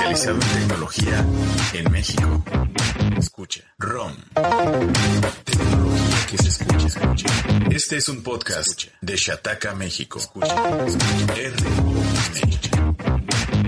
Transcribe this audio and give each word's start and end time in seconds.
especializado 0.00 0.40
en 0.40 0.48
tecnología 0.60 1.26
en 1.74 1.92
México. 1.92 2.44
Escucha. 3.18 3.62
ROM. 3.78 4.16
Tecnología 5.44 6.26
que 6.28 6.38
se 6.38 6.48
escucha, 6.48 6.86
escucha. 6.86 7.26
Este 7.70 7.96
es 7.96 8.08
un 8.08 8.22
podcast 8.22 8.84
de 9.00 9.16
Shataka, 9.16 9.74
México. 9.74 10.18
Escucha. 10.18 10.54
R-O-M. 11.36 12.60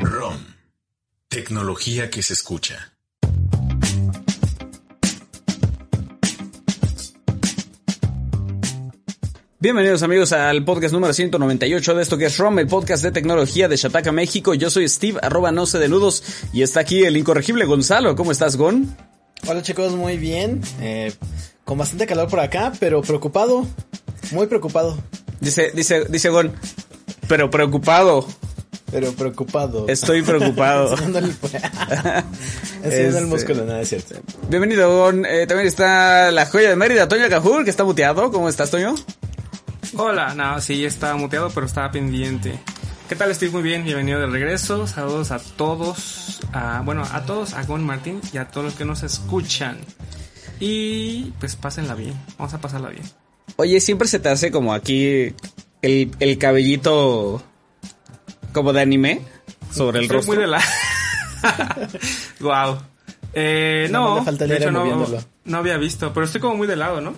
ROM. 0.01 0.39
Tecnología 1.29 2.11
que 2.11 2.23
se 2.23 2.33
escucha. 2.33 2.95
Bienvenidos 9.63 10.03
amigos 10.03 10.33
al 10.33 10.65
podcast 10.65 10.93
número 10.93 11.13
198 11.13 11.95
de 11.95 12.03
esto 12.03 12.19
que 12.19 12.25
es 12.27 12.37
ROM, 12.37 12.59
el 12.59 12.67
podcast 12.67 13.01
de 13.05 13.13
tecnología 13.13 13.69
de 13.69 13.77
Shataka 13.77 14.11
México. 14.11 14.55
Yo 14.55 14.71
soy 14.71 14.89
Steve, 14.89 15.21
arroba 15.23 15.53
no 15.53 15.67
sé 15.67 15.79
de 15.79 15.89
nudos, 15.89 16.25
y 16.53 16.63
está 16.63 16.81
aquí 16.81 17.05
el 17.05 17.17
incorregible 17.17 17.65
Gonzalo. 17.65 18.17
¿Cómo 18.17 18.33
estás, 18.33 18.57
Gon? 18.57 18.93
Hola 19.47 19.63
chicos, 19.63 19.93
muy 19.93 20.17
bien. 20.17 20.63
Eh, 20.81 21.13
con 21.63 21.79
bastante 21.79 22.09
calor 22.09 22.29
por 22.29 22.41
acá, 22.41 22.73
pero 22.81 23.03
preocupado. 23.03 23.65
Muy 24.33 24.49
preocupado. 24.49 24.99
Dice, 25.39 25.71
dice, 25.73 26.07
dice 26.09 26.29
Gon, 26.31 26.53
pero 27.29 27.49
preocupado. 27.49 28.27
Pero 28.91 29.13
preocupado. 29.13 29.87
Estoy 29.87 30.23
preocupado. 30.23 30.91
Enseñando 30.91 31.19
el, 31.21 31.25
Enseñando 32.83 32.83
el 32.83 32.93
Este- 32.93 33.21
músculo, 33.27 33.65
nada 33.65 33.81
es 33.83 33.91
cierto. 33.91 34.17
Bienvenido, 34.49 34.93
Gon. 34.93 35.25
Eh, 35.25 35.47
también 35.47 35.69
está 35.69 36.33
la 36.33 36.47
joya 36.47 36.71
de 36.71 36.75
Mérida, 36.75 37.07
Toño 37.07 37.29
Cajur, 37.29 37.63
que 37.63 37.71
está 37.71 37.85
muteado. 37.85 38.33
¿Cómo 38.33 38.49
estás, 38.49 38.69
Toño? 38.69 38.97
Hola, 39.97 40.35
no, 40.35 40.61
sí, 40.61 40.85
estaba 40.85 41.17
muteado, 41.17 41.51
pero 41.51 41.67
estaba 41.67 41.91
pendiente. 41.91 42.59
¿Qué 43.09 43.17
tal, 43.17 43.35
Steve? 43.35 43.53
Muy 43.53 43.63
bien, 43.63 43.85
bienvenido 43.85 44.21
de 44.21 44.27
regreso. 44.27 44.87
Saludos 44.87 45.31
a 45.31 45.39
todos, 45.39 46.41
a, 46.53 46.81
bueno, 46.83 47.03
a 47.13 47.23
todos, 47.25 47.53
a 47.53 47.63
Gon 47.65 47.85
Martín 47.85 48.21
y 48.33 48.39
a 48.39 48.49
todos 48.49 48.65
los 48.65 48.75
que 48.75 48.85
nos 48.87 49.03
escuchan. 49.03 49.79
Y 50.61 51.33
pues 51.39 51.57
pásenla 51.57 51.95
bien, 51.95 52.15
vamos 52.39 52.55
a 52.55 52.61
pasarla 52.61 52.89
bien. 52.89 53.03
Oye, 53.57 53.81
siempre 53.81 54.09
se 54.09 54.19
te 54.19 54.31
hace 54.31 54.51
como 54.51 54.73
aquí 54.73 55.35
el, 55.83 56.11
el 56.21 56.39
cabellito 56.39 57.43
como 58.53 58.73
de 58.73 58.81
anime 58.81 59.21
sobre 59.71 59.99
el 59.99 60.05
Estoy 60.05 60.17
rostro. 60.17 60.35
muy 60.35 60.43
de 60.43 60.49
la... 60.49 60.63
wow. 62.41 62.79
Eh, 63.35 63.89
no, 63.91 64.25
falta 64.25 64.47
de 64.47 64.57
hecho 64.57 64.71
no, 64.71 65.57
había 65.59 65.77
visto, 65.77 66.13
pero 66.15 66.25
estoy 66.25 66.41
como 66.41 66.57
muy 66.57 66.67
de 66.67 66.77
lado, 66.77 67.01
¿no? 67.01 67.15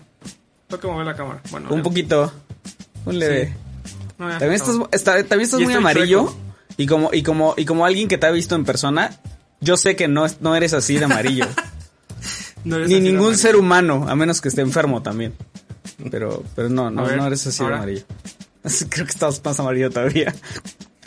Tengo 0.68 0.80
que 0.80 0.86
mover 0.88 1.06
la 1.06 1.14
cámara. 1.14 1.40
Bueno, 1.50 1.68
Un 1.70 1.82
poquito. 1.82 2.32
Un 3.06 3.18
leve. 3.18 3.52
Sí. 3.84 3.92
no 4.18 4.28
También 4.30 4.52
estás, 4.52 4.76
está- 4.92 5.12
también 5.24 5.42
estás 5.42 5.60
Y 5.60 5.64
muy 5.64 5.74
amarillo. 5.74 6.24
chueco. 6.24 6.38
Y 6.76 6.86
como, 6.86 7.10
y 7.12 7.22
como, 7.22 7.54
y 7.56 7.64
como 7.64 7.84
alguien 7.86 8.08
que 8.08 8.18
te 8.18 8.26
ha 8.26 8.30
visto 8.30 8.54
en 8.56 8.64
persona, 8.64 9.18
yo 9.60 9.76
sé 9.76 9.94
que 9.96 10.08
no, 10.08 10.26
no 10.40 10.56
eres 10.56 10.72
así 10.74 10.96
de 10.96 11.04
amarillo. 11.04 11.46
No 12.64 12.76
eres 12.76 12.88
Ni 12.88 12.94
así 12.94 13.02
ningún 13.02 13.18
amarillo. 13.26 13.38
ser 13.42 13.56
humano, 13.56 14.06
a 14.08 14.16
menos 14.16 14.40
que 14.40 14.48
esté 14.48 14.62
enfermo 14.62 15.02
también. 15.02 15.34
Pero, 16.10 16.42
pero 16.56 16.70
no, 16.70 16.90
no, 16.90 17.04
ver, 17.04 17.18
no 17.18 17.26
eres 17.26 17.46
así 17.46 17.62
ahora. 17.62 17.76
de 17.76 17.82
amarillo. 17.82 18.04
Creo 18.88 19.04
que 19.04 19.12
estás 19.12 19.42
más 19.44 19.60
amarillo 19.60 19.90
todavía. 19.90 20.34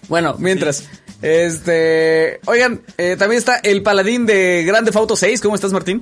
Bueno, 0.07 0.35
mientras, 0.39 0.85
este, 1.21 2.39
oigan, 2.45 2.81
eh, 2.97 3.17
también 3.19 3.39
está 3.39 3.57
el 3.57 3.83
paladín 3.83 4.25
de 4.25 4.63
Grande 4.65 4.91
Auto 4.93 5.17
6. 5.17 5.41
¿Cómo 5.41 5.55
estás, 5.55 5.73
Martín? 5.73 6.01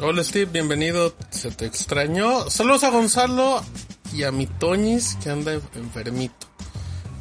Hola 0.00 0.24
Steve, 0.24 0.48
bienvenido. 0.50 1.14
Se 1.30 1.50
te 1.50 1.66
extrañó. 1.66 2.48
Saludos 2.48 2.84
a 2.84 2.90
Gonzalo 2.90 3.62
y 4.14 4.22
a 4.22 4.30
mi 4.30 4.46
Toñis 4.46 5.16
que 5.22 5.30
anda 5.30 5.52
enfermito. 5.74 6.46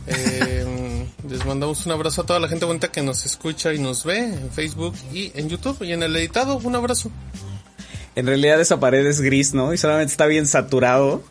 Eh, 0.08 1.08
les 1.30 1.46
mandamos 1.46 1.86
un 1.86 1.94
abrazo 1.94 2.22
a 2.22 2.26
toda 2.26 2.40
la 2.40 2.48
gente 2.48 2.66
bonita 2.66 2.92
que 2.92 3.02
nos 3.02 3.26
escucha 3.26 3.74
y 3.74 3.80
nos 3.80 4.04
ve 4.04 4.20
en 4.20 4.52
Facebook 4.52 4.94
y 5.12 5.32
en 5.36 5.50
YouTube 5.50 5.82
y 5.84 5.94
en 5.94 6.04
el 6.04 6.16
editado. 6.16 6.58
Un 6.58 6.76
abrazo. 6.76 7.10
En 8.16 8.28
realidad 8.28 8.62
esa 8.62 8.80
pared 8.80 9.06
es 9.06 9.22
gris, 9.22 9.54
¿no? 9.54 9.74
Y 9.74 9.78
solamente 9.78 10.12
está 10.12 10.28
bien 10.28 10.46
saturado. 10.46 11.24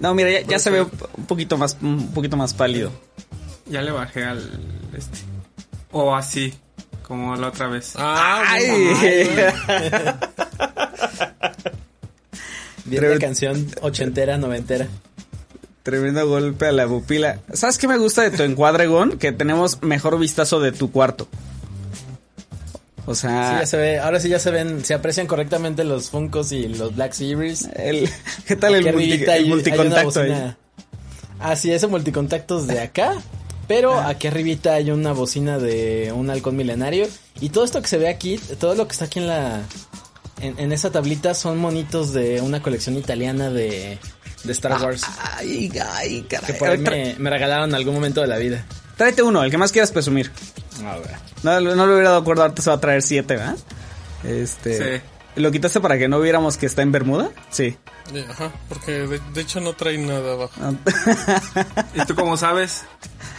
No, 0.00 0.14
mira, 0.14 0.30
ya, 0.30 0.40
ya 0.40 0.58
se 0.58 0.70
ve 0.70 0.82
un 0.82 1.26
poquito 1.26 1.58
más, 1.58 1.76
un 1.82 2.12
poquito 2.12 2.36
más 2.36 2.54
pálido. 2.54 2.90
Ya 3.66 3.82
le 3.82 3.90
bajé 3.90 4.24
al 4.24 4.40
este. 4.96 5.18
O 5.90 6.14
así, 6.16 6.54
como 7.02 7.36
la 7.36 7.48
otra 7.48 7.68
vez. 7.68 7.94
Ah, 7.96 8.42
Ay. 8.48 8.94
la 12.90 13.18
canción 13.18 13.66
ochentera, 13.80 14.38
noventera. 14.38 14.88
Tremendo 15.82 16.26
golpe 16.28 16.66
a 16.66 16.72
la 16.72 16.86
pupila. 16.86 17.40
¿Sabes 17.52 17.76
qué 17.78 17.88
me 17.88 17.98
gusta 17.98 18.22
de 18.22 18.30
tu 18.36 18.42
encuadre, 18.44 18.86
Gon? 18.86 19.18
Que 19.18 19.32
tenemos 19.32 19.82
mejor 19.82 20.18
vistazo 20.18 20.60
de 20.60 20.70
tu 20.72 20.92
cuarto. 20.92 21.26
O 23.04 23.14
Sí, 23.16 23.22
sea, 23.22 23.60
ya 23.60 23.66
se 23.66 23.76
ve, 23.76 23.98
ahora 23.98 24.20
sí 24.20 24.28
ya 24.28 24.38
se 24.38 24.52
ven, 24.52 24.84
se 24.84 24.94
aprecian 24.94 25.26
correctamente 25.26 25.82
los 25.82 26.08
Funkos 26.10 26.52
y 26.52 26.68
los 26.68 26.94
Black 26.94 27.12
Series. 27.14 27.68
el, 27.74 28.08
¿qué 28.46 28.54
tal 28.54 28.76
el, 28.76 28.84
multi- 28.94 29.22
el 29.24 29.28
hay- 29.30 29.44
multicontacto 29.48 30.20
ahí? 30.20 30.54
Ah, 31.40 31.56
sí, 31.56 31.72
ese 31.72 31.88
multicontactos 31.88 32.68
de 32.68 32.78
acá. 32.80 33.14
Pero 33.66 33.98
aquí 33.98 34.26
arribita 34.28 34.74
hay 34.74 34.90
una 34.90 35.12
bocina 35.12 35.58
de 35.58 36.12
un 36.14 36.30
halcón 36.30 36.56
milenario. 36.56 37.08
Y 37.40 37.48
todo 37.48 37.64
esto 37.64 37.80
que 37.82 37.88
se 37.88 37.98
ve 37.98 38.08
aquí, 38.08 38.38
todo 38.60 38.74
lo 38.76 38.86
que 38.86 38.92
está 38.92 39.06
aquí 39.06 39.18
en 39.18 39.26
la. 39.28 39.62
En, 40.42 40.58
en 40.58 40.72
esa 40.72 40.90
tablita 40.90 41.34
son 41.34 41.58
monitos 41.58 42.12
de 42.12 42.40
una 42.40 42.60
colección 42.60 42.96
italiana 42.96 43.48
de, 43.50 43.98
de 44.44 44.52
Star 44.52 44.82
Wars. 44.82 45.02
Ay, 45.36 45.72
ay, 45.94 46.22
que 46.22 46.36
caray. 46.36 46.58
por 46.58 46.68
A 46.68 46.72
ahí 46.72 46.78
me, 46.78 47.14
me 47.18 47.30
regalaron 47.30 47.70
en 47.70 47.74
algún 47.76 47.94
momento 47.94 48.20
de 48.20 48.26
la 48.26 48.36
vida. 48.38 48.64
Tráete 48.96 49.22
uno, 49.22 49.42
el 49.44 49.50
que 49.50 49.58
más 49.58 49.72
quieras 49.72 49.92
presumir. 49.92 50.30
A 50.84 50.96
ver. 50.98 51.10
No, 51.42 51.60
no 51.60 51.86
le 51.86 51.92
hubiera 51.94 52.10
dado 52.10 52.20
acuerdo, 52.22 52.42
ahorita 52.42 52.60
se 52.62 52.70
va 52.70 52.76
a 52.76 52.80
traer 52.80 53.02
siete, 53.02 53.36
¿verdad? 53.36 53.56
Este. 54.24 54.98
Sí. 54.98 55.02
¿Lo 55.36 55.50
quitaste 55.50 55.80
para 55.80 55.96
que 55.96 56.08
no 56.08 56.20
viéramos 56.20 56.58
que 56.58 56.66
está 56.66 56.82
en 56.82 56.92
Bermuda? 56.92 57.30
Sí. 57.50 57.76
Ajá, 58.28 58.52
porque 58.68 58.92
de, 59.06 59.20
de 59.32 59.40
hecho 59.40 59.60
no 59.60 59.72
trae 59.74 59.96
nada 59.96 60.32
abajo. 60.34 60.52
¿Y 61.94 62.04
tú 62.04 62.14
cómo 62.14 62.36
sabes? 62.36 62.82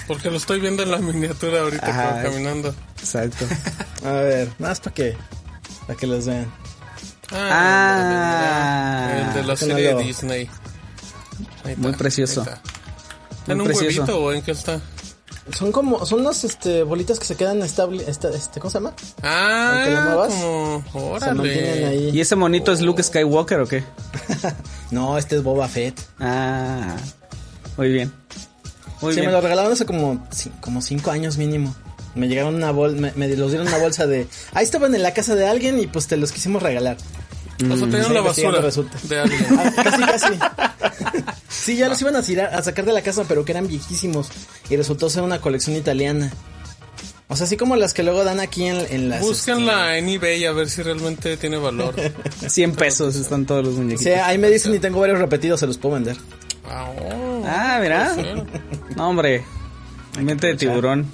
Porque 0.08 0.32
lo 0.32 0.38
estoy 0.38 0.60
viendo 0.60 0.84
en 0.84 0.90
la 0.92 0.98
miniatura 0.98 1.62
ahorita 1.62 1.88
Ajá. 1.88 2.24
caminando. 2.24 2.74
Exacto. 3.00 3.46
A 4.06 4.12
ver, 4.14 4.50
más 4.58 4.80
para 4.80 4.94
que, 4.96 5.16
para 5.86 6.00
que 6.00 6.08
los 6.08 6.26
vean. 6.26 6.52
Ah. 7.32 9.08
mira, 9.10 9.28
el 9.28 9.34
de 9.34 9.42
la 9.42 9.48
no 9.48 9.56
serie 9.56 9.92
lo- 9.94 10.00
Disney. 10.00 10.50
Ahí 11.64 11.76
Muy 11.78 11.92
está, 11.92 11.98
precioso. 11.98 12.42
ahí 12.42 12.48
está. 12.48 12.62
Muy 13.46 13.54
¿En 13.54 13.62
un 13.62 13.68
precioso. 13.68 14.02
huevito 14.02 14.20
o 14.24 14.34
en 14.34 14.42
qué 14.42 14.52
está? 14.52 14.80
Son 15.52 15.74
como, 15.74 16.06
son 16.06 16.22
unas 16.22 16.44
este, 16.46 16.84
bolitas 16.84 17.20
que 17.20 17.26
se 17.26 17.36
quedan 17.36 17.62
estables, 17.64 18.08
este, 18.08 18.30
este, 18.34 18.62
¿cómo 18.62 18.70
se 18.72 18.78
llama? 18.78 18.90
Aunque 19.22 19.92
lo 19.92 19.98
Ah, 19.98 20.04
muevas, 20.06 20.34
como, 20.34 20.84
órale. 21.12 21.86
ahí. 21.88 22.10
¿Y 22.14 22.22
ese 22.22 22.36
monito 22.38 22.72
es 22.72 22.80
Luke 22.80 23.04
Skywalker 23.04 23.60
o 23.60 23.68
qué? 23.68 23.84
No, 24.92 25.18
este 25.18 25.38
es 25.38 25.44
Boba 25.44 25.68
Fett. 25.68 26.00
Ah. 26.20 26.96
Muy 27.78 27.90
bien. 27.90 28.14
Muy 29.02 29.14
sí, 29.14 29.20
bien. 29.20 29.32
me 29.32 29.36
lo 29.36 29.42
regalaron 29.42 29.74
hace 29.74 29.86
como, 29.86 30.26
como 30.62 30.82
cinco 30.82 31.12
años 31.12 31.38
mínimo. 31.38 31.76
Me 32.16 32.28
llegaron 32.28 32.56
una 32.56 32.72
bolsa, 32.72 33.00
me, 33.00 33.12
me 33.16 33.28
los 33.36 33.52
dieron 33.52 33.68
una 33.68 33.78
bolsa 33.78 34.06
de... 34.06 34.28
Ahí 34.54 34.64
estaban 34.64 34.94
en 34.94 35.02
la 35.02 35.14
casa 35.14 35.36
de 35.36 35.48
alguien 35.48 35.80
y 35.80 35.88
pues 35.88 36.08
te 36.08 36.16
los 36.18 36.32
quisimos 36.32 36.62
regalar. 36.62 36.98
O 37.72 37.78
sea, 37.78 37.88
tenían 37.88 38.06
Sí, 38.06 38.14
la 38.14 38.22
basura 38.22 38.62
resulta. 38.62 38.98
de 39.04 39.20
alguien. 39.20 39.46
Ah, 39.58 39.72
casi, 39.84 40.02
casi. 40.04 40.34
sí, 41.50 41.76
ya 41.78 41.88
los 41.90 42.02
iban 42.02 42.16
a, 42.16 42.22
tirar, 42.22 42.54
a 42.54 42.62
sacar 42.62 42.86
de 42.86 42.94
la 42.94 43.02
casa, 43.02 43.24
pero 43.28 43.46
que 43.46 43.52
eran 43.52 43.68
viejísimos. 43.68 44.30
Y 44.70 44.76
resultó 44.76 45.10
ser 45.10 45.24
una 45.24 45.40
colección 45.40 45.76
italiana. 45.76 46.32
O 47.30 47.36
sea, 47.36 47.46
así 47.46 47.58
como 47.58 47.76
las 47.76 47.94
que 47.94 48.04
luego 48.04 48.24
dan 48.24 48.40
aquí 48.40 48.66
en, 48.66 48.78
en 48.90 49.10
las... 49.10 49.22
Búsquenla 49.22 49.98
en 49.98 50.10
eBay 50.10 50.46
a 50.46 50.52
ver 50.52 50.70
si 50.70 50.84
realmente 50.84 51.38
tiene 51.38 51.58
valor. 51.58 51.96
100 52.48 52.74
pesos 52.74 53.16
están 53.16 53.46
todos 53.46 53.62
los 53.64 53.72
este, 53.74 53.82
muñequitos. 53.84 54.14
Sí, 54.14 54.20
ahí 54.20 54.38
me 54.38 54.50
dicen 54.50 54.74
y 54.76 54.80
tengo 54.80 55.00
varios 55.00 55.20
repetidos, 55.20 55.60
se 55.60 55.68
los 55.68 55.78
puedo 55.78 55.96
vender. 55.96 56.18
Ah, 56.70 56.90
oh. 57.02 57.44
Ah, 57.46 57.80
mira. 57.82 58.16
No, 58.96 59.10
hombre. 59.10 59.44
Mente 60.20 60.48
de 60.48 60.56
tiburón. 60.56 61.08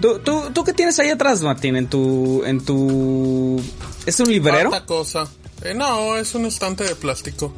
¿Tú, 0.00 0.18
tú, 0.18 0.50
¿Tú 0.52 0.64
qué 0.64 0.72
tienes 0.72 0.98
ahí 0.98 1.10
atrás, 1.10 1.42
Martín? 1.42 1.76
En 1.76 1.88
tu... 1.88 2.44
En 2.44 2.64
tu... 2.64 3.62
¿Es 4.04 4.20
un 4.20 4.28
librero? 4.28 4.72
Harta 4.72 4.84
cosa. 4.86 5.26
Eh, 5.62 5.74
no, 5.74 6.16
es 6.16 6.34
un 6.34 6.46
estante 6.46 6.84
de 6.84 6.94
plástico. 6.94 7.54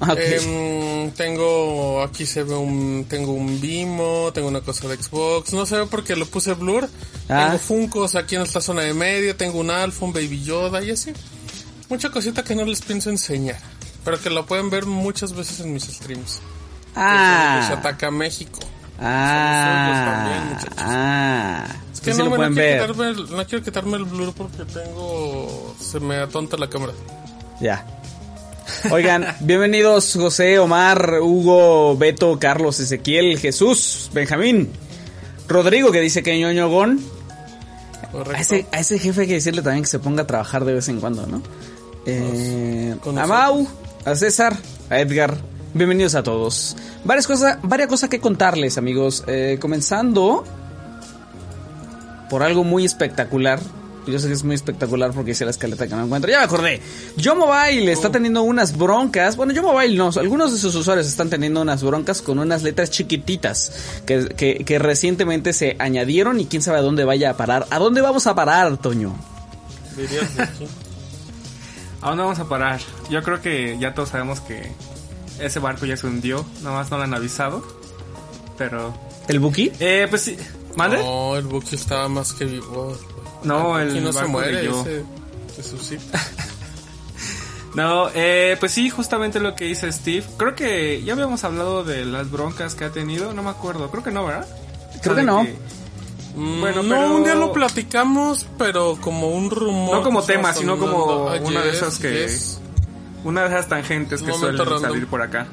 Ah, 0.00 0.12
ok. 0.12 0.18
Em, 0.18 1.10
tengo, 1.12 2.02
aquí 2.02 2.26
se 2.26 2.42
ve 2.42 2.54
un, 2.54 3.06
tengo 3.08 3.32
un 3.32 3.60
Vimo, 3.60 4.30
tengo 4.34 4.48
una 4.48 4.60
cosa 4.60 4.88
de 4.88 5.02
Xbox, 5.02 5.54
no 5.54 5.64
se 5.64 5.78
ve 5.78 5.86
porque 5.86 6.16
lo 6.16 6.26
puse 6.26 6.52
blur. 6.52 6.88
Ah. 7.28 7.46
Tengo 7.46 7.58
Funkos 7.58 8.14
aquí 8.14 8.36
en 8.36 8.42
esta 8.42 8.60
zona 8.60 8.82
de 8.82 8.92
medio, 8.92 9.36
tengo 9.36 9.58
un 9.58 9.70
Alpha, 9.70 10.04
un 10.04 10.12
Baby 10.12 10.42
Yoda 10.42 10.82
y 10.82 10.90
así. 10.90 11.12
Mucha 11.88 12.10
cosita 12.10 12.44
que 12.44 12.54
no 12.54 12.64
les 12.64 12.82
pienso 12.82 13.08
enseñar, 13.08 13.58
pero 14.04 14.20
que 14.20 14.28
la 14.28 14.44
pueden 14.44 14.68
ver 14.68 14.84
muchas 14.86 15.32
veces 15.32 15.60
en 15.60 15.72
mis 15.72 15.84
streams. 15.84 16.40
Ah. 16.94 17.70
ataca 17.72 18.10
México. 18.10 18.58
Ah. 18.98 20.22
también, 20.24 20.54
muchachos. 20.54 20.74
Ah. 20.78 21.66
Es 21.92 22.00
que 22.00 22.12
Sí 22.12 22.18
no, 22.18 22.24
lo 22.24 22.30
me- 22.30 22.36
no 22.36 22.36
pueden 22.36 22.54
quiero 22.54 22.68
ver. 22.68 22.80
quitarme 22.90 23.10
el- 23.10 23.30
no 23.36 23.46
quiero 23.46 23.64
quitarme 23.64 23.96
el 23.96 24.04
blur 24.04 24.32
porque 24.34 24.64
tengo, 24.64 25.74
se 25.80 26.00
me 26.00 26.16
atonta 26.16 26.56
la 26.56 26.68
cámara. 26.68 26.92
Ya. 27.60 27.84
Oigan, 28.90 29.26
bienvenidos 29.40 30.12
José, 30.14 30.58
Omar, 30.58 31.20
Hugo, 31.22 31.96
Beto, 31.96 32.38
Carlos, 32.38 32.80
Ezequiel, 32.80 33.38
Jesús, 33.38 34.10
Benjamín, 34.12 34.70
Rodrigo 35.48 35.92
que 35.92 36.00
dice 36.00 36.22
que 36.22 36.38
ñoño 36.38 36.68
gon. 36.68 37.00
Correcto. 38.12 38.36
A 38.36 38.40
ese, 38.40 38.66
a 38.72 38.78
ese 38.80 38.98
jefe 38.98 39.22
hay 39.22 39.26
que 39.26 39.34
decirle 39.34 39.62
también 39.62 39.82
que 39.84 39.90
se 39.90 39.98
ponga 39.98 40.22
a 40.22 40.26
trabajar 40.26 40.64
de 40.64 40.74
vez 40.74 40.88
en 40.88 41.00
cuando, 41.00 41.26
¿no? 41.26 41.42
Eh, 42.06 42.94
a 43.16 43.26
Mau, 43.26 43.66
a 44.04 44.14
César, 44.14 44.56
a 44.90 45.00
Edgar, 45.00 45.36
bienvenidos 45.76 46.14
a 46.14 46.22
todos. 46.22 46.76
Varias 47.04 47.26
cosas, 47.26 47.58
varias 47.62 47.88
cosas 47.88 48.08
que 48.08 48.20
contarles, 48.20 48.78
amigos. 48.78 49.24
Eh, 49.26 49.58
comenzando 49.60 50.44
por 52.30 52.42
algo 52.42 52.64
muy 52.64 52.84
espectacular. 52.84 53.60
Yo 54.06 54.18
sé 54.20 54.28
que 54.28 54.34
es 54.34 54.44
muy 54.44 54.54
espectacular 54.54 55.10
porque 55.10 55.32
hice 55.32 55.44
la 55.44 55.50
escaleta 55.50 55.88
que 55.88 55.94
no 55.96 56.04
encuentro. 56.04 56.30
Ya 56.30 56.38
me 56.38 56.44
acordé. 56.44 56.80
Yo 57.16 57.34
Mobile 57.34 57.90
está 57.90 58.10
teniendo 58.10 58.42
unas 58.42 58.76
broncas. 58.78 59.36
Bueno, 59.36 59.52
Yo 59.52 59.62
Mobile 59.62 59.96
no. 59.96 60.10
Algunos 60.16 60.52
de 60.52 60.58
sus 60.58 60.76
usuarios 60.76 61.08
están 61.08 61.28
teniendo 61.28 61.60
unas 61.60 61.82
broncas 61.82 62.22
con 62.22 62.38
unas 62.38 62.62
letras 62.62 62.90
chiquititas 62.90 64.00
que, 64.06 64.28
que, 64.28 64.64
que 64.64 64.78
recientemente 64.78 65.52
se 65.52 65.74
añadieron 65.80 66.38
y 66.38 66.46
quién 66.46 66.62
sabe 66.62 66.78
a 66.78 66.82
dónde 66.82 67.04
vaya 67.04 67.30
a 67.30 67.36
parar. 67.36 67.66
¿A 67.70 67.80
dónde 67.80 68.00
vamos 68.00 68.28
a 68.28 68.34
parar, 68.36 68.76
Toño? 68.76 69.12
¿A 72.00 72.08
dónde 72.10 72.22
vamos 72.22 72.38
a 72.38 72.48
parar? 72.48 72.80
Yo 73.10 73.22
creo 73.24 73.42
que 73.42 73.76
ya 73.80 73.92
todos 73.92 74.10
sabemos 74.10 74.40
que 74.40 74.70
ese 75.40 75.58
barco 75.58 75.86
ya 75.86 75.96
se 75.96 76.06
hundió. 76.06 76.44
Nada 76.62 76.76
más 76.76 76.90
no 76.90 76.98
lo 76.98 77.04
han 77.04 77.14
avisado. 77.14 77.62
Pero. 78.58 78.94
¿El 79.28 79.38
Buki? 79.40 79.72
Eh, 79.80 80.06
pues 80.08 80.22
sí. 80.22 80.36
¿Mande? 80.76 80.98
No, 80.98 81.36
el 81.36 81.44
Buki 81.44 81.74
estaba 81.74 82.08
más 82.08 82.32
que 82.32 82.44
vivo. 82.44 82.96
No, 83.42 83.76
Aquí 83.76 83.98
el 83.98 84.04
no 84.04 84.12
se 84.12 84.18
barco 84.18 84.30
muere, 84.32 84.68
ese 84.68 85.04
resucita. 85.56 86.20
No, 87.74 88.08
eh, 88.14 88.56
pues 88.58 88.72
sí, 88.72 88.88
justamente 88.88 89.38
lo 89.38 89.54
que 89.54 89.66
dice 89.66 89.92
Steve. 89.92 90.24
Creo 90.38 90.54
que 90.54 91.02
ya 91.04 91.12
habíamos 91.12 91.44
hablado 91.44 91.84
de 91.84 92.06
las 92.06 92.30
broncas 92.30 92.74
que 92.74 92.84
ha 92.86 92.90
tenido. 92.90 93.34
No 93.34 93.42
me 93.42 93.50
acuerdo. 93.50 93.90
Creo 93.90 94.02
que 94.02 94.10
no, 94.10 94.24
¿verdad? 94.24 94.46
Creo 95.02 95.14
que 95.14 95.22
no. 95.22 95.42
de 95.44 95.54
Mm, 96.36 96.60
Bueno, 96.60 96.82
no, 96.82 96.88
pero- 96.94 97.14
un 97.16 97.24
día 97.24 97.34
lo 97.34 97.52
platicamos, 97.52 98.46
pero 98.58 98.96
como 99.00 99.28
un 99.28 99.50
rumor. 99.50 99.96
No 99.96 100.02
como 100.02 100.20
que 100.24 100.32
tema, 100.34 100.52
sino 100.54 100.78
como 100.78 101.04
sonando. 101.04 101.28
Ah, 101.30 101.38
una 101.42 101.62
de 101.62 101.70
esas 101.70 101.98
que- 101.98 102.26
yes. 102.26 102.60
Una 103.26 103.42
de 103.42 103.48
esas 103.48 103.66
tangentes 103.66 104.22
que 104.22 104.32
suelen 104.32 104.56
random. 104.56 104.80
salir 104.80 105.06
por 105.08 105.20
acá. 105.20 105.48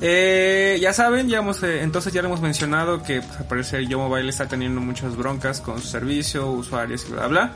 Eh, 0.00 0.76
ya 0.80 0.92
saben, 0.92 1.28
ya 1.28 1.38
hemos, 1.38 1.62
eh, 1.62 1.82
entonces 1.82 2.12
ya 2.12 2.20
le 2.20 2.26
hemos 2.26 2.40
mencionado 2.40 3.04
que 3.04 3.20
pues, 3.20 3.38
al 3.38 3.46
parecer 3.46 3.86
Yo 3.86 4.00
Mobile 4.00 4.28
está 4.28 4.48
teniendo 4.48 4.80
muchas 4.80 5.16
broncas 5.16 5.60
con 5.60 5.80
su 5.80 5.86
servicio, 5.86 6.50
usuarios 6.50 7.06
y 7.08 7.12
bla 7.12 7.28
bla. 7.28 7.52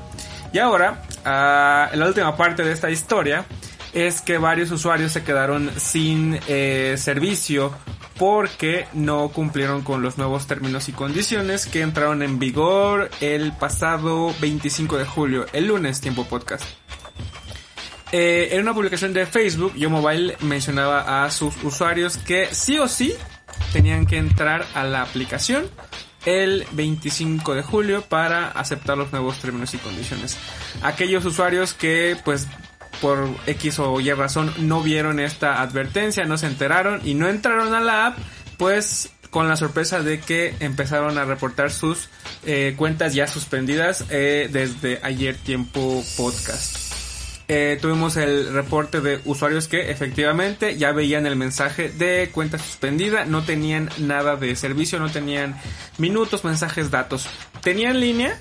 Y 0.52 0.58
ahora, 0.58 1.02
ah, 1.24 1.90
la 1.94 2.06
última 2.06 2.36
parte 2.36 2.62
de 2.62 2.70
esta 2.70 2.90
historia 2.90 3.44
es 3.92 4.20
que 4.20 4.38
varios 4.38 4.70
usuarios 4.70 5.10
se 5.10 5.24
quedaron 5.24 5.68
sin 5.76 6.38
eh, 6.46 6.94
servicio 6.96 7.72
porque 8.18 8.86
no 8.92 9.30
cumplieron 9.30 9.82
con 9.82 10.00
los 10.00 10.16
nuevos 10.16 10.46
términos 10.46 10.88
y 10.88 10.92
condiciones 10.92 11.66
que 11.66 11.80
entraron 11.80 12.22
en 12.22 12.38
vigor 12.38 13.10
el 13.20 13.52
pasado 13.52 14.32
25 14.40 14.96
de 14.96 15.04
julio, 15.04 15.46
el 15.52 15.66
lunes, 15.66 16.00
tiempo 16.00 16.24
podcast. 16.24 16.64
Eh, 18.12 18.48
en 18.52 18.62
una 18.62 18.74
publicación 18.74 19.12
de 19.12 19.26
Facebook, 19.26 19.74
Yo 19.76 19.90
Mobile 19.90 20.36
mencionaba 20.40 21.24
a 21.24 21.30
sus 21.30 21.54
usuarios 21.62 22.16
que 22.16 22.48
sí 22.52 22.78
o 22.78 22.88
sí 22.88 23.14
tenían 23.72 24.06
que 24.06 24.16
entrar 24.16 24.64
a 24.74 24.84
la 24.84 25.02
aplicación 25.02 25.68
el 26.24 26.66
25 26.72 27.54
de 27.54 27.62
julio 27.62 28.02
para 28.02 28.48
aceptar 28.48 28.96
los 28.96 29.12
nuevos 29.12 29.38
términos 29.40 29.74
y 29.74 29.78
condiciones. 29.78 30.36
Aquellos 30.82 31.24
usuarios 31.24 31.74
que 31.74 32.16
pues 32.24 32.46
por 33.00 33.28
X 33.46 33.78
o 33.78 34.00
Y 34.00 34.12
razón 34.12 34.52
no 34.58 34.82
vieron 34.82 35.20
esta 35.20 35.60
advertencia, 35.62 36.24
no 36.24 36.38
se 36.38 36.46
enteraron 36.46 37.00
y 37.06 37.14
no 37.14 37.28
entraron 37.28 37.74
a 37.74 37.80
la 37.80 38.06
app, 38.06 38.18
pues 38.56 39.10
con 39.30 39.48
la 39.48 39.56
sorpresa 39.56 40.02
de 40.02 40.20
que 40.20 40.54
empezaron 40.60 41.18
a 41.18 41.24
reportar 41.24 41.70
sus 41.70 42.08
eh, 42.46 42.74
cuentas 42.76 43.14
ya 43.14 43.26
suspendidas 43.26 44.04
eh, 44.10 44.48
desde 44.50 45.00
ayer 45.02 45.36
tiempo 45.36 46.02
podcast. 46.16 46.87
Eh, 47.50 47.78
tuvimos 47.80 48.16
el 48.18 48.52
reporte 48.52 49.00
de 49.00 49.20
usuarios 49.24 49.68
que 49.68 49.90
efectivamente 49.90 50.76
ya 50.76 50.92
veían 50.92 51.24
el 51.24 51.34
mensaje 51.34 51.88
de 51.88 52.28
cuenta 52.30 52.58
suspendida, 52.58 53.24
no 53.24 53.42
tenían 53.42 53.88
nada 53.96 54.36
de 54.36 54.54
servicio, 54.54 54.98
no 54.98 55.08
tenían 55.10 55.58
minutos, 55.96 56.44
mensajes, 56.44 56.90
datos. 56.90 57.26
Tenían 57.62 58.00
línea, 58.00 58.38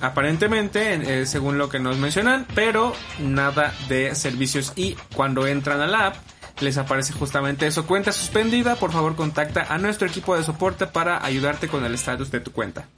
aparentemente, 0.00 0.94
en- 0.94 1.02
eh, 1.08 1.26
según 1.26 1.58
lo 1.58 1.68
que 1.68 1.78
nos 1.78 1.98
mencionan, 1.98 2.46
pero 2.54 2.92
nada 3.20 3.72
de 3.88 4.14
servicios 4.16 4.72
y 4.74 4.96
cuando 5.14 5.46
entran 5.46 5.80
a 5.80 5.86
la 5.86 6.06
app 6.08 6.16
les 6.60 6.76
aparece 6.76 7.12
justamente 7.14 7.66
eso, 7.66 7.86
cuenta 7.86 8.12
suspendida, 8.12 8.76
por 8.76 8.92
favor 8.92 9.16
contacta 9.16 9.66
a 9.72 9.78
nuestro 9.78 10.06
equipo 10.08 10.36
de 10.36 10.42
soporte 10.44 10.86
para 10.86 11.24
ayudarte 11.24 11.68
con 11.68 11.84
el 11.84 11.94
estatus 11.94 12.30
de 12.30 12.40
tu 12.40 12.52
cuenta. 12.52 12.88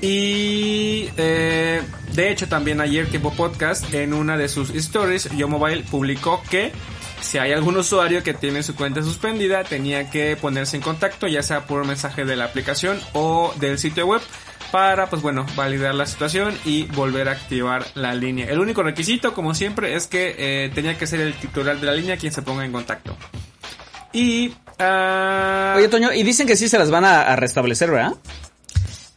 Y 0.00 1.10
eh, 1.16 1.82
de 2.12 2.30
hecho 2.30 2.48
también 2.48 2.80
ayer 2.80 3.06
Tiempo 3.08 3.32
Podcast 3.32 3.92
en 3.92 4.14
una 4.14 4.38
de 4.38 4.48
sus 4.48 4.70
stories 4.70 5.28
Yo 5.36 5.46
Mobile 5.46 5.84
publicó 5.90 6.42
que 6.48 6.72
si 7.20 7.36
hay 7.36 7.52
algún 7.52 7.76
usuario 7.76 8.22
que 8.22 8.32
tiene 8.32 8.62
su 8.62 8.74
cuenta 8.74 9.02
suspendida 9.02 9.62
tenía 9.62 10.08
que 10.10 10.36
ponerse 10.36 10.76
en 10.76 10.82
contacto 10.82 11.28
ya 11.28 11.42
sea 11.42 11.66
por 11.66 11.82
un 11.82 11.88
mensaje 11.88 12.24
de 12.24 12.34
la 12.34 12.46
aplicación 12.46 12.98
o 13.12 13.52
del 13.60 13.78
sitio 13.78 14.06
web 14.06 14.22
para 14.72 15.10
pues 15.10 15.20
bueno 15.20 15.44
validar 15.54 15.94
la 15.94 16.06
situación 16.06 16.56
y 16.64 16.84
volver 16.84 17.28
a 17.28 17.32
activar 17.32 17.84
la 17.94 18.14
línea. 18.14 18.46
El 18.46 18.58
único 18.58 18.82
requisito 18.82 19.34
como 19.34 19.54
siempre 19.54 19.96
es 19.96 20.06
que 20.06 20.34
eh, 20.38 20.70
tenía 20.74 20.96
que 20.96 21.06
ser 21.06 21.20
el 21.20 21.34
titular 21.34 21.78
de 21.78 21.86
la 21.86 21.92
línea 21.92 22.16
quien 22.16 22.32
se 22.32 22.40
ponga 22.40 22.64
en 22.64 22.72
contacto. 22.72 23.16
Y 24.12 24.54
ah, 24.78 25.74
Oye, 25.76 25.88
Toño, 25.88 26.12
y 26.12 26.22
dicen 26.22 26.46
que 26.46 26.56
sí 26.56 26.68
se 26.68 26.78
las 26.78 26.90
van 26.90 27.04
a 27.04 27.36
restablecer, 27.36 27.90
¿verdad? 27.90 28.14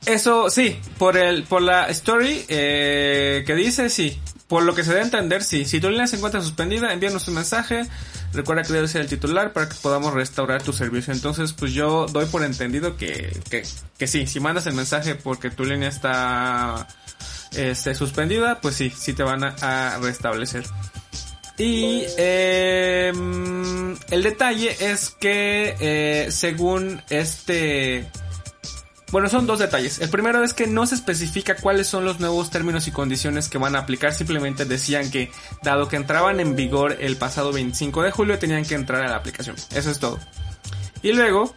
Eso 0.06 0.50
sí, 0.50 0.78
por 0.98 1.18
el, 1.18 1.44
por 1.44 1.62
la 1.62 1.88
story 1.90 2.46
eh, 2.48 3.44
que 3.46 3.56
dice, 3.56 3.90
sí. 3.90 4.20
Por 4.48 4.64
lo 4.64 4.76
que 4.76 4.84
se 4.84 4.92
debe 4.92 5.04
entender, 5.04 5.44
sí. 5.44 5.66
Si 5.66 5.80
tu 5.80 5.90
línea 5.90 6.06
se 6.06 6.18
encuentra 6.18 6.42
suspendida, 6.42 6.94
envíanos 6.94 7.28
un 7.28 7.36
mensaje. 7.36 7.88
Recuerda 8.34 8.64
que 8.64 8.74
debe 8.74 8.88
ser 8.88 9.02
el 9.02 9.08
titular 9.08 9.52
para 9.54 9.70
que 9.70 9.76
podamos 9.82 10.14
restaurar 10.14 10.62
tu 10.62 10.74
servicio. 10.74 11.14
Entonces, 11.14 11.54
pues 11.54 11.74
yo 11.74 12.06
doy 12.08 12.26
por 12.26 12.44
entendido 12.44 12.96
que, 12.98 13.36
que, 13.50 13.64
que 13.98 14.08
sí. 14.08 14.28
Si 14.28 14.40
mandas 14.40 14.68
el 14.68 14.74
mensaje 14.74 15.16
porque 15.16 15.50
tu 15.50 15.66
línea 15.66 15.90
está 15.90 16.88
este, 17.56 17.96
suspendida, 17.96 18.60
pues 18.62 18.76
sí, 18.76 18.92
sí 18.96 19.14
te 19.14 19.24
van 19.24 19.44
a, 19.44 20.00
restablecer. 20.02 20.66
Y 21.58 22.04
eh, 22.18 23.12
el 24.10 24.24
detalle 24.24 24.76
es 24.80 25.10
que 25.12 25.76
eh, 25.80 26.32
según 26.32 27.02
este 27.10 28.08
bueno, 29.14 29.30
son 29.30 29.46
dos 29.46 29.60
detalles. 29.60 30.00
El 30.00 30.10
primero 30.10 30.44
es 30.44 30.56
que 30.56 30.66
no 30.66 30.88
se 30.88 30.96
especifica 30.96 31.56
cuáles 31.56 31.86
son 31.86 32.04
los 32.04 32.20
nuevos 32.20 32.50
términos 32.50 32.88
y 32.88 32.92
condiciones 32.92 33.48
que 33.48 33.60
van 33.60 33.76
a 33.76 33.80
aplicar. 33.82 34.12
Simplemente 34.12 34.66
decían 34.66 35.12
que, 35.12 35.30
dado 35.62 35.88
que 35.88 35.98
entraban 35.98 36.40
en 36.40 36.56
vigor 36.56 36.98
el 37.00 37.16
pasado 37.16 37.54
25 37.54 38.02
de 38.02 38.10
julio, 38.10 38.40
tenían 38.40 38.66
que 38.66 38.74
entrar 38.74 39.04
a 39.04 39.08
la 39.08 39.16
aplicación. 39.16 39.56
Eso 39.76 39.92
es 39.92 40.00
todo. 40.00 40.20
Y 41.04 41.14
luego, 41.14 41.54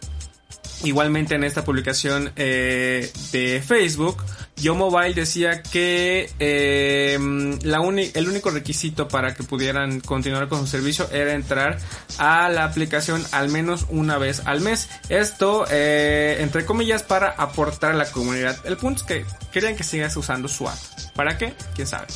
igualmente 0.83 1.33
en 1.33 1.43
esta 1.43 1.65
publicación 1.65 2.31
eh, 2.35 3.11
de 3.31 3.63
Facebook, 3.65 4.23
Yo 4.57 4.73
Mobile 4.73 5.13
decía 5.13 5.61
que 5.61 6.29
eh, 6.39 7.17
la 7.61 7.77
el 7.77 8.27
único 8.27 8.49
requisito 8.49 9.07
para 9.07 9.35
que 9.35 9.43
pudieran 9.43 9.99
continuar 9.99 10.47
con 10.47 10.61
su 10.61 10.67
servicio 10.67 11.07
era 11.11 11.33
entrar 11.33 11.77
a 12.17 12.49
la 12.49 12.65
aplicación 12.65 13.23
al 13.31 13.49
menos 13.49 13.85
una 13.89 14.17
vez 14.17 14.41
al 14.45 14.61
mes. 14.61 14.89
Esto, 15.09 15.65
eh, 15.69 16.37
entre 16.39 16.65
comillas, 16.65 17.03
para 17.03 17.29
aportar 17.29 17.91
a 17.91 17.95
la 17.95 18.11
comunidad. 18.11 18.57
El 18.65 18.77
punto 18.77 19.01
es 19.01 19.07
que 19.07 19.25
querían 19.51 19.75
que 19.75 19.83
sigas 19.83 20.17
usando 20.17 20.47
su 20.47 20.67
app. 20.67 20.77
¿Para 21.15 21.37
qué? 21.37 21.53
¿Quién 21.75 21.87
sabe? 21.87 22.07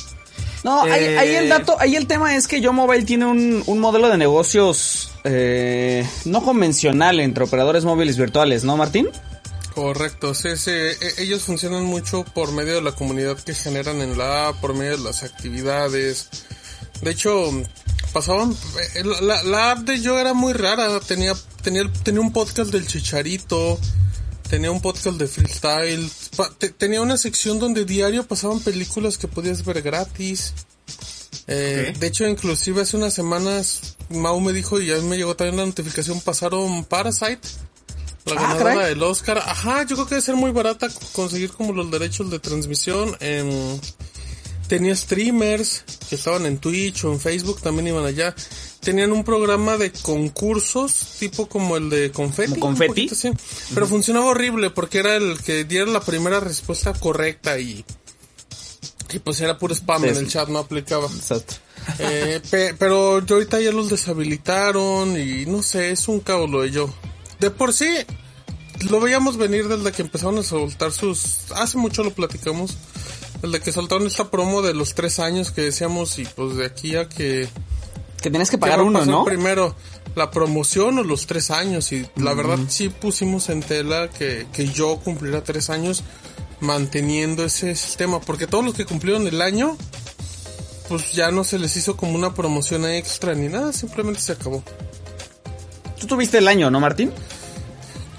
No, 0.64 0.82
ahí, 0.82 1.04
Eh, 1.04 1.18
ahí 1.18 1.34
el 1.34 1.48
dato, 1.48 1.76
ahí 1.78 1.96
el 1.96 2.06
tema 2.06 2.36
es 2.36 2.48
que 2.48 2.60
Yo 2.60 2.72
Mobile 2.72 3.04
tiene 3.04 3.26
un, 3.26 3.62
un 3.66 3.78
modelo 3.78 4.08
de 4.08 4.16
negocios 4.16 5.12
eh, 5.24 6.06
no 6.24 6.42
convencional 6.42 7.20
entre 7.20 7.44
operadores 7.44 7.84
móviles 7.84 8.16
virtuales, 8.16 8.64
¿no, 8.64 8.76
Martín? 8.76 9.08
Correcto, 9.74 10.34
sí, 10.34 10.50
sí. 10.56 10.70
E- 10.70 11.14
Ellos 11.18 11.42
funcionan 11.42 11.84
mucho 11.84 12.24
por 12.24 12.52
medio 12.52 12.74
de 12.74 12.82
la 12.82 12.92
comunidad 12.92 13.38
que 13.38 13.54
generan 13.54 14.00
en 14.00 14.18
la 14.18 14.48
app, 14.48 14.60
por 14.60 14.74
medio 14.74 14.96
de 14.98 15.04
las 15.04 15.22
actividades. 15.22 16.28
De 17.00 17.10
hecho, 17.10 17.50
pasaban... 18.12 18.54
eh, 18.94 19.02
La, 19.22 19.42
la 19.42 19.70
app 19.72 19.78
de 19.80 20.00
Yo 20.00 20.18
era 20.18 20.34
muy 20.34 20.52
rara. 20.52 21.00
Tenía, 21.00 21.34
tenía, 21.62 21.90
tenía 22.04 22.20
un 22.20 22.32
podcast 22.32 22.70
del 22.70 22.86
Chicharito, 22.86 23.78
tenía 24.48 24.70
un 24.70 24.80
podcast 24.82 25.16
de 25.16 25.26
freestyle, 25.26 26.10
pa- 26.36 26.50
te- 26.58 26.70
tenía 26.70 27.00
una 27.00 27.16
sección 27.16 27.58
donde 27.58 27.84
diario 27.84 28.26
pasaban 28.26 28.60
películas 28.60 29.16
que 29.18 29.28
podías 29.28 29.64
ver 29.64 29.80
gratis. 29.82 30.52
Eh. 31.46 31.92
De 31.98 32.06
hecho, 32.06 32.26
inclusive 32.26 32.82
hace 32.82 32.96
unas 32.96 33.14
semanas 33.14 33.96
Mau 34.10 34.38
me 34.40 34.52
dijo 34.52 34.80
y 34.80 34.92
a 34.92 34.96
mí 34.96 35.02
me 35.08 35.16
llegó 35.16 35.34
también 35.34 35.56
la 35.56 35.64
notificación, 35.66 36.20
pasaron 36.20 36.84
Parasite. 36.84 37.40
La 38.26 38.34
Ah, 38.36 38.54
ganadora 38.54 38.86
del 38.86 39.02
Oscar. 39.02 39.38
Ajá, 39.38 39.82
yo 39.84 39.96
creo 39.96 40.06
que 40.06 40.14
debe 40.14 40.24
ser 40.24 40.36
muy 40.36 40.52
barata 40.52 40.88
conseguir 41.12 41.50
como 41.50 41.72
los 41.72 41.90
derechos 41.90 42.30
de 42.30 42.38
transmisión. 42.38 43.16
em, 43.20 43.78
tenía 44.68 44.94
streamers 44.96 45.84
que 46.08 46.14
estaban 46.14 46.46
en 46.46 46.56
Twitch 46.58 47.04
o 47.04 47.12
en 47.12 47.20
Facebook, 47.20 47.60
también 47.60 47.88
iban 47.88 48.04
allá. 48.06 48.34
tenían 48.80 49.12
un 49.12 49.22
programa 49.22 49.76
de 49.76 49.92
concursos, 49.92 50.94
tipo 51.20 51.46
como 51.48 51.76
el 51.76 51.88
de 51.90 52.10
Confetti. 52.10 52.50
¿Como 52.54 52.66
Confetti? 52.66 53.02
un 53.02 53.08
poquito 53.08 53.14
así. 53.14 53.30
Pero 53.74 53.86
funcionaba 53.86 54.26
horrible 54.26 54.70
porque 54.70 54.98
era 54.98 55.14
el 55.16 55.38
que 55.40 55.62
diera 55.64 55.86
la 55.86 56.00
primera 56.00 56.40
respuesta 56.40 56.92
correcta 56.92 57.58
y, 57.60 57.84
y 59.12 59.18
pues 59.20 59.40
era 59.40 59.56
puro 59.58 59.72
spam 59.74 60.04
en 60.06 60.14
Sí. 60.16 60.20
el 60.22 60.28
chat, 60.28 60.48
no 60.48 60.58
aplicaba. 60.58 61.06
Exacto. 61.14 61.54
Eh, 62.00 62.40
pe- 62.50 62.74
pero 62.78 63.24
yo 63.24 63.36
ahorita 63.36 63.60
ya 63.60 63.70
los 63.72 63.88
deshabilitaron 63.90 65.16
y 65.20 65.46
no 65.46 65.62
sé, 65.62 65.90
es 65.92 66.08
un 66.08 66.18
caos 66.20 66.48
lo 66.50 66.62
de 66.62 66.70
yo. 66.72 66.92
De 67.42 67.50
por 67.50 67.72
sí, 67.72 67.90
lo 68.88 69.00
veíamos 69.00 69.36
venir 69.36 69.66
desde 69.66 69.90
que 69.90 70.02
empezaron 70.02 70.38
a 70.38 70.44
soltar 70.44 70.92
sus... 70.92 71.50
Hace 71.56 71.76
mucho 71.76 72.04
lo 72.04 72.12
platicamos. 72.12 72.76
Desde 73.42 73.58
que 73.58 73.72
soltaron 73.72 74.06
esta 74.06 74.30
promo 74.30 74.62
de 74.62 74.74
los 74.74 74.94
tres 74.94 75.18
años 75.18 75.50
que 75.50 75.62
decíamos 75.62 76.20
y 76.20 76.24
pues 76.24 76.54
de 76.54 76.66
aquí 76.66 76.94
a 76.94 77.08
que... 77.08 77.48
Que 78.22 78.30
tenías 78.30 78.48
que 78.48 78.58
¿qué 78.58 78.60
pagar 78.60 78.80
uno, 78.80 79.04
¿no? 79.04 79.24
Primero, 79.24 79.74
la 80.14 80.30
promoción 80.30 81.00
o 81.00 81.02
los 81.02 81.26
tres 81.26 81.50
años 81.50 81.90
y 81.90 82.06
la 82.14 82.32
verdad 82.32 82.60
sí 82.68 82.90
pusimos 82.90 83.48
en 83.48 83.60
tela 83.64 84.08
que, 84.08 84.46
que 84.52 84.68
yo 84.68 84.98
cumpliera 84.98 85.42
tres 85.42 85.68
años 85.68 86.04
manteniendo 86.60 87.44
ese 87.44 87.74
sistema. 87.74 88.20
Porque 88.20 88.46
todos 88.46 88.64
los 88.64 88.74
que 88.74 88.84
cumplieron 88.84 89.26
el 89.26 89.42
año 89.42 89.76
pues 90.88 91.12
ya 91.12 91.32
no 91.32 91.42
se 91.42 91.58
les 91.58 91.76
hizo 91.76 91.96
como 91.96 92.12
una 92.12 92.34
promoción 92.34 92.86
extra 92.86 93.34
ni 93.34 93.48
nada, 93.48 93.72
simplemente 93.72 94.20
se 94.20 94.30
acabó. 94.30 94.62
Tú 96.02 96.08
tuviste 96.08 96.38
el 96.38 96.48
año, 96.48 96.68
¿no, 96.68 96.80
Martín? 96.80 97.12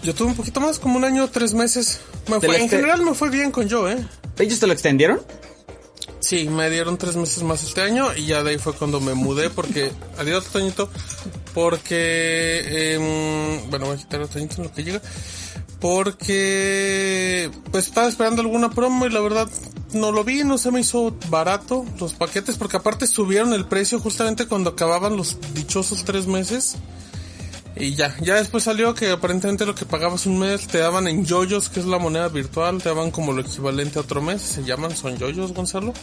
Yo 0.04 0.16
tuve 0.16 0.30
un 0.30 0.36
poquito 0.36 0.62
más, 0.62 0.80
como 0.80 0.96
un 0.96 1.04
año, 1.04 1.30
tres 1.30 1.54
meses. 1.54 2.00
Me 2.30 2.40
¿Te 2.40 2.48
fue- 2.48 2.58
la 2.58 2.64
en 2.64 2.70
general 2.70 3.02
me 3.02 3.14
fue 3.14 3.30
bien 3.30 3.52
con 3.52 3.68
yo, 3.68 3.90
¿eh? 3.90 3.98
¿Ellos 4.40 4.58
te 4.62 4.68
lo 4.68 4.72
extendieron? 4.74 5.22
Sí, 6.22 6.48
me 6.48 6.70
dieron 6.70 6.98
tres 6.98 7.18
meses 7.18 7.44
más 7.44 7.62
este 7.62 7.82
año 7.82 8.16
y 8.16 8.26
ya 8.28 8.42
de 8.42 8.52
ahí 8.52 8.58
fue 8.58 8.72
cuando 8.72 9.02
me 9.02 9.14
mudé 9.16 9.50
porque, 9.50 9.92
adiós 10.18 10.46
Toñito, 10.46 10.90
porque, 11.54 12.94
em, 12.96 13.70
bueno, 13.70 13.88
voy 13.88 13.96
a 13.96 13.98
quitar 13.98 14.22
a 14.22 14.28
Toñito 14.28 14.56
en 14.60 14.64
lo 14.64 14.72
que 14.74 14.84
llega, 14.86 15.02
porque, 15.82 17.52
pues 17.70 17.88
estaba 17.88 18.08
esperando 18.08 18.42
alguna 18.42 18.70
promo 18.70 19.06
y 19.06 19.10
la 19.10 19.20
verdad 19.20 19.50
no 19.92 20.14
lo 20.14 20.24
vi, 20.24 20.46
no 20.46 20.58
se 20.58 20.72
me 20.72 20.80
hizo 20.80 21.14
barato 21.30 21.86
los 22.00 22.14
paquetes 22.14 22.56
porque 22.58 22.78
aparte 22.78 23.06
subieron 23.08 23.54
el 23.54 23.66
precio 23.66 24.00
justamente 24.00 24.48
cuando 24.48 24.70
acababan 24.70 25.18
los 25.18 25.38
dichosos 25.54 26.06
tres 26.06 26.26
meses. 26.28 26.78
Y 27.76 27.96
ya, 27.96 28.16
ya 28.22 28.36
después 28.36 28.64
salió 28.64 28.94
que 28.94 29.10
aparentemente 29.10 29.66
lo 29.66 29.74
que 29.74 29.86
pagabas 29.86 30.28
un 30.28 30.38
mes 30.38 30.68
te 30.68 30.78
daban 30.78 31.08
en 31.08 31.26
yoyos, 31.26 31.70
que 31.70 31.80
es 31.80 31.88
la 31.88 31.98
moneda 31.98 32.28
virtual, 32.28 32.82
te 32.82 32.90
daban 32.90 33.10
como 33.10 33.34
lo 33.34 33.42
equivalente 33.42 33.98
a 33.98 34.04
otro 34.04 34.22
mes, 34.22 34.42
se 34.42 34.64
llaman, 34.64 34.96
son 34.96 35.18
yoyos, 35.18 35.54
Gonzalo. 35.54 35.94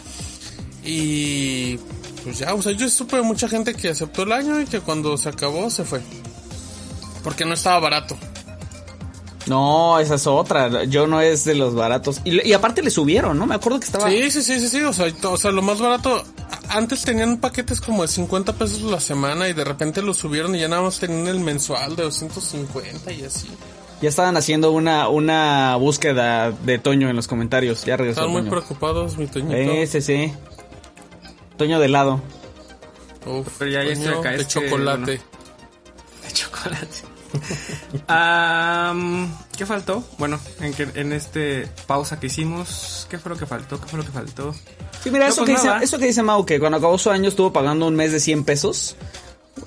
Y 0.83 1.77
pues 2.23 2.39
ya, 2.39 2.53
o 2.53 2.61
sea, 2.61 2.73
yo 2.73 2.89
supe 2.89 3.21
mucha 3.21 3.47
gente 3.47 3.73
que 3.73 3.89
aceptó 3.89 4.23
el 4.23 4.33
año 4.33 4.59
y 4.59 4.65
que 4.65 4.81
cuando 4.81 5.17
se 5.17 5.29
acabó 5.29 5.69
se 5.69 5.85
fue. 5.85 6.01
Porque 7.23 7.45
no 7.45 7.53
estaba 7.53 7.79
barato. 7.79 8.17
No, 9.47 9.99
esa 9.99 10.15
es 10.15 10.27
otra. 10.27 10.83
Yo 10.85 11.07
no 11.07 11.21
es 11.21 11.45
de 11.45 11.55
los 11.55 11.73
baratos. 11.73 12.21
Y, 12.23 12.47
y 12.47 12.53
aparte 12.53 12.81
le 12.81 12.89
subieron, 12.89 13.37
¿no? 13.37 13.45
Me 13.45 13.55
acuerdo 13.55 13.79
que 13.79 13.85
estaba... 13.85 14.09
Sí, 14.09 14.29
sí, 14.29 14.43
sí, 14.43 14.59
sí, 14.59 14.67
sí, 14.67 14.81
o 14.81 14.93
sea, 14.93 15.11
o 15.23 15.37
sea, 15.37 15.51
lo 15.51 15.61
más 15.61 15.79
barato, 15.79 16.23
antes 16.71 17.03
tenían 17.03 17.37
paquetes 17.37 17.79
como 17.81 18.01
de 18.01 18.07
50 18.07 18.53
pesos 18.53 18.81
la 18.83 18.99
semana 18.99 19.47
y 19.49 19.53
de 19.53 19.63
repente 19.63 20.01
lo 20.01 20.13
subieron 20.13 20.55
y 20.55 20.59
ya 20.59 20.67
nada 20.67 20.81
más 20.81 20.99
tenían 20.99 21.27
el 21.27 21.39
mensual 21.39 21.95
de 21.95 22.03
250 22.03 23.11
y 23.11 23.23
así. 23.23 23.47
Ya 24.01 24.09
estaban 24.09 24.35
haciendo 24.37 24.71
una, 24.71 25.09
una 25.09 25.75
búsqueda 25.75 26.51
de 26.51 26.79
Toño 26.79 27.09
en 27.09 27.15
los 27.15 27.27
comentarios. 27.27 27.85
Ya 27.85 27.97
regresó 27.97 28.21
Estaban 28.21 28.31
muy 28.31 28.41
Toño. 28.41 28.51
preocupados, 28.51 29.17
mi 29.17 29.27
Toñito. 29.27 29.55
Ese 29.55 30.01
sí. 30.01 30.33
Toño 31.57 31.79
de 31.79 31.87
lado. 31.87 32.21
Uf, 33.27 33.47
Pero 33.59 33.69
ya- 33.71 33.93
Toño 33.93 34.19
acá, 34.19 34.31
de 34.31 34.47
chocolate. 34.47 34.97
bueno. 34.99 35.05
de 36.23 36.31
chocolate. 36.33 37.10
Am, 38.07 39.31
¿Qué 39.57 39.65
faltó? 39.65 40.03
Bueno, 40.17 40.39
en, 40.59 40.73
que, 40.73 40.87
en 40.95 41.13
este 41.13 41.67
pausa 41.87 42.19
que 42.19 42.27
hicimos, 42.27 43.07
¿qué 43.09 43.17
fue 43.19 43.29
lo 43.31 43.37
que 43.37 43.45
faltó? 43.45 43.79
¿Qué 43.79 43.87
fue 43.87 43.99
lo 43.99 44.05
que 44.05 44.11
faltó? 44.11 44.53
Sí, 45.03 45.09
mira, 45.11 45.25
No, 45.25 45.31
eso, 45.31 45.45
pues 45.45 45.59
que 45.61 45.67
dice, 45.67 45.83
eso 45.83 45.97
que 45.99 46.05
dice 46.05 46.23
Mau, 46.23 46.45
que 46.45 46.59
cuando 46.59 46.77
acabó 46.77 46.97
su 46.97 47.09
año 47.09 47.29
estuvo 47.29 47.51
pagando 47.53 47.87
un 47.87 47.95
mes 47.95 48.11
de 48.11 48.19
100 48.19 48.43
pesos. 48.43 48.95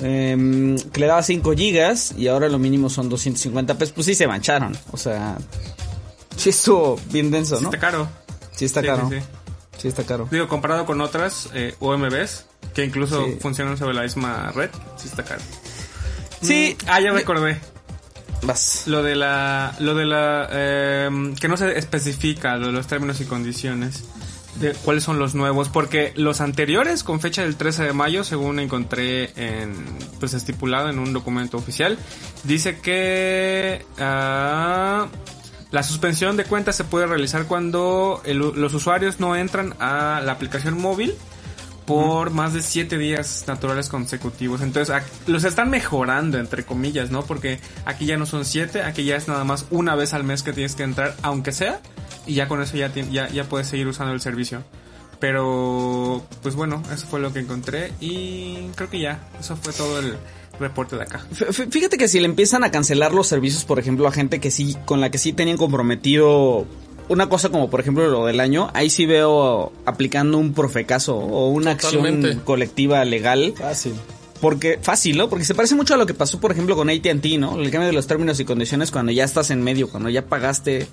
em, 0.01 0.77
que 0.79 1.01
le 1.01 1.07
daba 1.07 1.23
5 1.23 1.53
gigas 1.55 2.15
y 2.17 2.29
ahora 2.29 2.49
lo 2.49 2.59
mínimo 2.59 2.89
son 2.91 3.09
250 3.09 3.77
pesos. 3.79 3.93
Pues 3.95 4.07
sí 4.07 4.15
se 4.15 4.27
mancharon. 4.27 4.77
O 4.93 4.97
sea, 4.97 5.37
sí 6.37 6.51
estuvo 6.51 6.99
bien 7.11 7.31
denso, 7.31 7.61
¿no? 7.61 7.69
Está 7.69 7.79
caro. 7.79 8.09
Sí 8.57 8.65
está 8.65 8.81
Sí, 8.81 8.87
caro. 8.87 9.09
sí, 9.11 9.17
sí. 9.21 9.27
Sí 9.79 9.89
está 9.89 10.05
caro. 10.05 10.27
Digo, 10.31 10.49
comparado 10.49 10.87
con 10.87 11.01
otras 11.01 11.49
eh, 11.53 11.75
OMBs, 11.81 12.47
que 12.75 12.85
incluso 12.85 13.25
Sí. 13.27 13.37
funcionan 13.41 13.77
sobre 13.77 13.93
la 13.95 14.03
misma 14.03 14.51
red, 14.55 14.71
sí 14.97 15.09
está 15.09 15.23
caro. 15.25 15.43
Sí. 16.45 16.77
Mm, 16.81 16.87
Ah, 16.89 17.01
ya 17.01 17.13
recordé. 17.13 17.59
Vas. 18.43 18.83
Lo 18.87 19.03
de 19.03 19.17
la, 19.17 19.75
lo 19.79 19.95
de 19.95 20.05
la, 20.05 20.49
em, 21.07 21.35
que 21.35 21.49
no 21.49 21.57
se 21.57 21.79
especifica 21.79 22.57
lo 22.57 22.67
de 22.67 22.73
los 22.73 22.87
términos 22.87 23.21
y 23.21 23.25
condiciones 23.25 24.05
de 24.57 24.73
cuáles 24.73 25.03
son 25.03 25.19
los 25.19 25.35
nuevos, 25.35 25.69
porque 25.71 26.13
los 26.15 26.41
anteriores 26.41 27.03
con 27.03 27.21
fecha 27.21 27.43
del 27.43 27.57
13 27.57 27.85
de 27.85 27.93
mayo, 27.93 28.23
según 28.23 28.61
encontré 28.61 29.33
en, 29.37 29.75
pues 30.21 30.35
estipulado 30.35 30.91
en 30.91 30.99
un 30.99 31.13
documento 31.13 31.57
oficial, 31.57 31.99
dice 32.45 32.79
que 32.81 33.85
ah, 33.99 35.07
la 35.71 35.83
suspensión 35.83 36.37
de 36.37 36.45
cuentas 36.45 36.77
se 36.77 36.85
puede 36.85 37.07
realizar 37.07 37.47
cuando 37.47 38.21
el- 38.27 38.39
los 38.39 38.75
usuarios 38.75 39.19
no 39.19 39.35
entran 39.35 39.75
a 39.81 40.21
la 40.23 40.33
aplicación 40.33 40.81
móvil 40.81 41.15
por 41.87 42.31
más 42.31 42.55
de 42.55 42.63
siete 42.63 42.99
días 42.99 43.45
naturales 43.47 43.89
consecutivos. 43.89 44.61
Entonces, 44.63 44.95
los 45.27 45.45
están 45.45 45.71
mejorando, 45.71 46.39
entre 46.39 46.65
comillas, 46.65 47.11
¿no? 47.11 47.25
Porque 47.25 47.59
aquí 47.85 48.07
ya 48.07 48.17
no 48.17 48.27
son 48.27 48.45
siete, 48.45 48.83
aquí 48.83 49.05
ya 49.05 49.17
es 49.17 49.29
nada 49.29 49.45
más 49.45 49.67
una 49.71 49.95
vez 49.95 50.15
al 50.15 50.25
mes 50.25 50.43
que 50.43 50.53
tienes 50.53 50.75
que 50.75 50.83
entrar, 50.83 51.15
aunque 51.23 51.53
sea, 51.53 51.81
y 52.27 52.35
ya 52.35 52.49
con 52.49 52.63
eso 52.63 52.77
ya, 52.77 52.93
ya, 52.95 53.29
ya 53.29 53.45
puedes 53.45 53.67
seguir 53.67 53.87
usando 53.87 54.13
el 54.13 54.21
servicio. 54.21 54.63
Pero, 55.21 56.27
pues 56.43 56.55
bueno, 56.55 56.83
eso 56.93 57.07
fue 57.07 57.21
lo 57.21 57.33
que 57.33 57.41
encontré 57.41 57.93
y 58.01 58.69
creo 58.75 58.91
que 58.91 59.01
ya, 59.01 59.27
eso 59.39 59.57
fue 59.57 59.73
todo 59.73 59.99
el 59.99 60.17
reporte 60.59 60.97
de 60.97 61.03
acá. 61.03 61.21
Fíjate 61.71 61.97
que 61.97 62.09
si 62.09 62.21
le 62.21 62.27
empiezan 62.27 62.65
a 62.65 62.71
cancelar 62.71 63.13
los 63.13 63.27
servicios, 63.27 63.65
por 63.65 63.79
ejemplo, 63.79 64.07
a 64.07 64.13
gente 64.13 64.41
que 64.41 64.51
sí, 64.51 64.77
con 64.85 65.01
la 65.01 65.11
que 65.11 65.19
sí 65.19 65.33
tenían 65.33 65.57
comprometido 65.57 66.67
una 67.09 67.29
cosa 67.29 67.49
como 67.49 67.71
por 67.71 67.81
ejemplo 67.81 68.09
lo 68.09 68.27
del 68.27 68.41
año, 68.41 68.71
ahí 68.75 68.91
sí 68.91 69.07
veo 69.07 69.73
aplicando 69.85 70.39
un 70.39 70.53
profecaso 70.53 71.17
o 71.17 71.49
una 71.49 71.73
acción 71.73 72.41
colectiva 72.45 73.05
legal. 73.05 73.55
Fácil. 73.57 73.95
Porque, 74.41 74.79
fácil, 74.83 75.17
¿no? 75.17 75.29
Porque 75.31 75.45
se 75.45 75.55
parece 75.55 75.75
mucho 75.75 75.95
a 75.95 75.97
lo 75.97 76.07
que 76.07 76.13
pasó, 76.13 76.39
por 76.39 76.53
ejemplo, 76.53 76.77
con 76.77 76.91
AT&T, 76.91 77.39
¿no? 77.39 77.59
El 77.59 77.71
cambio 77.71 77.87
de 77.87 77.95
los 77.95 78.07
términos 78.07 78.39
y 78.41 78.45
condiciones 78.45 78.91
cuando 78.91 79.11
ya 79.11 79.25
estás 79.25 79.51
en 79.51 79.63
medio, 79.63 79.89
cuando 79.89 80.11
ya 80.11 80.27
pagaste... 80.27 80.87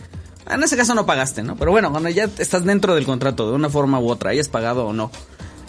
En 0.49 0.63
ese 0.63 0.77
caso 0.77 0.95
no 0.95 1.05
pagaste, 1.05 1.43
¿no? 1.43 1.55
Pero 1.57 1.71
bueno, 1.71 1.91
cuando 1.91 2.09
ya 2.09 2.29
estás 2.37 2.63
dentro 2.63 2.95
del 2.95 3.05
contrato 3.05 3.49
de 3.49 3.55
una 3.55 3.69
forma 3.69 3.99
u 3.99 4.09
otra, 4.09 4.29
hayas 4.29 4.47
pagado 4.47 4.85
o 4.87 4.93
no. 4.93 5.11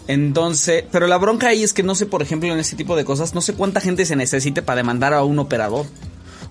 Entonces, 0.07 0.85
pero 0.91 1.07
la 1.07 1.19
bronca 1.19 1.49
ahí 1.49 1.63
es 1.63 1.73
que 1.73 1.83
no 1.83 1.95
sé, 1.95 2.07
por 2.07 2.23
ejemplo, 2.23 2.53
en 2.53 2.59
ese 2.59 2.77
tipo 2.77 2.97
de 2.97 3.05
cosas, 3.05 3.35
no 3.35 3.41
sé 3.41 3.55
cuánta 3.55 3.81
gente 3.81 4.05
se 4.05 4.17
necesite 4.17 4.63
para 4.63 4.77
demandar 4.77 5.13
a 5.13 5.25
un 5.25 5.39
operador. 5.39 5.87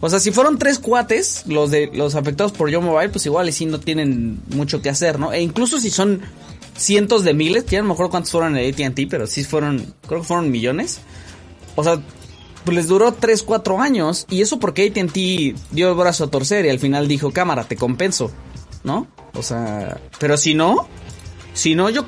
O 0.01 0.10
sea, 0.10 0.20
si 0.20 0.31
fueron 0.31 0.58
tres 0.58 0.79
cuates, 0.79 1.43
los 1.46 1.70
de 1.72 1.89
los 1.93 2.15
afectados 2.15 2.51
por 2.51 2.70
Yo 2.70 2.81
Mobile, 2.81 3.10
pues 3.10 3.25
igual 3.27 3.48
y 3.48 3.51
sí 3.51 3.65
no 3.67 3.79
tienen 3.79 4.41
mucho 4.55 4.81
que 4.81 4.89
hacer, 4.89 5.20
¿no? 5.20 5.31
E 5.31 5.41
incluso 5.41 5.79
si 5.79 5.89
son 5.91 6.22
cientos 6.75 7.24
de 7.24 7.34
miles, 7.36 7.63
que 7.65 7.74
ya 7.74 7.81
no 7.81 7.89
me 7.89 7.93
acuerdo 7.93 8.10
cuántos 8.12 8.31
fueron 8.31 8.58
en 8.58 8.74
AT&T, 8.74 9.08
pero 9.08 9.27
sí 9.27 9.43
fueron, 9.43 9.93
creo 10.08 10.22
que 10.22 10.27
fueron 10.27 10.50
millones. 10.50 11.00
O 11.75 11.84
sea, 11.84 12.01
pues 12.65 12.75
les 12.75 12.88
duró 12.88 13.12
3, 13.13 13.43
4 13.43 13.79
años. 13.79 14.25
Y 14.29 14.41
eso 14.41 14.60
porque 14.60 14.88
AT&T 14.88 15.55
dio 15.72 15.89
el 15.89 15.96
brazo 15.96 16.24
a 16.25 16.27
torcer 16.31 16.65
y 16.65 16.70
al 16.70 16.79
final 16.79 17.08
dijo, 17.08 17.31
cámara, 17.31 17.63
te 17.65 17.75
compenso. 17.75 18.31
¿No? 18.84 19.05
O 19.36 19.43
sea, 19.43 20.00
pero 20.20 20.36
si 20.38 20.55
no, 20.55 20.88
si 21.53 21.75
no, 21.75 21.91
yo, 21.91 22.05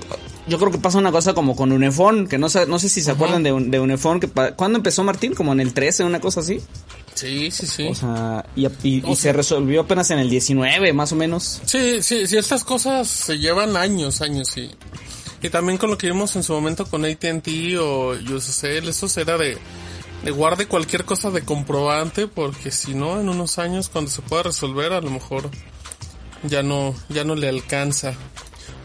yo 0.48 0.58
creo 0.58 0.72
que 0.72 0.80
pasa 0.80 0.98
una 0.98 1.12
cosa 1.12 1.36
como 1.36 1.56
con 1.56 1.72
Unifón, 1.72 2.28
que 2.28 2.40
no 2.40 2.50
sé, 2.50 2.66
no 2.66 2.80
sé 2.80 2.90
si 2.90 3.02
se 3.02 3.12
acuerdan 3.12 3.44
de, 3.44 3.52
un- 3.54 3.70
de 3.70 3.80
Unifón, 3.80 4.20
que 4.20 4.28
¿cuándo 4.28 4.78
empezó 4.78 5.04
Martín? 5.04 5.36
Como 5.36 5.54
en 5.54 5.60
el 5.60 5.74
13, 5.76 6.04
una 6.04 6.20
cosa 6.20 6.40
así. 6.40 6.60
Sí, 7.16 7.52
sí, 7.52 7.68
sí. 7.68 7.88
O 7.88 7.96
sea, 7.96 8.46
y, 8.56 8.68
y- 8.84 9.16
se 9.16 9.32
resolvió 9.34 9.82
apenas 9.82 10.10
en 10.12 10.20
el 10.20 10.30
19, 10.30 10.94
más 10.94 11.12
o 11.12 11.16
menos. 11.16 11.62
Sí, 11.66 12.02
sí, 12.02 12.26
sí, 12.28 12.38
estas 12.38 12.64
cosas 12.64 13.08
se 13.08 13.38
llevan 13.38 13.78
años, 13.78 14.22
años, 14.22 14.48
sí. 14.50 14.72
Y 15.42 15.50
también 15.50 15.78
con 15.78 15.90
lo 15.92 15.98
que 15.98 16.08
vimos 16.08 16.36
en 16.36 16.44
su 16.44 16.54
momento 16.54 16.86
con 16.86 17.06
AT&T 17.06 17.78
o 17.78 18.12
USCL, 18.14 18.88
eso 18.90 19.08
era 19.20 19.38
de, 19.38 19.58
de 20.24 20.32
guarde 20.32 20.68
cualquier 20.68 21.04
cosa 21.06 21.30
de 21.32 21.42
comprobante, 21.44 22.28
porque 22.28 22.72
si 22.72 22.94
no, 22.96 23.20
en 23.20 23.30
unos 23.30 23.60
años, 23.60 23.90
cuando 23.90 24.10
se 24.10 24.22
pueda 24.22 24.44
resolver, 24.44 24.94
a 24.94 25.02
lo 25.02 25.12
mejor 25.12 25.50
ya 26.44 26.64
no, 26.64 26.96
ya 27.10 27.24
no 27.24 27.36
le 27.36 27.50
alcanza. 27.50 28.14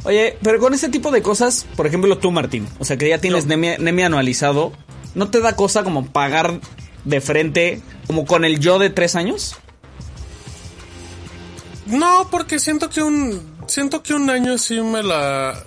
Oye, 0.04 0.37
pero 0.42 0.58
con 0.58 0.75
ese 0.75 0.88
tipo 0.88 1.11
de 1.11 1.23
cosas, 1.23 1.64
por 1.76 1.87
ejemplo 1.87 2.18
tú 2.18 2.30
Martín, 2.30 2.68
o 2.78 2.85
sea 2.85 2.97
que 2.97 3.08
ya 3.08 3.18
tienes 3.18 3.47
Nemi 3.47 4.02
anualizado, 4.02 4.73
¿no 5.14 5.28
te 5.30 5.40
da 5.40 5.56
cosa 5.56 5.82
como 5.82 6.06
pagar 6.06 6.61
de 7.09 7.21
frente 7.21 7.81
como 8.07 8.27
con 8.27 8.45
el 8.45 8.61
yo 8.61 8.79
de 8.79 8.91
tres 8.91 9.17
años? 9.17 9.57
No, 11.87 12.29
porque 12.31 12.59
siento 12.59 12.91
que 12.91 13.03
un, 13.03 13.57
siento 13.67 14.03
que 14.03 14.15
un 14.15 14.29
año 14.29 14.59
sí 14.59 14.81
me 14.81 15.03
la, 15.03 15.62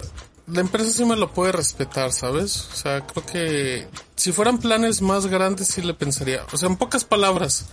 la 0.47 0.61
empresa 0.61 0.91
sí 0.91 1.03
me 1.03 1.15
lo 1.15 1.31
puede 1.31 1.51
respetar, 1.51 2.11
¿sabes? 2.11 2.69
O 2.71 2.75
sea, 2.75 3.01
creo 3.01 3.25
que 3.25 3.87
si 4.15 4.31
fueran 4.31 4.59
planes 4.59 5.01
más 5.01 5.25
grandes 5.25 5.69
sí 5.69 5.81
le 5.81 5.95
pensaría. 5.95 6.45
O 6.53 6.57
sea, 6.57 6.69
en 6.69 6.77
pocas 6.77 7.05
palabras, 7.05 7.65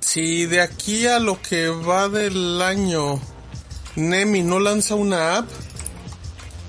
si 0.00 0.46
de 0.46 0.60
aquí 0.60 1.06
a 1.06 1.18
lo 1.18 1.42
que 1.42 1.68
va 1.68 2.08
del 2.08 2.62
año 2.62 3.20
Nemi 3.96 4.42
no 4.42 4.60
lanza 4.60 4.94
una 4.94 5.38
app, 5.38 5.48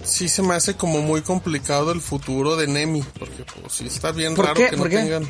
sí 0.08 0.30
se 0.30 0.42
me 0.42 0.54
hace 0.56 0.76
como 0.76 1.02
muy 1.02 1.22
complicado 1.22 1.92
el 1.92 2.02
futuro 2.02 2.56
de 2.56 2.68
Nemi, 2.68 3.04
porque 3.20 3.46
pues 3.62 3.74
sí 3.74 3.86
está 3.88 4.12
bien 4.12 4.36
¿Por 4.36 4.46
raro 4.46 4.56
qué? 4.60 4.70
que 4.70 4.78
no 4.78 4.84
tengan. 4.86 5.28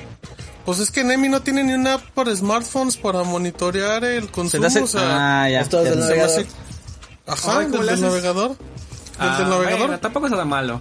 Pues 0.65 0.79
es 0.79 0.91
que 0.91 1.03
Nemi 1.03 1.29
no 1.29 1.41
tiene 1.41 1.63
ni 1.63 1.74
una 1.74 1.96
app 1.96 2.01
para 2.12 2.36
smartphones 2.36 2.98
para 2.98 3.24
monitorear 3.24 4.03
el 4.03 4.29
consumo, 4.29 4.65
hace- 4.67 4.81
o 4.81 4.88
sea, 4.88 5.43
ah, 5.43 5.50
ya. 5.50 5.62
Esto 5.62 5.84
ya 5.84 5.89
del 5.91 5.93
se 5.93 6.00
navegador. 6.01 6.39
hace- 6.41 6.48
Ajá, 7.25 7.60
Ay, 7.60 7.65
¿cómo 7.65 7.77
del, 7.77 7.86
le 7.86 7.86
del 7.86 7.89
haces? 7.93 8.01
navegador. 8.01 8.50
¿Del, 8.51 8.57
Ah, 9.19 9.38
del 9.39 9.50
navegador? 9.50 9.79
bueno, 9.79 10.00
tampoco 10.00 10.25
es 10.27 10.31
nada 10.31 10.46
malo. 10.46 10.79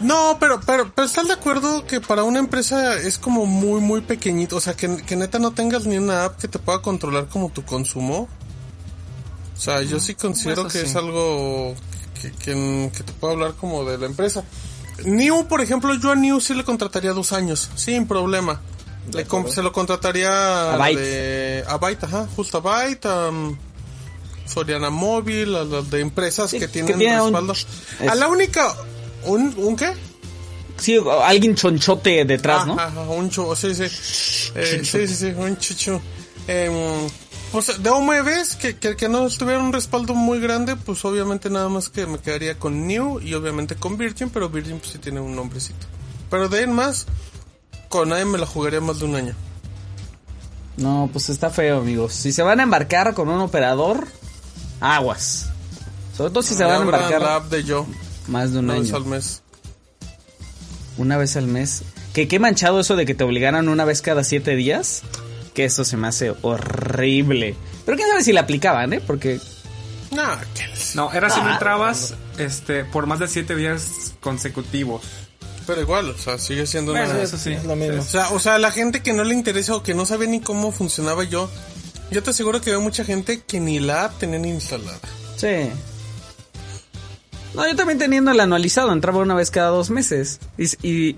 No, 0.00 0.36
pero, 0.40 0.60
pero, 0.66 0.92
pero 0.94 1.06
estás 1.06 1.26
de 1.28 1.32
acuerdo 1.34 1.86
que 1.86 2.00
para 2.02 2.22
una 2.24 2.38
empresa 2.38 2.94
es 2.98 3.16
como 3.18 3.46
muy, 3.46 3.80
muy 3.80 4.00
pequeñito. 4.02 4.56
O 4.56 4.60
sea, 4.60 4.74
que, 4.74 4.96
que 4.98 5.16
neta 5.16 5.38
no 5.38 5.52
tengas 5.52 5.86
ni 5.86 5.96
una 5.96 6.24
app 6.24 6.38
que 6.38 6.48
te 6.48 6.58
pueda 6.58 6.82
controlar 6.82 7.28
como 7.28 7.48
tu 7.50 7.64
consumo. 7.64 8.28
O 9.56 9.60
sea, 9.60 9.80
yo 9.82 9.98
sí 10.00 10.14
considero 10.14 10.62
Eso 10.62 10.70
que 10.70 10.80
sí. 10.80 10.86
es 10.86 10.96
algo 10.96 11.74
que, 12.20 12.30
que, 12.32 12.90
que 12.96 13.02
te 13.02 13.12
puedo 13.12 13.34
hablar 13.34 13.54
como 13.54 13.84
de 13.84 13.98
la 13.98 14.06
empresa. 14.06 14.44
New, 15.04 15.46
por 15.46 15.60
ejemplo, 15.60 15.94
yo 15.94 16.10
a 16.10 16.14
New 16.16 16.40
sí 16.40 16.54
le 16.54 16.64
contrataría 16.64 17.12
dos 17.12 17.32
años, 17.32 17.70
sin 17.76 18.06
problema. 18.06 18.60
Le 19.12 19.24
com- 19.24 19.46
se 19.48 19.62
lo 19.62 19.70
contrataría 19.72 20.72
A 20.74 20.76
Byte. 20.78 21.00
de- 21.00 21.64
a 21.68 21.76
Byte, 21.76 22.04
ajá, 22.04 22.26
justo 22.34 22.58
a 22.58 22.60
Byte, 22.60 23.06
a 23.06 23.28
um, 23.28 23.56
Soriana 24.46 24.90
Móvil, 24.90 25.54
a 25.54 25.64
las 25.64 25.90
de 25.90 26.00
empresas 26.00 26.50
Sí, 26.50 26.58
que 26.58 26.66
que 26.66 26.72
tienen 26.72 26.98
tienen 26.98 27.20
un- 27.20 27.26
respaldo. 27.26 27.52
es- 27.52 27.66
A 28.10 28.14
la 28.14 28.28
única, 28.28 28.74
¿un, 29.24 29.54
un 29.58 29.76
qué? 29.76 29.92
Sí, 30.78 30.98
alguien 31.24 31.54
chonchote 31.54 32.24
detrás, 32.24 32.66
¿no? 32.66 32.78
Ajá, 32.78 33.00
un 33.02 33.30
chu, 33.30 33.54
sí, 33.56 33.74
sí. 33.74 33.84
Eh, 34.54 34.82
sí, 34.84 35.06
sí, 35.06 35.14
sí, 35.14 35.26
un 35.36 35.56
chuchu. 35.58 36.00
Em, 36.48 36.72
pues 37.56 37.82
de 37.82 37.88
OMVs, 37.88 38.56
que, 38.56 38.76
que, 38.76 38.96
que 38.96 39.08
no 39.08 39.26
tuviera 39.30 39.60
un 39.60 39.72
respaldo 39.72 40.12
muy 40.12 40.40
grande, 40.40 40.76
pues 40.76 41.02
obviamente 41.06 41.48
nada 41.48 41.70
más 41.70 41.88
que 41.88 42.06
me 42.06 42.18
quedaría 42.18 42.58
con 42.58 42.86
New 42.86 43.18
y 43.20 43.32
obviamente 43.32 43.76
con 43.76 43.96
Virgin, 43.96 44.28
pero 44.28 44.50
Virgin 44.50 44.78
pues 44.78 44.90
sí 44.90 44.98
tiene 44.98 45.20
un 45.20 45.34
nombrecito. 45.34 45.86
Pero 46.28 46.50
de 46.50 46.58
ahí 46.58 46.64
en 46.64 46.72
más, 46.72 47.06
con 47.88 48.10
nadie 48.10 48.26
me 48.26 48.36
la 48.36 48.44
jugaría 48.44 48.82
más 48.82 48.98
de 48.98 49.06
un 49.06 49.16
año. 49.16 49.34
No, 50.76 51.08
pues 51.10 51.30
está 51.30 51.48
feo, 51.48 51.78
amigos. 51.78 52.12
Si 52.12 52.30
se 52.30 52.42
van 52.42 52.60
a 52.60 52.64
embarcar 52.64 53.14
con 53.14 53.30
un 53.30 53.40
operador, 53.40 54.06
aguas. 54.80 55.48
Sobre 56.14 56.32
todo 56.32 56.42
si 56.42 56.54
se 56.54 56.62
van 56.62 56.80
a 56.80 56.84
embarcar 56.84 57.22
la 57.22 57.36
app 57.36 57.50
de 57.50 57.64
yo, 57.64 57.86
más 58.26 58.52
de 58.52 58.58
un 58.58 58.66
una 58.66 58.74
vez 58.74 58.88
año. 58.88 58.96
al 58.98 59.06
mes. 59.06 59.40
Una 60.98 61.16
vez 61.16 61.34
al 61.38 61.46
mes. 61.46 61.84
Que 62.12 62.28
qué 62.28 62.38
manchado 62.38 62.80
eso 62.80 62.96
de 62.96 63.06
que 63.06 63.14
te 63.14 63.24
obligaran 63.24 63.70
una 63.70 63.86
vez 63.86 64.02
cada 64.02 64.24
siete 64.24 64.56
días. 64.56 65.04
Que 65.56 65.64
eso 65.64 65.84
se 65.84 65.96
me 65.96 66.06
hace 66.06 66.32
horrible. 66.42 67.56
Pero 67.84 67.96
quién 67.96 68.08
sabe 68.10 68.22
si 68.22 68.32
la 68.32 68.42
aplicaban, 68.42 68.92
¿eh? 68.92 69.00
Porque 69.04 69.40
les- 70.12 70.94
No, 70.94 71.12
era 71.12 71.28
si 71.30 71.40
no 71.40 71.48
Ah. 71.48 71.52
entrabas 71.54 72.14
este, 72.38 72.84
por 72.84 73.06
más 73.06 73.18
de 73.18 73.26
siete 73.26 73.56
días 73.56 74.12
consecutivos. 74.20 75.02
Pero 75.66 75.80
igual, 75.80 76.10
o 76.10 76.16
sea, 76.18 76.38
sigue 76.38 76.64
siendo 76.66 76.92
una... 76.92 77.04
Bueno, 77.06 77.18
eso 77.20 77.36
sí. 77.38 77.54
Es 77.54 77.64
lo 77.64 77.74
mismo. 77.74 78.00
O 78.00 78.04
sea, 78.04 78.30
o 78.30 78.38
sea, 78.38 78.54
a 78.54 78.58
la 78.58 78.70
gente 78.70 79.02
que 79.02 79.12
no 79.12 79.24
le 79.24 79.34
interesa 79.34 79.74
o 79.74 79.82
que 79.82 79.94
no 79.94 80.06
sabe 80.06 80.28
ni 80.28 80.40
cómo 80.40 80.70
funcionaba 80.70 81.24
yo, 81.24 81.50
yo 82.12 82.22
te 82.22 82.30
aseguro 82.30 82.60
que 82.60 82.70
veo 82.70 82.80
mucha 82.80 83.04
gente 83.04 83.40
que 83.42 83.58
ni 83.58 83.80
la 83.80 84.04
app 84.04 84.18
tenían 84.18 84.44
instalada. 84.44 85.00
Sí. 85.36 85.70
No, 87.54 87.66
yo 87.66 87.74
también 87.74 87.98
teniendo 87.98 88.30
el 88.30 88.38
anualizado, 88.40 88.92
entraba 88.92 89.18
una 89.20 89.34
vez 89.34 89.50
cada 89.50 89.68
dos 89.70 89.90
meses. 89.90 90.38
Y 90.82 91.16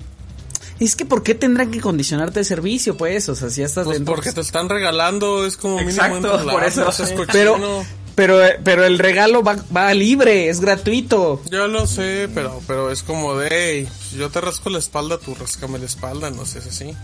es 0.84 0.96
que 0.96 1.04
¿por 1.04 1.22
qué 1.22 1.34
tendrán 1.34 1.70
que 1.70 1.80
condicionarte 1.80 2.40
el 2.40 2.46
servicio, 2.46 2.96
pues? 2.96 3.28
O 3.28 3.34
sea, 3.34 3.50
si 3.50 3.60
ya 3.60 3.66
estás 3.66 3.84
Pues 3.84 3.98
dentro. 3.98 4.14
porque 4.14 4.32
te 4.32 4.40
están 4.40 4.68
regalando, 4.68 5.44
es 5.46 5.56
como 5.56 5.74
mínimo 5.78 5.90
Exacto, 5.90 6.16
entras 6.16 6.44
la 6.46 6.52
por 6.52 6.64
eso. 6.64 6.90
Pero, 7.32 7.84
pero, 8.14 8.38
pero 8.64 8.84
el 8.84 8.98
regalo 8.98 9.42
va, 9.42 9.56
va 9.74 9.92
libre, 9.94 10.48
es 10.48 10.60
gratuito. 10.60 11.40
Yo 11.50 11.68
lo 11.68 11.86
sé, 11.86 12.28
pero, 12.34 12.60
pero 12.66 12.90
es 12.90 13.02
como 13.02 13.36
de, 13.36 13.48
"Ey, 13.78 13.88
yo 14.16 14.30
te 14.30 14.40
rasco 14.40 14.70
la 14.70 14.78
espalda, 14.78 15.18
tú 15.18 15.34
rascame 15.34 15.78
la 15.78 15.86
espalda, 15.86 16.30
no 16.30 16.44
sé, 16.46 16.58
es 16.60 16.66
así. 16.66 16.94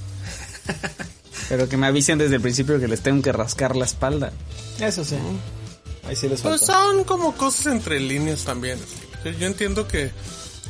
Pero 1.49 1.69
que 1.69 1.77
me 1.77 1.87
avisen 1.87 2.17
desde 2.19 2.37
el 2.37 2.41
principio 2.41 2.81
que 2.81 2.89
les 2.89 3.01
tengo 3.01 3.21
que 3.23 3.33
rascar 3.33 3.77
la 3.77 3.85
espalda. 3.85 4.33
Eso 4.81 5.05
sí. 5.05 5.17
Ahí 6.09 6.17
sí 6.17 6.29
les 6.29 6.41
Pues 6.41 6.61
falta. 6.61 6.73
son 6.73 7.05
como 7.05 7.35
cosas 7.37 7.67
entre 7.67 8.01
líneas 8.01 8.45
también. 8.45 8.79
Yo, 9.25 9.31
yo 9.33 9.47
entiendo 9.47 9.87
que, 9.87 10.11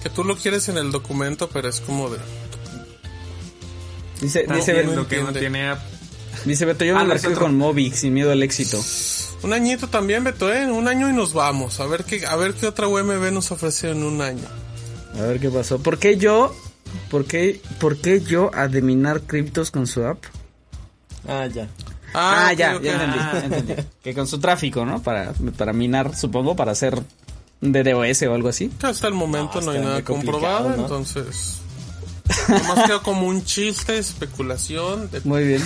que 0.03 0.11
tú 0.11 0.25
lo 0.25 0.37
quieres 0.37 0.69
en 0.69 0.79
el 0.79 0.91
documento, 0.91 1.49
pero 1.49 1.69
es 1.69 1.81
como 1.81 2.11
de... 2.11 2.19
Dice, 4.25 4.47
dice, 4.55 4.73
Beto, 4.73 5.07
que 5.07 5.17
no 5.17 5.29
entiende. 5.29 5.41
tiene 5.41 5.69
app. 5.69 5.81
dice 6.45 6.65
Beto, 6.65 6.85
yo 6.85 6.95
me 6.95 7.01
Ah, 7.03 7.05
marqué 7.05 7.29
otro. 7.29 7.41
con 7.41 7.57
Movic 7.57 7.95
sin 7.95 8.15
miedo 8.15 8.33
al 8.33 8.43
éxito. 8.43 8.83
Un 9.43 9.53
añito 9.53 9.89
también, 9.89 10.25
Beto, 10.25 10.53
¿eh? 10.53 10.65
Un 10.71 10.89
año 10.89 11.09
y 11.11 11.13
nos 11.13 11.33
vamos. 11.35 11.79
A 11.81 11.87
ver 11.87 12.05
qué, 12.05 12.25
a 12.27 12.35
ver 12.37 12.55
qué 12.55 12.67
otra 12.67 12.89
UMB 12.89 13.31
nos 13.33 13.51
ofrece 13.51 13.91
en 13.91 14.03
un 14.03 14.23
año. 14.23 14.47
A 15.19 15.23
ver 15.23 15.39
qué 15.41 15.51
pasó. 15.51 15.79
¿Por 15.79 15.99
qué 15.99 16.17
yo? 16.17 16.55
¿Por 17.11 17.25
qué, 17.27 17.61
por 17.79 17.99
qué 17.99 18.21
yo 18.21 18.51
a 18.55 18.69
de 18.69 18.81
minar 18.81 19.21
criptos 19.23 19.71
con 19.71 19.87
su 19.87 20.05
app? 20.05 20.25
Ah, 21.29 21.47
ya. 21.47 21.69
Ah, 22.15 22.51
ok, 22.53 22.59
ya, 22.59 22.81
ya 22.81 22.93
entendí, 22.93 23.19
ya 23.19 23.43
entendí. 23.45 23.75
Que 24.03 24.15
con 24.15 24.27
su 24.29 24.39
tráfico, 24.39 24.85
¿no? 24.87 25.03
Para, 25.03 25.33
para 25.57 25.73
minar, 25.73 26.17
supongo, 26.17 26.55
para 26.57 26.73
hacer 26.73 27.03
DDoS 27.61 28.23
o 28.23 28.35
algo 28.35 28.49
así. 28.49 28.69
Que 28.79 28.87
hasta 28.87 29.09
el 29.09 29.15
momento 29.15 29.61
No, 29.61 29.67
no, 29.67 29.73
hay 29.73 29.81
nada 29.81 30.03
comprobado, 30.05 30.71
¿no? 30.71 30.83
entonces... 30.83 31.59
Nomás 32.49 32.87
quedó 32.87 33.03
como 33.03 33.27
un 33.27 33.45
chiste, 33.45 33.99
especulación. 33.99 35.11
de- 35.11 35.21
Muy 35.25 35.45
bien. 35.45 35.63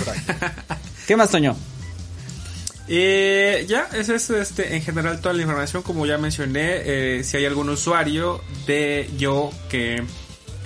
¿Qué 1.07 1.15
más, 1.15 1.29
Toño? 1.31 1.55
Eh, 2.87 3.65
ya, 3.69 3.87
esa 3.93 4.15
es 4.15 4.29
este, 4.31 4.75
en 4.75 4.81
general 4.81 5.21
toda 5.21 5.33
la 5.33 5.41
información. 5.41 5.83
Como 5.83 6.05
ya 6.05 6.17
mencioné, 6.17 6.81
eh, 7.19 7.23
si 7.23 7.37
hay 7.37 7.45
algún 7.45 7.69
usuario 7.69 8.41
de 8.65 9.09
yo 9.17 9.51
que 9.69 10.03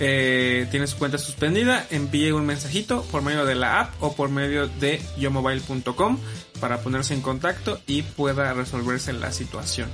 eh, 0.00 0.66
tiene 0.70 0.86
su 0.86 0.96
cuenta 0.96 1.18
suspendida, 1.18 1.86
envíe 1.90 2.32
un 2.32 2.46
mensajito 2.46 3.02
por 3.12 3.22
medio 3.22 3.44
de 3.44 3.54
la 3.54 3.80
app 3.80 4.02
o 4.02 4.14
por 4.16 4.30
medio 4.30 4.66
de 4.68 5.02
yomobile.com 5.18 6.18
para 6.60 6.80
ponerse 6.80 7.12
en 7.14 7.20
contacto 7.20 7.80
y 7.86 8.02
pueda 8.02 8.52
resolverse 8.54 9.12
la 9.12 9.30
situación. 9.30 9.88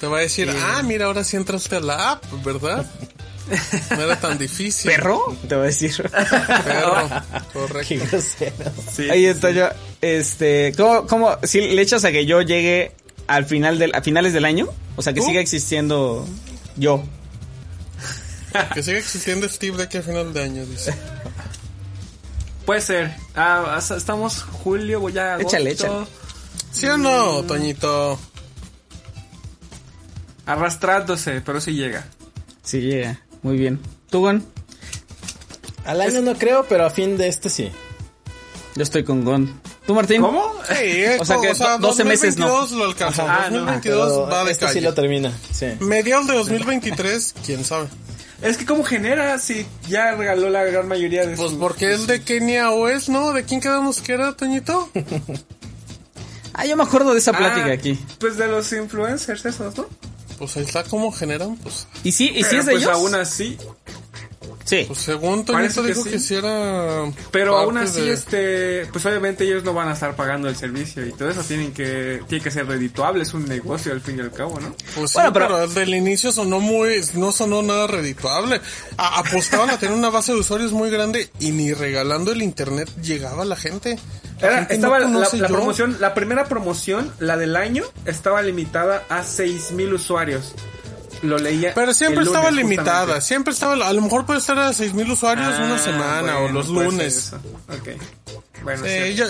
Te 0.00 0.06
va 0.06 0.18
a 0.18 0.20
decir, 0.22 0.50
ah, 0.50 0.82
mira, 0.82 1.06
ahora 1.06 1.24
sí 1.24 1.36
entraste 1.36 1.76
a 1.76 1.80
la 1.80 2.12
app, 2.12 2.24
¿verdad? 2.44 2.90
No 3.90 4.02
era 4.02 4.18
tan 4.18 4.38
difícil. 4.38 4.90
¿Perro? 4.90 5.36
Te 5.48 5.54
voy 5.54 5.64
a 5.64 5.66
decir. 5.66 5.92
Perro, 6.64 7.08
Qué 7.52 7.52
correcto. 7.52 8.06
grosero. 8.10 8.72
Sí, 8.92 9.08
Ahí 9.10 9.26
está 9.26 9.50
yo. 9.50 9.68
Este, 10.00 10.72
¿cómo, 10.76 11.06
cómo, 11.06 11.38
si 11.44 11.60
le 11.60 11.80
echas 11.82 12.04
a 12.04 12.12
que 12.12 12.26
yo 12.26 12.42
llegue 12.42 12.92
al 13.26 13.46
final 13.46 13.78
del, 13.78 13.94
a 13.94 14.02
finales 14.02 14.32
del 14.32 14.44
año? 14.44 14.68
O 14.96 15.02
sea, 15.02 15.12
que 15.12 15.20
¿Tú? 15.20 15.26
siga 15.26 15.40
existiendo 15.40 16.26
yo. 16.76 17.02
Que 18.74 18.82
siga 18.82 18.98
existiendo 18.98 19.48
Steve 19.48 19.76
de 19.76 19.82
aquí 19.84 19.98
a 19.98 20.02
final 20.02 20.32
de 20.32 20.42
año, 20.42 20.64
dice. 20.66 20.94
Puede 22.64 22.80
ser. 22.80 23.14
Ah, 23.34 23.78
estamos 23.96 24.42
julio, 24.42 24.98
voy 25.00 25.16
a 25.18 25.34
agosto. 25.34 25.48
Échale, 25.56 25.70
échale. 25.70 26.06
¿Sí 26.72 26.86
o 26.86 26.96
no, 26.98 27.42
Toñito? 27.44 28.18
Arrastrándose, 30.46 31.40
pero 31.42 31.60
sí 31.60 31.72
llega. 31.72 32.06
Sí, 32.62 32.80
llega. 32.80 33.20
Muy 33.42 33.56
bien. 33.56 33.80
¿Tú, 34.10 34.20
Gon? 34.20 34.44
Al 35.84 36.00
año 36.00 36.20
no 36.22 36.34
creo, 36.34 36.66
pero 36.68 36.84
a 36.86 36.90
fin 36.90 37.16
de 37.16 37.28
este 37.28 37.48
sí. 37.48 37.70
Yo 38.74 38.82
estoy 38.82 39.04
con 39.04 39.24
Gon. 39.24 39.60
¿Tú, 39.86 39.94
Martín? 39.94 40.20
¿Cómo? 40.20 40.52
Sí, 40.68 40.74
eh, 40.78 41.16
O 41.20 41.24
sea 41.24 41.38
que 41.40 41.54
do- 41.54 41.78
12 41.78 42.04
meses 42.04 42.36
no. 42.36 42.48
2022 42.48 42.72
lo 42.72 42.84
alcanza. 42.84 43.22
Ah, 43.28 43.48
no. 43.50 43.58
2022 43.58 44.12
Pero 44.12 44.26
va 44.26 44.44
de 44.44 44.50
este 44.52 44.66
calle. 44.66 44.78
sí 44.80 44.84
lo 44.84 44.94
termina. 44.94 45.32
Sí. 45.52 45.66
Mediados 45.80 46.26
de 46.26 46.34
2023, 46.34 47.34
quién 47.44 47.64
sabe. 47.64 47.86
Es 48.42 48.58
que 48.58 48.66
cómo 48.66 48.84
genera 48.84 49.38
si 49.38 49.64
ya 49.88 50.12
regaló 50.14 50.50
la 50.50 50.62
gran 50.64 50.86
mayoría 50.88 51.24
de 51.26 51.36
Pues 51.36 51.52
porque 51.52 51.94
es 51.94 52.06
de 52.06 52.20
Kenia 52.22 52.70
o 52.70 52.88
es, 52.88 53.08
¿no? 53.08 53.32
¿De 53.32 53.44
quién 53.44 53.60
quedamos 53.62 54.00
que 54.02 54.12
era, 54.12 54.36
Toñito? 54.36 54.90
Ah, 56.58 56.64
yo 56.64 56.74
me 56.74 56.84
acuerdo 56.84 57.12
de 57.12 57.18
esa 57.18 57.34
plática 57.34 57.66
Ah, 57.66 57.72
aquí. 57.74 57.98
Pues 58.18 58.38
de 58.38 58.48
los 58.48 58.72
influencers 58.72 59.44
esos, 59.44 59.76
¿no? 59.76 59.86
Pues 60.38 60.56
ahí 60.56 60.64
está 60.64 60.84
cómo 60.84 61.10
generan, 61.12 61.56
pues. 61.56 61.86
¿Y 62.04 62.12
sí, 62.12 62.30
y 62.34 62.42
sí 62.42 62.46
Pero, 62.50 62.60
es 62.60 62.66
de 62.66 62.72
pues 62.72 62.82
ellos? 62.84 62.94
aún 62.94 63.14
así. 63.14 63.56
Sí. 64.66 64.84
Pues 64.88 64.98
según 64.98 65.44
Toñito 65.44 65.80
que 65.82 65.88
dijo 65.88 66.02
sí. 66.02 66.10
que 66.10 66.18
sí 66.18 66.34
era. 66.34 67.04
Pero 67.30 67.56
aún 67.56 67.78
así, 67.78 68.00
de- 68.00 68.12
este, 68.12 68.86
pues 68.92 69.06
obviamente 69.06 69.44
ellos 69.44 69.62
no 69.64 69.72
van 69.72 69.88
a 69.88 69.92
estar 69.92 70.14
pagando 70.16 70.48
el 70.48 70.56
servicio 70.56 71.06
y 71.06 71.12
todo 71.12 71.30
eso 71.30 71.40
tienen 71.42 71.72
que, 71.72 72.20
tiene 72.28 72.42
que 72.44 72.50
ser 72.50 72.66
redituable, 72.66 73.22
es 73.22 73.32
un 73.32 73.46
negocio 73.46 73.92
al 73.92 74.00
fin 74.00 74.18
y 74.18 74.22
al 74.22 74.32
cabo, 74.32 74.58
¿no? 74.60 74.74
Pues 74.96 75.12
Bueno, 75.14 75.28
sí, 75.28 75.32
pero- 75.32 75.46
pero... 75.48 75.66
desde 75.68 75.82
el 75.84 75.94
inicio 75.94 76.32
sonó 76.32 76.58
muy, 76.58 77.00
no 77.14 77.30
sonó 77.30 77.62
nada 77.62 77.86
redituable. 77.86 78.60
A- 78.96 79.20
apostaban 79.20 79.70
a 79.70 79.78
tener 79.78 79.96
una 79.96 80.10
base 80.10 80.32
de 80.32 80.38
usuarios 80.40 80.72
muy 80.72 80.90
grande 80.90 81.30
y 81.38 81.52
ni 81.52 81.72
regalando 81.72 82.32
el 82.32 82.42
internet 82.42 82.90
llegaba 83.00 83.44
la 83.44 83.54
gente. 83.56 83.98
La 84.40 84.48
Era, 84.48 84.56
gente 84.58 84.74
estaba 84.74 84.98
no 84.98 85.20
la, 85.20 85.28
la 85.32 85.48
promoción, 85.48 85.96
la 86.00 86.12
primera 86.12 86.44
promoción, 86.46 87.12
la 87.20 87.36
del 87.36 87.54
año, 87.54 87.84
estaba 88.04 88.42
limitada 88.42 89.04
a 89.08 89.22
6000 89.22 89.94
usuarios. 89.94 90.54
Lo 91.22 91.38
leía. 91.38 91.72
Pero 91.74 91.92
siempre 91.94 92.24
estaba 92.24 92.50
limitada, 92.50 92.98
justamente. 93.00 93.26
siempre 93.26 93.52
estaba, 93.54 93.74
a 93.86 93.92
lo 93.92 94.02
mejor 94.02 94.26
puede 94.26 94.40
estar 94.40 94.58
a 94.58 94.72
6000 94.72 95.10
usuarios 95.10 95.48
Ah, 95.56 95.62
una 95.64 95.78
semana 95.78 96.38
o 96.40 96.48
los 96.48 96.68
lunes. 96.68 97.16
eso. 97.16 97.36
Ok. 97.68 97.90
Bueno, 98.64 98.84
yo- 99.14 99.26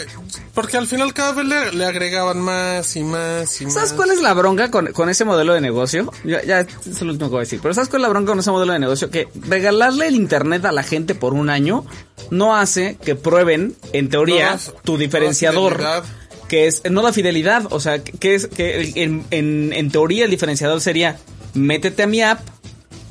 porque 0.54 0.78
al 0.78 0.86
final 0.86 1.12
cada 1.12 1.32
vez 1.32 1.44
le, 1.46 1.72
le 1.72 1.84
agregaban 1.84 2.40
más 2.40 2.96
y 2.96 3.02
más 3.02 3.60
y 3.60 3.64
más. 3.66 3.74
¿Sabes 3.74 3.92
cuál 3.92 4.10
es 4.10 4.22
la 4.22 4.32
bronca 4.32 4.70
con, 4.70 4.86
con 4.92 5.10
ese 5.10 5.26
modelo 5.26 5.52
de 5.52 5.60
negocio? 5.60 6.10
Ya, 6.24 6.42
ya 6.42 6.60
es 6.60 7.02
lo 7.02 7.10
último 7.12 7.28
que 7.28 7.32
voy 7.32 7.38
a 7.40 7.40
decir. 7.40 7.60
Pero 7.60 7.74
¿sabes 7.74 7.90
cuál 7.90 8.00
es 8.00 8.04
la 8.04 8.08
bronca 8.08 8.30
con 8.30 8.38
ese 8.38 8.50
modelo 8.50 8.72
de 8.72 8.78
negocio? 8.78 9.10
Que 9.10 9.28
regalarle 9.46 10.06
el 10.06 10.14
internet 10.14 10.64
a 10.64 10.72
la 10.72 10.82
gente 10.82 11.14
por 11.14 11.34
un 11.34 11.50
año 11.50 11.84
no 12.30 12.56
hace 12.56 12.96
que 13.04 13.14
prueben, 13.14 13.76
en 13.92 14.08
teoría, 14.08 14.46
No 14.46 14.50
das- 14.52 14.72
tu 14.84 14.96
diferenciador. 14.96 15.82
que 16.48 16.66
es, 16.68 16.82
no 16.90 17.02
da 17.02 17.12
fidelidad. 17.12 17.66
O 17.70 17.80
sea, 17.80 18.02
que, 18.02 18.12
que 18.12 18.36
es, 18.36 18.46
que 18.46 18.92
en, 18.94 19.26
en, 19.32 19.72
en 19.74 19.90
teoría 19.90 20.24
el 20.24 20.30
diferenciador 20.30 20.80
sería, 20.80 21.18
métete 21.56 22.04
a 22.04 22.06
mi 22.06 22.22
app, 22.22 22.40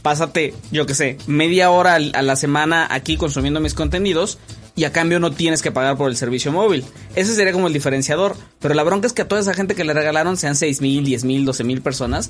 pásate, 0.02 0.54
yo 0.72 0.86
qué 0.86 0.94
sé, 0.96 1.18
media 1.28 1.72
hora 1.72 1.96
a 1.96 2.22
la 2.22 2.36
semana 2.36 2.88
aquí 2.90 3.18
consumiendo 3.18 3.60
mis 3.60 3.74
contenidos 3.74 4.38
y 4.76 4.84
a 4.84 4.92
cambio 4.92 5.20
no 5.20 5.32
tienes 5.32 5.62
que 5.62 5.72
pagar 5.72 5.98
por 5.98 6.10
el 6.10 6.18
servicio 6.18 6.52
móvil. 6.52 6.84
Ese 7.16 7.34
sería 7.34 7.54
como 7.54 7.68
el 7.68 7.74
diferenciador. 7.74 8.36
Pero 8.60 8.74
la 8.74 8.84
bronca 8.84 9.08
es 9.08 9.14
que 9.14 9.22
a 9.22 9.28
toda 9.28 9.42
esa 9.42 9.54
gente 9.54 9.74
que 9.74 9.86
le 9.86 9.94
regalaron, 9.94 10.38
sean 10.38 10.56
6 10.56 10.82
mil, 10.82 11.06
10 11.06 11.24
mil, 11.24 11.46
12 11.46 11.64
mil 11.64 11.82
personas, 11.82 12.30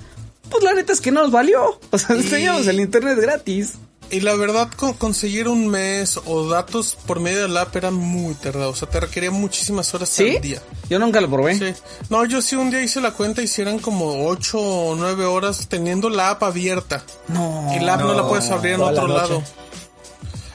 pues 0.50 0.64
la 0.64 0.74
neta 0.74 0.94
es 0.94 1.02
que 1.02 1.12
no 1.12 1.24
nos 1.24 1.32
valió. 1.32 1.80
O 1.92 1.98
sea, 1.98 2.16
teníamos 2.18 2.68
el 2.68 2.80
internet 2.80 3.18
gratis. 3.20 3.74
Y 4.16 4.22
la 4.22 4.34
verdad, 4.36 4.70
con 4.78 4.94
conseguir 4.94 5.50
un 5.50 5.68
mes 5.68 6.18
o 6.24 6.48
datos 6.48 6.98
por 7.06 7.20
medio 7.20 7.42
del 7.42 7.58
app 7.58 7.76
era 7.76 7.92
muy 7.92 8.34
tardado. 8.36 8.70
O 8.70 8.76
sea, 8.76 8.90
te 8.90 9.02
requería 9.02 9.30
muchísimas 9.30 9.94
horas 9.94 10.08
¿Sí? 10.08 10.38
al 10.38 10.42
día. 10.42 10.62
Yo 10.90 11.00
nunca 11.00 11.20
lo 11.20 11.30
probé. 11.30 11.60
Sí. 11.60 11.82
No, 12.10 12.24
yo 12.24 12.42
sí 12.42 12.56
un 12.56 12.72
día 12.72 12.82
hice 12.82 13.02
la 13.02 13.12
cuenta 13.12 13.42
y 13.42 13.48
si 13.50 13.62
eran 13.62 13.78
como 13.78 14.26
8 14.30 14.58
o 14.58 14.96
9 14.96 15.26
horas 15.26 15.68
teniendo 15.68 16.10
la 16.10 16.30
app 16.30 16.44
abierta. 16.44 17.04
No. 17.28 17.74
Y 17.76 17.82
la 17.82 17.96
app 17.96 18.04
no, 18.04 18.14
la 18.14 18.26
puedes 18.26 18.50
abrir 18.52 18.76
en 18.76 18.80
la 18.80 18.86
otro 18.86 19.06
lado. 19.06 19.44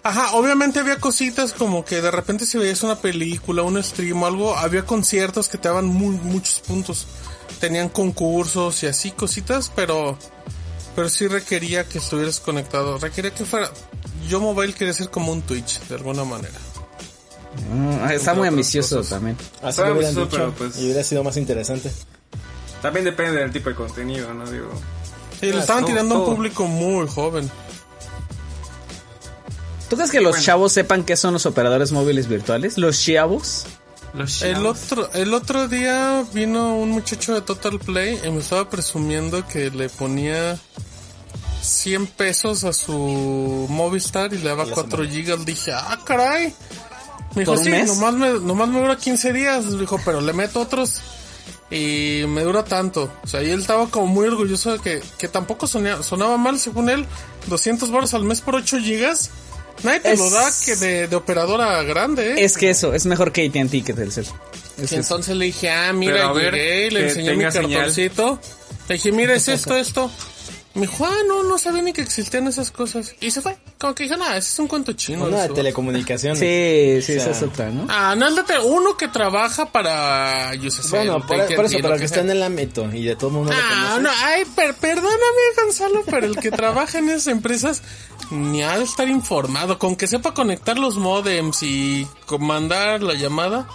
Ajá, 0.03 0.33
obviamente 0.33 0.81
había 0.81 0.99
cositas 0.99 1.53
como 1.53 1.85
que 1.85 2.01
de 2.01 2.11
repente 2.11 2.47
si 2.47 2.57
veías 2.57 2.83
una 2.83 2.97
película, 2.97 3.63
un 3.63 3.83
stream 3.83 4.23
o 4.23 4.27
algo, 4.27 4.57
había 4.57 4.87
conciertos 4.87 5.49
que 5.49 5.59
te 5.59 5.69
daban 5.69 5.85
muy, 5.85 6.17
muchos 6.17 6.61
puntos. 6.61 7.07
Tenían 7.61 7.91
concursos 7.91 8.83
y 8.85 8.87
así 8.87 9.11
cositas, 9.11 9.71
pero 9.77 10.17
pero 10.95 11.09
sí 11.09 11.27
requería 11.29 11.85
que 11.85 11.99
estuvieras 11.99 12.41
conectado. 12.41 12.99
Requería 12.99 13.33
que 13.33 13.45
fuera 13.45 13.71
yo 14.29 14.41
mobile 14.41 14.73
quería 14.75 14.93
ser 14.93 15.11
como 15.11 15.33
un 15.33 15.43
Twitch 15.43 15.81
de 15.89 15.95
alguna 15.97 16.25
manera. 16.25 16.55
Mm, 17.73 18.11
está 18.11 18.35
muy 18.35 18.47
ambicioso 18.49 18.99
cosas. 18.99 19.11
también. 19.11 19.37
Así 19.63 19.81
lo 19.81 19.93
hubieran 19.93 20.15
pues, 20.15 20.27
dicho 20.27 20.31
pero, 20.31 20.53
pues- 20.53 20.79
y 20.79 20.85
hubiera 20.85 21.03
sido 21.03 21.25
más 21.25 21.37
interesante. 21.37 21.91
También 22.83 23.05
depende 23.05 23.41
del 23.41 23.51
tipo 23.51 23.69
de 23.71 23.75
contenido, 23.75 24.33
¿no? 24.33 24.49
Digo. 24.51 24.71
Sí, 25.41 25.51
le 25.53 25.59
estaban 25.59 25.83
todo, 25.85 25.93
tirando 25.93 26.15
a 26.15 26.19
un 26.19 26.35
público 26.37 26.67
muy 26.67 27.07
joven. 27.09 27.51
¿Tú 29.89 29.97
crees 29.97 30.11
que 30.13 30.21
los 30.21 30.33
Bueno. 30.33 30.45
chavos 30.45 30.73
sepan 30.73 31.03
qué 31.05 31.17
son 31.17 31.33
los 31.33 31.47
operadores 31.47 31.91
móviles 31.91 32.29
virtuales? 32.29 32.79
¿Los 32.79 33.03
chavos? 33.05 33.67
Los 34.15 34.43
El 34.43 34.67
otro, 34.67 35.11
el 35.13 35.33
otro 35.35 35.69
día 35.69 36.25
vino 36.33 36.77
un 36.77 36.91
muchacho 36.91 37.33
de 37.35 37.43
Total 37.43 37.79
Play 37.79 38.21
y 38.25 38.31
me 38.31 38.41
estaba 38.41 38.69
presumiendo 38.69 39.47
que 39.47 39.71
le 39.71 39.89
ponía 39.89 40.59
100 41.63 42.07
pesos 42.09 42.65
a 42.65 42.73
su 42.73 43.67
Movistar 43.69 44.33
y 44.35 44.39
le 44.39 44.49
daba 44.49 44.67
4 44.67 45.05
gigas. 45.09 45.45
Dije, 45.47 45.73
ah, 45.73 45.99
caray. 46.05 46.53
Me 47.37 47.43
dijo, 47.43 47.53
¿Por 47.53 47.59
un 47.59 47.65
sí, 47.65 47.71
mes? 47.71 47.87
nomás 47.87 48.15
me, 48.15 48.31
nomás 48.41 48.69
me 48.69 48.81
dura 48.81 48.97
15 48.97 49.33
días. 49.33 49.79
Dijo, 49.79 50.01
pero 50.05 50.21
le 50.21 50.33
meto 50.33 50.61
otros 50.61 51.01
y 51.71 52.25
me 52.27 52.43
dura 52.43 52.65
tanto. 52.65 53.13
O 53.23 53.27
sea, 53.29 53.43
y 53.45 53.51
él 53.51 53.61
estaba 53.61 53.89
como 53.89 54.07
muy 54.09 54.27
orgulloso 54.27 54.73
de 54.73 54.79
que, 54.81 55.03
que 55.19 55.29
tampoco 55.29 55.69
sonía- 55.69 56.03
sonaba 56.03 56.37
mal, 56.37 56.59
según 56.59 56.91
él, 56.91 57.07
200 57.47 57.93
baros 57.93 58.13
al 58.15 58.25
mes 58.25 58.41
por 58.41 58.57
8 58.57 58.79
gigas. 58.81 59.31
Nadie 59.83 60.01
te 60.01 60.13
Es- 60.13 60.19
lo 60.19 60.31
da 60.31 60.51
que 60.65 60.77
de, 60.77 61.09
de 61.09 61.17
operadora 61.17 61.83
grande, 61.83 62.33
¿eh? 62.35 62.45
Es 62.45 62.57
que 62.57 62.71
eso, 62.71 62.93
es 62.95 63.07
mejor 63.07 63.33
que 63.33 63.47
AT&T 63.47 63.83
que 63.83 63.93
Telcel. 63.95 64.25
Es 64.25 64.81
Y 64.81 64.85
eso. 64.85 64.95
entonces 64.97 65.37
le 65.37 65.47
dije, 65.47 65.71
ah, 65.71 65.93
mira, 65.93 66.33
ver, 66.33 66.55
llegué 66.55 66.87
y 66.87 66.91
le 66.91 67.09
enseñé 67.09 67.31
mi 67.33 67.39
tenga 67.39 67.51
señal. 67.51 67.73
cartoncito. 67.73 68.39
Le 68.89 68.95
dije, 68.95 69.13
mira, 69.13 69.35
es 69.35 69.49
esto, 69.49 69.77
esto. 69.77 70.11
Me 70.81 70.87
dijo, 70.87 71.05
ah, 71.05 71.15
no, 71.29 71.43
no 71.43 71.59
sabía 71.59 71.83
ni 71.83 71.93
que 71.93 72.01
existían 72.01 72.47
esas 72.49 72.71
cosas. 72.71 73.15
Y 73.21 73.31
se 73.31 73.41
fue. 73.43 73.57
Como 73.79 73.95
que 73.95 74.05
dije, 74.05 74.17
nada, 74.17 74.37
ese 74.37 74.51
es 74.53 74.59
un 74.59 74.67
cuento 74.67 74.93
chino. 74.95 75.25
Una 75.27 75.39
de 75.41 75.45
eso". 75.45 75.55
telecomunicaciones. 75.55 76.39
Sí, 76.39 77.03
sí, 77.13 77.19
O 77.19 77.21
sea, 77.23 77.31
esa 77.33 77.39
es 77.39 77.43
otra, 77.51 77.71
¿no? 77.71 77.87
Ah, 77.89 78.15
no, 78.17 78.29
es 78.29 78.35
de 78.35 78.59
uno 78.65 78.97
que 78.97 79.09
trabaja 79.09 79.67
para 79.71 80.53
UCC. 80.57 80.91
Bueno, 80.91 81.19
por, 81.27 81.37
por 81.55 81.65
eso, 81.67 81.77
lo 81.79 81.83
pero 81.83 81.93
que 81.95 81.99
sea. 81.99 82.05
está 82.07 82.21
en 82.21 82.31
el 82.31 82.43
ámbito 82.43 82.89
y 82.93 83.05
de 83.05 83.17
todo 83.17 83.31
mundo 83.31 83.53
lo 83.53 83.59
Ah, 83.59 83.69
conoce. 83.97 84.03
no, 84.03 84.11
ay, 84.25 84.45
per- 84.57 84.75
perdóname, 84.75 85.17
Gonzalo, 85.63 86.03
pero 86.07 86.27
el 86.27 86.37
que 86.37 86.51
trabaja 86.51 86.99
en 86.99 87.11
esas 87.11 87.27
empresas 87.29 87.83
ni 88.31 88.63
ha 88.63 88.79
de 88.79 88.85
estar 88.85 89.09
informado. 89.09 89.79
Con 89.79 89.97
que 89.97 90.07
sepa 90.07 90.33
conectar 90.35 90.79
los 90.79 90.97
modems 90.97 91.63
y 91.63 92.07
comandar 92.27 93.03
la 93.03 93.15
llamada. 93.15 93.69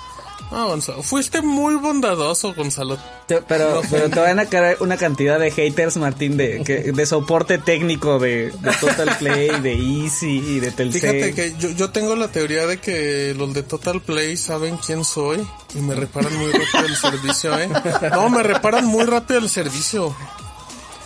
Ah, 0.52 0.66
Gonzalo, 0.66 1.02
fuiste 1.02 1.42
muy 1.42 1.76
bondadoso, 1.76 2.54
Gonzalo. 2.54 2.98
Te- 3.28 3.42
pero, 3.42 3.82
pero 3.90 4.10
te 4.10 4.20
van 4.20 4.40
a 4.40 4.46
caer 4.46 4.78
una 4.80 4.96
cantidad 4.96 5.40
de 5.40 5.50
haters, 5.52 5.98
Martín, 5.98 6.38
de, 6.38 6.62
que, 6.64 6.92
de 6.92 7.06
soporte 7.06 7.58
técnico 7.58 8.20
de, 8.20 8.52
de 8.52 8.72
Total 8.80 9.18
Play, 9.18 9.50
de 9.62 9.74
Easy 9.74 10.38
y 10.38 10.60
de 10.60 10.72
Telcel. 10.72 11.02
Fíjate 11.02 11.34
que 11.34 11.56
yo, 11.60 11.70
yo 11.72 11.90
tengo 11.90 12.16
la 12.16 12.28
teoría 12.30 12.68
de 12.68 12.78
que 12.78 13.34
los 13.36 13.54
de 13.54 13.64
Total 13.64 14.00
Play 14.02 14.38
saben 14.38 14.78
quién 14.78 15.04
soy 15.04 15.46
y 15.74 15.80
me 15.80 15.96
reparan 15.96 16.34
muy 16.38 16.52
rápido 16.52 16.86
el 16.86 16.96
servicio, 16.96 17.60
¿eh? 17.60 17.70
No, 18.12 18.30
me 18.30 18.44
reparan 18.44 18.86
muy 18.86 19.04
rápido 19.06 19.40
el 19.40 19.50
servicio. 19.50 20.16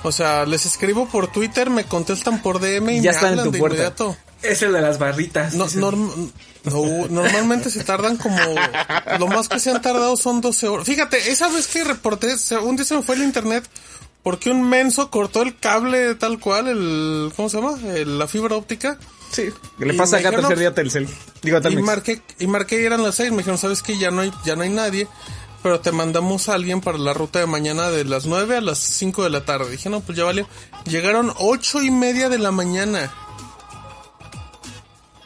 O 0.04 0.12
sea, 0.12 0.45
les 0.45 0.65
escribo 0.65 1.08
por 1.08 1.28
Twitter, 1.32 1.69
me 1.69 1.86
contestan 1.86 2.41
por 2.41 2.60
DM 2.60 2.89
y 2.89 3.02
Ya 3.02 3.12
me 3.12 3.15
están 3.15 3.25
en 3.34 3.39
hablan 3.39 3.45
tu 3.45 3.52
de 3.52 3.60
puerta. 3.60 3.75
inmediato. 3.78 4.17
Es 4.41 4.62
el 4.62 4.71
de 4.73 4.82
las 4.82 4.99
barritas. 4.99 5.54
No, 5.54 5.65
dicen. 5.65 5.82
norm- 5.82 6.32
no, 6.65 7.08
normalmente 7.10 7.69
se 7.69 7.84
tardan 7.84 8.17
como... 8.17 8.38
Lo 9.17 9.28
más 9.28 9.47
que 9.47 9.60
se 9.60 9.71
han 9.71 9.82
tardado 9.82 10.15
son 10.17 10.41
12 10.41 10.67
horas. 10.67 10.86
Fíjate, 10.88 11.32
esa 11.32 11.47
vez 11.49 11.67
que 11.67 11.84
reporté, 11.84 12.36
un 12.62 12.75
día 12.75 12.86
se 12.86 12.95
me 12.95 13.02
fue 13.02 13.15
el 13.15 13.23
internet 13.23 13.63
porque 14.23 14.49
un 14.52 14.67
menso 14.67 15.10
cortó 15.10 15.41
el 15.41 15.58
cable 15.58 16.15
tal 16.15 16.39
cual, 16.39 16.67
el... 16.67 17.32
¿Cómo 17.36 17.49
se 17.49 17.58
llama? 17.62 17.78
El- 17.95 18.19
la 18.19 18.28
fibra 18.28 18.56
óptica. 18.56 18.97
Sí, 19.32 19.49
que 19.78 19.86
le 19.86 19.93
pasa 19.93 20.17
acá 20.17 20.32
tercer 20.32 20.58
día 20.60 20.69
a 20.69 20.73
Telcel. 20.73 21.08
Digo, 21.43 21.58
a 21.58 21.69
Y 21.69 21.75
marqué, 21.78 22.21
y 22.39 22.47
marqué 22.47 22.82
y 22.82 22.86
eran 22.86 23.04
las 23.04 23.15
seis. 23.15 23.32
Me 23.32 23.38
dijeron, 23.38 23.58
¿sabes 23.60 23.84
qué? 23.84 23.97
Ya 23.97 24.10
no 24.12 24.21
hay, 24.21 24.32
ya 24.43 24.56
no 24.56 24.63
hay 24.63 24.69
nadie. 24.69 25.08
Pero 25.62 25.80
te 25.82 25.91
mandamos 25.91 26.49
a 26.49 26.54
alguien 26.56 26.82
para 26.82 26.97
la 26.97 27.13
ruta 27.13 27.39
de 27.39 27.45
mañana 27.45 27.91
de 27.91 28.06
las 28.06 28.25
9 28.25 28.58
a 28.58 28.62
las 28.62 28.80
5 28.80 29.23
de 29.23 29.30
la 29.30 29.45
tarde. 29.45 29.69
Dije, 29.71 29.89
no, 29.89 29.99
pues 29.99 30.17
ya 30.17 30.23
valió. 30.23 30.47
Llegaron 30.86 31.32
ocho 31.38 31.82
y 31.82 31.91
media 31.91 32.30
de 32.30 32.39
la 32.39 32.52
mañana. 32.52 33.12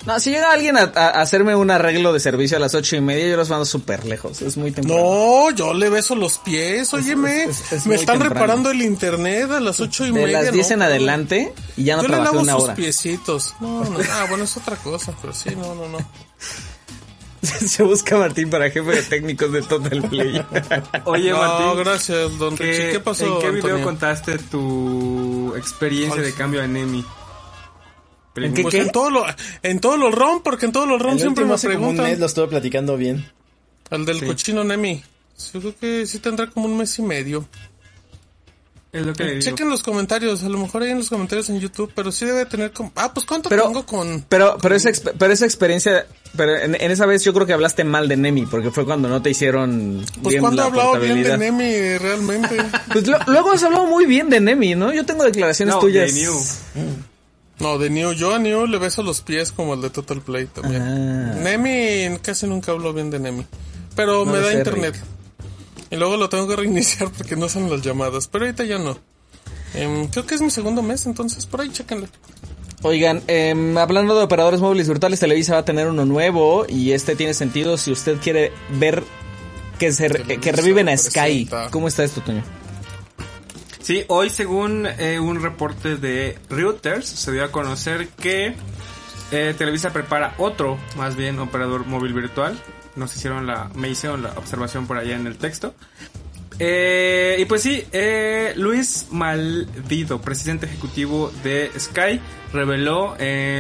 No, 0.06 0.20
si 0.20 0.32
llega 0.32 0.52
alguien 0.52 0.76
a, 0.78 0.82
a 0.96 1.22
hacerme 1.22 1.56
un 1.56 1.72
arreglo 1.72 2.12
de 2.12 2.20
servicio 2.20 2.58
a 2.58 2.60
las 2.60 2.76
ocho 2.76 2.98
y 2.98 3.02
media, 3.02 3.26
yo 3.30 3.38
los 3.38 3.50
mando 3.50 3.64
súper 3.66 4.04
lejos. 4.06 4.42
Es 4.42 4.58
muy 4.58 4.72
temprano. 4.72 5.02
No, 5.02 5.52
yo 5.52 5.74
le 5.74 5.90
beso 5.90 6.14
los 6.16 6.40
pies, 6.40 6.94
óyeme. 6.94 7.46
es- 7.46 7.72
es 7.72 7.86
me 7.88 7.96
están 7.96 8.18
temprano. 8.20 8.34
reparando 8.34 8.72
el 8.72 8.82
internet 8.82 9.50
a 9.52 9.62
las 9.62 9.80
ocho 9.80 10.04
y 10.06 10.08
de 10.12 10.14
media. 10.26 10.42
las 10.42 10.52
10 10.52 10.68
no, 10.70 10.74
en 10.76 10.82
adelante 10.82 11.54
y 11.78 11.86
ya 11.86 11.96
no 11.96 12.02
yo 12.02 12.10
le 12.10 12.14
trabajé 12.16 12.32
lavo 12.36 12.44
una 12.44 12.54
sus 12.54 12.64
hora. 12.64 12.76
piecitos. 12.76 13.56
No, 13.62 13.84
no, 13.86 13.98
ah, 14.12 14.26
bueno, 14.28 14.44
es 14.44 14.58
otra 14.58 14.76
cosa, 14.76 15.14
pero 15.22 15.34
sí, 15.34 15.52
no, 15.56 15.74
no, 15.74 15.88
no. 15.88 15.98
Se 17.42 17.84
busca 17.84 18.18
Martín 18.18 18.50
para 18.50 18.70
jefe 18.72 18.90
de 18.92 19.04
técnicos 19.04 19.52
de 19.54 19.62
Total 19.62 20.02
Play. 20.10 20.46
Oye, 21.06 21.32
no, 21.32 21.38
Martín. 21.38 21.78
gracias, 21.84 22.38
don 22.38 22.56
¿qué, 22.58 22.64
Richie. 22.64 22.92
¿Qué 22.92 23.00
pasó, 23.00 23.26
¿En 23.26 23.40
qué 23.42 23.50
video 23.52 23.66
Antonio? 23.78 23.86
contaste 23.86 24.38
tu 24.38 25.54
experiencia 25.58 26.22
de 26.22 26.34
cambio 26.34 26.62
a 26.62 26.68
Nemi? 26.68 27.06
¿En 28.36 28.54
qué 28.54 28.64
Pues 28.64 28.72
qué? 28.74 28.82
en 28.82 28.92
todo 28.92 29.10
lo, 29.12 29.26
en 29.62 29.80
todo 29.80 29.98
lo 29.98 30.10
ROM, 30.12 30.42
porque 30.44 30.66
en 30.66 30.72
todo 30.72 30.86
lo 30.86 30.98
ROM 30.98 31.14
El 31.14 31.20
siempre 31.20 31.46
me 31.46 31.54
hace 31.54 31.68
como 31.68 31.80
un 31.80 31.82
preguntan. 31.96 32.06
mes 32.12 32.20
lo 32.20 32.26
estuve 32.26 32.48
platicando 32.48 32.98
bien. 32.98 33.26
Al 33.90 34.06
del 34.06 34.26
cochino 34.26 34.64
Nemi. 34.64 35.04
Yo 35.54 35.60
creo 35.60 35.76
que 35.80 36.06
sí 36.08 36.20
tendrá 36.20 36.50
como 36.50 36.66
un 36.68 36.78
mes 36.78 36.98
y 36.98 37.02
medio. 37.04 37.48
Es 38.92 39.04
lo 39.04 39.14
que 39.14 39.24
le 39.24 39.30
digo. 39.32 39.42
Chequen 39.42 39.70
los 39.70 39.82
comentarios, 39.82 40.44
a 40.44 40.50
lo 40.50 40.60
mejor 40.60 40.84
hay 40.84 40.92
en 40.92 41.00
los 41.00 41.10
comentarios 41.10 41.50
en 41.50 41.60
YouTube, 41.60 41.92
pero 41.96 42.12
sí 42.12 42.26
debe 42.26 42.46
tener 42.46 42.72
como... 42.72 42.92
Ah, 42.96 43.12
pues 43.12 43.26
¿cuánto 43.26 43.50
Pero- 43.50 43.64
tengo 43.66 43.86
con...? 43.88 44.24
Pero, 44.30 44.58
pero 44.62 44.76
esa, 44.76 44.92
pero 45.18 45.34
esa 45.34 45.46
experiencia, 45.46 46.06
pero 46.38 46.56
en, 46.58 46.76
en 46.80 46.92
esa 46.92 47.08
vez 47.08 47.24
yo 47.24 47.34
creo 47.34 47.48
que 47.48 47.54
hablaste 47.54 47.84
mal 47.84 48.08
de 48.08 48.18
Nemi, 48.18 48.46
porque 48.46 48.70
fue 48.70 48.86
cuando 48.86 49.10
no 49.10 49.20
te 49.24 49.32
hicieron 49.32 50.06
Pues 50.22 50.34
bien 50.34 50.42
¿cuándo 50.42 50.62
he 50.62 50.66
la 50.66 50.70
hablado 50.70 51.00
bien 51.00 51.24
de. 51.24 51.38
Nemi 51.40 51.98
realmente? 51.98 52.56
Pues 52.94 53.08
lo- 53.08 53.18
luego 53.28 53.52
has 53.54 53.64
hablado 53.64 53.88
muy 53.88 54.06
bien 54.06 54.30
de 54.30 54.40
Nemi, 54.40 54.76
¿no? 54.76 54.94
Yo 54.94 55.04
tengo 55.08 55.24
declaraciones 55.24 55.74
No, 55.74 55.82
tuyas. 55.82 56.14
de 56.14 56.22
New. 56.22 56.36
No, 57.60 57.78
de 57.78 57.90
New. 57.90 58.14
Yo 58.14 58.34
a 58.34 58.40
New 58.40 58.68
le 58.68 58.78
beso 58.78 59.04
los 59.04 59.22
pies 59.22 59.52
como 59.52 59.74
el 59.76 59.82
de 59.82 59.90
Total 59.90 60.22
Play 60.22 60.48
también. 60.48 60.82
Ah. 60.82 61.36
Nemi, 61.40 62.18
casi 62.20 62.48
nunca 62.48 62.72
hablo 62.72 62.94
bien 62.94 63.10
de 63.10 63.20
Nemi. 63.20 63.46
Pero 63.96 64.26
No 64.26 64.32
me 64.32 64.40
da 64.40 64.54
internet. 64.54 64.96
Y 65.92 65.96
luego 65.96 66.18
lo 66.18 66.30
tengo 66.30 66.48
que 66.48 66.56
reiniciar 66.58 67.12
porque 67.12 67.36
no 67.36 67.48
son 67.50 67.70
las 67.70 67.82
llamadas. 67.82 68.28
Pero 68.28 68.46
ahorita 68.46 68.64
ya 68.64 68.80
no. 68.80 68.98
Em, 69.76 70.08
creo 70.08 70.26
que 70.26 70.36
es 70.36 70.42
mi 70.42 70.50
segundo 70.50 70.82
mes, 70.82 71.06
entonces 71.06 71.46
por 71.46 71.62
ahí 71.62 71.70
chequenlo. 71.70 72.08
Oigan, 72.82 73.22
em, 73.28 73.78
hablando 73.78 74.16
de 74.16 74.24
operadores 74.24 74.60
móviles 74.60 74.88
virtuales, 74.90 75.20
Televisa 75.20 75.54
va 75.54 75.60
a 75.60 75.66
tener 75.66 75.88
uno 75.88 76.06
nuevo 76.06 76.66
y 76.68 76.92
este 76.92 77.16
tiene 77.16 77.34
sentido 77.34 77.78
si 77.78 77.92
usted 77.92 78.18
quiere 78.18 78.52
ver 78.72 79.04
que, 79.80 79.92
se 79.94 80.10
que 80.10 80.52
reviven 80.52 80.90
a 80.90 80.98
Sky. 80.98 81.50
¿Cómo 81.72 81.88
está 81.88 82.04
esto, 82.04 82.22
Toño? 82.22 82.44
Sí, 83.84 84.06
hoy 84.08 84.30
según 84.30 84.88
eh, 84.88 85.20
un 85.20 85.44
reporte 85.44 85.98
de 85.98 86.38
Reuters 86.50 87.06
se 87.06 87.34
dio 87.34 87.44
a 87.44 87.52
conocer 87.52 88.08
que 88.08 88.56
eh, 89.34 89.54
Televisa 89.58 89.92
prepara 89.92 90.36
otro, 90.38 90.80
más 90.96 91.18
bien 91.18 91.38
operador 91.40 91.86
móvil 91.86 92.14
virtual. 92.14 92.58
Nos 92.96 93.14
hicieron 93.14 93.46
la, 93.46 93.70
me 93.76 93.90
hicieron 93.90 94.24
la 94.24 94.30
observación 94.38 94.88
por 94.88 94.98
allá 94.98 95.18
en 95.18 95.28
el 95.28 95.36
texto. 95.36 95.76
Eh, 96.60 97.36
y 97.40 97.44
pues 97.44 97.64
sí, 97.64 97.86
Luis 98.56 99.08
Malvido, 99.12 100.22
presidente 100.22 100.66
ejecutivo 100.66 101.34
de 101.44 101.70
Sky, 101.78 102.22
reveló 102.54 103.18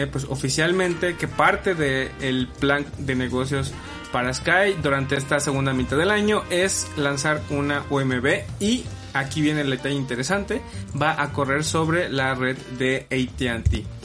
pues 0.09 0.23
oficialmente 0.29 1.17
que 1.17 1.27
parte 1.27 1.75
del 1.75 2.47
plan 2.62 2.86
de 2.99 3.15
negocios 3.15 3.73
para 4.13 4.33
Sky 4.33 4.77
durante 4.81 5.17
esta 5.17 5.41
segunda 5.41 5.73
mitad 5.73 5.97
del 5.97 6.12
año 6.12 6.43
es 6.49 6.88
lanzar 6.95 7.41
una 7.49 7.83
OMB 7.89 8.43
y 8.62 8.86
aquí 9.13 9.41
viene 9.41 9.62
el 9.62 9.69
detalle 9.69 9.95
interesante, 9.95 10.62
va 10.99 11.21
a 11.21 11.32
correr 11.32 11.63
sobre 11.63 12.10
la 12.10 12.36
red 12.36 12.58
de 12.78 13.08
ATT. 13.10 14.04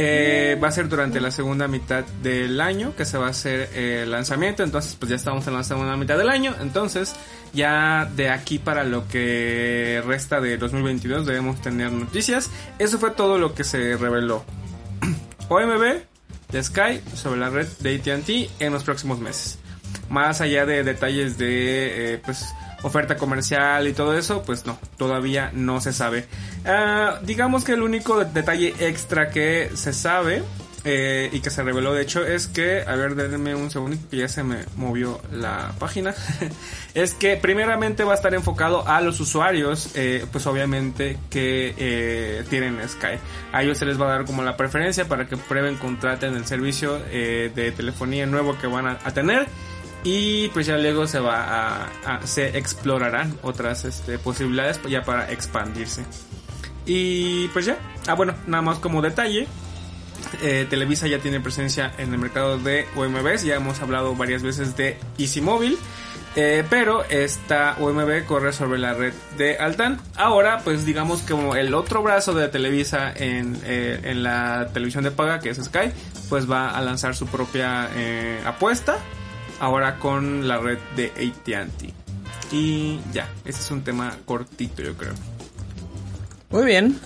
Eh, 0.00 0.56
va 0.62 0.68
a 0.68 0.70
ser 0.70 0.88
durante 0.88 1.20
la 1.20 1.32
segunda 1.32 1.66
mitad 1.66 2.04
del 2.22 2.60
año 2.60 2.94
que 2.94 3.04
se 3.04 3.18
va 3.18 3.26
a 3.26 3.30
hacer 3.30 3.68
el 3.74 4.12
lanzamiento. 4.12 4.62
Entonces, 4.62 4.94
pues 4.94 5.10
ya 5.10 5.16
estamos 5.16 5.44
en 5.48 5.54
la 5.54 5.64
segunda 5.64 5.96
mitad 5.96 6.16
del 6.16 6.28
año. 6.28 6.54
Entonces, 6.60 7.16
ya 7.52 8.08
de 8.14 8.30
aquí 8.30 8.60
para 8.60 8.84
lo 8.84 9.08
que 9.08 10.00
resta 10.06 10.40
de 10.40 10.56
2022 10.56 11.26
debemos 11.26 11.60
tener 11.60 11.90
noticias. 11.90 12.48
Eso 12.78 13.00
fue 13.00 13.10
todo 13.10 13.38
lo 13.38 13.54
que 13.56 13.64
se 13.64 13.96
reveló. 13.96 14.44
OMB 15.48 15.82
de 16.52 16.62
Sky 16.62 17.00
sobre 17.14 17.40
la 17.40 17.50
red 17.50 17.66
de 17.80 17.96
ATT 17.96 18.62
en 18.62 18.72
los 18.72 18.84
próximos 18.84 19.18
meses. 19.18 19.58
Más 20.08 20.40
allá 20.40 20.64
de 20.64 20.84
detalles 20.84 21.38
de 21.38 22.14
eh, 22.14 22.18
pues 22.24 22.54
oferta 22.82 23.16
comercial 23.16 23.88
y 23.88 23.92
todo 23.92 24.16
eso, 24.16 24.42
pues 24.42 24.66
no, 24.66 24.78
todavía 24.96 25.50
no 25.52 25.80
se 25.80 25.92
sabe. 25.92 26.26
Ah, 26.64 27.18
digamos 27.22 27.64
que 27.64 27.72
el 27.72 27.82
único 27.82 28.24
detalle 28.24 28.74
extra 28.78 29.30
que 29.30 29.70
se 29.74 29.92
sabe 29.92 30.42
eh, 30.84 31.28
y 31.32 31.40
que 31.40 31.50
se 31.50 31.62
reveló 31.62 31.92
de 31.92 32.02
hecho 32.02 32.24
es 32.24 32.46
que, 32.46 32.82
a 32.82 32.94
ver, 32.94 33.14
denme 33.14 33.54
un 33.54 33.70
segundo 33.70 33.96
que 34.10 34.18
ya 34.18 34.28
se 34.28 34.42
me 34.42 34.64
movió 34.76 35.20
la 35.32 35.72
página, 35.78 36.14
es 36.94 37.14
que 37.14 37.36
primeramente 37.36 38.04
va 38.04 38.12
a 38.12 38.14
estar 38.14 38.32
enfocado 38.32 38.86
a 38.86 39.00
los 39.00 39.18
usuarios, 39.20 39.90
eh, 39.96 40.24
pues 40.30 40.46
obviamente 40.46 41.18
que 41.30 41.74
eh, 41.76 42.44
tienen 42.48 42.80
Sky. 42.88 43.18
A 43.52 43.62
ellos 43.62 43.76
se 43.76 43.86
les 43.86 44.00
va 44.00 44.06
a 44.06 44.10
dar 44.10 44.24
como 44.24 44.42
la 44.42 44.56
preferencia 44.56 45.06
para 45.06 45.26
que 45.26 45.36
prueben, 45.36 45.76
contraten 45.76 46.34
el 46.34 46.46
servicio 46.46 47.02
eh, 47.10 47.50
de 47.54 47.72
telefonía 47.72 48.26
nuevo 48.26 48.56
que 48.58 48.66
van 48.66 48.86
a, 48.86 48.98
a 49.04 49.12
tener 49.12 49.48
y 50.04 50.48
pues 50.48 50.66
ya 50.66 50.76
luego 50.76 51.06
se 51.06 51.18
va 51.18 51.88
a, 52.04 52.26
se 52.26 52.56
explorarán 52.56 53.36
otras 53.42 53.84
este, 53.84 54.18
posibilidades 54.18 54.80
ya 54.88 55.02
para 55.02 55.30
expandirse 55.32 56.04
y 56.86 57.48
pues 57.48 57.66
ya 57.66 57.78
ah 58.06 58.14
bueno 58.14 58.34
nada 58.46 58.62
más 58.62 58.78
como 58.78 59.02
detalle 59.02 59.46
eh, 60.42 60.66
Televisa 60.68 61.06
ya 61.06 61.18
tiene 61.18 61.40
presencia 61.40 61.92
en 61.98 62.12
el 62.12 62.18
mercado 62.18 62.58
de 62.58 62.86
OMBs 62.96 63.44
ya 63.44 63.56
hemos 63.56 63.80
hablado 63.80 64.14
varias 64.14 64.42
veces 64.42 64.76
de 64.76 64.98
Easy 65.18 65.40
Móvil 65.40 65.78
eh, 66.36 66.62
pero 66.70 67.02
esta 67.04 67.76
OMB 67.80 68.24
corre 68.24 68.52
sobre 68.52 68.78
la 68.78 68.94
red 68.94 69.12
de 69.38 69.56
Altan. 69.56 69.98
Ahora, 70.14 70.60
pues 70.62 70.84
digamos 70.84 71.22
que 71.22 71.32
como 71.32 71.56
el 71.56 71.74
otro 71.74 72.00
brazo 72.02 72.32
de 72.32 72.46
Televisa 72.46 73.12
en, 73.12 73.58
eh, 73.64 73.98
en 74.04 74.22
la 74.22 74.68
televisión 74.72 75.02
de 75.02 75.10
paga, 75.10 75.40
que 75.40 75.50
es 75.50 75.56
Sky, 75.56 75.90
pues 76.28 76.48
va 76.48 76.68
a 76.70 76.82
lanzar 76.82 77.16
su 77.16 77.26
propia 77.26 77.88
apuesta. 78.46 78.98
Ahora 79.60 79.98
con 79.98 80.46
la 80.46 80.58
red 80.58 80.78
de 80.96 81.06
ATT. 81.06 81.92
Y 82.52 83.00
ya, 83.12 83.28
ese 83.44 83.60
es 83.60 83.70
un 83.70 83.82
tema 83.82 84.16
cortito, 84.24 84.82
yo 84.82 84.94
creo. 84.96 85.14
Muy 86.50 86.64
bien. 86.64 86.98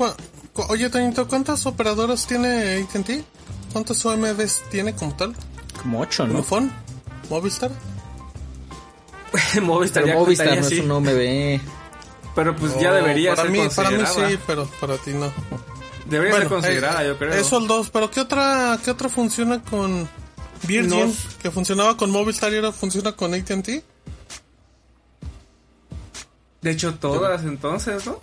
Oye, 0.69 0.91
Toñito, 0.91 1.27
¿cuántas 1.27 1.67
operadoras 1.67 2.27
tiene 2.27 2.83
AT&T? 2.83 3.25
¿Cuántas 3.73 4.05
OMBs 4.05 4.65
tiene 4.71 4.95
como 4.95 5.17
tal? 5.17 5.35
Como 5.81 6.01
ocho, 6.01 6.27
¿no? 6.27 6.35
¿Vodafone? 6.35 6.71
¿Movistar? 7.31 7.71
Movistar 9.63 10.03
Pero 10.05 10.15
ya 10.15 10.21
Movistar 10.21 10.47
contaría 10.47 10.61
no 10.61 10.67
es 10.67 10.73
así, 10.73 10.81
un 10.81 10.91
OMB. 10.91 11.61
Pero 12.35 12.57
pues 12.57 12.79
ya 12.79 12.91
Oh, 12.91 12.95
debería 12.95 13.31
para 13.35 13.43
ser 13.43 13.51
mí, 13.51 13.69
Para 13.75 13.91
mí 13.91 14.05
sí, 14.07 14.39
pero 14.47 14.67
para 14.81 14.97
ti 14.99 15.13
no. 15.13 15.33
Debería 16.07 16.37
ser 16.37 16.49
considerada, 16.49 17.03
eh, 17.05 17.09
yo 17.09 17.19
creo. 17.19 17.33
Eso 17.33 17.59
el 17.59 17.67
2, 17.67 17.91
pero 17.91 18.11
¿qué 18.11 18.21
otra, 18.21 18.79
¿qué 18.85 18.91
otra 18.91 19.09
funciona 19.09 19.63
con 19.63 20.09
Virgin? 20.63 20.91
No. 20.91 21.13
Que 21.43 21.51
funcionaba 21.51 21.97
con 21.97 22.11
Movistar 22.11 22.53
y 22.53 22.57
ahora 22.57 22.73
funciona 22.73 23.13
con 23.13 23.35
AT&T. 23.35 23.83
De 26.61 26.71
hecho, 26.71 26.95
todas 26.95 27.43
entonces, 27.43 28.07
¿no? 28.07 28.19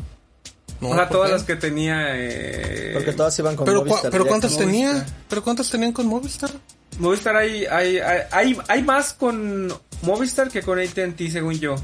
No, 0.80 0.90
o 0.90 0.96
sea, 0.96 1.10
¿por 1.10 1.18
todas 1.18 1.28
qué? 1.28 1.34
las 1.34 1.44
que 1.44 1.56
tenía... 1.58 2.06
Eh... 2.16 2.92
Porque 2.94 3.12
todas 3.12 3.38
iban 3.38 3.56
con 3.58 3.66
Pero, 3.66 3.84
Movistar 3.84 4.12
pero. 4.12 4.26
¿cuántas 4.26 4.58
tenía? 4.58 4.94
Movistar. 4.94 5.16
¿Pero 5.28 5.44
cuántas 5.44 5.70
tenían 5.70 5.92
con 5.92 6.08
Movistar? 6.08 6.52
Movistar 7.00 7.36
hay, 7.36 7.66
hay, 7.66 7.98
hay, 7.98 8.22
hay, 8.32 8.58
hay 8.68 8.84
más 8.84 9.14
con 9.14 9.74
Movistar 10.04 10.50
que 10.50 10.62
con 10.62 10.80
AT&T, 10.80 11.32
según 11.32 11.60
yo. 11.60 11.76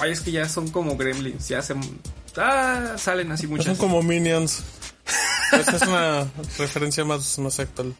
Ay, 0.00 0.12
es 0.12 0.20
que 0.20 0.32
ya 0.32 0.48
son 0.48 0.68
como 0.70 0.96
gremlins, 0.96 1.48
ya 1.48 1.62
se... 1.62 1.74
Ah, 2.36 2.94
salen 2.98 3.32
así 3.32 3.42
Son 3.44 3.50
muchas. 3.56 3.78
como 3.78 4.02
Minions. 4.02 4.62
Esa 5.52 5.76
es 5.76 5.82
una 5.82 6.26
referencia 6.58 7.04
más, 7.04 7.38
más 7.38 7.58
actual. 7.58 7.94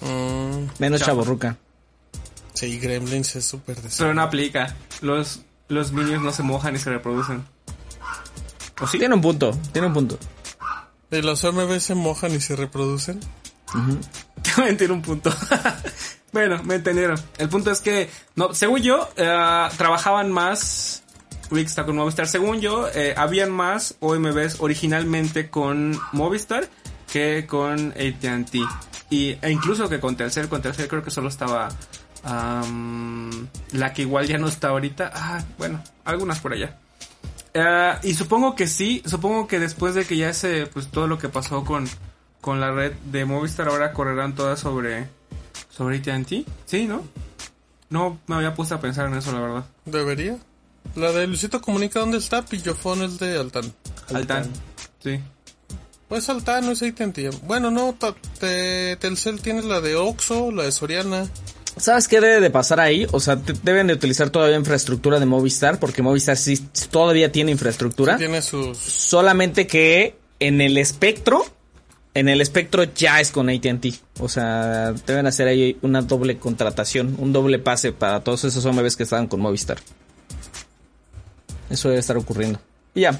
Mm, 0.00 0.66
Menos 0.78 1.00
Chavo. 1.00 1.22
chaborruca. 1.22 1.56
sí, 2.54 2.78
Gremlins 2.78 3.36
es 3.36 3.44
súper 3.44 3.76
Pero 3.98 4.14
no 4.14 4.22
aplica. 4.22 4.74
Los, 5.00 5.42
los 5.68 5.92
minions 5.92 6.22
no 6.22 6.32
se 6.32 6.42
mojan 6.42 6.74
y 6.74 6.78
se 6.78 6.90
reproducen. 6.90 7.44
¿O 8.80 8.86
sí? 8.86 8.98
Tiene 8.98 9.14
un 9.14 9.20
punto, 9.20 9.56
tiene 9.72 9.86
un 9.88 9.94
punto. 9.94 10.18
¿Y 11.10 11.22
los 11.22 11.44
OMB 11.44 11.78
se 11.78 11.94
mojan 11.94 12.32
y 12.34 12.40
se 12.40 12.56
reproducen? 12.56 13.20
A 13.68 14.60
mentir 14.64 14.90
un 14.90 15.00
punto. 15.02 15.32
bueno, 16.32 16.62
me 16.64 16.76
entendieron. 16.76 17.20
El 17.38 17.48
punto 17.48 17.70
es 17.70 17.80
que, 17.80 18.10
no, 18.34 18.52
según 18.54 18.80
yo, 18.80 19.08
eh, 19.16 19.68
trabajaban 19.76 20.32
más. 20.32 21.02
Está 21.54 21.84
con 21.84 21.94
Movistar. 21.96 22.26
Según 22.26 22.60
yo, 22.60 22.88
eh, 22.94 23.14
habían 23.16 23.52
más 23.52 23.94
OMBs 24.00 24.56
originalmente 24.58 25.50
con 25.50 25.96
Movistar 26.12 26.68
que 27.12 27.46
con 27.46 27.92
ATT. 27.92 28.56
Y, 29.10 29.36
e 29.40 29.50
incluso 29.50 29.88
que 29.88 30.00
con 30.00 30.16
Telcel. 30.16 30.48
Con 30.48 30.62
Telcel 30.62 30.88
creo 30.88 31.02
que 31.02 31.10
solo 31.10 31.28
estaba. 31.28 31.68
am, 32.24 33.48
la 33.72 33.92
que 33.92 34.02
igual 34.02 34.26
ya 34.26 34.38
no 34.38 34.48
está 34.48 34.68
ahorita. 34.68 35.10
Ah, 35.14 35.44
bueno, 35.58 35.82
algunas 36.04 36.40
por 36.40 36.52
allá. 36.52 36.78
Eh, 37.54 37.94
y 38.02 38.14
supongo 38.14 38.56
que 38.56 38.66
sí, 38.66 39.00
supongo 39.06 39.46
que 39.46 39.60
después 39.60 39.94
de 39.94 40.04
que 40.04 40.16
ya 40.16 40.34
se, 40.34 40.66
pues 40.66 40.88
todo 40.88 41.06
lo 41.06 41.18
que 41.18 41.28
pasó 41.28 41.64
con, 41.64 41.88
con 42.40 42.60
la 42.60 42.72
red 42.72 42.92
de 43.12 43.24
Movistar, 43.24 43.68
ahora 43.68 43.92
correrán 43.92 44.34
todas 44.34 44.58
sobre, 44.58 45.08
sobre 45.70 45.98
AT&T, 45.98 46.44
sí, 46.66 46.86
¿no? 46.86 47.02
No 47.90 48.18
me 48.26 48.34
había 48.34 48.54
puesto 48.54 48.74
a 48.74 48.80
pensar 48.80 49.06
en 49.06 49.14
eso, 49.14 49.30
la 49.30 49.40
verdad. 49.40 49.64
¿Debería? 49.84 50.36
La 50.96 51.12
de 51.12 51.28
Luisito 51.28 51.60
Comunica, 51.60 52.00
¿dónde 52.00 52.18
está? 52.18 52.44
Pillofón 52.44 53.02
es 53.02 53.20
de 53.20 53.38
Altan. 53.38 53.72
Altan, 54.12 54.50
sí. 54.98 55.20
Pues 56.08 56.28
Altan 56.28 56.66
no 56.66 56.72
es 56.72 56.82
AT&T. 56.82 57.30
Bueno, 57.44 57.70
no, 57.70 57.96
te- 58.38 58.96
Telcel 58.96 59.40
tiene 59.40 59.62
la 59.62 59.80
de 59.80 59.96
Oxxo, 59.96 60.50
la 60.50 60.64
de 60.64 60.72
Soriana. 60.72 61.26
¿Sabes 61.76 62.06
qué 62.06 62.20
debe 62.20 62.40
de 62.40 62.50
pasar 62.50 62.78
ahí? 62.78 63.06
O 63.10 63.18
sea, 63.20 63.36
te- 63.36 63.54
deben 63.62 63.86
de 63.88 63.94
utilizar 63.94 64.30
todavía 64.30 64.56
infraestructura 64.56 65.18
de 65.18 65.26
Movistar, 65.26 65.80
porque 65.80 66.02
Movistar 66.02 66.36
sí 66.36 66.56
todavía 66.90 67.32
tiene 67.32 67.50
infraestructura. 67.50 68.16
Tiene 68.16 68.42
sus... 68.42 68.78
Solamente 68.78 69.66
que 69.66 70.14
en 70.38 70.60
el 70.60 70.78
espectro, 70.78 71.44
en 72.12 72.28
el 72.28 72.40
espectro 72.40 72.84
ya 72.84 73.18
es 73.20 73.32
con 73.32 73.48
AT&T. 73.48 73.94
O 74.20 74.28
sea, 74.28 74.92
deben 75.06 75.26
hacer 75.26 75.48
ahí 75.48 75.78
una 75.82 76.02
doble 76.02 76.38
contratación, 76.38 77.16
un 77.18 77.32
doble 77.32 77.58
pase 77.58 77.90
para 77.92 78.22
todos 78.22 78.44
esos 78.44 78.64
hombres 78.66 78.94
que 78.94 79.02
estaban 79.02 79.26
con 79.26 79.40
Movistar. 79.40 79.78
Eso 81.70 81.88
debe 81.88 81.98
estar 82.00 82.16
ocurriendo. 82.16 82.60
Y 82.94 83.00
ya. 83.00 83.18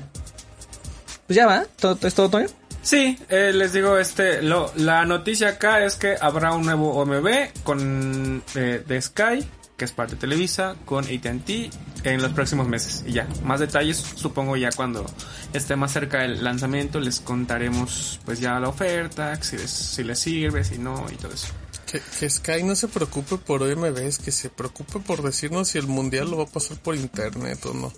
Pues 1.27 1.37
ya 1.37 1.47
va, 1.47 1.65
¿Todo, 1.81 1.99
¿es 2.07 2.15
todo, 2.15 2.29
Toño? 2.29 2.47
Sí, 2.85 3.19
eh, 3.31 3.51
les 3.55 3.73
digo, 3.73 3.97
este, 3.97 4.43
lo, 4.43 4.71
la 4.77 5.07
noticia 5.07 5.49
acá 5.49 5.83
es 5.83 5.97
que 5.97 6.17
habrá 6.21 6.53
un 6.53 6.67
nuevo 6.67 6.93
OMB 6.93 7.63
con 7.63 8.43
eh, 8.55 8.85
de 8.87 9.01
Sky, 9.01 9.43
que 9.75 9.87
es 9.87 9.93
parte 9.93 10.17
de 10.17 10.21
Televisa, 10.21 10.77
con 10.85 11.03
AT&T 11.03 11.71
en 12.05 12.21
los 12.21 12.33
próximos 12.33 12.69
meses. 12.69 13.03
Y 13.07 13.13
ya, 13.13 13.27
más 13.43 13.61
detalles 13.61 13.97
supongo 13.97 14.59
ya 14.59 14.69
cuando 14.71 15.07
esté 15.55 15.77
más 15.77 15.93
cerca 15.93 16.19
del 16.19 16.45
lanzamiento 16.45 17.01
les 17.01 17.21
contaremos 17.21 18.21
pues 18.27 18.39
ya 18.39 18.61
la 18.61 18.69
oferta, 18.69 19.35
si 19.43 19.57
les, 19.57 19.71
si 19.71 20.05
les 20.05 20.19
sirve, 20.19 20.63
si 20.63 20.77
no 20.77 21.07
y 21.11 21.17
todo 21.17 21.33
eso. 21.33 21.49
Que, 21.95 22.01
que 22.19 22.29
Sky 22.29 22.65
no 22.65 22.75
se 22.75 22.89
preocupe 22.89 23.37
por 23.39 23.63
OMBs, 23.63 24.19
que 24.19 24.33
se 24.33 24.51
preocupe 24.51 24.99
por 24.99 25.23
decirnos 25.23 25.69
si 25.69 25.79
el 25.79 25.87
mundial 25.87 26.29
lo 26.29 26.39
va 26.39 26.43
a 26.43 26.47
pasar 26.49 26.77
por 26.79 26.97
internet 26.97 27.65
o 27.67 27.73
no. 27.73 27.93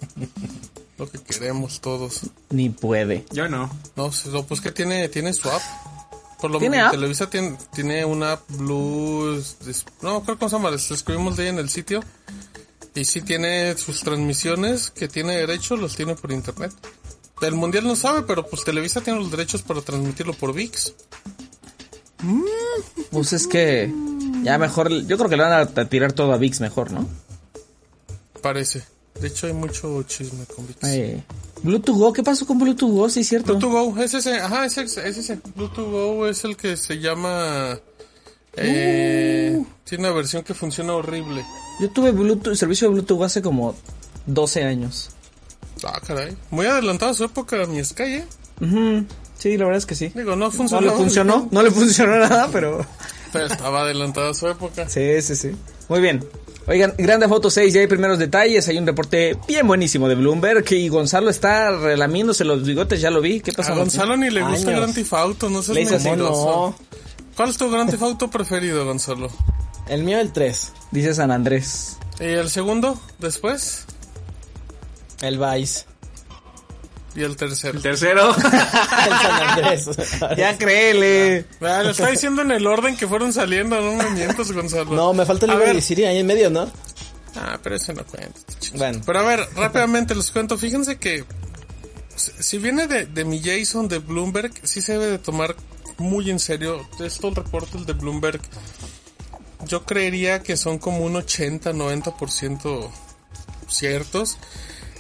lo 0.99 1.11
que 1.11 1.19
queremos 1.19 1.81
todos. 1.81 2.21
Ni 2.51 2.69
puede. 2.69 3.25
Yo 3.33 3.49
no. 3.49 3.71
No, 3.97 4.11
no, 4.33 4.43
pues 4.47 4.61
que 4.61 4.71
tiene, 4.71 5.09
tiene 5.09 5.33
su 5.33 5.49
app. 5.49 5.63
Por 6.43 6.51
lo 6.51 6.59
¿Tiene 6.59 6.77
menos 6.77 6.89
app? 6.93 6.95
Televisa 7.01 7.31
tiene, 7.31 7.57
tiene 7.75 8.05
una 8.05 8.33
app 8.33 8.43
Blues. 8.51 9.57
dis- 9.65 9.87
No, 10.03 10.23
creo 10.23 10.39
que 10.39 10.47
se 10.51 10.57
llama. 10.57 10.71
Les 10.71 10.91
escribimos 10.91 11.39
de 11.39 11.45
ahí 11.45 11.49
en 11.49 11.59
el 11.59 11.71
sitio. 11.71 12.03
Y 12.95 13.07
sí 13.07 13.23
tiene 13.23 13.79
sus 13.79 14.01
transmisiones 14.01 14.91
que 14.91 15.09
tiene 15.09 15.37
derecho, 15.37 15.77
los 15.79 15.97
tiene 15.97 16.15
por 16.17 16.33
internet. 16.33 16.71
El 17.41 17.55
mundial 17.55 17.85
no 17.85 17.97
sabe, 17.97 18.23
pero 18.23 18.47
pues 18.47 18.63
Televisa 18.65 19.01
tiene 19.01 19.19
los 19.21 19.31
derechos 19.31 19.63
para 19.63 19.81
transmitirlo 19.81 20.35
por 20.35 20.53
VIX. 20.53 20.93
Pues 23.11 23.33
es 23.33 23.47
que 23.47 23.93
ya 24.43 24.59
mejor, 24.59 24.91
yo 25.07 25.17
creo 25.17 25.29
que 25.29 25.37
le 25.37 25.43
van 25.43 25.53
a 25.53 25.89
tirar 25.89 26.13
todo 26.13 26.33
a 26.33 26.37
VIX 26.37 26.61
mejor, 26.61 26.91
¿no? 26.93 27.07
Parece. 28.43 28.85
De 29.21 29.29
hecho 29.29 29.47
hay 29.47 29.53
mucho 29.55 30.03
chisme 30.03 30.45
con 30.47 30.67
VIX. 30.67 31.23
Bluetooth 31.63 31.97
Go, 31.97 32.13
¿qué 32.13 32.23
pasó 32.23 32.47
con 32.47 32.59
Bluetooth 32.59 32.91
Go? 32.93 33.09
Sí, 33.09 33.21
es 33.21 33.29
cierto. 33.29 33.57
Bluetooth 33.57 33.95
Go, 33.95 34.03
es 34.03 34.15
ese, 34.15 34.35
ajá, 34.41 34.67
es 34.67 34.77
ese, 34.77 35.09
es 35.09 35.17
ese. 35.17 35.41
Bluetooth 35.55 35.91
Go 35.91 36.27
es 36.29 36.45
el 36.45 36.57
que 36.57 36.77
se 36.77 36.99
llama... 36.99 37.79
Eh, 38.59 39.63
Tiene 39.85 40.05
una 40.09 40.15
versión 40.15 40.43
que 40.43 40.55
funciona 40.55 40.95
horrible. 40.95 41.45
Yo 41.81 41.91
tuve 41.91 42.11
Bluetooth, 42.11 42.55
servicio 42.55 42.89
de 42.89 42.95
Bluetooth 42.95 43.23
hace 43.23 43.43
como 43.43 43.75
12 44.27 44.65
años. 44.65 45.11
Ah, 45.85 46.01
caray. 46.07 46.37
Muy 46.51 46.67
adelantado 46.67 47.11
a 47.11 47.15
su 47.15 47.25
época 47.25 47.67
mi 47.67 47.83
Sky, 47.85 48.03
¿eh? 48.03 48.27
Ujú, 48.61 49.05
Sí, 49.47 49.57
la 49.57 49.65
verdad 49.67 49.79
es 49.79 49.87
que 49.87 49.95
sí. 49.95 50.11
Digo, 50.13 50.33
no 50.35 50.47
No 50.47 50.51
funcionó. 50.51 50.81
le 50.87 50.91
funcionó, 50.91 51.49
no 51.53 51.63
le 51.63 51.71
funcionó 51.71 52.17
nada, 52.29 52.49
pero... 52.53 52.85
Pero 53.33 53.47
estaba 53.47 53.83
adelantado 53.83 54.31
a 54.31 54.35
su 54.35 54.49
época. 54.49 54.89
Sí, 54.89 55.23
sí, 55.23 55.37
sí. 55.37 55.53
Muy 55.89 56.01
bien. 56.01 56.25
Oigan, 56.67 56.95
Grande 56.99 57.29
Foto 57.29 57.49
6, 57.49 57.73
ya 57.75 57.81
hay 57.81 57.87
primeros 57.87 58.19
detalles, 58.19 58.67
hay 58.67 58.77
un 58.79 58.87
reporte 58.89 59.39
bien 59.47 59.69
buenísimo 59.69 60.09
de 60.09 60.17
Bloomberg 60.17 60.65
y 60.73 60.89
Gonzalo 60.89 61.31
está 61.31 61.71
relamiéndose 61.71 62.45
los 62.45 62.65
bigotes, 62.65 63.01
ya 63.01 63.11
lo 63.11 63.21
vi. 63.21 63.41
¿Qué 63.41 63.53
A 63.53 63.55
pasa, 63.55 63.73
Gonzalo 63.75 64.17
ni 64.17 64.31
le 64.31 64.41
gusta 64.43 64.71
Años. 64.71 64.81
Grand 64.81 64.95
Theft 64.95 65.13
Auto, 65.13 65.49
no 65.49 65.63
seas 65.63 65.77
mentiroso. 66.03 66.45
No, 66.45 66.75
¿Cuál 67.37 67.51
es 67.51 67.57
tu 67.57 67.71
Grand 67.71 67.89
Theft 67.89 68.03
Auto 68.03 68.29
preferido, 68.31 68.85
Gonzalo? 68.85 69.29
el 69.89 70.03
mío 70.03 70.19
el 70.19 70.33
3, 70.33 70.73
Dice 70.91 71.15
San 71.15 71.31
Andrés. 71.31 71.99
¿Y 72.19 72.25
el 72.25 72.51
segundo 72.51 73.01
después? 73.21 73.85
el 75.23 75.39
Vice, 75.39 75.85
Y 77.17 77.23
el 77.23 77.35
tercero. 77.37 77.77
El 77.79 77.83
tercero. 77.83 78.35
el 78.37 78.43
San 78.43 79.49
Andrés. 79.49 79.89
Ya 80.37 80.57
créele. 80.59 81.47
Ah, 81.63 81.83
lo 81.83 81.91
está 81.91 82.09
diciendo 82.11 82.43
en 82.43 82.51
el 82.51 82.67
orden 82.67 82.97
que 82.97 83.09
fueron 83.09 83.33
saliendo, 83.33 83.81
no 83.81 83.95
me 83.95 84.11
mientas, 84.11 84.53
Gonzalo. 84.53 84.95
No, 84.95 85.13
me 85.15 85.25
falta 85.25 85.47
el 85.47 85.53
A 85.53 85.55
ver. 85.55 85.69
Liberty 85.69 85.87
City 85.87 86.05
ahí 86.05 86.19
en 86.19 86.27
medio, 86.27 86.51
¿no? 86.51 86.71
Ah, 87.35 87.59
pero 87.63 87.77
ese 87.77 87.95
no 87.95 88.05
cuenta. 88.05 88.39
este. 88.49 88.77
Bueno. 88.77 89.01
Pero 89.05 89.19
a 89.19 89.23
ver, 89.23 89.41
rápidamente 89.57 90.15
les 90.15 90.31
cuento. 90.31 90.59
Fíjense 90.59 90.99
que 90.99 91.25
si 92.15 92.33
si 92.39 92.59
viene 92.59 92.87
de, 92.87 93.07
de 93.07 93.25
mi 93.25 93.43
Jason 93.43 93.89
de 93.89 93.99
Bloomberg, 93.99 94.53
sí 94.63 94.81
se 94.83 94.93
debe 94.93 95.07
de 95.07 95.19
tomar 95.19 95.57
muy 95.99 96.31
en 96.31 96.39
serio. 96.39 96.87
Estos 97.01 97.35
reportes 97.35 97.87
de 97.87 97.93
Bloomberg, 97.95 98.41
yo 99.67 99.85
creería 99.85 100.43
que 100.43 100.57
son 100.57 100.79
como 100.79 100.99
un 100.99 101.15
80-90% 101.15 102.89
ciertos. 103.69 104.39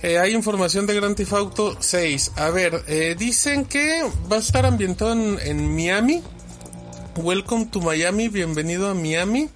Eh, 0.02 0.18
hay 0.18 0.34
información 0.34 0.86
de 0.86 0.94
Grand 0.94 1.16
Theft 1.16 1.32
Auto 1.32 1.76
6. 1.80 2.32
A 2.36 2.50
ver, 2.50 2.84
eh, 2.86 3.16
dicen 3.18 3.64
que 3.64 4.02
va 4.30 4.36
a 4.36 4.40
estar 4.40 4.66
ambientado 4.66 5.12
en, 5.12 5.74
Miami. 5.74 6.22
Welcome 7.16 7.66
to 7.66 7.80
Miami, 7.80 8.28
bienvenido 8.28 8.88
a 8.90 8.94
Miami. 8.94 9.48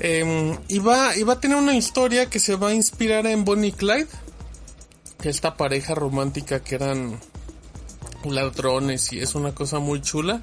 Eh, 0.00 0.58
y, 0.66 0.78
va, 0.80 1.16
y 1.16 1.22
va 1.22 1.34
a 1.34 1.40
tener 1.40 1.56
una 1.56 1.76
historia 1.76 2.28
que 2.28 2.40
se 2.40 2.56
va 2.56 2.68
a 2.68 2.74
inspirar 2.74 3.26
en 3.26 3.44
Bonnie 3.44 3.68
y 3.68 3.72
Clyde. 3.72 4.08
Esta 5.22 5.56
pareja 5.56 5.94
romántica 5.94 6.60
que 6.60 6.74
eran 6.74 7.20
ladrones 8.24 9.12
y 9.12 9.20
es 9.20 9.36
una 9.36 9.54
cosa 9.54 9.78
muy 9.78 10.02
chula. 10.02 10.42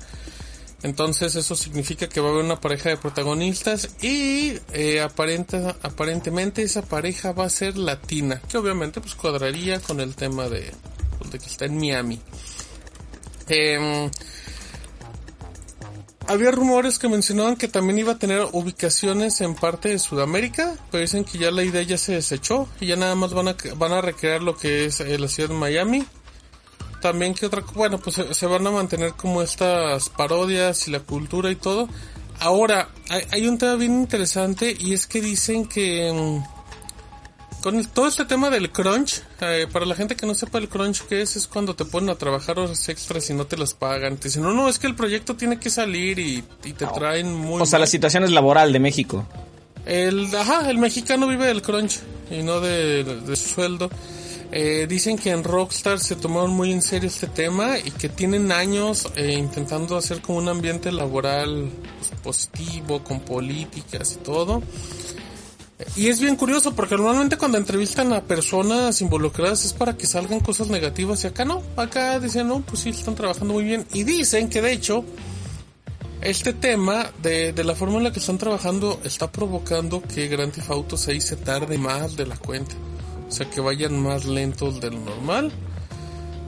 Entonces 0.84 1.36
eso 1.36 1.56
significa 1.56 2.10
que 2.10 2.22
va 2.22 2.30
a 2.30 2.32
haber 2.32 2.46
una 2.46 2.60
pareja 2.60 2.90
de 2.90 2.98
protagonistas 2.98 3.90
y 4.02 4.54
eh, 4.74 5.02
aparenta, 5.02 5.76
aparentemente 5.84 6.64
esa 6.64 6.82
pareja 6.82 7.34
va 7.34 7.46
a 7.46 7.50
ser 7.50 7.78
latina, 7.78 8.42
que 8.50 8.58
obviamente 8.58 9.00
pues 9.00 9.14
cuadraría 9.14 9.80
con 9.80 10.00
el 10.00 10.16
tema 10.16 10.50
de, 10.50 10.72
pues, 11.20 11.32
de 11.32 11.40
que 11.40 11.46
está 11.46 11.66
en 11.66 11.78
Miami. 11.78 12.20
Em, 13.48 14.10
había 16.28 16.52
rumores 16.52 16.98
que 16.98 17.10
mencionaban 17.10 17.58
que 17.58 17.68
también 17.68 18.00
iba 18.00 18.14
a 18.14 18.18
tener 18.18 18.48
ubicaciones 18.54 19.42
en 19.42 19.54
parte 19.54 19.90
de 19.90 20.00
Sudamérica, 20.00 20.76
pero 20.90 21.02
dicen 21.02 21.26
que 21.26 21.38
ya 21.38 21.52
la 21.52 21.64
idea 21.64 21.82
ya 21.82 21.98
se 21.98 22.14
desechó 22.14 22.68
y 22.80 22.88
ya 22.88 22.96
nada 22.96 23.14
más 23.16 23.34
van 23.34 23.50
a, 23.50 23.56
van 23.76 23.92
a 23.92 24.02
recrear 24.02 24.42
lo 24.42 24.56
que 24.56 24.86
es 24.86 25.00
eh, 25.02 25.20
la 25.20 25.28
ciudad 25.28 25.50
de 25.50 25.56
Miami. 25.56 26.06
También 27.02 27.34
que 27.34 27.48
otra, 27.48 27.64
bueno, 27.74 27.98
pues 27.98 28.16
se, 28.16 28.34
se 28.34 28.46
van 28.46 28.66
a 28.68 28.72
mantener 28.72 29.14
como 29.14 29.42
estas 29.42 30.10
parodias 30.10 30.88
y 30.88 30.92
la 30.92 31.00
cultura 31.00 31.50
y 31.52 31.56
todo. 31.56 31.90
Ahora, 32.40 32.90
hay, 33.10 33.24
hay 33.32 33.48
un 33.48 33.58
tema 33.58 33.76
bien 33.76 33.94
interesante 34.02 34.76
y 34.80 34.94
es 34.94 35.08
que 35.08 35.22
dicen 35.22 35.66
que 35.66 36.12
mm, 36.14 37.62
con 37.62 37.76
el- 37.78 37.88
todo 37.90 38.08
este 38.08 38.26
tema 38.26 38.50
del 38.50 38.72
crunch, 38.72 39.22
eh, 39.42 39.68
para 39.72 39.86
la 39.86 39.94
gente 39.96 40.16
que 40.16 40.26
no 40.26 40.34
sepa 40.34 40.58
el 40.58 40.68
crunch 40.70 41.02
que 41.04 41.22
es, 41.22 41.36
es 41.36 41.48
cuando 41.48 41.76
te 41.76 41.86
ponen 41.86 42.10
a 42.10 42.16
trabajar 42.16 42.58
horas 42.60 42.88
extras 42.90 43.30
y 43.30 43.34
no 43.34 43.46
te 43.46 43.58
las 43.58 43.74
pagan. 43.74 44.18
Te 44.18 44.30
dicen, 44.30 44.44
no, 44.44 44.54
no, 44.54 44.70
es 44.70 44.80
que 44.80 44.88
el 44.88 44.96
proyecto 44.96 45.36
tiene 45.36 45.60
que 45.60 45.70
salir 45.70 46.18
y, 46.20 46.44
y 46.64 46.74
te 46.74 46.86
traen 46.88 47.34
muy... 47.34 47.62
O 47.62 47.66
sea, 47.66 47.78
la 47.80 47.84
mal". 47.84 47.90
situación 47.90 48.24
es 48.24 48.32
laboral 48.32 48.74
de 48.74 48.80
México. 48.80 49.28
El, 49.86 50.34
ajá, 50.36 50.70
el 50.70 50.78
mexicano 50.78 51.28
vive 51.28 51.48
del 51.48 51.62
crunch 51.62 52.00
y 52.30 52.44
no 52.44 52.60
de, 52.62 53.04
de 53.04 53.36
su 53.36 53.50
sueldo. 53.50 53.90
Eh, 54.54 54.86
dicen 54.88 55.18
que 55.18 55.30
en 55.30 55.46
Rockstar 55.46 56.00
se 56.00 56.18
tomaron 56.18 56.52
muy 56.52 56.74
en 56.74 56.82
serio 56.82 57.08
este 57.08 57.28
tema 57.28 57.80
y 57.80 57.90
que 57.92 58.10
tienen 58.10 58.52
años 58.52 59.08
eh, 59.16 59.32
intentando 59.32 59.96
hacer 59.96 60.22
como 60.22 60.40
un 60.40 60.50
ambiente 60.50 60.92
laboral 60.92 61.70
pues, 61.98 62.12
positivo, 62.22 63.02
con 63.02 63.22
políticas 63.22 64.18
y 64.20 64.24
todo. 64.24 64.62
Y 65.96 66.10
es 66.10 66.20
bien 66.20 66.36
curioso 66.36 66.76
porque 66.76 66.96
normalmente 66.96 67.38
cuando 67.38 67.58
entrevistan 67.58 68.12
a 68.14 68.22
personas 68.22 69.02
involucradas 69.02 69.66
es 69.66 69.74
para 69.74 69.96
que 69.96 70.06
salgan 70.06 70.42
cosas 70.42 70.68
negativas 70.68 71.24
y 71.24 71.28
acá 71.28 71.46
no, 71.46 71.64
acá 71.78 72.20
dicen 72.20 72.50
no, 72.50 72.62
pues 72.62 72.82
sí, 72.82 72.90
están 72.90 73.16
trabajando 73.16 73.54
muy 73.54 73.64
bien. 73.64 73.86
Y 73.94 74.04
dicen 74.04 74.50
que 74.50 74.62
de 74.62 74.74
hecho 74.74 75.06
este 76.22 76.54
tema 76.54 77.10
de, 77.24 77.54
de 77.54 77.64
la 77.64 77.74
forma 77.74 77.98
en 77.98 78.04
la 78.04 78.12
que 78.12 78.20
están 78.20 78.38
trabajando 78.38 79.00
está 79.06 79.32
provocando 79.32 80.02
que 80.04 80.28
Grand 80.28 80.52
Theft 80.52 80.70
Auto 80.70 80.98
6 80.98 81.24
se 81.24 81.36
tarde 81.38 81.78
más 81.78 82.18
de 82.18 82.28
la 82.28 82.36
cuenta. 82.36 82.76
O 83.32 83.34
sea, 83.34 83.50
que 83.50 83.62
vayan 83.62 83.98
más 83.98 84.26
lentos 84.26 84.82
de 84.82 84.92
lo 84.92 85.00
normal. 85.00 85.54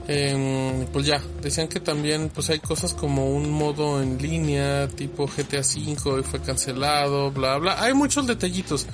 Em, 0.06 0.84
pues 0.92 1.06
ya, 1.06 1.22
decían 1.40 1.66
que 1.66 1.80
también 1.80 2.28
pues 2.28 2.50
hay 2.50 2.58
cosas 2.58 2.92
como 2.92 3.30
un 3.30 3.50
modo 3.50 4.02
en 4.02 4.18
línea 4.18 4.86
tipo 4.88 5.26
GTA 5.26 5.60
V 5.60 6.20
y 6.20 6.22
fue 6.22 6.42
cancelado, 6.42 7.30
bla 7.30 7.56
bla. 7.56 7.82
Hay 7.82 7.94
muchos 7.94 8.26
detallitos. 8.26 8.86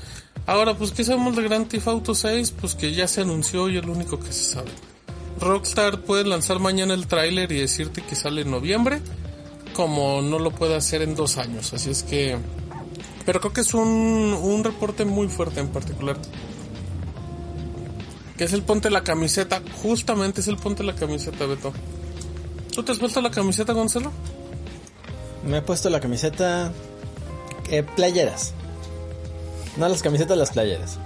Ahora, 0.46 0.76
pues 0.78 0.92
¿qué 0.92 1.02
sabemos 1.02 1.34
de 1.34 1.42
Grand 1.42 1.66
Theft 1.66 1.88
Auto 1.88 2.14
6? 2.14 2.54
Pues 2.60 2.76
que 2.76 2.94
ya 2.94 3.08
se 3.08 3.22
anunció 3.22 3.68
y 3.68 3.78
es 3.78 3.84
lo 3.84 3.92
único 3.92 4.20
que 4.20 4.32
se 4.32 4.52
sabe. 4.52 4.70
Rockstar 5.40 6.02
puede 6.02 6.24
lanzar 6.24 6.60
mañana 6.60 6.94
el 6.94 7.08
tráiler 7.08 7.50
y 7.50 7.58
decirte 7.58 8.02
que 8.02 8.14
sale 8.14 8.42
en 8.42 8.52
noviembre, 8.52 9.00
como 9.74 10.22
no 10.22 10.38
lo 10.38 10.52
puede 10.52 10.76
hacer 10.76 11.02
en 11.02 11.16
dos 11.16 11.38
años. 11.38 11.72
Así 11.72 11.90
es 11.90 12.04
que... 12.04 12.38
Pero 13.26 13.40
creo 13.40 13.52
que 13.52 13.62
es 13.62 13.74
un, 13.74 13.82
un 14.40 14.62
reporte 14.62 15.04
muy 15.04 15.28
fuerte 15.28 15.58
en 15.58 15.68
particular. 15.68 16.16
Que 18.40 18.44
es 18.46 18.54
el 18.54 18.62
ponte 18.62 18.88
la 18.88 19.04
camiseta. 19.04 19.60
Justamente 19.82 20.40
es 20.40 20.48
el 20.48 20.56
ponte 20.56 20.82
la 20.82 20.94
camiseta, 20.94 21.44
Beto. 21.44 21.74
¿Tú 22.74 22.82
te 22.82 22.92
has 22.92 22.96
puesto 22.96 23.20
la 23.20 23.30
camiseta, 23.30 23.74
Gonzalo? 23.74 24.10
Me 25.44 25.58
he 25.58 25.60
puesto 25.60 25.90
la 25.90 26.00
camiseta. 26.00 26.72
Eh, 27.70 27.82
playeras. 27.82 28.54
No 29.76 29.86
las 29.90 30.02
camisetas, 30.02 30.38
las 30.38 30.52
playeras. 30.52 30.96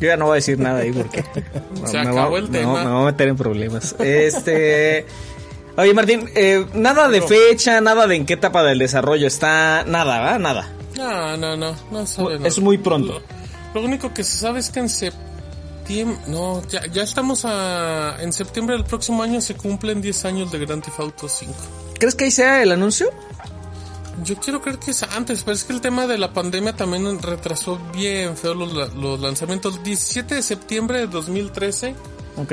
Yo 0.00 0.08
ya 0.08 0.16
no 0.16 0.24
voy 0.24 0.32
a 0.32 0.34
decir 0.34 0.58
nada 0.58 0.80
ahí 0.80 0.90
porque 0.90 1.22
Se 1.84 1.92
me, 1.98 2.00
acabó 2.00 2.30
voy, 2.30 2.40
el 2.40 2.50
tema. 2.50 2.72
voy- 2.72 2.84
me 2.86 2.90
voy 2.90 3.02
a 3.02 3.04
meter 3.06 3.28
en 3.28 3.36
problemas. 3.36 3.94
Este, 4.00 5.06
oye 5.76 5.94
Martín, 5.94 6.28
eh, 6.34 6.66
nada 6.74 7.08
de 7.08 7.22
fecha, 7.22 7.80
nada 7.80 8.08
de 8.08 8.16
en 8.16 8.26
qué 8.26 8.32
etapa 8.34 8.64
del 8.64 8.80
desarrollo 8.80 9.28
está, 9.28 9.84
nada, 9.86 10.18
¿verdad? 10.20 10.38
Nada. 10.40 10.68
No, 10.96 11.36
no, 11.36 11.56
no. 11.56 11.76
No 11.92 12.04
sabe. 12.04 12.40
Es 12.48 12.58
muy 12.58 12.78
pronto. 12.78 13.22
Lo, 13.74 13.82
único 13.82 14.12
que 14.12 14.24
se 14.24 14.38
sabe 14.38 14.60
es 14.60 14.70
que 14.70 14.80
en 14.80 14.88
septiembre... 14.88 16.18
No, 16.28 16.62
ya, 16.68 16.86
ya 16.86 17.02
estamos 17.02 17.44
a... 17.44 18.16
En 18.20 18.32
septiembre 18.32 18.76
del 18.76 18.84
próximo 18.84 19.22
año 19.22 19.40
se 19.40 19.54
cumplen 19.54 20.00
10 20.00 20.24
años 20.24 20.52
de 20.52 20.58
Grand 20.58 20.82
Theft 20.82 21.00
Auto 21.00 21.28
5. 21.28 21.54
¿Crees 21.98 22.14
que 22.14 22.24
ahí 22.24 22.30
sea 22.30 22.62
el 22.62 22.72
anuncio? 22.72 23.08
Yo 24.24 24.36
quiero 24.36 24.62
creer 24.62 24.78
que 24.78 24.92
es 24.92 25.02
antes, 25.02 25.42
pero 25.42 25.54
es 25.54 25.64
que 25.64 25.72
el 25.74 25.80
tema 25.80 26.06
de 26.06 26.16
la 26.16 26.32
pandemia 26.32 26.74
también 26.74 27.20
retrasó 27.20 27.78
bien 27.92 28.36
feo 28.36 28.54
los, 28.54 28.94
los 28.94 29.20
lanzamientos. 29.20 29.82
17 29.82 30.36
de 30.36 30.42
septiembre 30.42 31.00
de 31.00 31.06
2013 31.06 31.94
Ok. 32.36 32.52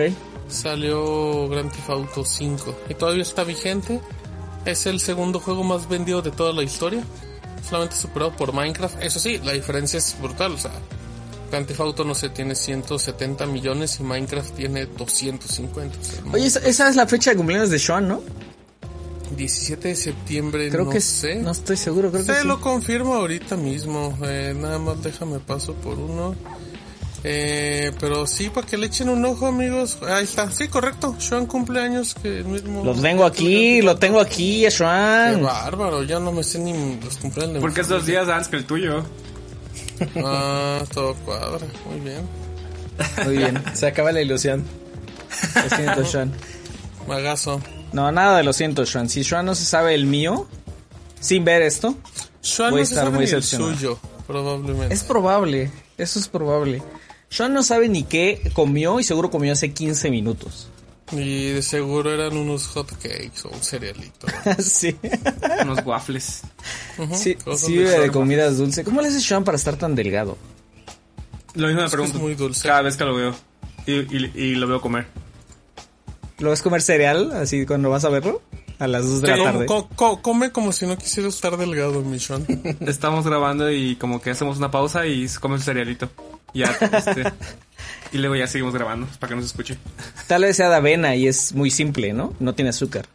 salió 0.50 1.48
Grand 1.48 1.72
Theft 1.72 1.90
Auto 1.90 2.26
5 2.26 2.76
y 2.90 2.94
todavía 2.96 3.24
está 3.24 3.44
vigente. 3.44 4.02
Es 4.66 4.86
el 4.86 5.00
segundo 5.00 5.40
juego 5.40 5.64
más 5.64 5.90
vendido 5.90 6.22
de 6.22 6.32
toda 6.32 6.54
la 6.54 6.64
historia, 6.64 7.04
solamente 7.68 7.96
superado 7.96 8.36
por 8.36 8.54
Minecraft. 8.54 9.02
Eso 9.02 9.20
sí, 9.20 9.40
la 9.44 9.54
diferencia 9.54 9.98
es 10.00 10.16
brutal, 10.22 10.54
o 10.54 10.58
sea, 10.58 10.72
Grand 11.54 11.68
Theft 11.68 11.82
Auto 11.82 12.04
no 12.04 12.16
sé, 12.16 12.30
tiene 12.30 12.56
170 12.56 13.46
millones 13.46 14.00
y 14.00 14.04
Minecraft 14.04 14.56
tiene 14.56 14.88
250. 14.88 16.00
o 16.00 16.04
sea, 16.04 16.24
Oye, 16.34 16.48
esa, 16.48 16.60
esa 16.62 16.90
es 16.90 16.96
la 16.96 17.06
fecha 17.06 17.30
de 17.30 17.38
cumpleaños 17.38 17.70
de 17.70 17.78
Sean, 17.78 18.08
¿no? 18.08 18.22
17 19.38 19.90
de 19.90 19.96
septiembre, 19.96 20.70
Creo 20.72 20.86
no 20.86 20.90
que 20.90 21.00
sé. 21.00 21.36
No 21.36 21.52
estoy 21.52 21.78
seguro, 21.78 22.10
creo 22.10 22.26
que 22.26 22.34
Te 22.34 22.42
sí. 22.42 22.48
lo 22.48 22.60
confirmo 22.60 23.14
ahorita 23.14 23.56
mismo. 23.56 24.18
Eh, 24.24 24.56
nada 24.60 24.80
más 24.80 25.04
déjame 25.04 25.38
paso 25.38 25.76
por 25.76 26.00
uno. 26.00 26.34
Eh, 27.24 27.92
pero 28.00 28.26
sí, 28.26 28.50
para 28.50 28.66
que 28.66 28.76
le 28.76 28.88
echen 28.88 29.10
un 29.10 29.24
ojo, 29.24 29.46
amigos. 29.46 30.00
Ahí 30.08 30.24
está. 30.24 30.52
Sí, 30.52 30.68
correcto. 30.70 31.16
Sean 31.20 31.46
cumpleaños 31.46 32.16
que 32.16 32.40
el 32.40 32.46
mismo. 32.46 32.84
Lo 32.84 32.96
tengo 32.96 33.26
aquí, 33.26 33.80
lo 33.84 33.96
tengo 33.98 34.20
aquí, 34.20 34.62
Qué 34.64 34.72
Shuan. 34.72 35.44
bárbaro. 35.44 36.02
Ya 36.04 36.20
no 36.20 36.32
me 36.32 36.42
sé 36.44 36.58
ni 36.58 37.00
los 37.00 37.18
cumpleaños 37.18 37.60
Porque 37.60 37.82
es 37.82 37.88
dos 37.88 38.08
días 38.08 38.28
antes 38.28 38.48
que 38.48 38.56
el 38.56 38.66
tuyo. 38.66 39.04
Ah, 40.24 40.84
todo 40.94 41.14
cuadra. 41.26 41.66
Muy 41.90 42.00
bien. 42.00 42.22
Muy 43.26 43.38
bien. 43.38 43.64
Se 43.74 43.88
acaba 43.88 44.12
la 44.12 44.22
ilusión. 44.22 44.64
Lo 45.56 45.76
siento, 45.76 46.04
Shuan. 46.04 46.32
Magazo. 47.08 47.62
No, 47.92 48.12
nada 48.12 48.38
de 48.38 48.44
lo 48.44 48.54
siento, 48.54 48.86
Shuan. 48.86 49.10
Si 49.10 49.24
Shuan 49.24 49.46
no 49.46 49.56
se 49.56 49.66
sabe 49.66 49.94
el 49.96 50.06
mío, 50.06 50.48
sin 51.20 51.44
ver 51.46 51.62
esto, 51.62 51.96
Sean 52.42 52.72
Voy 52.72 52.80
a 52.80 52.84
no 52.84 52.84
estar 52.84 52.98
sabe 53.06 53.10
muy 53.12 53.26
ni 53.26 53.32
el 53.32 53.36
decepcionado. 53.38 53.74
suyo, 53.76 54.00
probablemente. 54.28 54.94
es 54.94 55.04
probable. 55.04 55.72
Eso 55.98 56.20
es 56.20 56.28
probable. 56.28 56.82
Shuan 57.30 57.54
no 57.54 57.64
sabe 57.64 57.90
ni 57.90 58.04
qué 58.04 58.52
comió 58.54 59.00
y 59.00 59.04
seguro 59.04 59.32
comió 59.32 59.54
hace 59.54 59.74
15 59.74 60.10
minutos. 60.12 60.70
Y 61.16 61.52
de 61.52 61.62
seguro 61.62 62.12
eran 62.14 62.36
unos 62.38 62.68
hot 62.68 62.92
cakes 62.94 63.46
o 63.46 63.50
un 63.50 63.62
cerealito. 63.62 64.28
sí. 64.60 64.96
Unos 65.62 65.86
waffles. 65.86 66.42
Sí, 67.14 67.38
sí 67.58 67.78
de 67.78 67.96
forma. 67.98 68.12
comidas 68.14 68.58
dulces. 68.58 68.84
¿Cómo 68.84 69.02
le 69.02 69.08
hace 69.10 69.20
Shuan 69.20 69.44
para 69.44 69.58
estar 69.58 69.76
tan 69.78 69.96
delgado? 69.96 70.38
Lo 71.56 71.68
mismo 71.68 71.82
me 71.84 71.90
pregunto 71.90 72.18
es 72.18 72.22
muy 72.24 72.36
dulce. 72.36 72.68
cada 72.68 72.82
vez 72.82 72.98
que 72.98 73.04
lo 73.06 73.16
veo. 73.16 73.36
Y, 73.86 73.94
y- 73.94 74.32
y 74.36 74.56
lo 74.56 74.68
veo 74.68 74.82
comer. 74.82 75.06
¿Lo 76.40 76.50
ves 76.50 76.62
comer 76.62 76.82
cereal 76.82 77.32
así 77.34 77.66
cuando 77.66 77.90
vas 77.90 78.06
a 78.06 78.10
verlo? 78.10 78.42
A 78.80 78.88
las 78.88 79.06
2 79.08 79.22
de 79.22 79.28
la 79.38 79.44
tarde. 79.44 79.66
co- 79.68 79.88
co- 79.96 80.22
come 80.22 80.52
como 80.52 80.72
si 80.72 80.86
no 80.88 80.98
quisiera 80.98 81.30
estar 81.30 81.56
delgado, 81.58 82.02
mi 82.02 82.20
Sean. 82.20 82.46
Estamos 82.82 83.26
grabando 83.26 83.72
y 83.72 83.96
como 83.98 84.20
que 84.20 84.32
hacemos 84.32 84.58
una 84.58 84.72
pausa 84.72 85.06
y 85.06 85.28
se 85.28 85.40
come 85.40 85.56
un 85.56 85.62
cerealito. 85.62 86.10
Ya, 86.56 86.66
este, 86.92 87.24
y 88.14 88.20
luego 88.20 88.36
ya 88.36 88.48
seguimos 88.48 88.74
grabando 88.74 89.08
para 89.20 89.30
que 89.30 89.36
no 89.36 89.42
se 89.42 89.48
escuche. 89.48 89.78
Tal 90.28 90.44
vez 90.44 90.56
sea 90.56 90.70
de 90.70 90.76
avena 90.76 91.16
y 91.16 91.28
es 91.28 91.54
muy 91.54 91.72
simple, 91.72 92.14
¿no? 92.14 92.34
No 92.40 92.54
tiene 92.54 92.70
azúcar. 92.70 93.08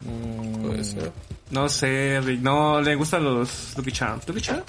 Puede 0.61 0.83
ser. 0.83 1.11
No 1.51 1.69
sé, 1.69 2.19
Rick, 2.21 2.41
no 2.41 2.81
le 2.81 2.95
gustan 2.95 3.23
los 3.23 3.75
Lucky 3.77 3.93
Charms. 3.93 4.27
¿Lucky 4.27 4.41
Charms? 4.41 4.65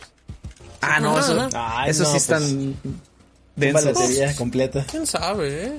Ah, 0.81 1.01
no, 1.01 1.19
eso, 1.19 1.49
Ay, 1.55 1.91
eso 1.91 2.05
no, 2.05 2.09
sí 2.09 2.13
pues, 2.13 2.23
están 2.23 2.77
densos. 3.57 3.85
Balatería 3.85 4.37
completa. 4.37 4.87
¿Quién 4.89 5.07
sabe, 5.07 5.67
eh? 5.67 5.79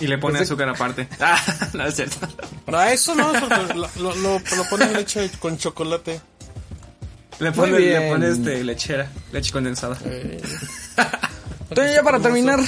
Y 0.00 0.06
le 0.06 0.16
pone 0.18 0.38
azúcar 0.38 0.68
aparte. 0.68 1.08
Ah, 1.20 1.38
no 1.74 1.86
es 1.86 1.96
cierto. 1.96 2.26
No, 2.68 2.80
eso 2.80 3.14
no, 3.14 3.34
eso 3.34 3.48
lo, 3.48 3.74
lo, 3.74 4.14
lo, 4.14 4.38
lo 4.38 4.64
ponen 4.70 4.92
leche 4.92 5.30
con 5.40 5.58
chocolate. 5.58 6.20
Le 7.40 7.50
pone, 7.50 7.78
le 7.80 8.08
pone 8.08 8.28
este, 8.28 8.62
lechera, 8.62 9.10
leche 9.32 9.50
condensada. 9.50 9.98
Eh, 10.04 10.40
Entonces 11.74 11.96
ya 11.96 12.04
para 12.04 12.20
terminar, 12.20 12.60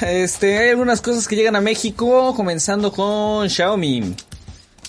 este, 0.00 0.56
hay 0.56 0.70
algunas 0.70 1.02
cosas 1.02 1.28
que 1.28 1.36
llegan 1.36 1.54
a 1.54 1.60
México, 1.60 2.34
comenzando 2.34 2.92
con 2.92 3.50
Xiaomi. 3.50 4.16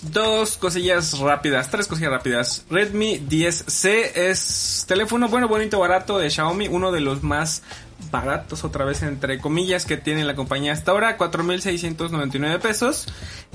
Dos 0.00 0.56
cosillas 0.56 1.18
rápidas, 1.18 1.70
tres 1.70 1.86
cosillas 1.86 2.10
rápidas. 2.10 2.64
Redmi 2.70 3.20
10C 3.20 4.12
es 4.14 4.86
teléfono 4.88 5.28
bueno, 5.28 5.46
bonito, 5.46 5.78
barato 5.78 6.18
de 6.18 6.30
Xiaomi, 6.30 6.68
uno 6.68 6.90
de 6.90 7.00
los 7.00 7.22
más 7.22 7.62
baratos, 8.10 8.64
otra 8.64 8.84
vez 8.84 9.02
entre 9.02 9.38
comillas, 9.38 9.84
que 9.84 9.96
tiene 9.96 10.24
la 10.24 10.34
compañía 10.34 10.72
hasta 10.72 10.92
ahora, 10.92 11.16
4.699 11.18 12.60
pesos. 12.60 13.06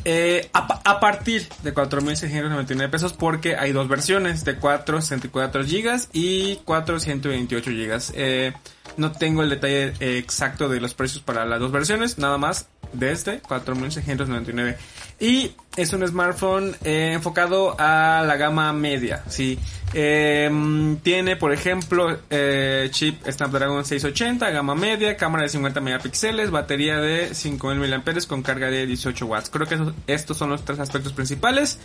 Eh, 0.06 0.49
a, 0.54 0.82
a 0.84 0.99
partir 0.99 1.47
de 1.64 1.74
4.699 1.74 2.89
pesos 2.89 3.14
porque 3.14 3.56
hay 3.56 3.72
dos 3.72 3.88
versiones, 3.88 4.43
de 4.45 4.56
464 4.56 5.64
GB 5.64 6.08
y 6.14 6.56
428 6.58 7.72
GB. 7.72 8.02
Eh, 8.16 8.54
no 8.97 9.12
tengo 9.12 9.43
el 9.43 9.49
detalle 9.49 9.93
exacto 10.18 10.68
de 10.70 10.82
los 10.82 10.93
precios 10.93 11.24
para 11.24 11.45
las 11.45 11.60
dos 11.60 11.72
versiones, 11.72 12.18
nada 12.18 12.38
más 12.38 12.68
desde 12.93 13.41
4.699. 13.41 14.78
Y 15.20 15.56
es 15.76 15.93
un 15.93 16.06
smartphone 16.08 16.76
eh, 16.84 17.12
enfocado 17.14 17.76
a 17.80 18.24
la 18.26 18.36
gama 18.38 18.74
media, 18.74 19.24
sí. 19.28 19.60
Eh, 19.94 20.98
tiene, 21.04 21.36
por 21.36 21.52
ejemplo, 21.52 22.18
eh, 22.30 22.88
chip 22.92 23.22
Snapdragon 23.30 23.84
680, 23.84 24.50
gama 24.50 24.76
media, 24.76 25.18
cámara 25.18 25.44
de 25.44 25.50
50 25.50 25.82
megapíxeles, 25.82 26.50
batería 26.50 26.98
de 26.98 27.36
5000 27.36 27.89
mAh 27.89 28.28
con 28.28 28.42
carga 28.42 28.70
de 28.70 28.86
18 28.86 29.26
watts. 29.26 29.50
Creo 29.50 29.68
que 29.68 29.78
estos 30.08 30.38
son 30.38 30.50
los 30.50 30.64
tres 30.64 30.80
aspectos 30.80 31.14
principales. 31.14 31.78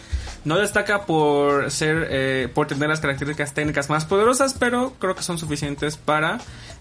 No 0.45 0.59
destaca 0.59 1.05
por 1.07 1.71
ser, 1.71 2.07
eh, 2.11 2.49
por 2.53 2.67
tener 2.67 2.89
las 2.89 3.01
características 3.01 3.55
técnicas 3.55 3.91
más 3.91 4.05
poderosas, 4.05 4.55
pero 4.55 4.95
creo 4.99 5.15
que 5.15 5.23
son 5.23 5.39
suficientes 5.39 5.97
para 5.97 6.39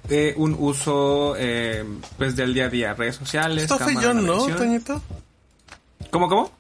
eh, 0.10 0.34
un 0.38 0.56
uso, 0.60 1.36
eh, 1.38 1.84
pues 2.18 2.36
del 2.36 2.54
día 2.54 2.66
a 2.66 2.70
día, 2.70 2.94
redes 2.94 3.16
sociales. 3.16 3.64
Está 3.64 4.14
¿no. 4.14 4.46
Toñito? 4.46 5.02
¿Cómo, 6.12 6.30
cómo? 6.30 6.52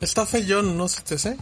Está 0.00 0.26
feyón, 0.26 0.76
¿no 0.76 0.88
se 0.88 1.02
te 1.02 1.16
sé? 1.16 1.36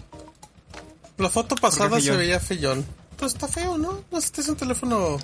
La 1.21 1.29
foto 1.29 1.55
pasada 1.55 2.01
se 2.01 2.11
veía 2.17 2.41
feyón. 2.41 2.85
Pues 3.17 3.35
está 3.35 3.47
feo, 3.47 3.77
¿no? 3.77 4.01
No 4.11 4.21
sé, 4.21 4.41
es 4.41 4.49
un 4.49 4.57
teléfono 4.57 5.19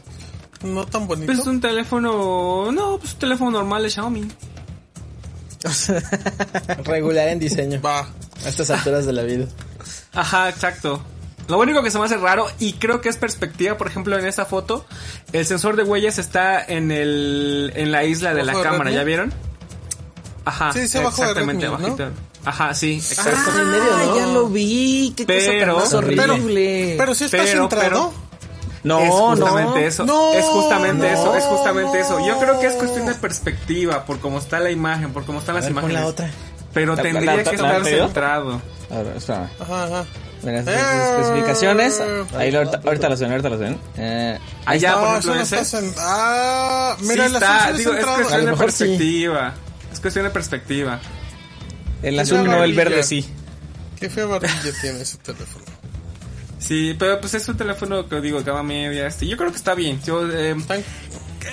no 0.62 0.86
tan 0.86 1.07
bonito. 1.07 1.26
Pues 1.26 1.38
es 1.38 1.47
un 1.47 1.61
teléfono, 1.61 2.70
no, 2.70 2.99
pues 2.99 3.14
un 3.14 3.18
teléfono 3.18 3.51
normal 3.51 3.82
de 3.82 3.90
Xiaomi. 3.90 4.28
Regular 6.84 7.28
en 7.28 7.38
diseño. 7.38 7.80
Va. 7.80 8.01
A 8.01 8.49
estas 8.49 8.70
alturas 8.70 9.07
de 9.07 9.12
la 9.12 9.22
vida. 9.22 9.47
Ajá, 10.12 10.49
exacto. 10.49 11.03
Lo 11.49 11.59
único 11.59 11.82
que 11.82 11.90
se 11.90 11.99
me 11.99 12.05
hace 12.05 12.16
raro, 12.16 12.47
y 12.59 12.74
creo 12.74 13.01
que 13.01 13.09
es 13.09 13.16
perspectiva, 13.16 13.76
por 13.78 13.86
ejemplo, 13.86 14.18
en 14.18 14.26
esta 14.26 14.44
foto, 14.44 14.84
el 15.32 15.47
sensor 15.47 15.76
de 15.76 15.84
huellas 15.84 16.18
está 16.18 16.62
en 16.62 16.90
el 16.90 17.72
en 17.76 17.92
la 17.92 18.05
isla 18.05 18.34
de 18.34 18.42
la 18.42 18.53
¿Abajo 18.53 18.59
de 18.59 18.64
cámara, 18.64 18.84
Redmi? 18.90 18.97
¿ya 18.99 19.05
vieron? 19.05 19.34
Ajá, 20.44 20.72
Sí, 20.72 20.88
sí, 20.88 20.99
abajo 20.99 21.22
de 21.22 21.28
exactamente, 21.30 21.66
Redmi, 21.66 21.78
¿no? 21.82 21.86
abajito. 21.86 22.11
Ajá, 22.47 22.72
sí, 22.74 22.94
exacto. 22.94 23.30
Está 23.32 23.51
en 23.53 23.59
el 23.59 23.66
medio, 23.66 23.84
¿no? 23.84 23.97
Ah, 24.12 24.16
ya 24.16 24.26
lo 24.28 24.47
vi. 24.49 25.12
Qué 25.16 25.26
Pero- 25.26 25.74
cosa 25.74 25.99
tan 26.01 26.07
más 26.07 26.14
Pero, 26.16 26.34
pero 26.97 27.14
si 27.14 27.24
está 27.24 27.36
Pero, 27.38 27.68
centrado. 27.68 28.12
no, 28.84 29.01
es 29.01 29.11
justamente 29.11 29.80
no. 29.80 29.86
eso. 29.86 30.05
No, 30.07 30.32
es 30.32 30.44
justamente 30.47 31.11
no, 31.11 31.12
eso, 31.20 31.36
es 31.36 31.44
justamente 31.44 31.99
no. 31.99 32.05
eso. 32.05 32.26
Yo 32.26 32.38
creo 32.38 32.61
que 32.61 32.66
es 32.68 32.74
cuestión 32.74 33.07
de 33.07 33.14
perspectiva, 33.16 34.05
por 34.05 34.20
cómo 34.20 34.38
está 34.38 34.61
la 34.61 34.70
imagen, 34.70 35.12
por 35.12 35.24
cómo 35.26 35.40
están 35.40 35.57
A 35.57 35.59
las 35.59 35.64
ver, 35.66 35.72
imágenes. 35.72 36.01
la 36.01 36.07
otra. 36.07 36.30
Pero 36.72 36.94
La- 36.94 37.03
tendría 37.03 37.34
la- 37.36 37.42
que 37.42 37.57
la- 37.57 37.78
estar 37.78 37.84
centrado. 37.84 38.62
A 38.90 38.99
ver, 39.03 39.16
espérame. 39.16 39.49
Ajá, 39.61 39.84
ajá. 39.84 40.05
Mira, 40.44 40.59
estas 40.61 40.74
Eh. 40.76 41.20
especificaciones. 41.20 42.01
Ahí 42.36 42.53
lo- 42.53 42.59
ahorita, 42.59 42.80
ahorita 42.84 43.09
las 43.09 43.20
ven, 43.20 43.30
ahorita 43.32 43.49
las 43.49 43.59
ven. 43.59 43.78
Eh, 43.97 44.38
Allá, 44.66 44.90
no, 44.92 44.99
por 45.01 45.09
ejemplo, 45.09 45.34
no 45.34 45.40
ese. 45.40 45.92
Ah, 45.99 46.97
mira, 47.01 47.28
sí 47.28 47.34
está, 47.34 47.72
digo, 47.72 47.92
es 47.94 48.05
cuestión 48.07 48.44
de 48.47 48.53
sí. 48.53 48.59
perspectiva. 48.59 49.55
Es 49.92 50.01
cuestión 50.01 50.24
de 50.26 50.30
perspectiva. 50.30 51.01
El 52.03 52.18
azul 52.18 52.44
no, 52.44 52.62
el 52.64 52.74
verde 52.74 53.03
sí. 53.03 53.26
Qué 53.99 54.11
fea 54.11 54.26
barbilla 54.26 54.55
tiene 54.80 55.01
ese 55.01 55.16
teléfono. 55.18 55.64
Sí, 56.59 56.97
pero 56.99 57.20
pues 57.20 57.34
es 57.34 57.49
un 57.49 57.57
teléfono 57.57 58.09
que 58.09 58.20
digo, 58.20 58.42
gama 58.42 58.62
media, 58.62 59.07
este, 59.07 59.26
yo 59.26 59.36
creo 59.36 59.51
que 59.51 59.57
está 59.57 59.74
bien. 59.74 60.01
Yo, 60.05 60.26
eh, 60.30 60.57
Tan- 60.66 60.82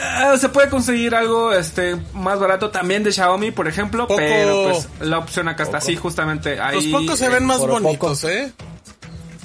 ah, 0.02 0.36
se 0.40 0.50
puede 0.50 0.70
conseguir 0.70 1.14
algo 1.14 1.54
este 1.54 1.98
más 2.14 2.40
barato 2.40 2.70
también 2.72 3.04
de 3.04 3.12
Xiaomi, 3.12 3.52
por 3.52 3.68
ejemplo, 3.68 4.08
Poco. 4.08 4.18
pero 4.18 4.70
pues 4.72 4.88
la 5.02 5.20
opción 5.20 5.48
acá 5.50 5.64
está 5.64 5.78
así 5.78 5.96
justamente 5.96 6.60
ahí. 6.60 6.90
Los 6.92 7.02
pocos 7.02 7.20
se 7.20 7.26
eh, 7.26 7.30
ven 7.30 7.46
más 7.46 7.60
por 7.60 7.82
bonitos, 7.82 8.24
¿eh? 8.24 8.52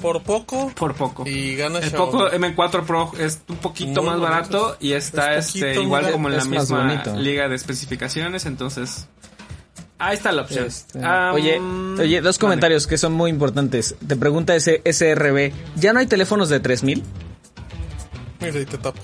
Por 0.01 0.23
poco. 0.23 0.71
por 0.75 0.95
poco. 0.95 1.27
Y 1.27 1.57
gana 1.57 1.79
el 1.79 1.89
Xiaomi. 1.89 2.11
poco 2.11 2.31
M4 2.31 2.85
Pro 2.85 3.11
es 3.19 3.39
un 3.49 3.57
poquito 3.57 4.01
Muy 4.01 4.11
más 4.11 4.19
bonito. 4.19 4.21
barato 4.61 4.77
y 4.79 4.93
está 4.93 5.35
Es 5.35 5.47
este 5.47 5.59
poquito, 5.59 5.81
igual 5.83 6.11
como 6.11 6.29
en 6.29 6.35
la 6.37 6.41
Es 6.41 6.47
misma 6.47 6.83
bonito. 6.85 7.15
liga 7.17 7.49
de 7.49 7.55
especificaciones, 7.55 8.45
entonces 8.45 9.07
ahí 9.99 10.15
está 10.15 10.31
la 10.31 10.41
opción. 10.43 10.65
Este, 10.65 10.99
Ah, 11.03 11.31
oye, 11.33 11.59
oye, 11.99 12.21
dos 12.21 12.37
vale. 12.37 12.41
comentarios 12.41 12.87
que 12.87 12.97
son 12.97 13.13
muy 13.13 13.29
importantes. 13.29 13.95
Te 14.07 14.15
pregunta 14.15 14.55
ese 14.55 14.81
SRB, 14.85 15.51
¿ya 15.75 15.93
no 15.93 15.99
hay 15.99 16.07
teléfonos 16.07 16.49
de 16.49 16.59
3000? 16.59 17.03
Mira, 18.41 18.59
y 18.59 18.65
te 18.65 18.77
tapo. 18.77 18.99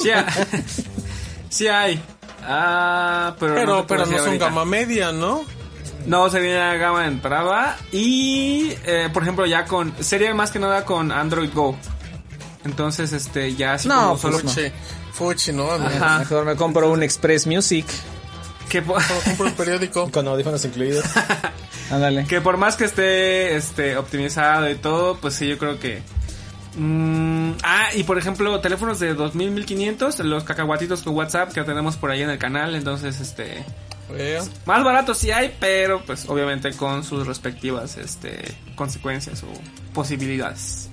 Sí, 0.00 0.10
hay. 0.10 0.24
sí 1.48 1.66
hay. 1.68 2.00
Ah, 2.44 3.34
pero, 3.40 3.54
puedo 3.54 3.86
pero 3.86 4.06
no 4.06 4.18
son 4.18 4.26
ahorita. 4.28 4.44
gama 4.46 4.64
media, 4.64 5.12
¿no? 5.12 5.44
No, 6.06 6.28
sería 6.30 6.74
gama 6.74 7.02
de 7.02 7.08
entrada. 7.08 7.76
Y, 7.92 8.74
eh, 8.84 9.08
por 9.12 9.22
ejemplo, 9.22 9.46
ya 9.46 9.64
con. 9.64 9.94
Sería 10.00 10.34
más 10.34 10.50
que 10.50 10.58
nada 10.58 10.84
con 10.84 11.12
Android 11.12 11.50
Go. 11.54 11.76
Entonces, 12.64 13.12
este, 13.12 13.54
ya 13.54 13.74
así 13.74 13.88
No, 13.88 13.94
como 13.94 14.18
pues 14.18 14.36
solo. 14.54 14.68
no. 14.68 14.72
Fuchi. 15.12 15.52
¿no? 15.52 15.70
Ajá. 15.70 16.18
Mejor 16.20 16.44
me 16.44 16.56
compro 16.56 16.90
un 16.90 17.02
Express 17.02 17.46
Music. 17.46 17.86
Que, 18.72 18.80
po- 18.82 18.98
Solo 19.00 19.20
compro 19.24 19.46
el 19.48 19.52
periódico. 19.52 20.10
Con 20.12 20.26
audífonos 20.26 20.64
incluidos. 20.64 21.04
Ándale. 21.90 22.24
que 22.26 22.40
por 22.40 22.56
más 22.56 22.76
que 22.76 22.84
esté 22.86 23.54
este, 23.54 23.96
optimizado 23.98 24.70
y 24.70 24.76
todo, 24.76 25.18
pues 25.20 25.34
sí, 25.34 25.46
yo 25.46 25.58
creo 25.58 25.78
que. 25.78 26.00
mm, 26.76 27.52
ah, 27.62 27.88
y 27.94 28.04
por 28.04 28.16
ejemplo, 28.18 28.58
teléfonos 28.60 28.98
de 28.98 29.12
2000, 29.14 29.50
1500, 29.50 30.18
los 30.20 30.44
cacahuatitos 30.44 31.02
con 31.02 31.14
WhatsApp 31.14 31.52
que 31.52 31.62
tenemos 31.64 31.96
por 31.96 32.10
ahí 32.10 32.22
en 32.22 32.30
el 32.30 32.38
canal. 32.38 32.74
Entonces, 32.74 33.20
este. 33.20 33.64
Más 34.66 34.84
baratos 34.84 35.16
sí 35.18 35.30
hay, 35.30 35.54
pero 35.58 36.02
pues 36.04 36.26
obviamente 36.28 36.72
con 36.72 37.02
sus 37.02 37.26
respectivas 37.26 37.96
este, 37.96 38.42
consecuencias 38.74 39.42
o 39.42 39.46
posibilidades. 39.94 40.88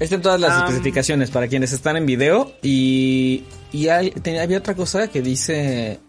Están 0.00 0.22
todas 0.22 0.40
las 0.40 0.58
especificaciones 0.64 1.30
para 1.30 1.46
quienes 1.48 1.72
están 1.72 1.96
en 1.96 2.06
video. 2.06 2.52
Y, 2.62 3.44
y 3.72 3.88
hay- 3.88 4.10
te- 4.12 4.40
había 4.40 4.58
otra 4.58 4.74
cosa 4.74 5.08
que 5.08 5.20
dice... 5.22 6.00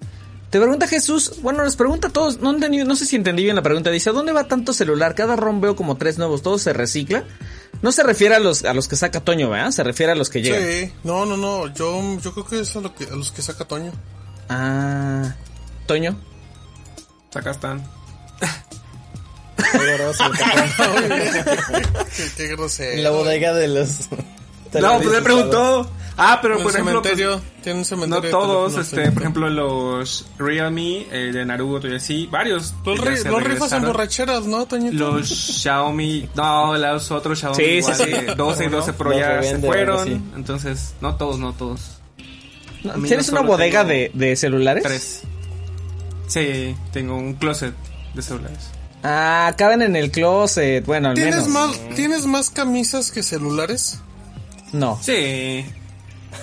Te 0.50 0.60
pregunta 0.60 0.88
Jesús, 0.88 1.42
bueno, 1.42 1.64
nos 1.64 1.76
pregunta 1.76 2.08
a 2.08 2.12
todos, 2.12 2.40
no, 2.40 2.52
entendí, 2.52 2.78
no 2.84 2.96
sé 2.96 3.06
si 3.06 3.16
entendí 3.16 3.44
bien 3.44 3.56
la 3.56 3.62
pregunta, 3.62 3.90
dice, 3.90 4.12
¿a 4.12 4.14
dónde 4.14 4.32
va 4.32 4.46
tanto 4.46 4.74
celular? 4.74 5.16
Cada 5.16 5.36
ROM 5.36 5.60
veo 5.60 5.76
como 5.76 5.98
tres 5.98 6.18
nuevos, 6.18 6.44
¿todo 6.44 6.58
se 6.58 6.72
recicla? 6.72 7.26
No 7.82 7.92
se 7.92 8.04
refiere 8.04 8.36
a 8.36 8.40
los, 8.40 8.64
a 8.64 8.74
los 8.74 8.88
que 8.88 8.96
saca 8.96 9.20
Toño, 9.20 9.50
¿verdad? 9.50 9.72
Se 9.72 9.84
refiere 9.84 10.14
a 10.14 10.16
los 10.16 10.30
que 10.30 10.42
llegan. 10.42 10.62
Sí, 10.62 10.94
no, 11.04 11.26
no, 11.26 11.36
no, 11.36 11.74
yo, 11.74 12.20
yo 12.20 12.34
creo 12.34 12.46
que 12.46 12.60
es 12.62 12.76
a, 12.76 12.80
lo 12.80 12.96
que, 12.96 13.04
a 13.06 13.16
los 13.16 13.32
que 13.32 13.42
saca 13.42 13.66
Toño. 13.66 13.92
Ah, 14.48 15.36
Toño. 15.88 16.18
Acá 17.34 17.52
están. 17.52 17.84
qué, 22.16 22.32
qué 22.38 22.48
grosero. 22.48 22.92
En 22.94 23.04
la 23.04 23.10
bodega 23.10 23.54
de 23.54 23.68
los... 23.68 24.10
No, 24.74 25.00
pues 25.02 25.18
él 25.18 25.24
preguntó. 25.24 25.90
Ah, 26.18 26.40
pero 26.42 26.62
por 26.62 26.72
ejemplo, 26.72 27.02
pues, 27.02 27.14
cementerio, 27.14 27.42
tiene 27.62 27.80
un 27.80 27.82
no 27.82 27.86
cementerio. 27.86 28.22
de 28.22 28.30
todos, 28.30 28.78
este, 28.78 29.12
por 29.12 29.24
ejemplo, 29.24 29.50
los 29.50 30.26
Realme 30.38 31.08
eh, 31.12 31.32
de 31.34 31.46
Naruto 31.46 31.88
y 31.90 31.96
así, 31.96 32.28
varios. 32.28 32.74
Los, 32.86 33.20
se 33.20 33.30
los 33.30 33.44
rifas 33.44 33.72
en 33.74 33.84
borracheras, 33.84 34.46
¿no, 34.46 34.66
Toñito? 34.66 35.12
Los 35.18 35.28
Xiaomi, 35.28 36.30
no, 36.36 36.78
los 36.78 37.12
otros 37.12 37.40
Xiaomi 37.40 37.56
Sí, 37.58 37.64
igual 37.64 37.96
sí, 37.96 38.04
sí. 38.06 38.12
de 38.12 38.36
12 38.36 38.66
y 38.66 38.68
12 38.70 38.94
Pro 38.94 39.18
ya 39.18 39.44
se 39.44 39.58
fueron. 39.60 40.32
Entonces, 40.36 40.96
no 41.02 41.16
todos, 41.16 41.38
no 41.38 41.54
todos. 41.54 41.82
No, 42.84 42.94
¿Tienes 42.94 43.32
no 43.32 43.40
una 43.40 43.48
bodega 43.50 43.84
de, 43.84 44.12
de 44.14 44.36
celulares? 44.36 44.84
Tres. 44.84 45.22
Sí, 46.28 46.76
tengo 46.94 47.18
un 47.18 47.34
closet 47.34 47.74
de 48.14 48.22
celulares. 48.22 48.70
Ah, 49.04 49.54
caben 49.58 49.82
en 49.82 49.96
el 49.96 50.12
closet, 50.12 50.86
bueno, 50.86 51.10
al 51.10 51.16
¿Tienes 51.16 51.48
menos. 51.48 51.50
más, 51.50 51.96
¿Tienes 51.96 52.26
más 52.26 52.50
camisas 52.50 53.12
que 53.12 53.22
celulares? 53.22 54.00
No. 54.72 54.98
Sí. 55.02 55.66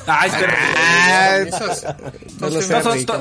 Ay, 0.07 0.30
espera. 0.30 0.57
Camisas. 1.59 1.84
No 1.84 1.90
lo 1.93 1.99
Todos 2.38 2.53
sé, 2.64 2.68
tienen 2.68 2.82
Todas- 2.82 3.07
to- 3.07 3.12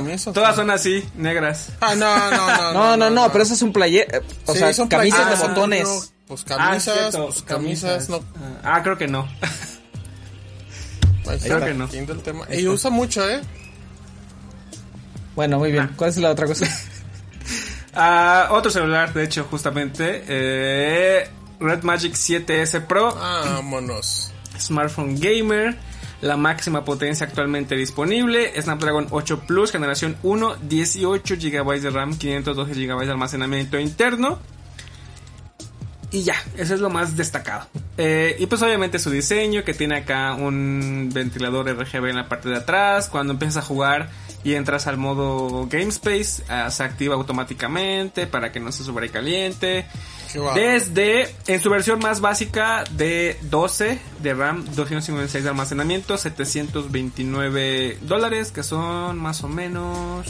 son 0.55 0.69
así, 0.71 1.03
negras. 1.15 1.69
Ah, 1.81 1.95
no, 1.95 2.31
no, 2.31 2.47
no. 2.47 2.73
No, 2.73 2.97
no, 2.97 3.09
no, 3.09 3.31
pero 3.31 3.43
eso 3.43 3.53
es 3.53 3.61
un 3.61 3.71
player, 3.73 4.07
eh, 4.13 4.21
o 4.45 4.53
Sí, 4.53 4.59
sea, 4.59 4.73
son 4.73 4.87
camisas 4.87 5.29
de 5.29 5.35
no, 5.37 5.49
botones. 5.53 6.13
Pues 6.27 6.41
Ah, 6.49 6.55
camisas, 6.57 6.93
cierto, 6.93 7.25
pues 7.27 7.41
camisas, 7.43 8.09
no. 8.09 8.21
Ah, 8.63 8.81
creo 8.83 8.97
que 8.97 9.07
no. 9.07 9.27
Ahí 11.27 11.39
Creo 11.39 11.57
está, 11.57 11.65
que 11.65 11.73
no. 11.73 11.87
tema. 12.23 12.45
Y 12.51 12.67
usa 12.67 12.89
mucho, 12.89 13.27
¿eh? 13.29 13.41
Bueno, 15.35 15.59
muy 15.59 15.71
bien. 15.71 15.87
Ah. 15.91 15.93
¿Cuál 15.95 16.09
es 16.09 16.17
la 16.17 16.31
otra 16.31 16.45
cosa? 16.47 16.65
Ah, 17.93 18.47
otro 18.51 18.71
celular, 18.71 19.13
de 19.13 19.23
hecho, 19.25 19.45
justamente. 19.51 20.23
Eh, 20.27 21.29
Red 21.59 21.83
Magic 21.83 22.13
7S 22.15 22.79
Pro. 22.87 23.13
Vámonos. 23.15 24.31
Smartphone 24.57 25.19
gamer. 25.19 25.77
La 26.21 26.37
máxima 26.37 26.85
potencia 26.85 27.25
actualmente 27.25 27.75
disponible. 27.75 28.51
Snapdragon 28.61 29.07
8 29.09 29.39
Plus, 29.47 29.71
generación 29.71 30.15
1, 30.21 30.55
18 30.61 31.35
GB 31.35 31.81
de 31.81 31.89
RAM, 31.89 32.15
512 32.15 32.73
GB 32.73 33.05
de 33.05 33.11
almacenamiento 33.11 33.79
interno. 33.79 34.39
Y 36.11 36.23
ya, 36.23 36.35
eso 36.57 36.73
es 36.73 36.81
lo 36.81 36.89
más 36.89 37.15
destacado. 37.15 37.67
Eh, 37.97 38.35
y 38.37 38.45
pues 38.45 38.61
obviamente 38.61 38.99
su 38.99 39.09
diseño, 39.09 39.63
que 39.63 39.73
tiene 39.73 39.95
acá 39.95 40.33
un 40.33 41.09
ventilador 41.13 41.69
RGB 41.69 42.09
en 42.09 42.17
la 42.17 42.27
parte 42.27 42.49
de 42.49 42.57
atrás. 42.57 43.07
Cuando 43.07 43.31
empiezas 43.31 43.63
a 43.63 43.65
jugar 43.65 44.09
y 44.43 44.55
entras 44.55 44.87
al 44.87 44.97
modo 44.97 45.67
Game 45.67 45.87
Space, 45.87 46.43
ah, 46.49 46.69
se 46.69 46.83
activa 46.83 47.15
automáticamente 47.15 48.27
para 48.27 48.51
que 48.51 48.59
no 48.59 48.73
se 48.73 48.83
sobrecaliente. 48.83 49.85
Desde, 50.53 51.33
en 51.47 51.61
su 51.61 51.69
versión 51.69 51.99
más 51.99 52.19
básica 52.19 52.83
de 52.91 53.37
12 53.43 53.99
de 54.21 54.33
RAM, 54.33 54.65
256 54.65 55.43
de 55.43 55.49
almacenamiento, 55.49 56.17
729 56.17 57.99
dólares, 58.01 58.51
que 58.51 58.63
son 58.63 59.17
más 59.17 59.43
o 59.43 59.47
menos 59.47 60.27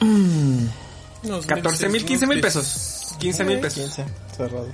Unos 1.22 1.46
14 1.46 1.88
mil, 1.88 2.04
15 2.04 2.26
mil 2.26 2.40
pesos. 2.40 3.14
15 3.18 3.44
mil 3.44 3.58
pesos. 3.60 3.84
15, 3.96 4.04
cerrado. 4.36 4.68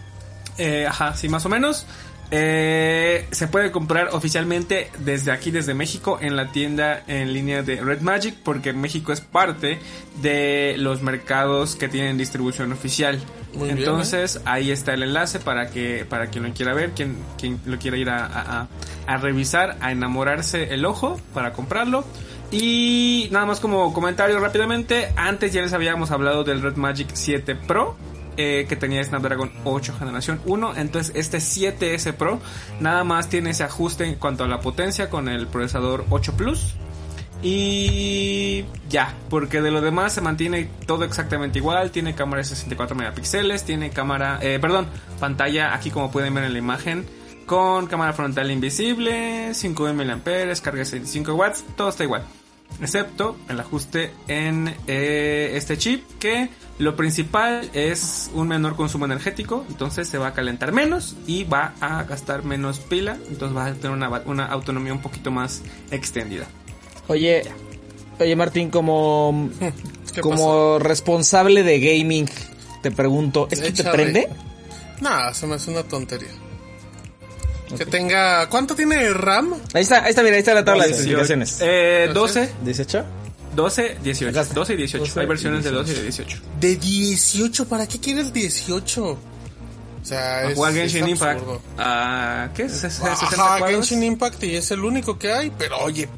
Eh, 0.58 0.86
ajá, 0.86 1.14
sí, 1.16 1.28
más 1.28 1.44
o 1.46 1.48
menos. 1.48 1.86
Eh, 2.30 3.26
se 3.30 3.46
puede 3.48 3.70
comprar 3.70 4.08
oficialmente 4.12 4.90
desde 4.98 5.30
aquí, 5.30 5.50
desde 5.50 5.72
México, 5.74 6.18
en 6.20 6.36
la 6.36 6.50
tienda 6.52 7.02
en 7.06 7.32
línea 7.32 7.62
de 7.62 7.80
Red 7.80 8.00
Magic, 8.00 8.34
porque 8.42 8.72
México 8.72 9.12
es 9.12 9.20
parte 9.20 9.78
de 10.20 10.74
los 10.78 11.00
mercados 11.02 11.76
que 11.76 11.88
tienen 11.88 12.16
distribución 12.18 12.72
oficial. 12.72 13.20
Muy 13.54 13.66
bien, 13.68 13.78
Entonces, 13.78 14.40
ahí 14.46 14.70
está 14.72 14.94
el 14.94 15.04
enlace 15.04 15.38
para 15.38 15.70
que 15.70 16.04
para 16.08 16.26
quien 16.28 16.44
lo 16.44 16.52
quiera 16.54 16.74
ver, 16.74 16.90
quien, 16.90 17.16
quien 17.38 17.60
lo 17.66 17.78
quiera 17.78 17.96
ir 17.98 18.10
a- 18.10 18.66
a 19.06 19.16
revisar, 19.18 19.76
a 19.80 19.92
enamorarse 19.92 20.74
el 20.74 20.84
ojo 20.86 21.20
para 21.34 21.52
comprarlo. 21.52 22.04
Y 22.50 23.28
nada 23.32 23.46
más 23.46 23.60
como 23.60 23.92
comentario 23.92 24.38
rápidamente, 24.38 25.12
antes 25.16 25.52
ya 25.52 25.62
les 25.62 25.72
habíamos 25.72 26.10
hablado 26.10 26.44
del 26.44 26.62
Red 26.62 26.76
Magic 26.76 27.08
7 27.12 27.56
Pro, 27.56 27.96
eh, 28.36 28.66
que 28.68 28.74
tenía 28.74 29.02
Snapdragon 29.04 29.52
8 29.64 29.94
generación 29.98 30.40
1. 30.44 30.76
Entonces 30.76 31.14
este 31.14 31.38
7S 31.38 32.12
Pro 32.14 32.40
nada 32.80 33.04
más 33.04 33.28
tiene 33.28 33.50
ese 33.50 33.62
ajuste 33.64 34.04
en 34.04 34.16
cuanto 34.16 34.44
a 34.44 34.48
la 34.48 34.60
potencia 34.60 35.08
con 35.08 35.28
el 35.28 35.46
procesador 35.46 36.04
8 36.10 36.32
Plus. 36.36 36.74
Y 37.42 38.64
ya, 38.88 39.14
porque 39.28 39.60
de 39.60 39.70
lo 39.70 39.82
demás 39.82 40.14
se 40.14 40.20
mantiene 40.20 40.68
todo 40.86 41.04
exactamente 41.04 41.58
igual. 41.58 41.90
Tiene 41.90 42.14
cámara 42.14 42.38
de 42.38 42.44
64 42.44 42.96
megapíxeles, 42.96 43.64
tiene 43.64 43.90
cámara, 43.90 44.38
eh, 44.40 44.58
perdón, 44.60 44.86
pantalla 45.20 45.74
aquí 45.74 45.90
como 45.90 46.10
pueden 46.10 46.34
ver 46.34 46.44
en 46.44 46.54
la 46.54 46.58
imagen. 46.58 47.06
Con 47.46 47.86
cámara 47.86 48.12
frontal 48.12 48.50
invisible, 48.50 49.52
5000 49.52 49.94
mAh, 49.94 50.22
carga 50.62 50.78
de 50.78 50.84
65 50.84 51.34
watts, 51.34 51.64
todo 51.76 51.90
está 51.90 52.04
igual. 52.04 52.24
Excepto 52.80 53.36
el 53.48 53.60
ajuste 53.60 54.12
en 54.26 54.74
eh, 54.86 55.52
este 55.54 55.78
chip 55.78 56.02
que 56.18 56.48
lo 56.78 56.96
principal 56.96 57.70
es 57.72 58.30
un 58.34 58.48
menor 58.48 58.74
consumo 58.74 59.04
energético, 59.04 59.64
entonces 59.68 60.08
se 60.08 60.18
va 60.18 60.28
a 60.28 60.32
calentar 60.34 60.72
menos 60.72 61.16
y 61.26 61.44
va 61.44 61.74
a 61.80 62.02
gastar 62.02 62.42
menos 62.42 62.80
pila, 62.80 63.16
entonces 63.28 63.56
va 63.56 63.66
a 63.66 63.74
tener 63.74 63.90
una, 63.90 64.08
una 64.26 64.46
autonomía 64.46 64.92
un 64.92 65.02
poquito 65.02 65.30
más 65.30 65.62
extendida. 65.92 66.46
Oye, 67.06 67.44
oye 68.18 68.34
Martín, 68.34 68.70
como, 68.70 69.50
¿Qué 70.12 70.20
como 70.20 70.78
responsable 70.80 71.62
de 71.62 71.78
gaming, 71.78 72.28
te 72.82 72.90
pregunto, 72.90 73.46
¿esto 73.50 73.62
te 73.66 73.70
Échale. 73.70 73.92
prende? 73.92 74.28
Nah, 75.00 75.32
se 75.32 75.46
me 75.46 75.54
hace 75.54 75.70
una 75.70 75.84
tontería. 75.84 76.30
Que 77.76 77.86
tenga. 77.86 78.48
¿Cuánto 78.48 78.74
tiene 78.74 78.96
de 78.96 79.14
RAM? 79.14 79.54
Ahí 79.72 79.82
está, 79.82 80.04
ahí 80.04 80.10
está, 80.10 80.22
mira, 80.22 80.34
ahí 80.34 80.40
está 80.40 80.54
la 80.54 80.64
tabla 80.64 80.84
de 80.84 80.90
18, 80.90 81.02
especificaciones. 81.22 81.58
Eh, 81.60 82.10
12, 82.12 82.50
¿18? 82.64 83.04
12, 83.56 83.98
18. 84.02 84.30
Acá 84.30 84.40
está. 84.42 84.54
12 84.54 84.74
y 84.74 84.76
18. 84.76 85.04
12 85.06 85.20
Hay 85.20 85.26
versiones 85.26 85.60
y 85.60 85.64
de 85.64 85.70
12 85.70 85.92
y 85.92 85.94
de 85.94 86.02
18. 86.02 86.38
De 86.60 86.76
18. 86.76 87.68
¿Para 87.68 87.86
qué 87.88 87.98
quieres 88.00 88.32
18? 88.32 89.04
O 89.04 89.18
sea, 90.06 90.38
A 90.38 90.50
es, 90.50 90.54
jugar 90.54 90.72
es 90.72 90.78
Genshin 90.92 91.08
Impact. 91.08 91.40
absurdo. 91.40 91.62
Ah, 91.78 92.48
¿Qué? 92.54 92.64
¿Ses- 92.66 92.90
60 92.92 93.56
Ajá? 93.56 93.66
Genshin 93.68 94.02
Impact 94.02 94.42
y 94.44 94.56
es 94.56 94.70
el 94.70 94.84
único 94.84 95.18
que 95.18 95.32
hay. 95.32 95.50
Pero 95.56 95.78
oye, 95.78 96.08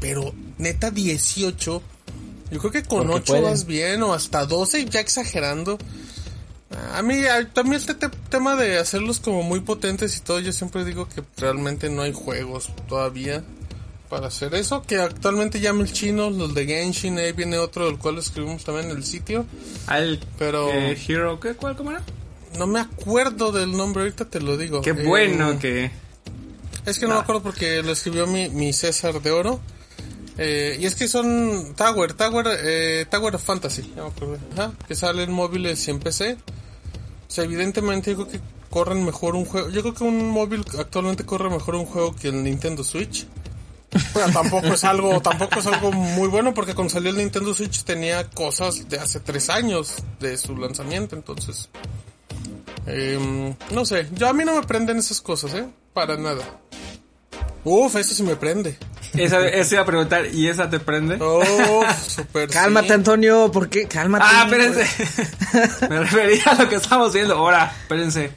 pero 0.00 0.32
neta 0.56 0.90
18. 0.90 1.82
Yo 2.50 2.58
creo 2.58 2.70
que 2.72 2.82
con 2.84 3.00
Porque 3.08 3.14
8 3.16 3.24
pueden. 3.34 3.44
vas 3.44 3.66
bien 3.66 4.02
o 4.02 4.14
hasta 4.14 4.46
12 4.46 4.86
ya 4.86 5.00
exagerando. 5.00 5.76
A 6.94 7.02
mí 7.02 7.24
a- 7.26 7.48
también 7.52 7.76
este 7.76 7.94
te- 7.94 8.08
tema 8.30 8.56
de 8.56 8.78
hacerlos 8.78 9.20
como 9.20 9.42
muy 9.42 9.60
potentes 9.60 10.16
y 10.16 10.20
todo, 10.20 10.40
yo 10.40 10.52
siempre 10.52 10.84
digo 10.84 11.08
que 11.08 11.22
realmente 11.36 11.88
no 11.90 12.02
hay 12.02 12.12
juegos 12.12 12.70
todavía 12.88 13.42
para 14.08 14.28
hacer 14.28 14.54
eso. 14.54 14.82
Que 14.82 14.96
actualmente 14.98 15.60
llama 15.60 15.82
el 15.82 15.92
chino, 15.92 16.30
los 16.30 16.54
de 16.54 16.66
Genshin, 16.66 17.18
ahí 17.18 17.32
viene 17.32 17.58
otro 17.58 17.86
del 17.86 17.98
cual 17.98 18.18
escribimos 18.18 18.64
también 18.64 18.90
en 18.90 18.96
el 18.96 19.04
sitio. 19.04 19.44
Al 19.86 20.20
Pero- 20.38 20.70
eh, 20.70 20.98
Hero, 21.06 21.38
¿qué? 21.40 21.54
¿Cuál? 21.54 21.76
¿Cómo 21.76 21.90
era? 21.90 22.02
No 22.58 22.66
me 22.66 22.80
acuerdo 22.80 23.52
del 23.52 23.72
nombre, 23.76 24.02
ahorita 24.04 24.24
te 24.24 24.40
lo 24.40 24.56
digo. 24.56 24.80
Qué 24.80 24.90
Eh, 24.90 25.04
bueno 25.04 25.58
que... 25.58 25.90
Es 26.86 26.98
que 26.98 27.06
no 27.06 27.14
me 27.16 27.20
acuerdo 27.20 27.42
porque 27.42 27.82
lo 27.82 27.92
escribió 27.92 28.26
mi, 28.26 28.48
mi 28.48 28.72
César 28.72 29.20
de 29.20 29.30
Oro. 29.30 29.60
Eh, 30.38 30.78
y 30.80 30.86
es 30.86 30.94
que 30.94 31.08
son 31.08 31.74
Tower, 31.76 32.14
Tower, 32.14 32.46
eh, 32.62 33.04
Tower 33.10 33.34
of 33.34 33.42
Fantasy, 33.44 33.92
ya 33.94 34.04
me 34.04 34.08
acordé. 34.08 34.38
Ajá, 34.54 34.72
que 34.86 34.94
salen 34.94 35.32
móviles 35.32 35.86
y 35.86 35.90
en 35.90 35.98
PC. 35.98 36.36
O 37.28 37.30
sea, 37.30 37.44
evidentemente 37.44 38.10
yo 38.12 38.16
creo 38.16 38.28
que 38.28 38.40
corren 38.70 39.04
mejor 39.04 39.34
un 39.36 39.44
juego. 39.44 39.68
Yo 39.70 39.82
creo 39.82 39.94
que 39.94 40.04
un 40.04 40.30
móvil 40.30 40.64
actualmente 40.78 41.24
corre 41.24 41.50
mejor 41.50 41.74
un 41.74 41.86
juego 41.86 42.14
que 42.16 42.28
el 42.28 42.42
Nintendo 42.42 42.82
Switch. 42.82 43.26
Bueno, 44.12 44.32
tampoco 44.32 44.66
es 44.66 44.84
algo, 44.84 45.20
tampoco 45.20 45.60
es 45.60 45.66
algo 45.66 45.92
muy 45.92 46.28
bueno 46.28 46.52
porque 46.52 46.74
cuando 46.74 46.92
salió 46.92 47.10
el 47.10 47.16
Nintendo 47.16 47.54
Switch 47.54 47.84
tenía 47.84 48.28
cosas 48.30 48.88
de 48.88 48.98
hace 48.98 49.20
tres 49.20 49.48
años 49.48 49.94
de 50.20 50.36
su 50.36 50.56
lanzamiento, 50.56 51.16
entonces. 51.16 51.68
em, 52.86 53.54
no 53.70 53.84
sé, 53.84 54.08
yo 54.12 54.28
a 54.28 54.32
mí 54.32 54.44
no 54.44 54.54
me 54.54 54.66
prenden 54.66 54.98
esas 54.98 55.20
cosas, 55.20 55.54
eh, 55.54 55.66
para 55.94 56.16
nada. 56.16 56.60
Uf, 57.64 57.96
eso 57.96 58.14
sí 58.14 58.22
me 58.22 58.36
prende. 58.36 58.76
Esa, 59.14 59.46
esa 59.48 59.74
iba 59.76 59.82
a 59.82 59.86
preguntar, 59.86 60.26
¿y 60.32 60.48
esa 60.48 60.68
te 60.68 60.78
prende? 60.80 61.16
Oh, 61.20 61.82
super 62.06 62.48
Cálmate, 62.52 62.88
sí. 62.88 62.92
Antonio, 62.92 63.50
¿por 63.50 63.68
qué? 63.68 63.86
Cálmate. 63.88 64.24
Ah, 64.26 64.44
espérense. 64.44 64.86
Me 65.88 66.00
refería 66.00 66.42
a 66.46 66.54
lo 66.54 66.68
que 66.68 66.76
estamos 66.76 67.12
viendo. 67.12 67.34
Ahora, 67.36 67.72
espérense. 67.82 68.30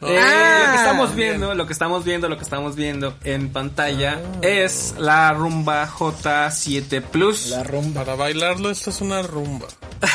Eh, 0.00 0.18
Ah, 0.20 0.64
lo 0.66 0.72
que 0.72 0.78
estamos 0.78 1.14
viendo, 1.16 1.54
lo 1.54 1.66
que 1.66 1.72
estamos 1.72 2.04
viendo, 2.04 2.28
lo 2.28 2.36
que 2.36 2.44
estamos 2.44 2.76
viendo 2.76 3.16
en 3.24 3.50
pantalla 3.50 4.20
es 4.42 4.94
la 4.96 5.32
Rumba 5.32 5.88
J7 5.88 7.02
Plus. 7.02 7.48
La 7.48 7.64
rumba. 7.64 8.04
Para 8.04 8.14
bailarlo, 8.16 8.70
esta 8.70 8.90
es 8.90 9.00
una 9.00 9.22
rumba. 9.22 9.66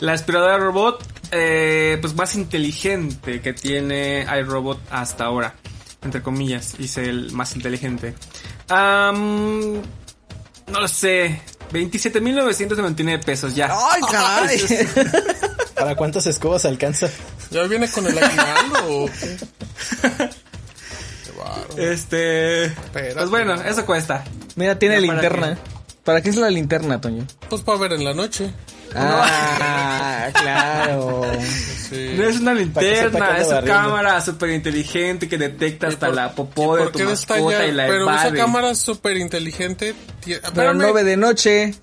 La 0.00 0.12
aspiradora 0.12 0.58
robot, 0.58 1.02
eh, 1.30 1.98
pues 2.00 2.14
más 2.16 2.34
inteligente 2.34 3.40
que 3.40 3.52
tiene 3.52 4.26
iRobot 4.40 4.80
hasta 4.90 5.24
ahora. 5.24 5.54
Entre 6.04 6.22
comillas, 6.22 6.74
hice 6.78 7.08
el 7.08 7.32
más 7.32 7.54
inteligente. 7.56 8.14
No 8.70 10.80
lo 10.80 10.88
sé. 10.88 11.40
27.999 11.72 13.24
pesos 13.24 13.54
ya. 13.54 13.70
Ay, 13.72 14.02
caray. 14.10 14.60
¿Para 15.74 15.96
cuántas 15.96 16.26
escobas 16.26 16.64
alcanza? 16.64 17.08
¿Ya 17.50 17.62
viene 17.64 17.90
con 17.90 18.06
el 18.06 18.16
aguinaldo. 18.18 19.10
Este. 21.76 22.66
Espérate. 22.66 23.14
Pues 23.14 23.30
bueno, 23.30 23.54
eso 23.54 23.84
cuesta. 23.84 24.24
Mira, 24.56 24.78
tiene 24.78 25.00
Ya, 25.00 25.06
¿para 25.06 25.20
linterna. 25.20 25.58
¿Para 26.04 26.20
qué 26.20 26.30
es 26.30 26.36
la 26.36 26.50
linterna, 26.50 27.00
Toño? 27.00 27.26
Pues 27.48 27.62
para 27.62 27.78
ver 27.78 27.92
en 27.94 28.04
la 28.04 28.12
noche. 28.14 28.50
Ah, 28.94 30.28
claro. 30.40 31.22
Sí. 31.88 32.14
No 32.16 32.24
es 32.24 32.40
una 32.40 32.54
linterna, 32.54 33.38
es 33.38 33.46
una 33.48 33.62
cámara 33.62 34.20
súper 34.20 34.50
inteligente 34.50 35.28
que 35.28 35.38
detecta 35.38 35.88
hasta 35.88 36.06
por- 36.06 36.14
la 36.14 36.32
popó 36.32 36.76
de 36.76 36.82
¿Por 36.84 36.92
tu 36.92 36.98
qué 36.98 37.04
mascota 37.06 37.66
y 37.66 37.72
la 37.72 37.86
Pero 37.86 38.04
esa 38.10 38.22
evade. 38.26 38.38
cámara 38.38 38.70
es 38.70 38.78
súper 38.78 39.16
inteligente. 39.16 39.94
Pero 40.54 40.74
no 40.74 40.92
ve 40.92 41.04
de 41.04 41.16
noche. 41.16 41.74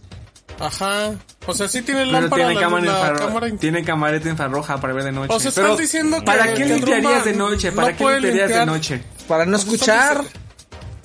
Ajá. 0.60 1.12
O 1.48 1.54
sea, 1.56 1.68
sí 1.68 1.82
tiene 1.82 2.02
Pero 2.02 2.12
lámpara 2.12 2.36
tiene 2.44 2.54
la, 2.56 2.62
cámara, 2.62 2.86
la 2.86 2.92
infrarroja, 2.92 3.26
cámara 3.26 3.48
in- 3.50 3.58
tiene 3.58 3.84
camareta 3.84 4.30
infrarroja 4.30 4.78
para 4.80 4.94
ver 4.94 5.04
de 5.06 5.12
noche. 5.12 5.34
O 5.34 5.40
sea, 5.40 5.52
Pero, 5.56 5.68
estás 5.68 5.80
diciendo 5.80 6.20
que- 6.20 6.26
¿Para 6.26 6.54
qué 6.54 6.66
limpiarías 6.66 7.26
de 7.26 7.34
noche? 7.34 7.70
no 7.72 7.76
¿Para 7.78 7.94
qué 7.98 8.04
puede 8.04 8.22
limpiarías 8.22 8.60
de 8.60 8.66
noche? 8.68 9.02
Para 9.28 9.46
no 9.46 9.58
escuchar. 9.58 10.22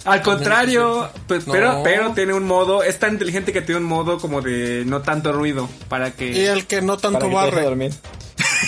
Al 0.07 0.23
contrario, 0.23 1.09
pues, 1.27 1.47
No. 1.47 1.53
pero, 1.53 1.81
pero 1.85 2.13
tiene 2.13 2.33
un 2.35 2.45
modo, 2.45 2.83
es 2.83 2.99
tan 2.99 3.13
inteligente 3.15 3.53
que 3.53 3.63
tiene 3.63 3.81
un 3.81 3.87
modo 3.87 4.19
como 4.19 4.41
de 4.41 4.85
no 4.87 5.03
tanto 5.03 5.33
ruido 5.33 5.69
para 5.89 6.13
que... 6.13 6.31
Y 6.31 6.47
el 6.47 6.67
que 6.67 6.81
no 6.83 6.97
tanto 6.97 7.29
que 7.29 7.35
barre. 7.35 7.63
dormir. 7.63 7.93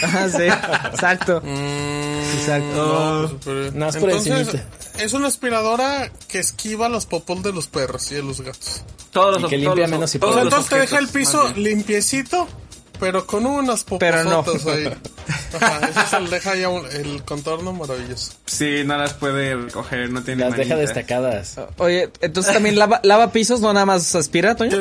Ah, 0.03 0.29
sí, 0.29 0.45
exacto. 0.93 1.41
Mm, 1.43 2.37
Exacto. 2.39 3.23
no, 3.23 3.29
pues, 3.29 3.41
pero- 3.45 3.73
Nada 3.73 3.87
más 3.93 3.97
por 3.97 4.11
Entonces, 4.11 4.61
es 4.99 5.13
una 5.13 5.29
aspiradora 5.29 6.11
que 6.29 6.39
esquiva 6.39 6.89
los 6.89 7.07
popol 7.07 7.43
de 7.43 7.53
los 7.53 7.67
perros 7.69 8.11
y 8.13 8.17
de 8.17 8.23
los 8.23 8.41
gatos. 8.41 8.83
todos 9.11 9.39
Y 9.39 9.43
los 9.43 9.51
que 9.51 9.57
todos 9.59 9.67
limpia 9.77 9.83
los- 9.85 9.91
menos 9.91 10.15
y 10.15 10.19
todos 10.19 10.33
O 10.33 10.35
sea, 10.35 10.45
los 10.45 10.53
entonces 10.53 10.71
te 10.71 10.79
deja 10.81 10.99
el 10.99 11.09
piso 11.09 11.53
limpiecito, 11.57 12.47
pero 12.99 13.27
con 13.27 13.47
unas 13.47 13.85
Pero 13.99 14.25
no. 14.25 14.45
ahí. 14.71 14.93
Ajá, 15.61 15.81
eso 15.89 16.01
se 16.11 16.21
le 16.21 16.31
deja 16.31 16.55
ya 16.57 16.69
un- 16.69 16.87
el 16.91 17.23
contorno 17.25 17.73
maravilloso. 17.73 18.33
Sí, 18.47 18.83
no 18.85 18.97
las 18.99 19.15
puede 19.15 19.55
recoger, 19.55 20.11
no 20.11 20.23
tiene 20.23 20.45
Las 20.45 20.57
deja 20.57 20.75
manita. 20.75 20.93
destacadas. 20.95 21.57
Oye, 21.79 22.11
entonces 22.21 22.53
también 22.53 22.79
lava, 22.79 23.01
lava 23.03 23.33
pisos, 23.33 23.61
no 23.61 23.73
nada 23.73 23.87
más 23.87 24.15
aspira, 24.15 24.55
Toño. 24.57 24.77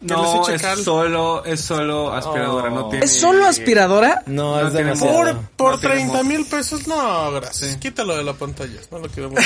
No, 0.00 0.48
es 0.48 0.62
solo, 0.84 1.44
es 1.44 1.60
solo 1.60 2.12
aspiradora, 2.14 2.70
no 2.70 2.88
tiene... 2.88 3.04
¿Es 3.04 3.18
solo 3.18 3.46
aspiradora? 3.46 4.22
No, 4.26 4.60
No 4.60 4.68
es 4.68 4.72
demasiado. 4.72 5.12
Por, 5.16 5.40
por 5.56 5.72
No 5.72 5.78
tenemos. 5.80 6.12
30 6.12 6.22
mil 6.22 6.46
pesos, 6.46 6.86
no, 6.86 7.32
gracias. 7.32 7.76
Quítalo 7.78 8.16
de 8.16 8.22
la 8.22 8.32
pantalla, 8.34 8.78
no 8.92 9.00
lo 9.00 9.08
quiero 9.08 9.30
mucho. 9.30 9.42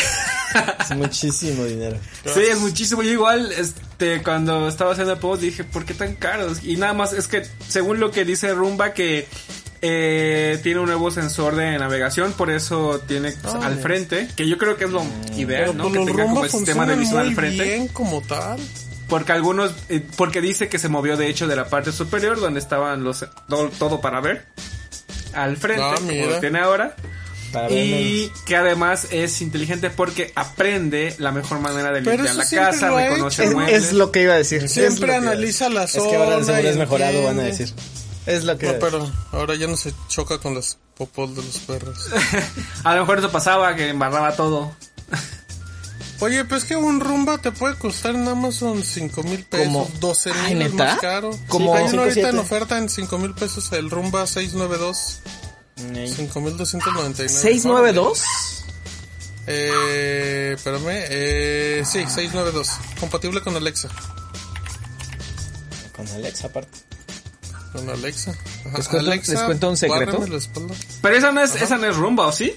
Es 0.81 0.95
muchísimo 0.97 1.65
dinero. 1.65 1.97
Sí, 2.27 2.41
es 2.51 2.59
muchísimo. 2.61 3.03
Yo 3.03 3.13
igual, 3.13 3.51
este, 3.53 4.23
cuando 4.23 4.69
estaba 4.69 4.93
haciendo 4.93 5.15
el 5.15 5.19
post 5.19 5.41
dije, 5.41 5.65
¿por 5.65 5.87
qué 5.87 5.95
tan 5.95 6.17
caros? 6.17 6.63
Y 6.63 6.77
nada 6.77 6.93
más, 6.93 7.15
es 7.15 7.29
que 7.29 7.47
según 7.67 7.99
lo 7.99 8.11
que 8.11 8.27
dice 8.27 8.53
Rumba, 8.53 8.93
que 8.93 9.27
eh, 9.81 10.61
tiene 10.63 10.81
un 10.81 10.87
nuevo 10.87 11.11
sensor 11.11 11.57
de 11.57 11.79
navegación, 11.79 12.33
por 12.35 12.51
eso 12.51 13.01
tiene 13.09 13.33
pues, 13.33 13.55
al 13.55 13.79
frente, 13.79 14.29
que 14.37 14.47
yo 14.47 14.59
creo 14.59 14.77
que 14.77 14.85
es 14.85 14.91
lo 14.91 15.03
ideal, 15.35 15.71
Pero 15.71 15.73
¿no? 15.73 15.85
pues 15.85 15.99
Que 15.99 16.05
tenga 16.13 16.25
como 16.25 16.45
el 16.45 16.51
sistema 16.51 16.85
de 16.87 16.97
muy 16.97 17.17
al 17.17 17.35
frente. 17.35 17.65
bien 17.65 17.89
como 17.89 18.21
tal. 18.21 18.61
Porque 19.13 19.33
algunos, 19.33 19.73
eh, 19.91 20.03
porque 20.17 20.41
dice 20.41 20.71
que 20.71 20.79
se 20.79 20.89
movió 20.89 21.19
de 21.19 21.29
hecho 21.29 21.47
de 21.47 21.55
la 21.55 21.67
parte 21.69 21.93
superior, 21.93 22.41
donde 22.41 22.61
estaban 22.61 23.05
los, 23.05 23.27
todo, 23.47 23.69
todo 23.79 24.01
para 24.01 24.23
ver, 24.23 24.47
al 25.35 25.59
frente, 25.59 25.83
Ah, 25.85 25.95
como 25.97 26.11
lo 26.31 26.41
tiene 26.41 26.61
ahora. 26.61 26.97
Para 27.53 27.71
Y 27.71 28.23
menos. 28.31 28.41
que 28.47 28.57
además 28.57 29.09
es 29.11 29.43
inteligente 29.43 29.91
porque 29.91 30.33
aprende 30.35 31.15
la 31.19 31.31
mejor 31.31 31.61
manera 31.61 31.91
de 31.93 32.01
limpiar 32.01 32.35
la 32.35 32.49
casa, 32.49 32.91
reconoce 32.91 33.45
Es, 33.45 33.53
muebles. 33.53 33.85
es 33.85 33.93
lo 33.93 34.11
que 34.11 34.23
iba 34.23 34.33
a 34.33 34.39
decir. 34.39 34.67
Siempre 34.67 35.15
analiza 35.15 35.69
la 35.69 35.85
Es 35.85 35.93
que 35.93 36.17
ahora 36.17 36.39
de 36.39 36.45
seguro 36.45 36.69
es 36.71 36.77
mejorado, 36.79 37.23
van 37.23 37.39
a 37.41 37.43
decir. 37.43 37.71
Es 38.25 38.45
lo 38.45 38.57
que 38.57 38.67
No, 38.69 38.79
pero 38.79 39.13
ahora 39.33 39.57
ya 39.57 39.67
no 39.67 39.77
se 39.77 39.93
choca 40.09 40.39
con 40.39 40.55
los 40.55 40.79
popol 40.97 41.35
de 41.35 41.43
los 41.43 41.59
perros. 41.59 42.09
A 42.85 42.95
lo 42.95 43.01
mejor 43.03 43.19
eso 43.19 43.31
pasaba, 43.31 43.75
que 43.77 43.91
embarraba 43.91 44.35
todo. 44.37 44.75
Oye, 46.23 46.45
pues 46.45 46.65
que 46.65 46.77
un 46.77 47.01
rumba 47.01 47.39
te 47.39 47.51
puede 47.51 47.75
costar 47.75 48.15
en 48.15 48.29
Amazon 48.29 48.83
5 48.85 49.23
mil 49.25 49.45
pesos, 49.45 49.67
¿Cómo? 49.67 49.91
12 49.99 50.31
Ay, 50.33 50.55
mil 50.55 50.63
es 50.67 50.73
¿neta? 50.73 50.85
más 50.85 50.99
caro. 51.01 51.31
¿Cómo? 51.49 51.75
Sí, 51.77 51.83
hay 51.83 51.93
uno 51.93 52.03
ahorita 52.03 52.29
en 52.29 52.39
oferta 52.39 52.79
en 52.79 52.89
5 52.89 53.19
mil 53.19 53.35
pesos, 53.35 53.73
el 53.73 53.91
rumba 53.91 54.27
692, 54.27 55.19
5 56.15 56.41
mil 56.41 56.57
299. 56.57 57.29
692. 57.29 58.23
Eh, 59.49 60.53
espérame, 60.55 60.85
eh, 61.11 61.83
sí, 61.85 61.99
692, 61.99 62.69
compatible 63.01 63.41
con 63.43 63.57
Alexa. 63.57 63.89
Con 65.97 66.07
Alexa 66.09 66.47
aparte. 66.47 66.79
Con 67.73 67.89
Alexa. 67.91 68.31
Ajá, 68.31 68.79
¿Les 68.79 68.89
cuento- 68.89 69.11
Alexa, 69.11 69.33
les 69.33 69.43
cuento 69.43 69.71
un 69.71 69.77
secreto? 69.77 70.13
bárrame 70.13 70.29
la 70.29 70.37
espalda. 70.39 70.75
Pero 71.03 71.17
esa 71.17 71.33
no 71.33 71.41
es, 71.43 71.57
esa 71.57 71.77
no 71.79 71.87
es 71.87 71.97
rumba, 71.97 72.27
¿o 72.29 72.33
sí? 72.33 72.55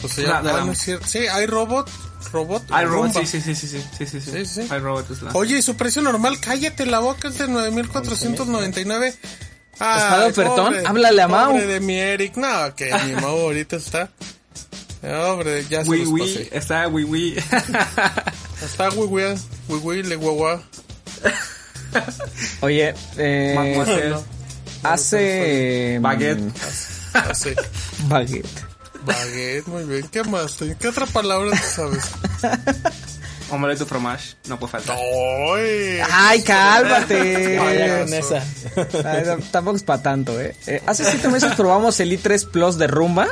Pues 0.00 0.16
ya, 0.16 0.40
La- 0.40 0.42
la- 0.42 0.56
ah, 0.62 0.64
no 0.64 0.72
es 0.72 0.78
cierto. 0.78 1.06
Sí, 1.06 1.18
hay 1.28 1.46
robot, 1.46 1.88
robot. 2.32 2.62
Hay 2.70 2.84
robot, 2.86 3.14
rumba. 3.14 3.20
sí, 3.26 3.40
sí, 3.40 3.54
sí, 3.54 3.66
sí, 3.66 3.66
sí, 3.78 3.84
sí, 3.98 4.06
sí, 4.06 4.20
sí. 4.20 4.30
Sí, 4.30 4.46
sí. 4.46 4.68
Hay 4.70 4.78
robot, 4.80 5.10
es 5.10 5.22
la- 5.22 5.32
Oye, 5.32 5.58
y 5.58 5.62
su 5.62 5.76
precio 5.76 6.02
normal, 6.02 6.38
cállate 6.40 6.86
la 6.86 6.98
boca, 7.00 7.28
es 7.28 7.38
de 7.38 7.48
9,499. 7.48 9.14
Ay, 9.80 9.98
Espada 9.98 10.26
ofertón, 10.28 10.66
pobre- 10.74 10.86
háblale 10.86 11.22
a 11.22 11.28
Mau. 11.28 11.50
Pobre 11.52 11.66
de 11.66 11.80
mi 11.80 11.98
Eric, 11.98 12.36
no, 12.36 12.74
que 12.76 12.92
mi 13.06 13.12
Mau 13.20 13.38
ahorita 13.40 13.76
está. 13.76 14.10
Hombre, 15.02 15.66
ya 15.68 15.84
se 15.84 15.90
Wii 15.90 16.04
los 16.04 16.20
pasé. 16.20 16.48
está 16.52 16.88
Wii 16.88 17.04
Wii. 17.04 17.36
Está 18.64 18.88
Wii 18.90 19.36
Wii, 19.68 20.02
le 20.04 20.16
guagua. 20.16 20.62
Oye, 22.62 22.94
eh, 23.18 24.16
hace. 24.82 25.98
Baguette. 26.00 26.52
Así. 27.12 27.50
Baguette. 28.08 28.64
Baguette, 29.04 29.66
muy 29.68 29.84
bien. 29.84 30.08
¿Qué 30.08 30.22
más? 30.24 30.56
¿Qué 30.78 30.88
otra 30.88 31.06
palabra 31.06 31.50
tú 31.50 31.56
sabes? 31.74 32.04
Omelette 33.50 33.80
de 33.80 33.84
fromage, 33.86 34.34
no 34.48 34.58
puede 34.58 34.72
faltar. 34.72 34.96
¡Ay! 34.96 36.00
Ay, 36.10 36.42
cálmate. 36.42 37.58
Vaya 37.58 38.00
con 38.00 38.14
esa. 38.14 38.42
Ay, 39.04 39.24
tampoco 39.52 39.76
es 39.76 39.82
para 39.82 40.02
tanto, 40.02 40.40
¿eh? 40.40 40.56
Eh, 40.66 40.82
Hace 40.86 41.04
siete 41.04 41.28
meses 41.28 41.52
probamos 41.54 42.00
el 42.00 42.10
i3 42.18 42.50
Plus 42.50 42.78
de 42.78 42.86
Rumba. 42.86 43.28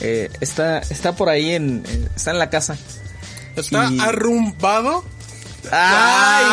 Eh, 0.00 0.28
está, 0.40 0.78
está 0.80 1.12
por 1.14 1.28
ahí 1.28 1.54
en, 1.54 1.84
está 2.16 2.32
en 2.32 2.38
la 2.40 2.50
casa. 2.50 2.76
Está 3.54 3.88
Y- 3.90 4.00
arrumbado. 4.00 5.04
¡Ay, 5.70 6.44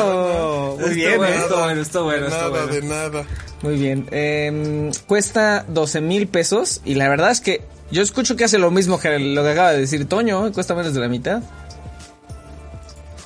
wow! 0.00 0.76
Muy 0.78 0.84
Está 0.84 0.94
bien, 0.94 1.16
bueno, 1.18 1.34
¿eh? 1.34 1.38
está 1.42 1.54
bueno, 1.56 1.82
está 1.82 1.98
De 1.98 2.04
bueno, 2.04 2.28
nada, 2.30 2.48
bueno. 2.48 2.66
de 2.68 2.82
nada. 2.82 3.24
Muy 3.62 3.76
bien. 3.76 4.08
Eh, 4.10 4.90
cuesta 5.06 5.64
12 5.68 6.00
mil 6.00 6.28
pesos. 6.28 6.80
Y 6.84 6.94
la 6.94 7.08
verdad 7.08 7.30
es 7.30 7.40
que 7.40 7.62
yo 7.90 8.02
escucho 8.02 8.36
que 8.36 8.44
hace 8.44 8.58
lo 8.58 8.70
mismo 8.70 8.98
que 8.98 9.18
lo 9.18 9.42
que 9.42 9.50
acaba 9.50 9.72
de 9.72 9.80
decir 9.80 10.08
Toño. 10.08 10.46
¿eh? 10.46 10.52
Cuesta 10.52 10.74
menos 10.74 10.94
de 10.94 11.00
la 11.00 11.08
mitad. 11.08 11.42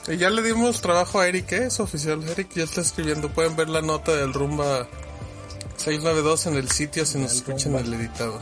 Y 0.09 0.18
ya 0.18 0.30
le 0.30 0.43
dimos 0.43 0.80
trabajo 0.80 1.20
a 1.20 1.26
Eric, 1.26 1.53
¿eh? 1.53 1.66
es 1.66 1.80
oficial. 1.80 2.22
Eric 2.28 2.49
ya 2.55 2.64
está 2.64 2.80
escribiendo. 2.80 3.28
Pueden 3.28 3.57
ver 3.57 3.68
la 3.68 3.82
nota 3.82 4.14
del 4.14 4.32
Rumba 4.32 4.87
692 5.76 6.47
en 6.47 6.57
el 6.57 6.70
sitio 6.70 7.05
si 7.07 7.18
nos 7.18 7.32
escuchan 7.32 7.74
el 7.74 7.93
editado. 7.95 8.41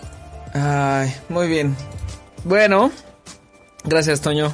Ay, 0.53 1.14
muy 1.28 1.49
bien. 1.49 1.74
Bueno, 2.45 2.92
gracias 3.84 4.20
Toño. 4.20 4.53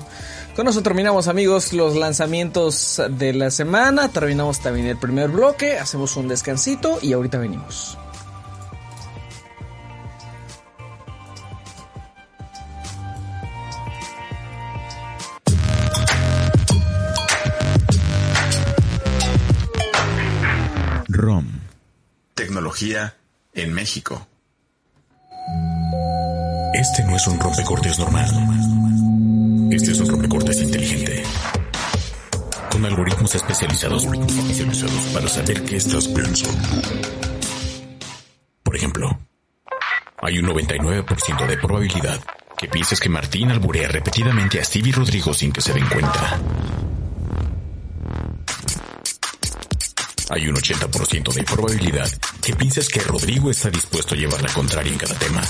Con 0.60 0.68
eso 0.68 0.82
terminamos 0.82 1.26
amigos 1.26 1.72
los 1.72 1.96
lanzamientos 1.96 3.00
de 3.12 3.32
la 3.32 3.50
semana. 3.50 4.10
Terminamos 4.10 4.60
también 4.60 4.88
el 4.88 4.98
primer 4.98 5.30
bloque. 5.30 5.78
Hacemos 5.78 6.18
un 6.18 6.28
descansito 6.28 6.98
y 7.00 7.14
ahorita 7.14 7.38
venimos. 7.38 7.96
ROM. 21.08 21.46
Tecnología 22.34 23.16
en 23.54 23.72
México. 23.72 24.26
Este 26.74 27.02
no 27.04 27.16
es 27.16 27.26
un 27.26 27.40
rompecortes 27.40 27.98
normal. 27.98 28.69
Este 29.70 29.92
es 29.92 30.00
un 30.00 30.08
rompecortes 30.08 30.60
inteligente. 30.62 31.22
con 32.72 32.84
algoritmos 32.84 33.34
especializados 33.34 34.06
para 35.12 35.28
saber 35.28 35.62
qué 35.64 35.76
estás 35.76 36.08
pensando. 36.08 36.58
Por 38.62 38.76
ejemplo, 38.76 39.18
hay 40.22 40.38
un 40.38 40.46
99% 40.46 41.46
de 41.46 41.56
probabilidad 41.58 42.20
que 42.58 42.68
pienses 42.68 42.98
que 42.98 43.08
Martín 43.08 43.50
alburea 43.50 43.88
repetidamente 43.88 44.58
a 44.60 44.64
Stevie 44.64 44.92
Rodrigo 44.92 45.32
sin 45.32 45.52
que 45.52 45.60
se 45.60 45.72
den 45.72 45.86
cuenta. 45.88 46.40
Hay 50.30 50.48
un 50.48 50.56
80% 50.56 51.32
de 51.32 51.44
probabilidad 51.44 52.10
que 52.42 52.54
pienses 52.54 52.88
que 52.88 53.00
Rodrigo 53.00 53.50
está 53.50 53.70
dispuesto 53.70 54.14
a 54.14 54.18
llevar 54.18 54.42
la 54.42 54.52
contraria 54.52 54.92
en 54.92 54.98
cada 54.98 55.14
tema. 55.14 55.42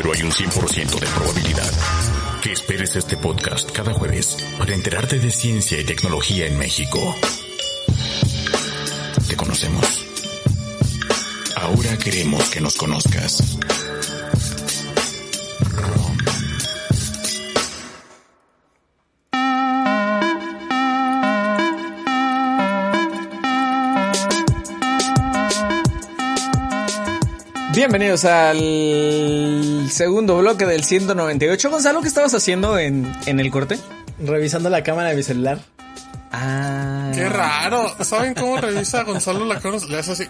Pero 0.00 0.12
hay 0.12 0.22
un 0.22 0.30
100% 0.30 1.00
de 1.00 1.06
probabilidad 1.08 1.72
que 2.40 2.52
esperes 2.52 2.94
este 2.94 3.16
podcast 3.16 3.68
cada 3.72 3.92
jueves 3.92 4.36
para 4.56 4.72
enterarte 4.72 5.18
de 5.18 5.28
ciencia 5.32 5.80
y 5.80 5.82
tecnología 5.82 6.46
en 6.46 6.56
México. 6.56 7.16
Te 9.26 9.34
conocemos. 9.34 10.06
Ahora 11.56 11.98
queremos 11.98 12.48
que 12.48 12.60
nos 12.60 12.76
conozcas. 12.76 13.58
Bienvenidos 27.78 28.24
al 28.24 29.86
segundo 29.88 30.36
bloque 30.38 30.66
del 30.66 30.82
198. 30.82 31.70
Gonzalo, 31.70 32.00
¿qué 32.02 32.08
estabas 32.08 32.34
haciendo 32.34 32.76
en, 32.76 33.14
en 33.26 33.38
el 33.38 33.52
corte? 33.52 33.78
Revisando 34.18 34.68
la 34.68 34.82
cámara 34.82 35.10
de 35.10 35.14
mi 35.14 35.22
celular. 35.22 35.60
Ah. 36.32 37.12
Qué 37.14 37.28
raro. 37.28 37.94
¿Saben 38.02 38.34
cómo 38.34 38.56
revisa 38.56 39.04
Gonzalo 39.04 39.44
la 39.44 39.60
cámara? 39.60 39.80
Le 39.88 39.96
hace 39.96 40.10
así. 40.10 40.26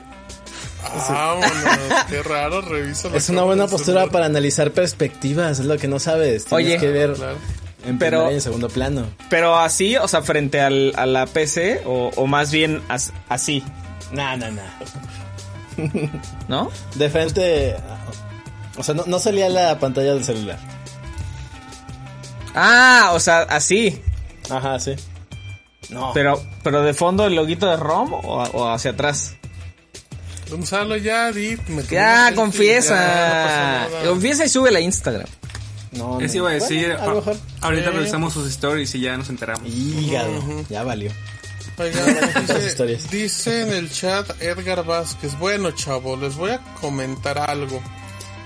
Vámonos, 1.09 1.51
qué 2.11 2.23
raro 2.23 2.61
revisa 2.61 3.09
la 3.09 3.17
Es 3.17 3.31
una 3.31 3.45
buena 3.45 3.63
postura 3.67 4.01
celular. 4.01 4.11
para 4.11 4.27
analizar 4.27 4.73
perspectivas, 4.73 5.59
es 5.59 5.65
lo 5.65 5.79
que 5.79 5.89
no 5.89 5.99
sabes. 6.01 6.45
Tienes 6.45 6.67
Oye. 6.67 6.77
que 6.79 6.89
ver 6.91 7.15
Claro. 7.15 7.39
en 7.87 7.99
Pero- 7.99 8.31
y 8.31 8.35
en 8.35 8.41
segundo 8.43 8.69
plano. 8.69 9.07
Pero 9.31 9.57
así, 9.57 9.97
o 9.97 10.07
sea, 10.07 10.21
frente 10.21 10.61
al, 10.61 10.93
a 10.97 11.07
la 11.07 11.25
PC, 11.25 11.81
o, 11.87 12.11
o 12.15 12.27
más 12.27 12.51
bien 12.53 12.83
as- 12.91 13.15
así, 13.31 13.65
No, 14.13 14.37
no, 14.37 14.51
no. 14.51 14.61
¿no? 16.49 16.71
De 16.97 17.09
frente. 17.11 17.77
O 18.77 18.83
sea, 18.83 18.95
no, 18.95 19.05
no 19.07 19.19
salía 19.19 19.49
la 19.49 19.79
pantalla 19.79 20.15
del 20.15 20.25
celular. 20.25 20.59
Ah, 22.55 23.11
o 23.15 23.21
sea, 23.21 23.43
así. 23.43 24.01
Ajá, 24.51 24.79
sí. 24.79 24.95
No. 25.91 26.13
Pero, 26.13 26.43
pero 26.63 26.83
de 26.83 26.93
fondo 26.95 27.27
el 27.27 27.35
loguito 27.35 27.67
de 27.69 27.77
ROM 27.77 28.13
o, 28.13 28.19
o 28.43 28.69
hacia 28.71 28.93
atrás. 28.93 29.35
Gonzalo, 30.51 30.97
ya, 30.97 31.31
di. 31.33 31.57
me 31.69 31.83
Ya, 31.85 32.33
confiesa. 32.35 32.95
ya, 32.95 33.89
no 34.05 34.11
confiesa 34.11 34.45
y 34.45 34.49
sube 34.49 34.71
la 34.71 34.81
Instagram. 34.81 35.27
no, 35.93 36.19
no. 36.19 36.21
Eso 36.21 36.39
iba 36.39 36.51
a 36.51 36.53
decir. 36.55 36.89
Bueno, 36.89 37.03
a 37.03 37.07
lo 37.07 37.15
mejor. 37.17 37.37
ahorita 37.61 37.91
revisamos 37.91 38.33
sus 38.33 38.49
stories 38.49 38.95
y 38.95 39.01
ya 39.01 39.17
nos 39.17 39.29
enteramos. 39.29 39.69
Hígado. 39.69 40.43
Ya 40.71 40.83
valió. 40.85 41.11
Dice, 43.11 43.63
en 43.63 43.73
el 43.73 43.91
chat 43.91 44.31
Edgar 44.43 44.85
Vázquez, 44.85 45.39
bueno 45.39 45.71
chavo, 45.73 46.17
les 46.17 46.37
voy 46.37 46.51
a 46.53 46.61
comentar 46.81 47.39
algo 47.39 47.81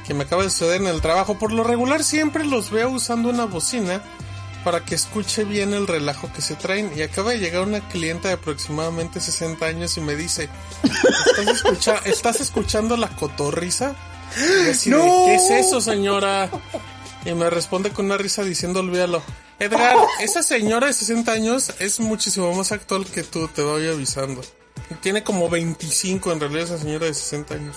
que 0.06 0.14
me 0.14 0.24
acaba 0.24 0.42
de 0.42 0.50
suceder 0.50 0.80
en 0.80 0.88
el 0.88 1.00
trabajo. 1.00 1.38
Por 1.38 1.52
lo 1.52 1.64
regular 1.64 2.02
siempre 2.04 2.44
los 2.44 2.70
veo 2.70 2.90
usando 2.90 3.28
una 3.28 3.44
bocina 3.46 4.02
para 4.64 4.84
que 4.84 4.94
escuche 4.94 5.44
bien 5.44 5.72
el 5.74 5.86
relajo 5.86 6.30
que 6.32 6.40
se 6.42 6.54
traen. 6.54 6.92
Y 6.96 7.02
acaba 7.02 7.30
de 7.32 7.38
llegar 7.38 7.62
una 7.62 7.80
clienta 7.88 8.28
de 8.28 8.34
aproximadamente 8.34 9.20
60 9.20 9.64
años 9.66 9.96
y 9.96 10.00
me 10.00 10.14
dice, 10.16 10.48
¿estás, 10.84 11.46
escucha- 11.48 12.00
¿estás 12.04 12.40
escuchando 12.40 12.96
la 12.96 13.08
cotorriza? 13.08 13.94
Y 14.66 14.70
así 14.70 14.90
de, 14.90 14.96
¿qué 15.26 15.34
es 15.34 15.66
eso 15.66 15.80
señora? 15.80 16.48
Y 17.24 17.32
me 17.34 17.50
responde 17.50 17.90
con 17.90 18.06
una 18.06 18.16
risa 18.16 18.42
diciendo, 18.44 18.80
olvídalo. 18.80 19.22
Edgar, 19.62 19.96
esa 20.20 20.42
señora 20.42 20.88
de 20.88 20.92
60 20.92 21.30
años 21.32 21.72
es 21.78 22.00
muchísimo 22.00 22.52
más 22.54 22.72
actual 22.72 23.06
que 23.06 23.22
tú, 23.22 23.48
te 23.48 23.62
voy 23.62 23.86
avisando. 23.88 24.42
Tiene 25.00 25.22
como 25.22 25.48
25 25.48 26.32
en 26.32 26.40
realidad 26.40 26.64
esa 26.64 26.78
señora 26.78 27.06
de 27.06 27.14
60 27.14 27.54
años. 27.54 27.76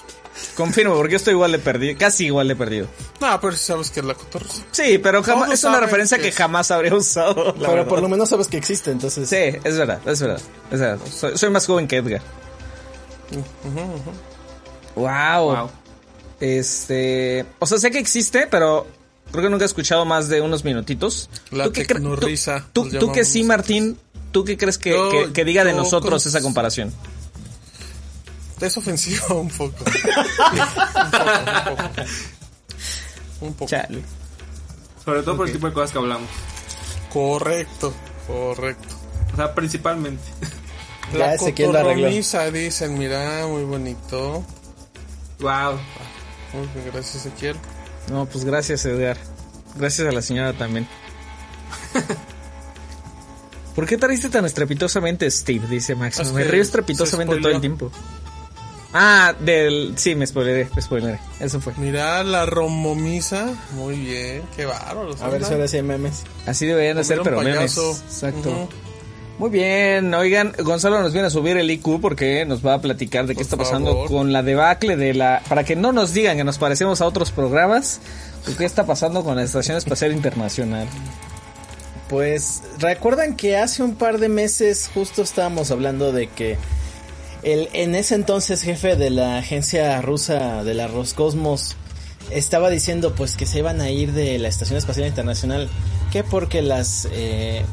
Confirmo, 0.55 0.95
porque 0.95 1.13
yo 1.13 1.17
estoy 1.17 1.33
igual 1.33 1.51
de 1.51 1.59
perdido, 1.59 1.97
casi 1.97 2.25
igual 2.25 2.47
de 2.47 2.55
perdido. 2.55 2.87
No, 3.21 3.39
pero 3.39 3.53
si 3.55 3.63
sabes 3.63 3.89
que 3.89 4.01
es 4.01 4.05
la 4.05 4.15
cotorriza. 4.15 4.63
Sí, 4.71 4.97
pero 4.97 5.23
jamás, 5.23 5.51
es 5.51 5.63
una 5.63 5.79
referencia 5.79 6.17
que 6.17 6.31
jamás 6.31 6.71
habría 6.71 6.93
usado. 6.93 7.53
Pero 7.53 7.71
verdad. 7.71 7.87
por 7.87 8.01
lo 8.01 8.09
menos 8.09 8.29
sabes 8.29 8.47
que 8.47 8.57
existe, 8.57 8.91
entonces. 8.91 9.29
Sí, 9.29 9.59
es 9.63 9.77
verdad, 9.77 10.01
es 10.05 10.19
verdad. 10.19 10.41
Es 10.71 10.79
verdad. 10.79 10.99
Soy, 11.09 11.37
soy 11.37 11.49
más 11.49 11.65
joven 11.65 11.87
que 11.87 11.97
Edgar. 11.97 12.21
Wow. 14.95 15.55
Wow. 15.55 15.69
Este. 16.39 17.45
O 17.59 17.65
sea, 17.65 17.77
sé 17.77 17.91
que 17.91 17.99
existe, 17.99 18.47
pero 18.47 18.87
creo 19.35 19.47
que 19.47 19.51
nunca 19.51 19.65
he 19.65 19.67
escuchado 19.67 20.05
más 20.05 20.27
de 20.27 20.41
unos 20.41 20.63
minutitos. 20.63 21.29
La 21.51 21.65
¿Tú 21.65 21.71
Tú, 21.71 22.83
los 22.85 22.91
tú, 22.91 22.99
tú 22.99 23.11
que 23.11 23.25
sí, 23.25 23.43
Martín. 23.43 23.97
¿Tú 24.31 24.43
qué 24.43 24.57
crees 24.57 24.77
que, 24.77 24.91
Yo- 24.91 25.09
que- 25.09 25.31
que 25.33 25.45
diga 25.45 25.63
de 25.63 25.73
nosotros 25.73 26.23
con- 26.23 26.29
esa 26.29 26.41
comparación? 26.41 26.93
Es 28.59 28.75
ofensivo 28.77 29.35
un 29.41 29.49
poco. 29.49 29.75
un 29.85 31.11
poco, 31.11 31.31
un 31.71 31.75
poco. 31.77 31.93
Un 33.41 33.53
poco. 33.53 33.69
Chale. 33.69 34.01
Sobre 35.03 35.21
todo 35.23 35.37
por 35.37 35.47
el 35.47 35.53
tipo 35.53 35.67
de 35.67 35.73
cosas 35.73 35.91
que 35.91 35.97
hablamos. 35.99 36.29
Correcto, 37.11 37.93
correcto. 38.27 38.95
O 39.33 39.35
sea, 39.35 39.53
principalmente. 39.53 40.23
La 41.13 41.37
cotorromisa, 41.37 42.49
dicen, 42.51 42.97
mira, 42.97 43.45
muy 43.47 43.63
bonito. 43.63 44.43
wow. 45.39 45.73
Muy 46.53 46.67
bien, 46.73 46.85
gracias 46.93 47.25
Ezequiel. 47.25 47.55
No, 48.09 48.25
pues 48.25 48.45
gracias, 48.45 48.85
Edgar. 48.85 49.17
Gracias 49.75 50.07
a 50.07 50.11
la 50.11 50.21
señora 50.21 50.53
también. 50.53 50.87
¿Por 53.75 53.85
qué 53.85 53.97
te 53.97 54.29
tan 54.29 54.45
estrepitosamente, 54.45 55.29
Steve? 55.29 55.67
Dice. 55.67 55.93
Es 55.93 56.31
Me 56.31 56.43
que 56.43 56.49
río 56.49 56.61
estrepitosamente 56.61 57.37
todo 57.37 57.51
el 57.51 57.59
tiempo. 57.61 57.91
Ah, 58.93 59.35
del... 59.37 59.95
Sí, 59.97 60.15
me 60.15 60.25
spoileré, 60.25 60.69
me 60.73 60.81
spoileré. 60.81 61.19
Eso 61.41 61.59
fue. 61.59 61.73
Mira 61.75 62.23
la 62.23 62.45
romomisa, 62.45 63.53
muy 63.73 63.97
bien, 63.97 64.43
qué 64.55 64.65
bárbaro. 64.65 65.13
A 65.21 65.27
ver 65.27 65.43
si 65.43 65.51
ahora 65.51 65.67
sí 65.67 65.75
hay 65.75 65.83
memes. 65.83 66.23
Así 66.45 66.65
deberían 66.65 66.95
de 66.95 67.03
ser, 67.03 67.19
pero 67.21 67.41
memes. 67.41 67.77
Exacto. 67.77 68.69
Muy 69.37 69.49
bien, 69.49 70.13
oigan, 70.13 70.53
Gonzalo 70.57 71.01
nos 71.01 71.11
viene 71.11 71.27
a 71.27 71.29
subir 71.29 71.57
el 71.57 71.69
IQ 71.69 71.99
porque 71.99 72.45
nos 72.45 72.65
va 72.65 72.75
a 72.75 72.81
platicar 72.81 73.27
de 73.27 73.35
qué 73.35 73.41
está 73.41 73.57
pasando 73.57 73.91
favor. 73.91 74.07
con 74.07 74.31
la 74.31 74.43
debacle 74.43 74.95
de 74.95 75.13
la... 75.13 75.43
Para 75.49 75.65
que 75.65 75.75
no 75.75 75.91
nos 75.91 76.13
digan 76.13 76.37
que 76.37 76.45
nos 76.45 76.57
parecemos 76.57 77.01
a 77.01 77.05
otros 77.05 77.31
programas, 77.31 77.99
¿qué 78.57 78.63
está 78.63 78.85
pasando 78.85 79.25
con 79.25 79.35
la 79.35 79.43
Estación 79.43 79.75
Espacial 79.75 80.13
Internacional? 80.13 80.87
Pues 82.07 82.63
recuerdan 82.79 83.35
que 83.35 83.57
hace 83.57 83.83
un 83.83 83.95
par 83.95 84.19
de 84.19 84.29
meses 84.29 84.89
justo 84.93 85.21
estábamos 85.21 85.69
hablando 85.69 86.13
de 86.13 86.27
que 86.27 86.57
el 87.43 87.67
en 87.73 87.93
ese 87.95 88.15
entonces 88.15 88.61
jefe 88.61 88.95
de 88.95 89.09
la 89.09 89.37
agencia 89.37 90.01
rusa 90.01 90.63
de 90.63 90.75
la 90.75 90.87
Roscosmos 90.87 91.75
estaba 92.31 92.69
diciendo 92.69 93.13
pues 93.15 93.35
que 93.35 93.45
se 93.45 93.59
iban 93.59 93.81
a 93.81 93.89
ir 93.89 94.13
de 94.13 94.37
la 94.39 94.47
Estación 94.47 94.77
Espacial 94.77 95.07
Internacional 95.07 95.67
que 96.11 96.23
porque 96.23 96.61
las 96.61 97.07
eh, 97.11 97.65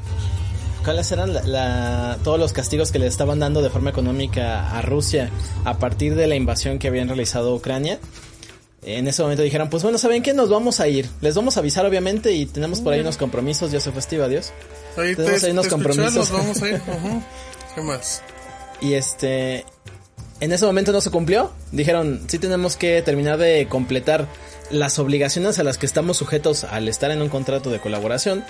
¿Cuáles 0.84 1.10
eran 1.12 1.32
la- 1.34 1.42
la- 1.42 2.18
todos 2.24 2.38
los 2.38 2.52
castigos 2.52 2.90
que 2.92 2.98
le 2.98 3.06
estaban 3.06 3.38
dando 3.38 3.62
de 3.62 3.70
forma 3.70 3.90
económica 3.90 4.76
a 4.76 4.82
Rusia 4.82 5.30
a 5.64 5.78
partir 5.78 6.14
de 6.14 6.26
la 6.26 6.34
invasión 6.34 6.78
que 6.78 6.88
habían 6.88 7.08
realizado 7.08 7.50
a 7.52 7.54
Ucrania? 7.54 7.98
En 8.84 9.06
ese 9.06 9.22
momento 9.22 9.44
dijeron, 9.44 9.70
pues 9.70 9.84
bueno, 9.84 9.96
¿saben 9.96 10.24
qué? 10.24 10.34
Nos 10.34 10.48
vamos 10.48 10.80
a 10.80 10.88
ir. 10.88 11.08
Les 11.20 11.36
vamos 11.36 11.56
a 11.56 11.60
avisar 11.60 11.86
obviamente 11.86 12.32
y 12.32 12.46
tenemos 12.46 12.80
por 12.80 12.92
ahí 12.92 13.00
unos 13.00 13.16
compromisos. 13.16 13.70
Ya 13.70 13.78
se 13.78 13.92
fue 13.92 14.02
Steve, 14.02 14.24
adiós. 14.24 14.52
Ahí 14.96 15.14
te, 15.14 15.22
Tenemos 15.22 15.44
ahí 15.44 15.50
unos 15.52 15.68
te 15.68 15.68
escuché, 15.68 15.70
compromisos. 15.70 16.14
nos 16.16 16.32
vamos 16.32 16.62
a 16.62 16.68
ir. 16.68 16.74
Ujú. 16.88 17.22
¿Qué 17.76 17.80
más? 17.82 18.22
Y 18.80 18.94
este... 18.94 19.64
En 20.40 20.50
ese 20.50 20.66
momento 20.66 20.90
no 20.90 21.00
se 21.00 21.10
cumplió. 21.12 21.52
Dijeron, 21.70 22.22
sí 22.26 22.40
tenemos 22.40 22.74
que 22.76 23.00
terminar 23.02 23.38
de 23.38 23.68
completar 23.68 24.26
las 24.72 24.98
obligaciones 24.98 25.60
a 25.60 25.62
las 25.62 25.78
que 25.78 25.86
estamos 25.86 26.16
sujetos 26.16 26.64
al 26.64 26.88
estar 26.88 27.12
en 27.12 27.22
un 27.22 27.28
contrato 27.28 27.70
de 27.70 27.78
colaboración. 27.78 28.44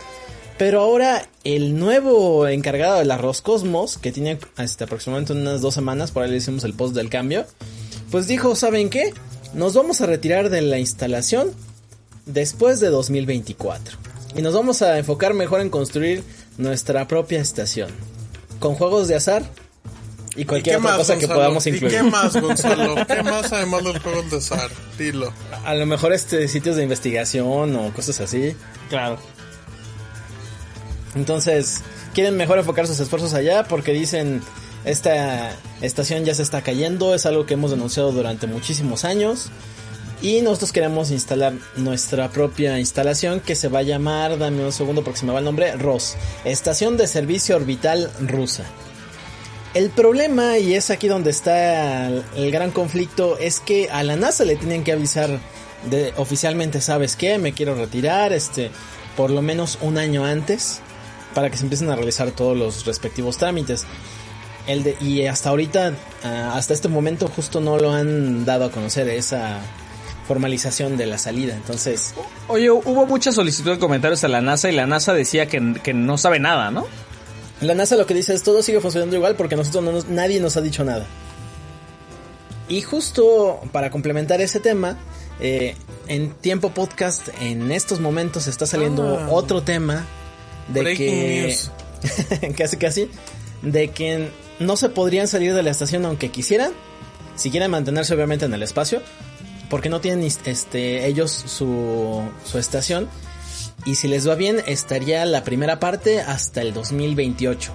Pero 0.63 0.81
ahora 0.81 1.27
el 1.43 1.77
nuevo 1.77 2.47
encargado 2.47 3.01
de 3.01 3.05
la 3.05 3.19
Roscosmos, 3.19 3.99
que 3.99 4.13
tiene 4.13 4.39
hasta 4.55 4.85
aproximadamente 4.85 5.33
unas 5.33 5.61
dos 5.61 5.75
semanas, 5.75 6.13
por 6.13 6.23
ahí 6.23 6.31
le 6.31 6.37
hicimos 6.37 6.63
el 6.63 6.73
post 6.73 6.95
del 6.95 7.11
cambio, 7.11 7.47
pues 8.13 8.29
dijo, 8.29 8.55
¿saben 8.55 8.89
qué? 8.89 9.13
Nos 9.55 9.75
vamos 9.75 10.03
a 10.03 10.07
retirar 10.07 10.51
de 10.51 10.63
la 10.63 10.79
instalación 10.79 11.51
después 12.27 12.79
de 12.79 12.91
2024. 12.91 13.99
Y 14.37 14.43
nos 14.43 14.55
vamos 14.55 14.83
a 14.83 14.99
enfocar 14.99 15.35
mejor 15.35 15.63
en 15.63 15.69
construir 15.69 16.23
nuestra 16.59 17.09
propia 17.09 17.41
estación. 17.41 17.91
Con 18.61 18.77
juegos 18.77 19.09
de 19.09 19.17
azar 19.17 19.43
y 20.37 20.45
cualquier 20.45 20.77
¿Y 20.77 20.79
qué 20.79 20.87
otra 20.87 20.91
más, 20.97 20.99
cosa 21.09 21.19
que 21.19 21.27
podamos 21.27 21.67
¿Y 21.67 21.71
incluir. 21.71 21.93
qué 21.93 22.03
más, 22.05 22.37
Gonzalo? 22.41 23.05
¿Qué 23.05 23.21
más 23.25 23.53
además 23.53 23.83
del 23.83 23.99
juego 23.99 24.23
de 24.31 24.37
azar? 24.37 24.71
Dilo. 24.97 25.33
A 25.65 25.75
lo 25.75 25.87
mejor 25.87 26.13
este 26.13 26.47
sitios 26.47 26.77
de 26.77 26.85
investigación 26.85 27.75
o 27.75 27.93
cosas 27.93 28.21
así. 28.21 28.55
Claro. 28.89 29.19
Entonces, 31.15 31.83
quieren 32.15 32.37
mejor 32.37 32.59
enfocar 32.59 32.87
sus 32.87 33.01
esfuerzos 33.01 33.35
allá 33.35 33.65
porque 33.65 33.93
dicen, 33.93 34.43
esta 34.85 35.57
estación 35.81 36.25
ya 36.25 36.35
se 36.35 36.43
está 36.43 36.63
cayendo, 36.63 37.15
es 37.15 37.27
algo 37.27 37.47
que 37.47 37.55
hemos 37.55 37.71
denunciado 37.71 38.13
durante 38.13 38.47
muchísimos 38.47 39.05
años. 39.05 39.51
Y 40.23 40.41
nosotros 40.41 40.71
queremos 40.71 41.11
instalar 41.11 41.53
nuestra 41.77 42.31
propia 42.31 42.79
instalación 42.79 43.41
que 43.41 43.57
se 43.57 43.69
va 43.69 43.81
a 43.81 43.83
llamar, 43.83 44.39
dame 44.39 44.65
un 44.65 44.71
segundo 44.71 45.03
porque 45.03 45.19
se 45.19 45.27
me 45.27 45.33
va 45.33 45.41
el 45.41 45.45
nombre, 45.45 45.77
ROS, 45.77 46.15
Estación 46.45 46.97
de 46.97 47.09
Servicio 47.09 47.57
Orbital 47.57 48.09
Rusa. 48.21 48.65
El 49.75 49.91
problema, 49.91 50.59
y 50.59 50.75
es 50.75 50.91
aquí 50.91 51.09
donde 51.09 51.31
está 51.31 52.07
el, 52.09 52.51
gran 52.53 52.71
conflicto, 52.71 53.37
es 53.39 53.59
que 53.59 53.89
a 53.91 54.05
la 54.05 54.15
NASA 54.15 54.45
le 54.45 54.55
tienen 54.55 54.85
que 54.85 54.93
avisar 54.93 55.41
de 55.91 56.13
oficialmente, 56.17 56.81
¿sabes 56.81 57.17
qué? 57.17 57.39
Me 57.39 57.53
quiero 57.53 57.75
retirar, 57.75 58.33
este, 58.33 58.71
por 59.17 59.31
lo 59.31 59.43
menos 59.43 59.79
un 59.81 59.97
año 59.97 60.25
antes, 60.25 60.82
para 61.35 61.51
que 61.51 61.57
se 61.57 61.65
empiecen 61.65 61.91
a 61.91 61.97
realizar 61.97 62.31
todos 62.33 62.57
los 62.57 62.85
respectivos 62.87 63.37
trámites. 63.39 63.85
El 64.67 64.85
de, 64.85 64.97
y 65.01 65.27
hasta 65.27 65.49
ahorita, 65.51 65.93
ah, 66.25 66.53
hasta 66.57 66.73
este 66.75 66.89
momento, 66.89 67.27
justo 67.29 67.61
no 67.61 67.79
lo 67.79 67.93
han 67.93 68.45
dado 68.45 68.67
a 68.67 68.71
conocer 68.71 69.09
esa 69.09 69.59
formalización 70.29 70.97
de 70.97 71.07
la 71.07 71.19
salida. 71.19 71.55
Entonces, 71.55 72.15
Oye, 72.49 72.71
hubo 72.71 73.07
mucha 73.07 73.33
solicitud 73.33 73.73
de 73.73 73.79
comentarios 73.79 74.23
a 74.25 74.29
la 74.29 74.41
NASA 74.41 74.71
y 74.71 74.73
la 74.75 74.87
NASA 74.87 75.13
decía 75.15 75.47
que, 75.47 75.75
que 75.83 75.93
no 75.95 76.17
sabe 76.19 76.39
nada, 76.39 76.71
¿no? 76.71 76.87
la 77.61 77.75
NASA 77.77 77.95
lo 77.95 78.07
que 78.07 78.15
dice 78.15 78.35
es 78.35 78.43
todo 78.43 78.61
sigue 78.61 78.81
funcionando 78.81 79.15
igual 79.15 79.37
porque 79.37 79.55
nosotros 79.55 79.85
no 79.85 79.93
nos- 79.93 80.09
nadie 80.09 80.41
nos 80.41 80.57
ha 80.57 80.61
dicho 80.61 80.83
nada. 80.85 81.07
Y 82.69 82.83
justo 82.83 83.61
para 83.73 83.91
complementar 83.91 84.41
ese 84.41 84.61
tema, 84.61 84.97
eh, 85.41 85.77
en 86.09 86.31
Tiempo 86.35 86.71
Podcast 86.71 87.29
en 87.41 87.71
estos 87.71 88.01
momentos 88.01 88.47
está 88.47 88.67
saliendo 88.67 89.19
Ah. 89.19 89.29
otro 89.31 89.63
tema 89.63 90.07
de 90.69 90.81
Breaking 90.83 91.11
que 91.11 91.43
news. 91.47 91.71
casi 92.57 92.77
casi 92.77 93.11
de 93.63 93.89
que 93.89 94.29
no 94.59 94.77
se 94.77 94.89
podrían 94.89 95.29
salir 95.29 95.55
de 95.55 95.63
la 95.63 95.71
estación 95.71 96.05
aunque 96.05 96.31
quisieran, 96.31 96.73
si 97.37 97.51
quieren 97.51 97.71
mantenerse 97.71 98.15
obviamente 98.15 98.45
en 98.45 98.55
el 98.55 98.63
espacio, 98.63 99.03
porque 99.71 99.89
no 99.89 100.01
tienen 100.01 100.29
este 100.45 101.07
ellos 101.07 101.31
su 101.31 102.23
su 102.45 102.59
estación 102.59 103.09
y 103.85 103.97
si 103.97 104.09
les 104.09 104.29
va 104.29 104.35
bien 104.35 104.63
estaría 104.67 105.25
la 105.25 105.45
primera 105.45 105.81
parte 105.81 106.21
hasta 106.21 106.61
el 106.61 106.73
2028. 106.73 107.73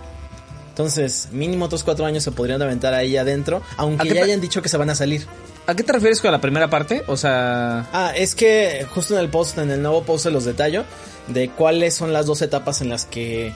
Entonces, 0.69 1.29
mínimo 1.31 1.65
otros 1.65 1.83
cuatro 1.83 2.05
años 2.05 2.23
se 2.23 2.31
podrían 2.31 2.61
aventar 2.61 2.93
ahí 2.93 3.17
adentro, 3.17 3.63
¿A 3.77 3.81
aunque 3.81 4.13
ya 4.13 4.23
hayan 4.23 4.39
dicho 4.39 4.61
que 4.61 4.69
se 4.69 4.77
van 4.77 4.91
a 4.91 4.95
salir. 4.95 5.25
¿A 5.65 5.75
qué 5.75 5.81
te 5.83 5.91
refieres 5.91 6.21
con 6.21 6.31
la 6.31 6.39
primera 6.39 6.69
parte? 6.69 7.03
O 7.07 7.17
sea, 7.17 7.88
Ah, 7.91 8.13
es 8.15 8.35
que 8.35 8.85
justo 8.93 9.15
en 9.15 9.19
el 9.19 9.29
post, 9.29 9.57
en 9.57 9.71
el 9.71 9.81
nuevo 9.81 10.03
post 10.03 10.25
se 10.25 10.31
los 10.31 10.45
detallo 10.45 10.85
de 11.28 11.49
cuáles 11.49 11.93
son 11.93 12.13
las 12.13 12.25
dos 12.25 12.41
etapas 12.41 12.82
en 12.82 12.89
las 12.89 13.05
que 13.05 13.53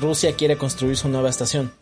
Rusia 0.00 0.34
quiere 0.34 0.56
construir 0.56 0.96
su 0.96 1.08
nueva 1.08 1.30
estación. 1.30 1.72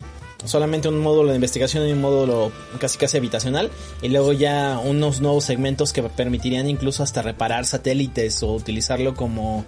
Solamente 0.45 0.89
un 0.89 0.99
módulo 0.99 1.29
de 1.29 1.35
investigación 1.35 1.87
y 1.87 1.93
un 1.93 2.01
módulo 2.01 2.51
casi 2.79 2.97
casi 2.97 3.17
habitacional. 3.17 3.71
Y 4.01 4.09
luego 4.09 4.33
ya 4.33 4.79
unos 4.83 5.21
nuevos 5.21 5.45
segmentos 5.45 5.93
que 5.93 6.03
permitirían 6.03 6.69
incluso 6.69 7.01
hasta 7.01 7.21
reparar 7.21 7.65
satélites 7.65 8.43
o 8.43 8.51
utilizarlo 8.53 9.15
como 9.15 9.65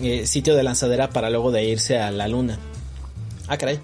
eh, 0.00 0.26
sitio 0.26 0.54
de 0.54 0.62
lanzadera 0.62 1.10
para 1.10 1.30
luego 1.30 1.50
de 1.50 1.64
irse 1.64 1.98
a 1.98 2.10
la 2.10 2.28
luna. 2.28 2.58
Ah, 3.48 3.58
caray. 3.58 3.80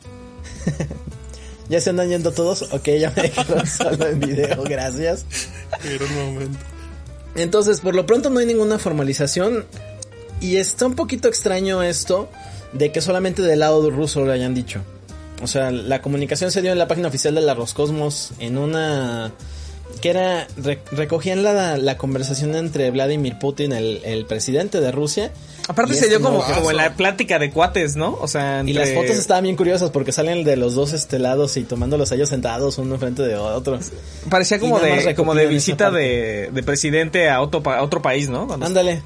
¿Ya 1.69 1.81
se 1.81 1.91
andan 1.91 2.09
yendo 2.09 2.33
todos? 2.33 2.63
Ok, 2.73 2.89
ya 2.99 3.13
me 3.15 3.23
dejaron 3.23 3.67
solo 3.67 4.07
en 4.07 4.21
video, 4.21 4.63
gracias. 4.65 5.25
Era 5.85 6.05
un 6.05 6.15
momento. 6.17 6.59
Entonces, 7.37 7.81
por 7.81 7.95
lo 7.95 8.07
pronto 8.07 8.29
no 8.31 8.41
hay 8.41 8.47
ninguna 8.47 8.79
formalización. 8.79 9.67
Y 10.41 10.57
está 10.57 10.87
un 10.87 10.95
poquito 10.95 11.29
extraño 11.29 11.83
esto 11.83 12.29
de 12.73 12.93
que 12.93 13.01
solamente 13.01 13.43
del 13.43 13.59
lado 13.61 13.91
ruso 13.91 14.25
lo 14.25 14.33
hayan 14.33 14.55
dicho. 14.55 14.81
O 15.43 15.47
sea, 15.47 15.71
la 15.71 16.03
comunicación 16.03 16.51
se 16.51 16.61
dio 16.63 16.73
en 16.73 16.79
la 16.79 16.87
página 16.89 17.09
oficial 17.09 17.35
de 17.35 17.41
la 17.41 17.55
Roscosmos 17.55 18.33
en 18.39 18.59
una... 18.59 19.33
que 20.03 20.11
era... 20.11 20.47
re- 20.57 20.81
recogían 20.93 21.43
la, 21.43 21.79
la 21.79 21.97
conversación 21.97 22.55
entre 22.55 22.91
Vladimir 22.91 23.39
Putin, 23.39 23.73
el, 23.73 24.01
el 24.05 24.27
presidente 24.27 24.81
de 24.81 24.93
Rusia. 24.93 25.33
aparte 25.67 25.93
y 25.93 25.97
se 25.97 26.05
este 26.07 26.19
dio 26.19 26.21
como, 26.25 26.39
nuevo- 26.39 26.55
como 26.55 26.71
en 26.71 26.77
la 26.77 26.95
plática 26.95 27.39
de 27.39 27.51
cuates, 27.51 27.97
¿no? 27.97 28.19
O 28.21 28.29
sea, 28.29 28.59
Y 28.65 28.71
entre- 28.71 28.75
las 28.75 28.91
fotos 28.95 29.17
estaban 29.17 29.45
bien 29.45 29.57
curiosas 29.57 29.89
porque 29.91 30.13
salen 30.13 30.45
de 30.45 30.57
los 30.57 30.75
dos 30.75 30.93
este 30.93 31.19
lados 31.19 31.57
y 31.57 31.65
tomándolos 31.65 32.13
ellos 32.13 32.29
sentados 32.29 32.77
uno 32.79 32.95
enfrente 32.97 33.23
de 33.23 33.37
otro. 33.37 33.79
Parecía 34.29 34.59
como 34.59 34.79
y 34.79 34.83
de, 34.83 35.15
como 35.15 35.35
de 35.35 35.47
visita 35.47 35.91
de, 35.91 36.51
de 36.53 36.63
presidente 36.63 37.31
a 37.31 37.41
otro, 37.41 37.63
a 37.71 37.83
otro 37.83 38.03
país, 38.03 38.29
¿no? 38.29 38.47
Ándale. 38.61 39.03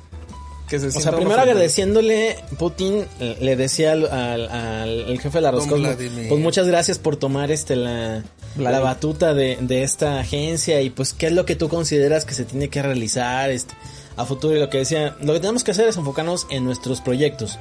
Que 0.83 0.91
se 0.93 0.99
O 0.99 1.01
sea, 1.01 1.13
primero 1.17 1.41
agradeciéndole, 1.41 2.37
Putin 2.59 3.05
eh, 3.21 3.37
le 3.41 3.57
decía 3.57 3.93
al, 3.93 4.07
al- 4.07 4.49
al- 4.49 5.19
jefe 5.21 5.39
de 5.39 5.43
la 5.43 5.51
Roscosmos, 5.51 5.97
pues 6.29 6.41
muchas 6.41 6.67
gracias 6.67 6.99
por 6.99 7.17
tomar 7.17 7.51
este 7.51 7.77
la, 7.77 8.23
la 8.57 8.81
batuta 8.81 9.35
de, 9.35 9.57
de 9.61 9.83
esta 9.83 10.21
agencia 10.21 10.81
y 10.83 10.91
pues 10.91 11.13
qué 11.15 11.27
es 11.27 11.33
lo 11.33 11.45
que 11.47 11.57
tú 11.57 11.69
consideras 11.69 12.25
que 12.25 12.35
se 12.35 12.45
tiene 12.45 12.69
que 12.69 12.83
realizar 12.83 13.51
este, 13.51 13.75
a 14.17 14.25
futuro 14.25 14.57
y 14.57 14.61
lo 14.61 14.71
que 14.71 14.79
decía, 14.79 15.17
lo 15.21 15.33
que 15.33 15.41
tenemos 15.41 15.65
que 15.65 15.71
hacer 15.73 15.89
es 15.89 15.97
enfocarnos 15.97 16.47
en 16.51 16.65
nuestros 16.65 17.01
proyectos. 17.01 17.59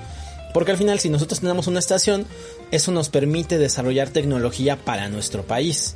Porque 0.54 0.70
al 0.72 0.78
final 0.78 1.00
si 1.00 1.10
nosotros 1.10 1.40
tenemos 1.40 1.66
una 1.66 1.80
estación, 1.80 2.28
eso 2.70 2.92
nos 2.92 3.10
permite 3.10 3.58
desarrollar 3.58 4.10
tecnología 4.10 4.76
para 4.78 5.10
nuestro 5.10 5.42
país. 5.44 5.96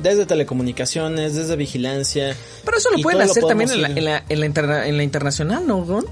Desde 0.00 0.26
telecomunicaciones, 0.26 1.36
desde 1.36 1.54
vigilancia. 1.54 2.34
Pero 2.64 2.78
eso 2.78 2.90
lo 2.90 2.98
pueden 2.98 3.20
hacer 3.20 3.44
también 3.44 3.70
en 3.70 3.82
la, 3.82 3.88
en, 3.88 4.04
la, 4.04 4.24
en, 4.28 4.40
la 4.40 4.46
interna- 4.46 4.86
en 4.88 4.96
la 4.96 5.02
internacional, 5.04 5.64
¿no, 5.66 5.84
Gon? 5.84 6.06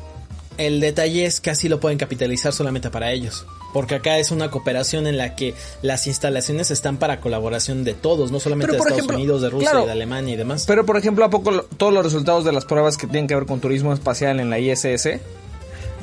El 0.61 0.78
detalle 0.80 1.24
es 1.24 1.40
que 1.40 1.48
así 1.50 1.68
lo 1.70 1.80
pueden 1.80 1.96
capitalizar 1.96 2.52
solamente 2.52 2.90
para 2.90 3.12
ellos. 3.12 3.46
Porque 3.72 3.94
acá 3.94 4.18
es 4.18 4.30
una 4.30 4.50
cooperación 4.50 5.06
en 5.06 5.16
la 5.16 5.34
que 5.34 5.54
las 5.80 6.06
instalaciones 6.06 6.70
están 6.70 6.98
para 6.98 7.20
colaboración 7.20 7.82
de 7.82 7.94
todos, 7.94 8.30
no 8.30 8.40
solamente 8.40 8.72
Pero, 8.72 8.84
de 8.84 8.88
Estados 8.88 8.98
ejemplo, 8.98 9.16
Unidos, 9.16 9.40
de 9.42 9.48
Rusia 9.50 9.70
claro. 9.70 9.84
y 9.84 9.86
de 9.86 9.92
Alemania 9.92 10.34
y 10.34 10.36
demás. 10.36 10.64
Pero, 10.66 10.84
por 10.84 10.98
ejemplo, 10.98 11.24
¿a 11.24 11.30
poco 11.30 11.50
lo- 11.50 11.62
todos 11.62 11.94
los 11.94 12.04
resultados 12.04 12.44
de 12.44 12.52
las 12.52 12.66
pruebas 12.66 12.96
que 12.98 13.06
tienen 13.06 13.26
que 13.26 13.34
ver 13.36 13.46
con 13.46 13.61
turismo 13.61 13.92
espacial 13.94 14.38
en 14.38 14.50
la 14.50 14.58
ISS? 14.58 15.06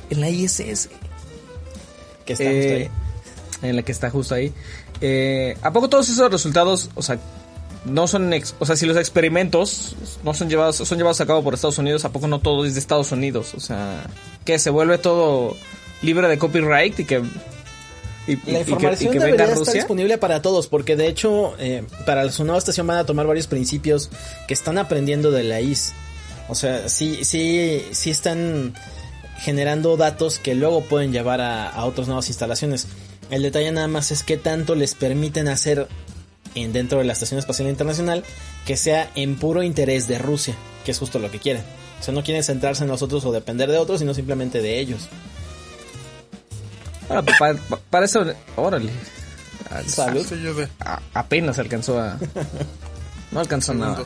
En 0.09 0.21
la 0.21 0.29
ISS. 0.29 0.89
que 2.25 2.33
está 2.33 2.45
justo 2.45 2.67
eh, 2.73 2.89
ahí. 3.61 3.69
en 3.69 3.75
la 3.75 3.81
que 3.83 3.91
está 3.91 4.09
justo 4.09 4.33
ahí. 4.35 4.53
Eh, 5.01 5.55
¿A 5.61 5.71
poco 5.71 5.87
todos 5.87 6.09
esos 6.09 6.31
resultados, 6.31 6.89
o 6.95 7.01
sea, 7.03 7.19
no 7.89 8.07
son, 8.07 8.31
ex- 8.33 8.53
o 8.59 8.65
sea, 8.65 8.75
si 8.75 8.85
los 8.85 8.97
experimentos 8.97 9.95
no 10.23 10.33
son 10.33 10.49
llevados, 10.49 10.75
son 10.77 10.97
llevados 10.97 11.19
a 11.21 11.25
cabo 11.25 11.43
por 11.43 11.53
Estados 11.53 11.77
Unidos, 11.77 12.05
¿a 12.05 12.11
poco 12.11 12.27
no 12.27 12.39
todo 12.39 12.65
es 12.65 12.73
de 12.73 12.79
Estados 12.79 13.11
Unidos? 13.11 13.53
O 13.55 13.59
sea, 13.59 14.05
que 14.45 14.59
se 14.59 14.69
vuelve 14.69 14.97
todo 14.97 15.55
libre 16.01 16.27
de 16.27 16.37
copyright 16.37 16.99
y 16.99 17.05
que... 17.05 17.15
y- 18.27 18.31
y- 18.33 18.39
y 18.45 18.51
La 18.51 18.63
que- 18.63 18.71
información 18.71 19.09
y 19.11 19.13
que 19.13 19.19
debería 19.19 19.31
venga 19.37 19.43
estar 19.45 19.57
Rusia? 19.59 19.73
disponible 19.73 20.17
para 20.17 20.41
todos, 20.41 20.67
porque 20.67 20.95
de 20.95 21.07
hecho, 21.07 21.55
eh, 21.59 21.83
para 22.05 22.29
su 22.31 22.43
nueva 22.43 22.59
estación 22.59 22.85
van 22.87 22.97
a 22.97 23.05
tomar 23.05 23.25
varios 23.27 23.47
principios 23.47 24.09
que 24.47 24.53
están 24.53 24.77
aprendiendo 24.77 25.31
de 25.31 25.43
la 25.43 25.61
IS. 25.61 25.93
O 26.49 26.55
sea, 26.55 26.87
sí, 26.89 27.23
sí, 27.25 27.83
sí 27.91 28.09
están 28.09 28.73
generando 29.39 29.97
datos 29.97 30.39
que 30.39 30.55
luego 30.55 30.81
pueden 30.81 31.11
llevar 31.11 31.41
a, 31.41 31.69
a 31.69 31.85
otras 31.85 32.07
nuevas 32.07 32.27
instalaciones. 32.29 32.87
El 33.29 33.43
detalle 33.43 33.71
nada 33.71 33.87
más 33.87 34.11
es 34.11 34.23
qué 34.23 34.37
tanto 34.37 34.73
les 34.75 34.95
permiten 34.95 35.47
hacer 35.49 35.87
en, 36.57 36.73
dentro 36.73 36.99
de 36.99 37.05
la 37.05 37.13
Estación 37.13 37.39
Espacial 37.39 37.67
Internacional 37.69 38.23
que 38.65 38.77
sea 38.77 39.09
en 39.15 39.35
puro 39.37 39.63
interés 39.63 40.07
de 40.07 40.17
Rusia, 40.17 40.55
que 40.85 40.91
es 40.91 40.99
justo 40.99 41.19
lo 41.19 41.31
que 41.31 41.39
quieren. 41.39 41.63
O 41.99 42.03
sea, 42.03 42.13
no 42.13 42.23
quieren 42.23 42.43
centrarse 42.43 42.83
en 42.83 42.89
nosotros 42.89 43.23
o 43.25 43.31
depender 43.31 43.69
de 43.71 43.77
otros, 43.77 43.99
sino 43.99 44.13
simplemente 44.13 44.61
de 44.61 44.79
ellos. 44.79 45.07
Ah, 47.09 47.21
pa- 47.21 47.53
pa- 47.69 47.79
para 47.89 48.05
eso, 48.05 48.25
órale. 48.55 48.91
Ah, 49.71 49.81
Salud. 49.87 50.25
A- 50.79 51.01
apenas 51.13 51.57
alcanzó 51.59 51.99
a... 51.99 52.17
No 53.31 53.39
alcanzó 53.39 53.73
nada. 53.73 54.03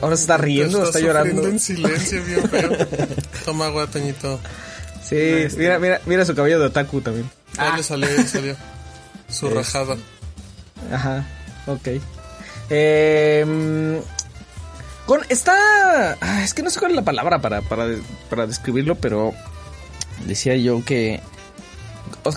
Ahora 0.00 0.16
se 0.16 0.22
está 0.22 0.36
riendo, 0.36 0.78
está, 0.84 0.98
sufriendo 0.98 1.18
llorando. 1.24 1.48
en 1.48 1.58
silencio, 1.58 2.24
bien 2.24 2.48
feo. 2.48 2.70
Toma 3.44 3.66
agua, 3.66 3.86
Toñito. 3.88 4.38
Sí, 5.02 5.46
mira, 5.56 5.78
mira, 5.78 6.00
mira 6.06 6.24
su 6.24 6.34
cabello 6.34 6.60
de 6.60 6.66
otaku 6.66 7.00
también. 7.00 7.28
Ya 7.56 7.76
le 7.76 7.82
salió, 7.82 8.08
salió. 8.26 8.56
Su 9.28 9.46
Este. 9.48 9.58
rajada. 9.58 9.96
Ajá, 10.90 11.24
ok. 11.66 11.88
Eh, 12.70 13.44
mm, 13.46 13.96
con, 15.06 15.20
está... 15.28 16.16
ah, 16.20 16.42
es 16.42 16.54
que 16.54 16.62
no 16.62 16.70
sé 16.70 16.78
cuál 16.78 16.92
es 16.92 16.96
la 16.96 17.04
palabra 17.04 17.40
para, 17.40 17.60
para, 17.60 17.86
para 18.30 18.46
describirlo, 18.46 18.94
pero 18.94 19.34
decía 20.26 20.56
yo 20.56 20.84
que... 20.84 21.20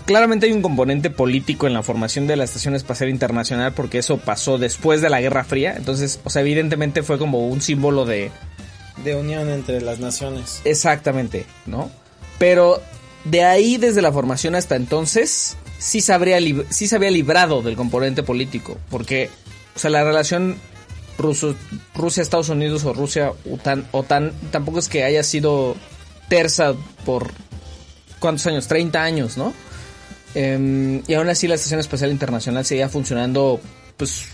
claramente 0.06 0.48
hay 0.48 0.52
un 0.52 0.62
componente 0.62 1.10
político 1.10 1.68
en 1.68 1.74
la 1.74 1.84
formación 1.84 2.28
de 2.28 2.36
la 2.36 2.44
Estación 2.44 2.76
Espacial 2.76 3.10
Internacional 3.10 3.74
porque 3.74 4.00
eso 4.00 4.18
pasó 4.18 4.58
después 4.58 5.02
de 5.02 5.10
la 5.10 5.22
Guerra 5.22 5.44
Fría. 5.44 5.76
Entonces, 5.78 6.20
o 6.24 6.30
sea, 6.30 6.42
evidentemente 6.42 7.04
fue 7.04 7.18
como 7.18 7.48
un 7.48 7.62
símbolo 7.62 8.06
de... 8.06 8.32
De 9.04 9.16
unión 9.16 9.50
entre 9.50 9.82
las 9.82 10.00
naciones. 10.00 10.62
Exactamente, 10.66 11.46
¿no? 11.66 11.92
Pero 12.40 12.82
de 13.26 13.44
ahí, 13.44 13.78
desde 13.78 14.02
la 14.02 14.12
formación 14.12 14.56
hasta 14.56 14.76
entonces, 14.76 15.58
sí 15.86 16.02
se, 16.02 16.14
sí 16.72 16.96
había 16.96 17.12
librado 17.12 17.62
del 17.62 17.76
componente 17.76 18.24
político. 18.24 18.78
Porque, 18.90 19.30
o 19.76 19.80
sea, 19.80 19.92
la 19.92 20.04
relación 20.04 20.58
Rusia-Estados 21.20 22.50
Unidos 22.50 22.84
o 22.86 22.94
Rusia-OTAN 22.94 23.88
OTAN, 23.92 24.34
tampoco 24.52 24.80
es 24.80 24.90
que 24.90 25.04
haya 25.04 25.24
sido 25.24 25.76
tersa 26.28 26.74
por 27.06 27.30
¿cuántos 28.20 28.48
años? 28.48 28.68
30 28.68 29.02
años, 29.04 29.38
¿no? 29.38 29.54
Em, 30.34 31.04
y 31.08 31.14
aún 31.14 31.30
así 31.30 31.48
la 31.48 31.56
Estación 31.56 31.80
Espacial 31.80 32.12
Internacional 32.12 32.66
seguía 32.66 32.90
funcionando, 32.90 33.62
pues, 33.96 34.26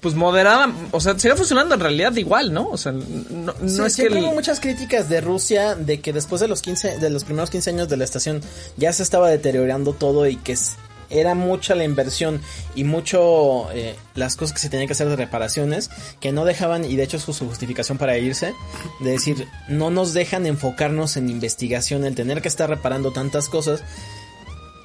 pues 0.00 0.14
moderada, 0.14 0.72
o 0.90 1.00
sea, 1.00 1.16
seguía 1.18 1.36
funcionando 1.36 1.74
en 1.74 1.80
realidad 1.80 2.14
igual, 2.16 2.52
¿no? 2.52 2.68
O 2.70 2.76
sea, 2.78 2.92
no, 2.92 3.54
no 3.60 3.68
Sí, 3.68 3.82
es 3.82 3.96
que... 3.96 4.06
el- 4.06 4.16
hubo 4.24 4.32
muchas 4.32 4.58
críticas 4.60 5.08
de 5.08 5.20
Rusia 5.20 5.74
de 5.76 6.00
que 6.00 6.12
después 6.12 6.40
de 6.40 6.48
los 6.48 6.62
15, 6.62 6.98
de 6.98 7.10
los 7.10 7.22
primeros 7.24 7.50
15 7.50 7.70
años 7.70 7.88
de 7.88 7.96
la 7.96 8.04
estación 8.04 8.40
ya 8.76 8.92
se 8.92 9.02
estaba 9.04 9.28
deteriorando 9.30 9.92
todo 9.92 10.26
y 10.26 10.36
que 10.36 10.56
era 11.10 11.34
mucha 11.34 11.74
la 11.74 11.84
inversión 11.84 12.40
y 12.74 12.84
mucho 12.84 13.70
eh, 13.72 13.96
las 14.14 14.36
cosas 14.36 14.54
que 14.54 14.60
se 14.60 14.68
tenían 14.68 14.86
que 14.86 14.92
hacer 14.92 15.08
de 15.08 15.16
reparaciones 15.16 15.90
que 16.20 16.32
no 16.32 16.44
dejaban 16.44 16.84
y 16.84 16.96
de 16.96 17.02
hecho 17.02 17.16
es 17.16 17.22
su 17.24 17.46
justificación 17.46 17.98
para 17.98 18.18
irse 18.18 18.54
de 19.00 19.10
decir 19.10 19.46
no 19.68 19.90
nos 19.90 20.12
dejan 20.12 20.46
enfocarnos 20.46 21.16
en 21.16 21.30
investigación 21.30 22.04
el 22.04 22.14
tener 22.14 22.42
que 22.42 22.48
estar 22.48 22.68
reparando 22.68 23.12
tantas 23.12 23.48
cosas 23.48 23.82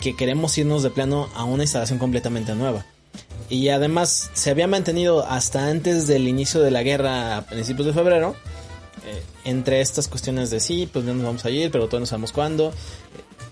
que 0.02 0.16
queremos 0.16 0.58
irnos 0.58 0.84
de 0.84 0.90
plano 0.90 1.30
a 1.36 1.46
una 1.46 1.64
instalación 1.64 2.00
completamente 2.00 2.56
nueva. 2.56 2.86
Y 3.50 3.70
además 3.70 4.32
se 4.34 4.50
había 4.50 4.68
mantenido 4.68 5.26
hasta 5.26 5.68
antes 5.68 6.08
del 6.08 6.28
inicio 6.28 6.62
de 6.62 6.72
la 6.72 6.84
guerra 6.84 7.38
a 7.38 7.42
principios 7.46 7.88
de 7.88 7.94
febrero. 7.94 8.36
eh, 9.06 9.24
entre 9.46 9.82
estas 9.82 10.08
cuestiones 10.08 10.50
de 10.50 10.60
sí, 10.60 10.90
pues 10.92 11.06
ya 11.06 11.14
nos 11.14 11.24
vamos 11.24 11.46
a 11.46 11.50
ir, 11.50 11.72
pero 11.72 11.86
todavía 11.86 12.02
no 12.02 12.06
sabemos 12.06 12.32
cuándo. 12.32 12.74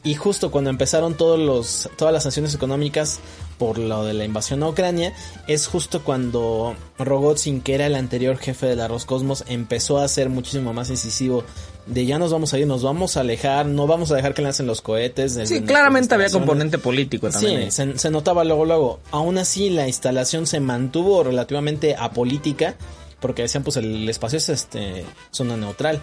Y 0.04 0.16
justo 0.16 0.50
cuando 0.50 0.70
empezaron 0.70 1.16
todos 1.16 1.38
los, 1.38 1.90
todas 1.98 2.14
las 2.14 2.24
sanciones 2.24 2.56
económicas 2.56 3.20
por 3.58 3.78
lo 3.78 4.06
de 4.06 4.14
la 4.14 4.24
invasión 4.24 4.64
a 4.64 4.70
Ucrania, 4.70 5.14
es 5.48 5.68
justo 5.68 6.02
cuando 6.04 6.76
Rogozin, 6.98 7.62
que 7.62 7.76
era 7.76 7.86
el 7.86 7.96
anterior 7.96 8.38
jefe 8.38 8.68
de 8.68 8.78
la 8.78 8.88
Roscosmos, 8.88 9.44
empezó 9.48 10.00
a 10.00 10.08
ser 10.08 10.30
muchísimo 10.30 10.74
más 10.74 10.90
incisivo 10.90 11.44
de 11.86 12.06
ya 12.06 12.20
nos 12.20 12.32
vamos 12.32 12.54
a 12.54 12.60
ir, 12.60 12.68
nos 12.68 12.84
vamos 12.84 13.18
a 13.18 13.22
alejar, 13.22 13.66
no 13.66 13.88
vamos 13.88 14.12
a 14.12 14.16
dejar 14.16 14.34
que 14.34 14.42
lancen 14.42 14.68
los 14.68 14.82
cohetes. 14.82 15.34
Sí, 15.46 15.62
claramente 15.62 16.14
había 16.14 16.28
instalaciones". 16.28 16.32
componente 16.32 16.78
político 16.78 17.30
también. 17.30 17.72
Sí, 17.72 17.84
se, 17.84 17.98
se 17.98 18.12
notaba 18.12 18.44
luego, 18.44 18.66
luego. 18.66 19.00
Aún 19.12 19.38
así, 19.38 19.70
la 19.70 19.88
instalación 19.88 20.48
se 20.48 20.60
mantuvo 20.60 21.24
relativamente 21.24 21.96
apolítica, 21.96 22.76
porque 23.20 23.42
decían, 23.42 23.64
pues 23.64 23.78
el 23.78 24.08
espacio 24.08 24.38
es 24.38 24.50
este 24.50 25.04
zona 25.32 25.58
neutral. 25.58 26.00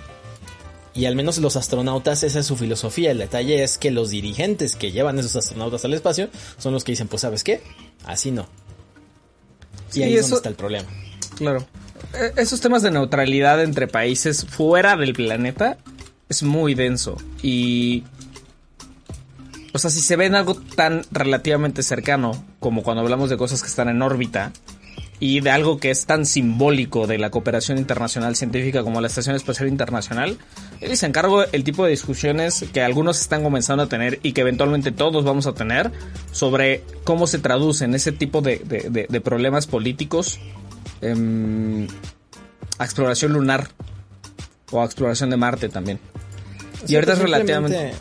Y 0.96 1.04
al 1.04 1.14
menos 1.14 1.36
los 1.38 1.56
astronautas, 1.56 2.22
esa 2.22 2.38
es 2.40 2.46
su 2.46 2.56
filosofía. 2.56 3.10
El 3.10 3.18
detalle 3.18 3.62
es 3.62 3.76
que 3.76 3.90
los 3.90 4.10
dirigentes 4.10 4.76
que 4.76 4.92
llevan 4.92 5.18
esos 5.18 5.36
astronautas 5.36 5.84
al 5.84 5.92
espacio 5.92 6.30
son 6.58 6.72
los 6.72 6.84
que 6.84 6.92
dicen, 6.92 7.06
pues 7.06 7.22
sabes 7.22 7.44
qué, 7.44 7.62
así 8.06 8.30
no. 8.30 8.48
Y 9.90 9.92
Sí, 9.92 10.02
ahí 10.02 10.16
es 10.16 10.22
donde 10.22 10.36
está 10.36 10.48
el 10.48 10.54
problema. 10.54 10.88
Claro. 11.36 11.66
Eh, 12.14 12.32
Esos 12.36 12.60
temas 12.60 12.82
de 12.82 12.90
neutralidad 12.90 13.62
entre 13.62 13.88
países 13.88 14.46
fuera 14.46 14.96
del 14.96 15.12
planeta 15.12 15.76
es 16.28 16.42
muy 16.42 16.74
denso. 16.74 17.16
Y. 17.42 18.04
O 19.72 19.78
sea, 19.78 19.90
si 19.90 20.00
se 20.00 20.16
ven 20.16 20.34
algo 20.34 20.54
tan 20.54 21.02
relativamente 21.10 21.82
cercano 21.82 22.42
como 22.58 22.82
cuando 22.82 23.02
hablamos 23.02 23.28
de 23.28 23.36
cosas 23.36 23.60
que 23.60 23.68
están 23.68 23.90
en 23.90 24.00
órbita 24.00 24.52
y 25.18 25.40
de 25.40 25.50
algo 25.50 25.78
que 25.78 25.90
es 25.90 26.04
tan 26.06 26.26
simbólico 26.26 27.06
de 27.06 27.16
la 27.18 27.30
cooperación 27.30 27.78
internacional 27.78 28.36
científica 28.36 28.82
como 28.82 29.00
la 29.00 29.06
Estación 29.06 29.34
Espacial 29.34 29.68
Internacional, 29.68 30.36
él 30.80 30.96
se 30.96 31.06
encargo 31.06 31.42
el 31.44 31.64
tipo 31.64 31.84
de 31.84 31.90
discusiones 31.90 32.64
que 32.72 32.82
algunos 32.82 33.20
están 33.20 33.42
comenzando 33.42 33.82
a 33.84 33.88
tener 33.88 34.20
y 34.22 34.32
que 34.32 34.42
eventualmente 34.42 34.92
todos 34.92 35.24
vamos 35.24 35.46
a 35.46 35.54
tener 35.54 35.90
sobre 36.32 36.82
cómo 37.04 37.26
se 37.26 37.38
traducen 37.38 37.94
ese 37.94 38.12
tipo 38.12 38.42
de, 38.42 38.58
de- 38.58 38.90
de- 38.90 39.06
de 39.08 39.20
problemas 39.22 39.66
políticos 39.66 40.38
em, 41.00 41.86
a 42.78 42.84
exploración 42.84 43.32
lunar 43.32 43.68
o 44.70 44.82
a 44.82 44.84
exploración 44.84 45.30
de 45.30 45.36
Marte 45.36 45.68
también. 45.68 45.98
Y 46.86 46.94
ahorita 46.94 47.12
es 47.14 47.18
pues, 47.20 47.30
relativamente... 47.30 47.94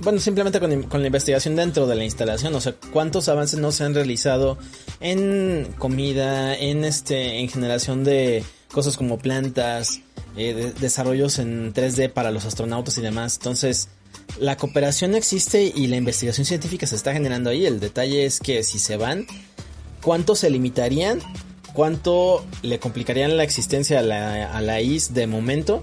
Bueno, 0.00 0.18
simplemente 0.20 0.60
con, 0.60 1.00
la 1.00 1.06
investigación 1.06 1.56
dentro 1.56 1.86
de 1.86 1.94
la 1.94 2.04
instalación, 2.04 2.54
o 2.54 2.60
sea, 2.60 2.74
cuántos 2.92 3.28
avances 3.28 3.58
no 3.58 3.72
se 3.72 3.84
han 3.84 3.94
realizado 3.94 4.58
en 5.00 5.68
comida, 5.78 6.54
en 6.54 6.84
este, 6.84 7.38
en 7.40 7.48
generación 7.48 8.04
de 8.04 8.44
cosas 8.70 8.96
como 8.96 9.18
plantas, 9.18 10.00
eh, 10.36 10.52
de- 10.52 10.72
desarrollos 10.72 11.38
en 11.38 11.72
3D 11.72 12.12
para 12.12 12.30
los 12.30 12.44
astronautas 12.44 12.98
y 12.98 13.00
demás. 13.00 13.36
Entonces, 13.36 13.88
la 14.38 14.56
cooperación 14.56 15.14
existe 15.14 15.72
y 15.74 15.86
la 15.86 15.96
investigación 15.96 16.44
científica 16.44 16.86
se 16.86 16.96
está 16.96 17.12
generando 17.12 17.50
ahí. 17.50 17.64
El 17.64 17.80
detalle 17.80 18.26
es 18.26 18.40
que 18.40 18.62
si 18.64 18.78
se 18.78 18.96
van, 18.96 19.26
¿cuánto 20.02 20.34
se 20.34 20.50
limitarían? 20.50 21.20
¿Cuánto 21.72 22.44
le 22.62 22.78
complicarían 22.78 23.36
la 23.36 23.42
existencia 23.44 23.98
a 24.00 24.02
la, 24.02 24.52
a 24.56 24.60
la 24.60 24.80
IS 24.80 25.14
de 25.14 25.26
momento? 25.26 25.82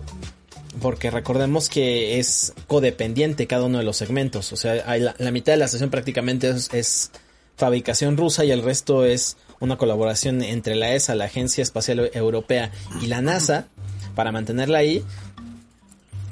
Porque 0.81 1.11
recordemos 1.11 1.69
que 1.69 2.19
es 2.19 2.53
codependiente 2.67 3.47
cada 3.47 3.65
uno 3.65 3.77
de 3.77 3.83
los 3.83 3.97
segmentos. 3.97 4.51
O 4.51 4.57
sea, 4.57 4.83
hay 4.87 4.99
la, 4.99 5.31
mitad 5.31 5.53
de 5.53 5.57
la 5.57 5.65
estación 5.65 5.89
prácticamente 5.89 6.49
es, 6.49 7.11
fabricación 7.55 8.17
rusa 8.17 8.43
y 8.43 8.51
el 8.51 8.63
resto 8.63 9.05
es 9.05 9.37
una 9.59 9.77
colaboración 9.77 10.41
entre 10.41 10.73
la 10.73 10.93
ESA, 10.93 11.13
la 11.13 11.25
Agencia 11.25 11.61
Espacial 11.61 12.09
Europea 12.13 12.71
y 13.01 13.05
la 13.05 13.21
NASA 13.21 13.67
para 14.15 14.31
mantenerla 14.31 14.79
ahí. 14.79 15.03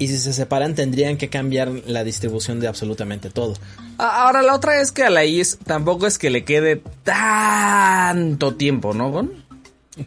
Y 0.00 0.08
si 0.08 0.18
se 0.18 0.32
separan 0.32 0.74
tendrían 0.74 1.16
que 1.16 1.28
cambiar 1.28 1.70
la 1.86 2.02
distribución 2.02 2.58
de 2.58 2.66
absolutamente 2.66 3.30
todo. 3.30 3.54
Ahora 3.98 4.42
la 4.42 4.54
otra 4.54 4.80
es 4.80 4.90
que 4.90 5.04
a 5.04 5.10
la 5.10 5.24
IS 5.24 5.58
tampoco 5.64 6.06
es 6.06 6.18
que 6.18 6.30
le 6.30 6.44
quede 6.44 6.82
tanto 7.04 8.56
tiempo, 8.56 8.94
¿no, 8.94 9.12
Gon? 9.12 9.39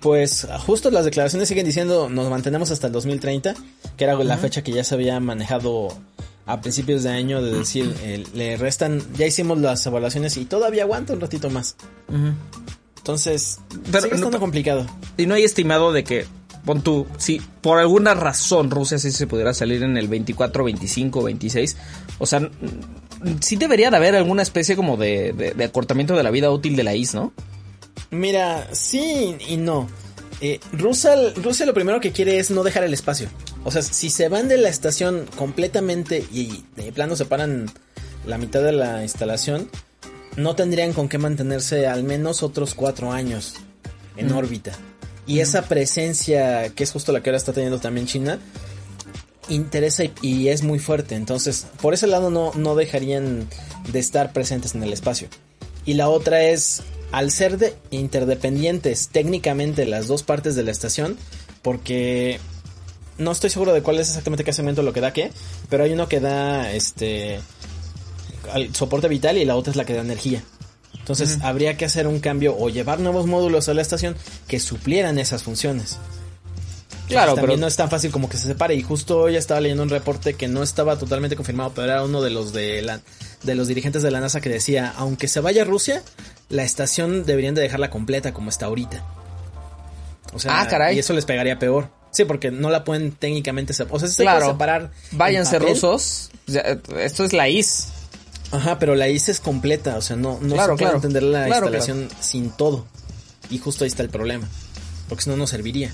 Pues 0.02 0.48
justo 0.66 0.90
las 0.92 1.06
declaraciones 1.06 1.48
siguen 1.48 1.66
diciendo 1.66 2.10
nos 2.10 2.30
mantenemos 2.30 2.72
hasta 2.72 2.88
el 2.88 2.94
2030, 2.94 3.54
que 3.98 4.04
era 4.04 4.16
la 4.24 4.38
fecha 4.38 4.64
que 4.64 4.72
ya 4.72 4.84
se 4.84 4.96
había 4.96 5.20
manejado 5.20 5.90
a 6.46 6.60
principios 6.62 7.04
de 7.04 7.10
año 7.12 7.42
de 7.42 7.60
decir, 7.60 7.94
eh, 8.02 8.24
le 8.34 8.58
restan, 8.58 9.02
ya 9.18 9.26
hicimos 9.26 9.58
las 9.60 9.86
evaluaciones 9.86 10.36
y 10.38 10.46
todavía 10.46 10.84
aguanta 10.84 11.14
un 11.14 11.22
ratito 11.22 11.50
más. 11.50 11.76
Entonces, 12.98 13.60
Pero 13.92 14.02
sigue 14.02 14.10
no- 14.12 14.16
estando 14.18 14.40
complicado. 14.40 14.86
Y 15.18 15.26
no 15.26 15.36
hay 15.36 15.44
estimado 15.44 15.92
de 15.92 16.04
que, 16.04 16.26
pon 16.66 16.82
tú, 16.82 17.06
si 17.18 17.42
por 17.62 17.80
alguna 17.80 18.14
razón 18.14 18.72
Rusia 18.72 18.98
sí 18.98 19.12
se 19.12 19.28
pudiera 19.28 19.54
salir 19.54 19.84
en 19.84 19.98
el 19.98 20.08
24, 20.08 20.64
25, 20.64 21.22
26, 21.24 21.78
o 22.20 22.26
sea, 22.26 22.50
sí 23.42 23.56
debería 23.58 23.90
de 23.92 23.98
haber 23.98 24.16
alguna 24.16 24.42
especie 24.42 24.76
como 24.76 24.98
de, 24.98 25.34
de- 25.34 25.52
de 25.52 25.64
acortamiento 25.64 26.16
de 26.16 26.24
la 26.24 26.32
vida 26.32 26.50
útil 26.52 26.76
de 26.76 26.84
la 26.84 26.96
IS, 26.96 27.14
¿no? 27.14 27.34
Mira, 28.12 28.68
sí 28.74 29.36
y 29.48 29.58
no. 29.58 29.90
Eh, 30.42 30.60
Rusia, 30.74 31.16
Rusia 31.36 31.66
lo 31.66 31.74
primero 31.74 32.00
que 32.00 32.12
quiere 32.12 32.38
es 32.38 32.52
no 32.52 32.64
dejar 32.64 32.84
el 32.84 32.94
espacio. 32.94 33.30
O 33.64 33.72
sea, 33.72 33.82
si 33.82 34.10
se 34.10 34.30
van 34.30 34.48
de 34.48 34.58
la 34.58 34.70
estación 34.70 35.26
completamente 35.38 36.26
y 36.32 36.66
de 36.76 36.92
plano 36.92 37.16
separan 37.16 37.72
la 38.26 38.38
mitad 38.38 38.62
de 38.62 38.74
la 38.74 39.04
instalación, 39.04 39.70
no 40.36 40.56
tendrían 40.56 40.94
con 40.94 41.08
qué 41.08 41.18
mantenerse 41.18 41.88
al 41.88 42.04
menos 42.04 42.44
otros 42.44 42.74
cuatro 42.76 43.12
años 43.12 43.56
en 44.18 44.32
órbita. 44.32 44.74
Y 45.26 45.40
esa 45.40 45.64
presencia, 45.64 46.70
que 46.70 46.84
es 46.84 46.92
justo 46.92 47.12
la 47.12 47.24
que 47.24 47.30
ahora 47.30 47.38
está 47.38 47.54
teniendo 47.54 47.80
también 47.80 48.08
China, 48.08 48.40
interesa 49.48 50.04
y, 50.04 50.14
y 50.22 50.50
es 50.50 50.64
muy 50.64 50.80
fuerte. 50.80 51.16
Entonces, 51.16 51.68
por 51.82 51.94
ese 51.94 52.08
lado 52.08 52.30
no, 52.30 52.52
no 52.56 52.76
dejarían 52.76 53.48
de 53.92 54.00
estar 54.00 54.34
presentes 54.34 54.76
en 54.76 54.84
el 54.84 54.92
espacio. 54.92 55.30
Y 55.86 55.94
la 55.94 56.10
otra 56.10 56.44
es, 56.44 56.82
al 57.14 57.30
ser 57.30 57.60
de 57.60 57.76
interdependientes 57.92 59.08
técnicamente 59.10 59.86
las 59.86 60.08
dos 60.08 60.24
partes 60.24 60.56
de 60.56 60.64
la 60.64 60.72
estación, 60.72 61.16
porque 61.62 62.40
no 63.20 63.32
estoy 63.32 63.52
seguro 63.52 63.72
de 63.72 63.84
cuál 63.84 64.00
es 64.00 64.10
exactamente 64.10 64.44
qué 64.44 64.52
segmento 64.52 64.82
lo 64.82 64.94
que 64.94 65.00
da 65.00 65.14
qué, 65.14 65.32
pero 65.70 65.84
hay 65.84 65.94
uno 65.94 66.08
que 66.10 66.20
da 66.20 66.72
este 66.74 67.40
al 68.52 68.74
soporte 68.76 69.08
vital 69.08 69.38
y 69.38 69.46
la 69.46 69.56
otra 69.56 69.70
es 69.70 69.78
la 69.78 69.86
que 69.86 69.94
da 69.94 70.02
energía. 70.02 70.44
Entonces 70.98 71.38
habría 71.44 71.78
que 71.78 71.86
hacer 71.86 72.08
un 72.08 72.20
cambio 72.20 72.56
o 72.58 72.70
llevar 72.70 73.00
nuevos 73.00 73.28
módulos 73.28 73.70
a 73.70 73.76
la 73.76 73.84
estación 73.84 74.16
que 74.48 74.60
suplieran 74.60 75.20
esas 75.20 75.44
funciones. 75.44 75.98
Claro, 77.10 77.32
Entonces, 77.32 77.36
también 77.36 77.58
pero- 77.58 77.62
no 77.62 77.68
es 77.68 77.76
tan 77.76 77.90
fácil 77.92 78.10
como 78.12 78.28
que 78.30 78.38
se 78.38 78.48
separe. 78.48 78.74
Y 78.76 78.82
justo 78.82 79.20
hoy 79.20 79.36
estaba 79.36 79.60
leyendo 79.62 79.84
un 79.84 79.90
reporte 79.90 80.34
que 80.34 80.48
no 80.48 80.64
estaba 80.64 80.98
totalmente 80.98 81.36
confirmado, 81.36 81.74
pero 81.76 81.86
era 81.92 82.04
uno 82.04 82.22
de 82.22 82.30
los 82.32 82.54
de 82.54 82.82
la, 82.82 83.02
de 83.44 83.56
los 83.56 83.68
dirigentes 83.68 84.02
de 84.02 84.10
la 84.10 84.20
NASA 84.20 84.42
que 84.42 84.50
decía, 84.50 84.94
aunque 84.98 85.28
se 85.28 85.42
vaya 85.42 85.64
a 85.64 85.66
Rusia, 85.66 86.02
la 86.54 86.64
estación 86.64 87.26
deberían 87.26 87.56
de 87.56 87.62
dejarla 87.62 87.90
completa 87.90 88.34
como 88.34 88.50
está 88.50 88.68
ahorita. 88.68 89.04
O 90.34 90.40
sea, 90.40 90.62
Ah, 90.62 90.68
caray. 90.68 90.96
y 90.96 91.00
eso 91.00 91.14
les 91.14 91.26
pegaría 91.26 91.60
peor. 91.60 91.90
Sí, 92.12 92.26
porque 92.26 92.52
no 92.52 92.70
la 92.70 92.84
pueden 92.84 93.12
técnicamente 93.12 93.74
separar. 93.74 93.96
O 93.96 94.00
sea, 94.00 94.08
se 94.10 94.22
Claro. 94.24 94.48
separar. 94.52 94.92
Váyanse 95.12 95.58
rusos. 95.60 96.30
Esto 97.00 97.24
es 97.24 97.34
la 97.34 97.50
IS. 97.50 97.88
Ajá, 98.52 98.78
pero 98.78 98.94
la 98.94 99.08
ICE 99.10 99.32
es 99.32 99.40
completa, 99.40 99.98
o 99.98 100.02
sea, 100.02 100.16
no, 100.16 100.38
no 100.40 100.54
Claro, 100.54 100.74
se 100.74 100.78
puede 100.78 100.78
claro. 100.78 100.96
entender 100.98 101.24
la 101.24 101.48
instalación 101.50 102.08
sin 102.20 102.52
todo. 102.52 102.86
Y 103.50 103.58
justo 103.58 103.84
ahí 103.84 103.88
está 103.88 104.04
el 104.04 104.10
problema, 104.10 104.48
porque 105.10 105.24
si 105.24 105.30
no, 105.32 105.38
no 105.38 105.48
serviría. 105.48 105.92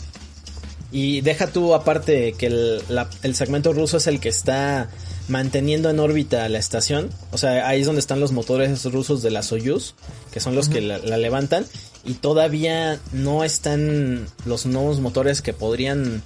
Y 0.91 1.21
deja 1.21 1.47
tú 1.47 1.73
aparte 1.73 2.33
que 2.33 2.47
el, 2.47 2.83
la- 2.89 3.09
el 3.23 3.33
segmento 3.35 3.71
ruso 3.71 3.95
es 3.97 4.07
el 4.07 4.19
que 4.19 4.27
está 4.27 4.89
manteniendo 5.29 5.89
en 5.89 5.99
órbita 5.99 6.49
la 6.49 6.59
estación. 6.59 7.09
O 7.31 7.37
sea, 7.37 7.67
ahí 7.67 7.81
es 7.81 7.85
donde 7.85 7.99
están 7.99 8.19
los 8.19 8.31
motores 8.31 8.83
rusos 8.85 9.21
de 9.21 9.31
la 9.31 9.43
Soyuz, 9.43 9.93
que 10.31 10.39
son 10.39 10.55
los 10.55 10.67
que 10.67 10.81
la, 10.81 10.97
la 10.97 11.17
levantan. 11.17 11.65
Y 12.03 12.15
todavía 12.15 12.99
no 13.13 13.43
están 13.43 14.27
los 14.45 14.65
nuevos 14.65 14.99
motores 14.99 15.41
que 15.41 15.53
podrían 15.53 16.23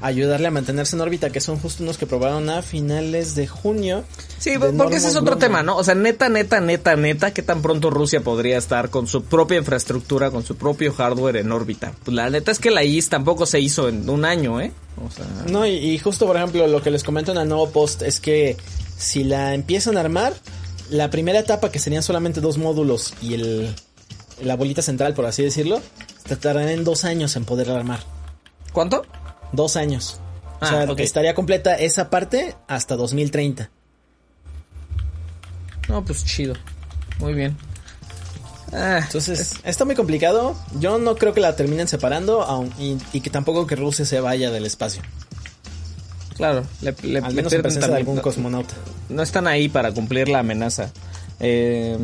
ayudarle 0.00 0.48
a 0.48 0.50
mantenerse 0.50 0.96
en 0.96 1.02
órbita, 1.02 1.30
que 1.30 1.40
son 1.40 1.58
justo 1.58 1.82
unos 1.82 1.98
que 1.98 2.06
probaron 2.06 2.48
a 2.50 2.62
finales 2.62 3.34
de 3.34 3.46
junio. 3.46 4.04
Sí, 4.38 4.56
de 4.56 4.72
porque 4.72 4.96
ese 4.96 5.08
es 5.08 5.16
otro 5.16 5.36
tema. 5.36 5.62
¿no? 5.62 5.76
O 5.76 5.84
sea, 5.84 5.94
neta, 5.94 6.28
neta, 6.28 6.60
neta, 6.60 6.96
neta, 6.96 7.32
¿qué 7.32 7.42
tan 7.42 7.62
pronto 7.62 7.90
Rusia 7.90 8.20
podría 8.20 8.58
estar 8.58 8.90
con 8.90 9.06
su 9.06 9.24
propia 9.24 9.58
infraestructura, 9.58 10.30
con 10.30 10.44
su 10.44 10.56
propio 10.56 10.92
hardware 10.92 11.36
en 11.38 11.52
órbita? 11.52 11.92
Pues 12.04 12.14
la 12.14 12.30
neta 12.30 12.52
es 12.52 12.58
que 12.58 12.70
la 12.70 12.84
IS 12.84 13.08
tampoco 13.08 13.46
se 13.46 13.60
hizo 13.60 13.88
en 13.88 14.08
un 14.08 14.24
año, 14.24 14.60
¿eh? 14.60 14.72
O 15.04 15.10
sea, 15.10 15.26
No, 15.50 15.66
y, 15.66 15.70
y 15.70 15.98
justo 15.98 16.26
por 16.26 16.36
ejemplo 16.36 16.66
lo 16.66 16.82
que 16.82 16.90
les 16.90 17.04
comento 17.04 17.32
en 17.32 17.38
el 17.38 17.48
nuevo 17.48 17.70
post 17.70 18.02
es 18.02 18.20
que 18.20 18.56
si 18.96 19.24
la 19.24 19.54
empiezan 19.54 19.96
a 19.96 20.00
armar, 20.00 20.34
la 20.90 21.10
primera 21.10 21.38
etapa 21.38 21.70
que 21.70 21.78
serían 21.78 22.02
solamente 22.02 22.40
dos 22.40 22.58
módulos 22.58 23.14
y 23.22 23.34
el 23.34 23.74
la 24.42 24.54
bolita 24.54 24.82
central, 24.82 25.14
por 25.14 25.26
así 25.26 25.42
decirlo, 25.42 25.80
te 26.28 26.36
tardarán 26.36 26.84
dos 26.84 27.04
años 27.04 27.34
en 27.34 27.44
poder 27.44 27.70
armar. 27.70 28.00
¿cuánto? 28.72 29.04
Dos 29.52 29.76
años. 29.76 30.20
O 30.60 30.64
Ah, 30.64 30.68
sea, 30.68 30.84
ok. 30.92 31.00
estaría 31.00 31.34
completa 31.34 31.74
esa 31.76 32.10
parte 32.10 32.54
hasta 32.66 32.96
2030. 32.96 33.70
No, 35.88 36.04
pues 36.04 36.24
chido. 36.24 36.54
Muy 37.18 37.34
bien. 37.34 37.56
Ah, 38.72 39.00
Entonces, 39.02 39.54
está 39.64 39.84
muy 39.86 39.94
complicado. 39.94 40.54
Yo 40.78 40.98
no 40.98 41.16
creo 41.16 41.32
que 41.32 41.40
la 41.40 41.56
terminen 41.56 41.88
separando 41.88 42.42
aun- 42.46 42.72
y, 42.78 42.98
y 43.16 43.20
que 43.22 43.30
tampoco 43.30 43.66
que 43.66 43.76
Rusia 43.76 44.04
se 44.04 44.20
vaya 44.20 44.50
del 44.50 44.66
espacio. 44.66 45.00
claro, 46.36 46.64
le, 46.82 46.94
le- 47.02 47.18
Al 47.20 47.34
menos 47.34 47.52
en 47.52 47.62
presencia 47.62 47.90
de 47.90 47.96
algún 47.96 48.18
cosmonauta. 48.18 48.74
no 49.08 49.22
están 49.22 49.46
ahí 49.46 49.68
para 49.68 49.92
cumplir 49.92 50.28
la 50.28 50.40
amenaza. 50.40 50.90
Eh, 51.40 51.96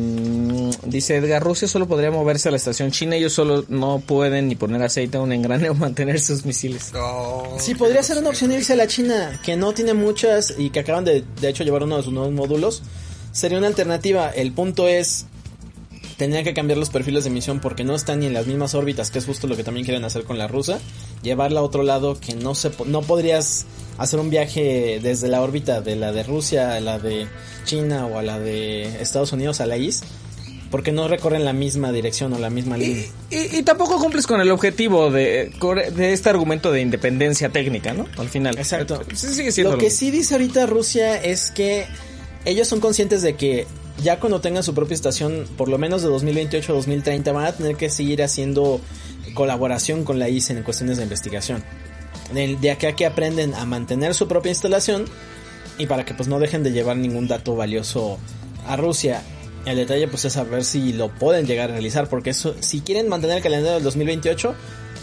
dice 0.85 1.17
Edgar, 1.17 1.43
Rusia 1.43 1.67
solo 1.67 1.87
podría 1.87 2.09
moverse 2.11 2.47
a 2.47 2.51
la 2.51 2.57
estación 2.57 2.91
china, 2.91 3.15
ellos 3.17 3.33
solo 3.33 3.65
no 3.67 3.99
pueden 3.99 4.47
ni 4.47 4.55
poner 4.55 4.81
aceite 4.81 5.17
a 5.17 5.21
un 5.21 5.31
engrane 5.33 5.69
o 5.69 5.73
mantener 5.75 6.19
sus 6.19 6.45
misiles. 6.45 6.91
No, 6.93 7.43
Sí, 7.59 7.75
podría 7.75 8.01
ser 8.03 8.17
una 8.17 8.29
opción 8.29 8.51
irse 8.53 8.73
a 8.73 8.75
la 8.77 8.87
China, 8.87 9.39
que 9.43 9.55
no 9.57 9.73
tiene 9.73 9.93
muchas 9.93 10.53
y 10.57 10.69
que 10.69 10.79
acaban 10.79 11.03
de, 11.05 11.23
de 11.41 11.49
hecho, 11.49 11.63
llevar 11.63 11.83
uno 11.83 11.97
de 11.97 12.03
sus 12.03 12.13
nuevos 12.13 12.31
módulos. 12.33 12.81
Sería 13.31 13.57
una 13.57 13.67
alternativa. 13.67 14.29
El 14.29 14.53
punto 14.53 14.87
es, 14.87 15.25
tendrían 16.17 16.45
que 16.45 16.53
cambiar 16.53 16.77
los 16.77 16.89
perfiles 16.89 17.25
de 17.25 17.29
misión 17.29 17.59
porque 17.59 17.83
no 17.83 17.93
están 17.95 18.21
ni 18.21 18.27
en 18.27 18.33
las 18.33 18.47
mismas 18.47 18.73
órbitas, 18.75 19.11
que 19.11 19.19
es 19.19 19.25
justo 19.25 19.47
lo 19.47 19.57
que 19.57 19.63
también 19.65 19.85
quieren 19.85 20.05
hacer 20.05 20.23
con 20.23 20.37
la 20.37 20.47
rusa. 20.47 20.79
Llevarla 21.21 21.59
a 21.59 21.63
otro 21.63 21.83
lado 21.83 22.17
que 22.19 22.35
no 22.35 22.55
se, 22.55 22.69
po- 22.69 22.85
no 22.85 23.01
podrías 23.01 23.65
hacer 23.97 24.19
un 24.19 24.29
viaje 24.29 24.99
desde 25.01 25.27
la 25.27 25.41
órbita 25.41 25.81
de 25.81 25.95
la 25.95 26.11
de 26.11 26.23
Rusia 26.23 26.75
a 26.75 26.79
la 26.81 26.99
de 26.99 27.27
China 27.65 28.05
o 28.07 28.17
a 28.17 28.23
la 28.23 28.39
de 28.39 28.83
Estados 29.01 29.31
Unidos 29.33 29.61
a 29.61 29.65
la 29.65 29.77
IS, 29.77 30.03
porque 30.71 30.91
no 30.91 31.07
recorren 31.07 31.45
la 31.45 31.53
misma 31.53 31.91
dirección 31.91 32.33
o 32.33 32.39
la 32.39 32.49
misma 32.49 32.75
línea. 32.77 33.05
Y, 33.29 33.35
y- 33.35 33.57
y 33.59 33.63
tampoco 33.63 33.97
cumples 33.97 34.27
con 34.27 34.41
el 34.41 34.51
objetivo 34.51 35.09
de, 35.11 35.51
de 35.95 36.13
este 36.13 36.29
argumento 36.29 36.71
de 36.71 36.81
independencia 36.81 37.49
técnica, 37.49 37.93
¿no? 37.93 38.05
Al 38.17 38.27
final. 38.29 38.57
Exacto. 38.57 39.01
Sí, 39.13 39.27
sigue 39.27 39.51
siendo 39.51 39.71
Lo 39.71 39.75
lo 39.77 39.79
que 39.79 39.85
mismo. 39.85 39.99
sí 39.99 40.11
dice 40.11 40.33
ahorita 40.33 40.65
Rusia 40.65 41.21
es 41.21 41.51
que 41.51 41.85
ellos 42.43 42.67
son 42.67 42.79
conscientes 42.81 43.21
de 43.21 43.35
que 43.35 43.65
ya 44.03 44.19
cuando 44.19 44.41
tengan 44.41 44.61
su 44.63 44.73
propia 44.73 44.95
estación, 44.95 45.47
por 45.55 45.69
lo 45.69 45.77
menos 45.77 46.01
de 46.01 46.09
2028 46.09 46.73
a 46.73 46.75
2030, 46.75 47.31
van 47.31 47.45
a 47.45 47.53
tener 47.53 47.77
que 47.77 47.89
seguir 47.89 48.21
haciendo 48.21 48.81
colaboración 49.33 50.03
con 50.03 50.19
la 50.19 50.27
ICE 50.29 50.53
en 50.53 50.63
cuestiones 50.63 50.97
de 50.97 51.03
investigación. 51.03 51.63
De, 52.33 52.55
de 52.55 52.71
acá 52.71 52.93
que 52.93 53.05
aprenden 53.05 53.53
a 53.53 53.65
mantener 53.65 54.13
su 54.15 54.27
propia 54.27 54.49
instalación 54.49 55.05
y 55.77 55.85
para 55.85 56.05
que 56.05 56.13
pues 56.13 56.27
no 56.27 56.39
dejen 56.39 56.63
de 56.63 56.71
llevar 56.71 56.97
ningún 56.97 57.27
dato 57.27 57.55
valioso 57.55 58.17
a 58.67 58.75
Rusia. 58.77 59.21
El 59.65 59.77
detalle 59.77 60.07
pues 60.07 60.25
es 60.25 60.33
saber 60.33 60.63
si 60.63 60.93
lo 60.93 61.09
pueden 61.09 61.45
llegar 61.47 61.69
a 61.69 61.73
realizar, 61.73 62.07
porque 62.07 62.29
eso, 62.31 62.55
si 62.59 62.81
quieren 62.81 63.09
mantener 63.09 63.37
el 63.37 63.43
calendario 63.43 63.75
del 63.75 63.83
2028, 63.83 64.53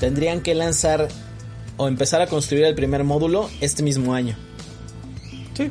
tendrían 0.01 0.41
que 0.41 0.55
lanzar 0.55 1.09
o 1.77 1.89
empezar 1.89 2.21
a 2.23 2.27
construir 2.27 2.65
el 2.65 2.75
primer 2.75 3.03
módulo 3.05 3.49
este 3.61 3.83
mismo 3.83 4.15
año. 4.15 4.37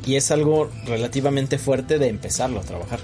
Y 0.05 0.15
es 0.15 0.29
algo 0.31 0.69
relativamente 0.85 1.57
fuerte 1.57 1.99
de 1.99 2.07
empezarlo 2.07 2.59
a 2.59 2.63
trabajar. 2.63 2.99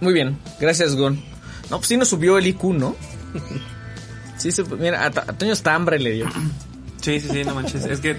Muy 0.00 0.12
bien, 0.14 0.38
gracias 0.58 0.96
Gon. 0.96 1.22
No, 1.70 1.76
pues 1.78 1.88
sí 1.88 1.96
nos 1.96 2.08
subió 2.08 2.38
el 2.38 2.46
IQ, 2.46 2.64
¿no? 2.72 2.96
sí, 4.38 4.50
se- 4.52 4.64
mira, 4.64 5.02
a, 5.04 5.06
a 5.06 5.10
Toño 5.36 5.52
hasta 5.52 5.74
hambre 5.74 5.98
le 5.98 6.12
dio. 6.12 6.26
Sí, 7.00 7.20
sí, 7.20 7.28
sí, 7.30 7.44
no 7.44 7.54
manches. 7.54 7.84
Es 7.84 8.00
que 8.00 8.16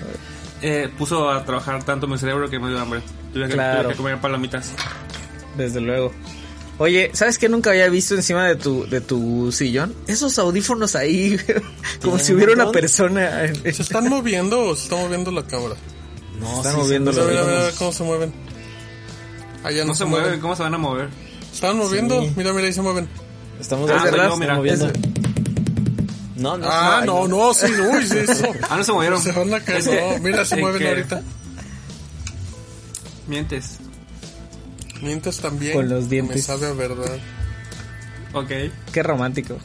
eh, 0.62 0.90
puso 0.98 1.30
a 1.30 1.44
trabajar 1.46 1.84
tanto 1.84 2.08
mi 2.08 2.18
cerebro 2.18 2.50
que 2.50 2.60
me 2.60 2.70
dio 2.70 2.80
hambre. 2.80 3.02
Tuve 3.34 3.48
que, 3.48 3.54
Claro. 3.54 3.84
tuve 3.84 3.92
que 3.94 3.98
comer 3.98 4.20
palomitas. 4.22 4.72
Desde 5.58 5.82
luego. 5.82 6.12
Oye, 6.78 7.12
¿sabes 7.14 7.38
qué 7.38 7.48
nunca 7.48 7.70
había 7.72 7.88
visto 7.90 8.16
encima 8.16 8.48
de 8.48 8.56
tu, 8.56 8.88
de 8.90 9.02
tu 9.02 9.52
sillón? 9.52 9.94
Esos 10.08 10.40
audífonos 10.40 10.96
ahí, 10.96 11.38
como 12.02 12.18
si 12.18 12.34
hubiera 12.34 12.54
una 12.54 12.72
persona. 12.72 13.46
en- 13.46 13.56
¿Se 13.74 13.84
están 13.84 14.10
moviendo 14.10 14.60
o 14.62 14.76
se 14.76 14.84
está 14.84 14.96
moviendo 14.96 15.30
la 15.32 15.44
cámara? 15.46 15.76
No, 16.40 16.58
Están 16.58 16.72
sí, 16.74 16.78
moviendo 16.80 17.12
los 17.12 17.28
mira, 17.28 17.44
mira 17.44 17.70
cómo 17.78 17.92
se 17.94 18.04
mueven. 18.04 18.34
Allá 19.64 19.82
no, 19.82 19.90
No 19.90 19.96
se 19.96 20.06
mueven, 20.06 20.40
¿cómo 20.40 20.56
se 20.56 20.64
van 20.64 20.74
a 20.74 20.78
mover? 20.80 21.10
¿Están 21.54 21.78
moviendo? 21.78 22.20
Sí. 22.22 22.34
Mira, 22.36 22.52
mira, 22.54 22.66
ahí 22.66 22.74
se 22.74 22.82
mueven. 22.82 23.08
Estamos, 23.60 23.92
Ah, 23.92 24.00
yo, 24.04 24.10
estamos 24.10 24.40
mira. 24.40 24.56
moviendo. 24.56 24.92
No, 26.42 26.58
no. 26.58 26.66
Ah, 26.70 27.04
no, 27.06 27.28
no, 27.28 27.54
sí, 27.54 27.68
uy, 27.68 28.08
sí, 28.08 28.18
eso. 28.20 28.44
Ah, 28.70 28.78
no 28.78 28.84
se 28.84 28.92
movieron. 28.92 29.22
Se 29.22 29.32
van 29.32 29.54
a 29.54 29.60
caer, 29.60 29.80
Es 29.80 29.88
que- 29.88 30.02
no, 30.02 30.20
mira, 30.20 30.44
se 30.46 30.56
¿en 30.56 30.62
mueven 30.62 30.88
ahorita. 30.88 31.22
Mientes. 33.28 33.78
Mientes 35.02 35.38
también. 35.40 35.74
Con 35.74 35.90
los 35.90 36.04
Me 36.04 36.10
dientes. 36.10 36.46
sabe 36.46 36.68
a 36.68 36.74
verdad. 36.74 37.18
Ok. 38.34 38.50
Qué 38.92 39.04
romántico. 39.04 39.58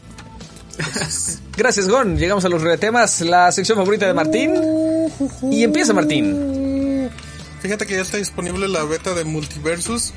Gracias, 1.57 1.89
Gon. 1.89 2.17
Llegamos 2.19 2.45
a 2.45 2.49
los 2.49 2.63
temas, 2.79 3.21
la 3.23 3.51
sección 3.53 3.79
favorita 3.79 4.07
de 4.07 4.15
Martín. 4.15 4.55
Y 5.51 5.63
empieza 5.63 5.93
Martín. 5.93 7.11
Fíjate 7.61 7.87
que 7.87 7.95
ya 7.95 8.03
está 8.03 8.19
disponible 8.19 8.69
la 8.69 8.85
beta 8.85 9.15
de 9.15 9.25
Multiversus, 9.25 10.13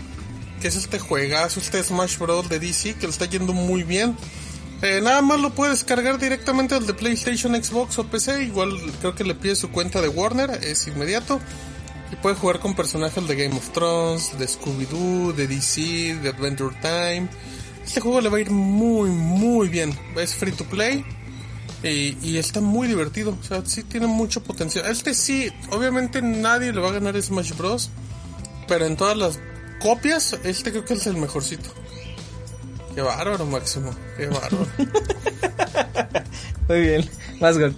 que 0.61 0.67
es 0.67 0.75
este 0.75 0.99
juegazo, 0.99 1.59
este 1.59 1.81
Smash 1.81 2.17
Bros. 2.17 2.49
de 2.49 2.59
DC, 2.59 2.95
que 2.95 3.07
le 3.07 3.11
está 3.11 3.25
yendo 3.25 3.53
muy 3.53 3.83
bien. 3.83 4.15
Eh, 4.81 5.01
nada 5.01 5.21
más 5.21 5.41
lo 5.41 5.49
puedes 5.49 5.83
cargar 5.83 6.19
directamente 6.19 6.73
al 6.73 6.87
de 6.87 6.93
PlayStation, 6.93 7.61
Xbox 7.61 7.99
o 7.99 8.05
PC. 8.05 8.43
Igual 8.43 8.79
creo 8.99 9.13
que 9.13 9.23
le 9.23 9.35
pide 9.35 9.55
su 9.55 9.69
cuenta 9.71 10.01
de 10.01 10.07
Warner, 10.07 10.51
es 10.63 10.87
inmediato. 10.87 11.39
Y 12.11 12.15
puede 12.15 12.35
jugar 12.35 12.59
con 12.59 12.75
personajes 12.75 13.27
de 13.27 13.35
Game 13.35 13.55
of 13.55 13.69
Thrones, 13.71 14.37
de 14.39 14.47
Scooby-Doo, 14.47 15.33
de 15.33 15.47
DC, 15.47 16.19
de 16.21 16.29
Adventure 16.29 16.75
Time. 16.81 17.27
Este 17.85 17.99
juego 17.99 18.21
le 18.21 18.29
va 18.29 18.37
a 18.37 18.41
ir 18.41 18.51
muy, 18.51 19.09
muy 19.09 19.67
bien. 19.67 19.93
Es 20.15 20.33
free 20.35 20.53
to 20.53 20.63
play. 20.63 21.05
Y, 21.83 22.17
y 22.21 22.37
está 22.37 22.59
muy 22.59 22.87
divertido, 22.87 23.37
o 23.39 23.43
sea, 23.43 23.63
sí 23.65 23.83
tiene 23.83 24.07
mucho 24.07 24.43
potencial. 24.43 24.85
Este 24.87 25.13
sí, 25.13 25.49
obviamente 25.71 26.21
nadie 26.21 26.73
le 26.73 26.81
va 26.81 26.89
a 26.89 26.93
ganar 26.93 27.21
Smash 27.21 27.53
Bros. 27.55 27.89
Pero 28.67 28.85
en 28.85 28.95
todas 28.95 29.17
las 29.17 29.39
copias, 29.81 30.37
este 30.43 30.71
creo 30.71 30.85
que 30.85 30.93
es 30.93 31.07
el 31.07 31.17
mejorcito. 31.17 31.69
Qué 32.99 33.03
bárbaro, 33.03 33.45
Máximo. 33.45 33.95
Qué 34.17 34.25
bárbaro. 34.25 34.67
Muy 36.67 36.81
bien. 36.81 37.09
Más 37.39 37.57
Gon. 37.57 37.73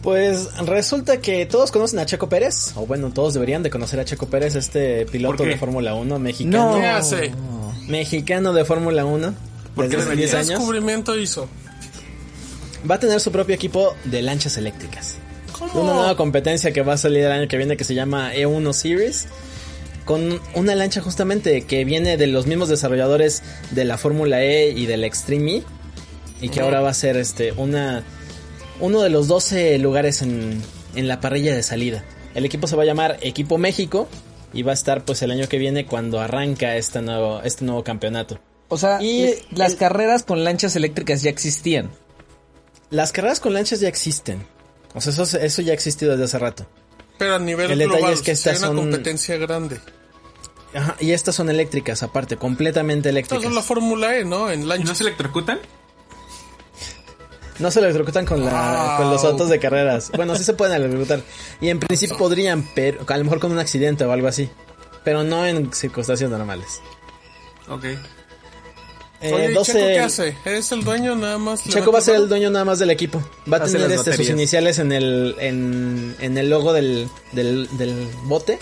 Pues 0.00 0.56
resulta 0.64 1.20
que 1.20 1.44
todos 1.44 1.70
conocen 1.70 1.98
a 1.98 2.06
Checo 2.06 2.26
Pérez, 2.26 2.72
o 2.76 2.86
bueno, 2.86 3.10
todos 3.12 3.34
deberían 3.34 3.62
de 3.62 3.68
conocer 3.68 4.00
a 4.00 4.06
Checo 4.06 4.26
Pérez, 4.28 4.54
este 4.54 5.04
piloto 5.04 5.42
de 5.44 5.58
Fórmula 5.58 5.94
1 5.94 6.18
mexicano. 6.18 6.70
No. 6.70 6.80
¿Qué 6.80 6.86
hace? 6.86 7.32
Mexicano 7.88 8.54
de 8.54 8.64
Fórmula 8.64 9.04
1. 9.04 9.34
¿Por 9.74 9.84
qué 9.84 9.96
Desde 9.96 9.96
hace 9.96 10.04
debería? 10.04 10.24
10 10.24 10.30
¿Qué 10.30 10.36
años. 10.38 10.48
descubrimiento 10.48 11.18
hizo? 11.18 11.46
Va 12.90 12.94
a 12.94 12.98
tener 12.98 13.20
su 13.20 13.30
propio 13.30 13.54
equipo 13.54 13.94
de 14.04 14.22
lanchas 14.22 14.56
eléctricas. 14.56 15.16
¿Cómo? 15.52 15.82
Una 15.82 15.92
nueva 15.92 16.16
competencia 16.16 16.72
que 16.72 16.80
va 16.80 16.94
a 16.94 16.98
salir 16.98 17.24
el 17.24 17.32
año 17.32 17.48
que 17.48 17.58
viene 17.58 17.76
que 17.76 17.84
se 17.84 17.94
llama 17.94 18.32
E1 18.32 18.72
Series. 18.72 19.26
Con 20.06 20.40
una 20.54 20.74
lancha 20.74 21.02
justamente 21.02 21.62
que 21.66 21.84
viene 21.84 22.16
de 22.16 22.26
los 22.28 22.46
mismos 22.46 22.70
desarrolladores 22.70 23.42
de 23.72 23.84
la 23.84 23.98
Fórmula 23.98 24.42
E 24.42 24.70
y 24.70 24.86
del 24.86 25.04
Extreme 25.04 25.56
E. 25.56 25.62
Y 26.40 26.48
que 26.48 26.60
ahora 26.60 26.80
va 26.80 26.88
a 26.90 26.94
ser 26.94 27.16
este 27.18 27.52
una 27.52 28.02
uno 28.80 29.02
de 29.02 29.10
los 29.10 29.26
12 29.28 29.78
lugares 29.78 30.22
en, 30.22 30.62
en 30.94 31.08
la 31.08 31.20
parrilla 31.20 31.54
de 31.54 31.62
salida. 31.62 32.04
El 32.34 32.44
equipo 32.44 32.66
se 32.66 32.76
va 32.76 32.82
a 32.82 32.86
llamar 32.86 33.18
Equipo 33.22 33.58
México 33.58 34.08
y 34.52 34.62
va 34.62 34.70
a 34.70 34.74
estar 34.74 35.04
pues 35.04 35.20
el 35.22 35.30
año 35.30 35.48
que 35.48 35.58
viene 35.58 35.86
cuando 35.86 36.20
arranca 36.20 36.76
este 36.76 37.00
nuevo, 37.02 37.40
este 37.42 37.64
nuevo 37.64 37.82
campeonato. 37.84 38.38
O 38.68 38.76
sea, 38.78 39.02
Y 39.02 39.24
y 39.24 39.34
las 39.52 39.72
el- 39.72 39.78
carreras 39.78 40.22
con 40.24 40.44
lanchas 40.44 40.76
eléctricas 40.76 41.22
ya 41.22 41.30
existían. 41.30 41.90
Las 42.90 43.12
carreras 43.12 43.40
con 43.40 43.54
lanchas 43.54 43.80
ya 43.80 43.88
existen. 43.88 44.46
O 44.94 45.00
sea, 45.00 45.12
eso, 45.12 45.38
eso 45.38 45.62
ya 45.62 45.72
ha 45.72 45.74
existido 45.74 46.12
desde 46.12 46.24
hace 46.24 46.38
rato. 46.38 46.66
Pero 47.18 47.36
a 47.36 47.38
nivel 47.38 47.70
El 47.70 47.78
detalle 47.78 47.98
global, 47.98 48.12
es 48.14 48.22
que 48.22 48.36
si 48.36 48.48
hay 48.48 48.54
estas 48.56 48.70
una 48.70 48.80
son- 48.80 48.90
competencia 48.90 49.36
grande. 49.38 49.80
Ajá, 50.74 50.96
y 51.00 51.12
estas 51.12 51.34
son 51.34 51.48
eléctricas, 51.48 52.02
aparte, 52.02 52.36
completamente 52.36 53.08
eléctricas. 53.08 53.38
Entonces 53.44 53.54
la 53.54 53.62
Fórmula 53.66 54.16
E, 54.16 54.24
¿no? 54.24 54.50
En 54.50 54.62
¿Y 54.62 54.84
no 54.84 54.94
se 54.94 55.04
electrocutan? 55.04 55.58
No 57.58 57.70
se 57.70 57.80
electrocutan 57.80 58.26
con, 58.26 58.44
la, 58.44 58.50
Wow. 58.90 58.96
con 58.98 59.10
los 59.10 59.24
autos 59.24 59.48
de 59.48 59.58
carreras. 59.58 60.10
Bueno, 60.14 60.34
sí 60.36 60.44
se 60.44 60.52
pueden 60.52 60.74
electrocutar. 60.76 61.22
Y 61.62 61.70
en 61.70 61.78
principio 61.80 62.18
podrían, 62.18 62.68
pero 62.74 63.04
a 63.08 63.16
lo 63.16 63.24
mejor 63.24 63.40
con 63.40 63.50
un 63.52 63.58
accidente 63.58 64.04
o 64.04 64.12
algo 64.12 64.28
así. 64.28 64.50
Pero 65.04 65.24
no 65.24 65.46
en 65.46 65.72
circunstancias 65.72 66.28
normales. 66.28 66.80
Ok. 67.68 67.84
Eh, 69.22 69.32
Oye, 69.32 69.50
¿y 69.50 69.54
12 69.54 69.72
Checo 69.72 69.86
qué 69.86 69.98
hace? 70.00 70.36
¿Es 70.44 70.72
el 70.72 70.84
dueño 70.84 71.14
nada 71.16 71.38
más? 71.38 71.64
Checo 71.64 71.90
va 71.90 71.98
a 71.98 72.02
ser 72.02 72.16
el 72.16 72.28
dueño 72.28 72.50
nada 72.50 72.64
más 72.66 72.78
del 72.78 72.90
equipo. 72.90 73.22
Va 73.50 73.56
a 73.56 73.62
Hace 73.64 73.78
tener 73.78 73.90
este, 73.92 74.14
sus 74.16 74.28
iniciales 74.28 74.78
en 74.78 74.92
el, 74.92 75.34
en, 75.38 76.14
en 76.20 76.36
el 76.36 76.50
logo 76.50 76.72
del, 76.72 77.08
del, 77.32 77.66
del 77.78 78.08
bote. 78.24 78.58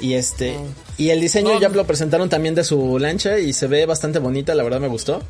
Y 0.00 0.14
este, 0.14 0.56
y 0.96 1.10
el 1.10 1.20
diseño 1.20 1.60
ya 1.60 1.68
lo 1.68 1.86
presentaron 1.86 2.28
también 2.28 2.54
de 2.54 2.64
su 2.64 2.98
lancha 2.98 3.38
y 3.38 3.52
se 3.52 3.66
ve 3.66 3.84
bastante 3.86 4.18
bonita, 4.18 4.54
la 4.54 4.62
verdad 4.64 4.80
me 4.80 4.88
gustó. 4.88 5.22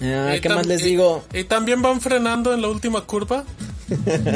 Ah, 0.00 0.34
Y 0.36 0.40
¿Qué 0.40 0.48
más 0.48 0.66
les 0.66 0.82
y- 0.82 0.84
digo? 0.86 1.24
¿Y 1.32 1.44
también 1.44 1.80
van 1.80 2.00
frenando 2.00 2.52
en 2.52 2.60
la 2.60 2.68
última 2.68 3.02
curva? 3.06 3.44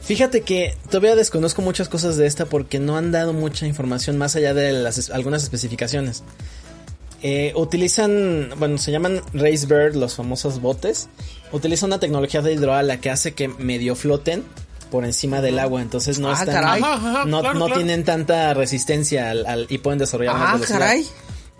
Fíjate 0.00 0.40
que 0.40 0.74
todavía 0.90 1.14
desconozco 1.14 1.60
muchas 1.60 1.88
cosas 1.90 2.16
de 2.16 2.26
esta 2.26 2.46
porque 2.46 2.78
no 2.78 2.96
han 2.96 3.12
dado 3.12 3.34
mucha 3.34 3.66
información 3.66 4.16
más 4.16 4.34
allá 4.36 4.54
de 4.54 4.72
las 4.72 5.10
algunas 5.10 5.42
especificaciones. 5.42 6.22
Eh, 7.22 7.52
utilizan, 7.56 8.50
bueno, 8.58 8.78
se 8.78 8.92
llaman 8.92 9.20
Race 9.32 9.66
Bird, 9.66 9.96
los 9.96 10.14
famosos 10.14 10.60
botes. 10.60 11.08
Utilizan 11.52 11.88
una 11.88 11.98
tecnología 11.98 12.42
de 12.42 12.52
hidroala 12.52 13.00
que 13.00 13.10
hace 13.10 13.34
que 13.34 13.48
medio 13.48 13.96
floten 13.96 14.44
por 14.90 15.04
encima 15.04 15.40
del 15.40 15.58
agua, 15.58 15.82
entonces 15.82 16.18
no 16.18 16.30
Ah, 16.30 16.34
están, 16.34 16.54
caray. 16.54 16.82
Ajá, 16.82 16.94
ajá, 16.94 17.24
no, 17.26 17.40
claro, 17.40 17.58
no 17.58 17.66
claro. 17.66 17.80
tienen 17.80 18.04
tanta 18.04 18.54
resistencia 18.54 19.30
al, 19.30 19.46
al- 19.46 19.66
y 19.68 19.78
pueden 19.78 19.98
desarrollar 19.98 20.34
más 20.34 20.48
Ah, 20.50 20.54
velocidad. 20.54 20.78
caray. 20.78 21.06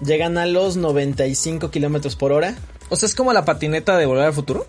Llegan 0.05 0.39
a 0.39 0.47
los 0.47 0.77
95 0.77 1.71
kilómetros 1.71 2.15
por 2.17 2.33
hora. 2.33 2.55
O 2.89 2.97
sea, 2.97 3.07
es 3.09 3.15
como 3.15 3.33
la 3.33 3.45
patineta 3.45 3.99
de 3.99 4.07
Volver 4.07 4.27
al 4.27 4.33
Futuro. 4.33 4.67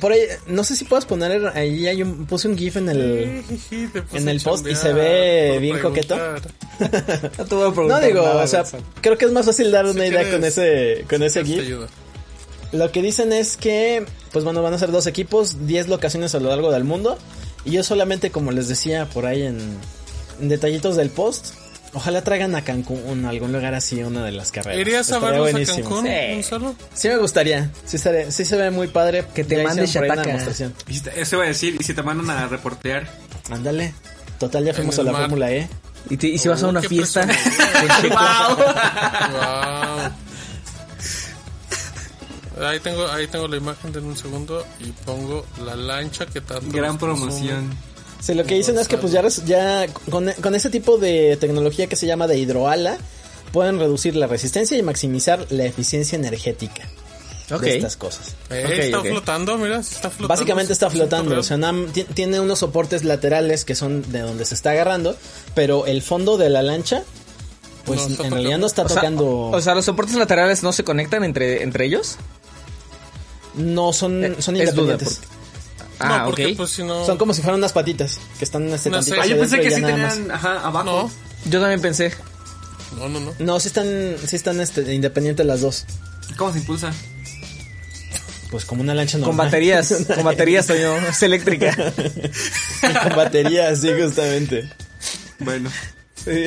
Por 0.00 0.12
ahí, 0.12 0.20
no 0.46 0.64
sé 0.64 0.76
si 0.76 0.84
puedes 0.84 1.04
poner 1.04 1.46
ahí 1.54 1.86
hay 1.86 2.02
un, 2.02 2.26
puse 2.26 2.48
un 2.48 2.56
GIF 2.56 2.76
en 2.76 2.88
el, 2.88 3.42
Jiji, 3.48 3.86
te 3.88 4.02
puse 4.02 4.18
en 4.18 4.28
el 4.28 4.40
post 4.40 4.66
y 4.66 4.74
se 4.74 4.92
ve 4.92 5.58
bien 5.60 5.78
coqueto. 5.78 6.16
No 6.78 6.86
te 7.44 7.54
voy 7.56 7.64
a 7.64 7.68
No 7.68 7.72
preguntar 7.72 8.04
digo, 8.04 8.22
nada, 8.22 8.44
o 8.44 8.46
sea, 8.46 8.64
creo 9.00 9.18
que 9.18 9.24
es 9.24 9.32
más 9.32 9.46
fácil 9.46 9.72
dar 9.72 9.84
Si 9.86 9.96
una 9.96 10.06
idea 10.06 10.20
quieres, 10.20 10.34
con 10.34 10.44
ese, 10.44 11.04
con 11.08 11.22
ese 11.24 11.44
GIF. 11.44 11.60
ayuda. 11.60 11.88
Lo 12.70 12.92
que 12.92 13.02
dicen 13.02 13.32
es 13.32 13.56
que, 13.56 14.04
pues 14.30 14.44
bueno, 14.44 14.62
van 14.62 14.74
a 14.74 14.78
ser 14.78 14.92
dos 14.92 15.08
equipos, 15.08 15.66
10 15.66 15.88
locaciones 15.88 16.36
a 16.36 16.40
lo 16.40 16.50
largo 16.50 16.70
del 16.70 16.84
mundo. 16.84 17.18
Y 17.64 17.72
yo 17.72 17.82
solamente, 17.82 18.30
como 18.30 18.52
les 18.52 18.68
decía 18.68 19.06
por 19.06 19.26
ahí 19.26 19.42
en, 19.42 19.58
en 20.40 20.48
detallitos 20.48 20.94
del 20.94 21.10
post, 21.10 21.54
ojalá 21.94 22.22
traigan 22.22 22.54
a 22.54 22.62
Cancún, 22.64 23.24
a 23.24 23.30
algún 23.30 23.52
lugar 23.52 23.74
así, 23.74 24.02
una 24.02 24.24
de 24.24 24.32
las 24.32 24.52
carreras. 24.52 24.80
¿Irías 24.80 25.10
a 25.12 25.18
verlos 25.18 25.48
a. 25.54 25.64
Cancún, 25.74 26.04
Sí. 26.06 26.34
Gonzalo? 26.34 26.74
Sí 26.94 27.08
me 27.08 27.16
gustaría, 27.18 27.70
sí, 27.86 27.96
estaría- 27.96 28.30
sí 28.30 28.44
se 28.44 28.56
ve 28.56 28.70
muy 28.70 28.88
padre. 28.88 29.24
Que 29.34 29.44
te 29.44 29.62
mande 29.62 29.86
Shataka. 29.86 30.22
Eso 31.16 31.36
iba 31.36 31.44
a 31.44 31.48
decir, 31.48 31.76
y 31.80 31.84
si 31.84 31.94
te 31.94 32.02
mandan 32.02 32.30
a 32.36 32.46
reportear. 32.48 33.08
Ándale, 33.50 33.94
total 34.38 34.64
ya 34.64 34.74
fuimos 34.74 34.98
a 34.98 35.02
la 35.02 35.12
mar. 35.12 35.22
Fórmula 35.22 35.50
E. 35.52 35.68
¿Y, 36.10 36.16
te- 36.16 36.28
y 36.28 36.38
si 36.38 36.48
vas 36.48 36.62
a 36.62 36.66
Oh, 36.66 36.70
una 36.70 36.80
fiesta? 36.82 37.26
Wow. 38.08 38.56
Wow. 42.56 42.66
Ahí 42.66 42.80
tengo, 42.80 43.06
ahí 43.08 43.26
tengo 43.28 43.46
la 43.46 43.56
imagen 43.56 43.92
de 43.92 44.00
un 44.00 44.16
segundo 44.16 44.66
y 44.80 44.90
pongo 45.04 45.46
la 45.64 45.76
lancha 45.76 46.26
que 46.26 46.40
tanto 46.40 46.70
Gran 46.76 46.98
presume. 46.98 47.52
Sí, 48.20 48.34
lo 48.34 48.44
que 48.44 48.54
dicen 48.54 48.76
es 48.78 48.88
que 48.88 48.98
pues 48.98 49.12
ya, 49.12 49.22
ya 49.46 49.86
con, 50.10 50.30
con 50.42 50.54
ese 50.54 50.70
tipo 50.70 50.98
de 50.98 51.36
tecnología 51.36 51.86
que 51.86 51.96
se 51.96 52.06
llama 52.06 52.26
de 52.26 52.38
hidroala, 52.38 52.98
pueden 53.52 53.78
reducir 53.78 54.16
la 54.16 54.26
resistencia 54.26 54.76
y 54.76 54.82
maximizar 54.82 55.46
la 55.50 55.64
eficiencia 55.64 56.16
energética 56.16 56.88
de 57.60 57.76
estas 57.76 57.96
cosas. 57.96 58.34
Eh, 58.50 58.80
está 58.82 59.00
flotando, 59.02 59.56
mira, 59.56 59.78
está 59.78 60.10
flotando. 60.10 60.28
Básicamente 60.28 60.72
está 60.72 60.88
100% 60.88 60.90
flotando, 60.92 61.38
o 61.38 61.42
sea, 61.42 61.58
tiene 62.14 62.40
unos 62.40 62.58
soportes 62.58 63.04
laterales 63.04 63.64
que 63.64 63.74
son 63.74 64.02
de 64.12 64.20
donde 64.20 64.44
se 64.44 64.54
está 64.54 64.72
agarrando, 64.72 65.16
pero 65.54 65.86
el 65.86 66.02
fondo 66.02 66.36
de 66.36 66.50
la 66.50 66.62
lancha, 66.62 67.04
pues 67.86 68.00
No 68.00 68.06
en 68.06 68.12
está 68.12 68.22
realidad 68.28 68.58
tocando. 68.58 68.58
no 68.58 68.66
está 68.66 68.82
O 68.82 68.88
sea, 68.88 68.96
tocando, 68.96 69.26
o 69.50 69.60
sea, 69.62 69.74
los 69.74 69.84
soportes 69.86 70.16
laterales 70.16 70.62
no 70.62 70.72
se 70.72 70.84
conectan 70.84 71.24
entre, 71.24 71.62
entre 71.62 71.86
ellos. 71.86 72.16
no 73.54 73.92
son, 73.94 74.24
eh, 74.24 74.34
son 74.40 74.56
es 74.56 74.74
duda, 74.74 74.92
independientes. 74.94 75.20
Ah, 75.98 76.18
no, 76.18 76.24
porque 76.26 76.46
ok. 76.46 76.56
pues 76.56 76.70
si 76.70 76.82
no... 76.84 77.04
Son 77.04 77.18
como 77.18 77.34
si 77.34 77.42
fueran 77.42 77.58
unas 77.58 77.72
patitas 77.72 78.18
que 78.38 78.44
están 78.44 78.68
en 78.68 78.74
este 78.74 78.88
No 78.90 78.98
tantito 78.98 79.16
sé. 79.16 79.22
Ah, 79.22 79.26
yo 79.26 79.38
pensé 79.38 79.60
que 79.60 79.70
sí 79.70 79.82
tenían, 79.82 80.30
ajá, 80.30 80.60
abajo. 80.60 80.84
No, 80.84 81.10
Yo 81.50 81.60
también 81.60 81.80
pensé. 81.80 82.12
no, 82.96 83.08
no, 83.08 83.20
no. 83.20 83.34
No, 83.38 83.60
sí 83.60 83.68
están, 83.68 84.16
sí 84.24 84.36
están 84.36 84.60
este, 84.60 84.94
independientes 84.94 85.44
las 85.44 85.60
dos. 85.60 85.86
¿Cómo 86.36 86.52
se 86.52 86.58
impulsa? 86.58 86.92
Pues 88.50 88.64
como 88.64 88.82
una 88.82 88.94
lancha 88.94 89.18
Con 89.18 89.22
normal. 89.28 89.46
baterías. 89.48 89.92
con 90.14 90.24
baterías, 90.24 90.66
Toño. 90.66 90.96
Es 90.96 91.22
eléctrica. 91.22 91.74
con 93.02 93.16
baterías, 93.16 93.80
sí, 93.80 93.90
justamente. 94.00 94.70
Bueno. 95.40 95.70
Sí. 96.24 96.46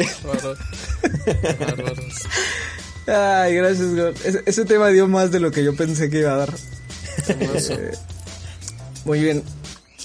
Ay, 3.07 3.55
gracias, 3.55 3.95
God. 3.95 4.15
Ese, 4.25 4.43
ese 4.45 4.65
tema 4.65 4.87
dio 4.89 5.07
más 5.07 5.31
de 5.31 5.39
lo 5.39 5.51
que 5.51 5.63
yo 5.63 5.75
pensé 5.75 6.09
que 6.09 6.19
iba 6.19 6.33
a 6.33 6.37
dar. 6.37 6.53
Muy 9.05 9.19
bien. 9.19 9.43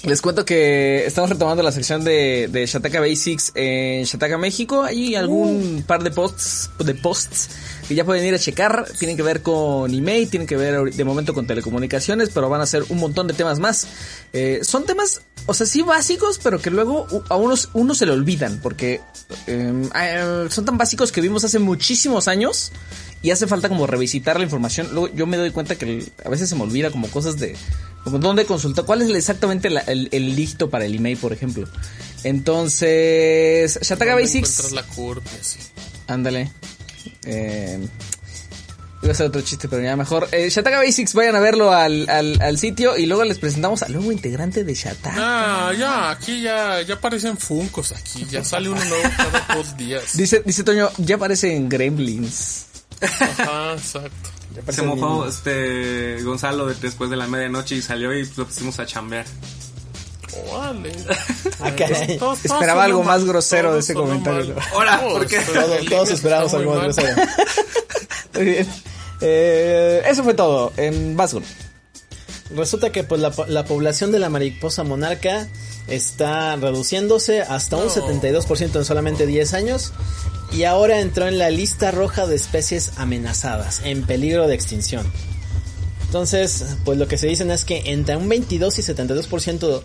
Les 0.03 0.21
cuento 0.21 0.45
que 0.45 1.05
estamos 1.05 1.29
retomando 1.29 1.63
la 1.63 1.71
sección 1.71 2.03
de, 2.03 2.47
de 2.51 2.65
Shataka 2.67 2.99
Basics 2.99 3.51
en 3.55 4.03
Shataka 4.03 4.37
México. 4.37 4.83
Hay 4.83 5.15
algún 5.15 5.83
par 5.87 6.03
de 6.03 6.11
posts, 6.11 6.69
de 6.77 6.93
posts 6.93 7.49
que 7.87 7.95
ya 7.95 8.05
pueden 8.05 8.25
ir 8.25 8.33
a 8.33 8.39
checar. 8.39 8.85
Tienen 8.99 9.17
que 9.17 9.23
ver 9.23 9.41
con 9.41 9.91
email, 9.91 10.29
tienen 10.29 10.47
que 10.47 10.55
ver 10.55 10.93
de 10.93 11.03
momento 11.03 11.33
con 11.33 11.47
telecomunicaciones, 11.47 12.29
pero 12.29 12.47
van 12.47 12.61
a 12.61 12.67
ser 12.67 12.83
un 12.89 12.99
montón 12.99 13.27
de 13.27 13.33
temas 13.33 13.59
más. 13.59 13.87
Eh, 14.33 14.59
son 14.61 14.85
temas, 14.85 15.21
o 15.47 15.53
sea, 15.53 15.65
sí 15.65 15.81
básicos, 15.81 16.39
pero 16.43 16.59
que 16.59 16.69
luego 16.69 17.07
a 17.29 17.35
unos, 17.35 17.69
uno 17.73 17.95
se 17.95 18.05
le 18.05 18.11
olvidan, 18.11 18.59
porque 18.61 19.01
eh, 19.47 19.89
eh, 19.95 20.47
son 20.49 20.63
tan 20.63 20.77
básicos 20.77 21.11
que 21.11 21.21
vimos 21.21 21.43
hace 21.43 21.57
muchísimos 21.57 22.27
años 22.27 22.71
y 23.21 23.31
hace 23.31 23.47
falta 23.47 23.67
como 23.69 23.87
revisitar 23.87 24.37
la 24.37 24.43
información. 24.43 24.89
Luego 24.91 25.09
yo 25.13 25.25
me 25.25 25.37
doy 25.37 25.51
cuenta 25.51 25.75
que 25.75 25.85
el- 25.85 26.11
a 26.25 26.29
veces 26.29 26.49
se 26.49 26.55
me 26.55 26.63
olvida 26.63 26.91
como 26.91 27.07
cosas 27.09 27.37
de 27.39 27.55
como 28.03 28.19
dónde 28.19 28.45
consultar, 28.45 28.85
cuál 28.85 29.01
es 29.01 29.09
exactamente 29.09 29.69
la- 29.69 29.81
el, 29.81 30.07
el 30.11 30.35
dígito 30.35 30.69
para 30.69 30.85
el 30.85 30.95
email, 30.95 31.17
por 31.17 31.33
ejemplo. 31.33 31.67
Entonces, 32.23 33.79
Shataka 33.81 34.11
¿Dónde 34.11 34.23
Basics. 34.23 34.71
la 34.71 34.83
curva? 34.83 35.23
Ándale. 36.07 36.51
Eh, 37.25 37.85
iba 39.03 39.11
a 39.11 39.15
ser 39.15 39.27
otro 39.27 39.41
chiste, 39.41 39.67
pero 39.67 39.83
ya 39.83 39.95
mejor. 39.97 40.27
Eh, 40.31 40.49
Shataka 40.49 40.77
Basics, 40.77 41.13
vayan 41.13 41.35
a 41.35 41.39
verlo 41.39 41.71
al, 41.73 42.09
al, 42.09 42.41
al 42.41 42.57
sitio 42.57 42.97
y 42.97 43.05
luego 43.05 43.23
les 43.25 43.39
presentamos 43.39 43.83
al 43.83 43.93
nuevo 43.93 44.11
integrante 44.11 44.63
de 44.63 44.73
Shataka. 44.73 45.15
Ah, 45.69 45.73
ya, 45.77 46.09
aquí 46.11 46.41
ya, 46.41 46.81
ya 46.81 46.95
aparecen 46.95 47.37
funcos 47.37 47.91
aquí, 47.91 48.25
ya 48.29 48.43
sale 48.43 48.69
uno 48.69 48.83
nuevo 48.85 49.03
cada 49.17 49.55
dos 49.55 49.75
días. 49.75 50.15
Dice, 50.15 50.41
dice 50.45 50.63
Toño, 50.63 50.89
ya 50.97 51.15
aparecen 51.15 51.67
Gremlins. 51.67 52.66
Ajá, 53.01 53.73
exacto. 53.73 54.29
Se 54.71 54.81
mojó 54.81 55.27
este 55.27 56.21
Gonzalo 56.23 56.65
de- 56.67 56.75
después 56.75 57.09
de 57.09 57.15
la 57.17 57.27
medianoche 57.27 57.75
y 57.75 57.81
salió 57.81 58.13
y 58.13 58.25
lo 58.35 58.45
pusimos 58.45 58.79
a 58.79 58.85
chambear. 58.85 59.25
Órale. 60.51 60.91
Ah, 61.59 61.71
caray. 61.75 62.17
Todos- 62.17 62.39
todos 62.39 62.45
Esperaba 62.45 62.83
algo 62.83 63.03
más 63.03 63.25
grosero 63.25 63.73
de 63.73 63.79
ese 63.79 63.93
comentario. 63.95 64.53
mal. 64.55 64.63
Hola, 64.75 64.99
Todos, 65.01 65.85
todos 65.89 66.09
esperamos 66.11 66.45
está 66.47 66.57
algo 66.57 66.75
más 66.75 66.83
grosero. 66.83 67.15
Muy 68.35 68.45
bien. 68.45 68.67
Eh, 69.21 70.03
eso 70.05 70.23
fue 70.23 70.35
todo 70.35 70.71
en 70.77 71.17
Basgun. 71.17 71.43
Resulta 72.55 72.91
que 72.91 73.03
pues 73.03 73.19
la, 73.21 73.31
po- 73.31 73.47
la 73.47 73.65
población 73.65 74.11
de 74.11 74.19
la 74.19 74.29
mariposa 74.29 74.83
monarca 74.83 75.47
está 75.87 76.55
reduciéndose 76.55 77.41
hasta 77.41 77.77
un 77.77 77.85
No. 77.85 77.89
72% 77.89 78.75
en 78.75 78.85
solamente 78.85 79.25
10 79.25 79.53
años 79.53 79.93
y 80.51 80.63
ahora 80.63 81.01
entró 81.01 81.27
en 81.27 81.37
la 81.37 81.49
lista 81.49 81.91
roja 81.91 82.25
de 82.25 82.35
especies 82.35 82.93
amenazadas, 82.97 83.81
en 83.83 84.03
peligro 84.03 84.47
de 84.47 84.55
extinción. 84.55 85.05
Entonces, 86.05 86.77
pues 86.85 86.97
lo 86.97 87.07
que 87.07 87.17
se 87.17 87.27
dicen 87.27 87.51
es 87.51 87.65
que 87.65 87.91
entre 87.91 88.15
un 88.15 88.29
22 88.29 88.79
y 88.79 88.81
72% 88.81 89.81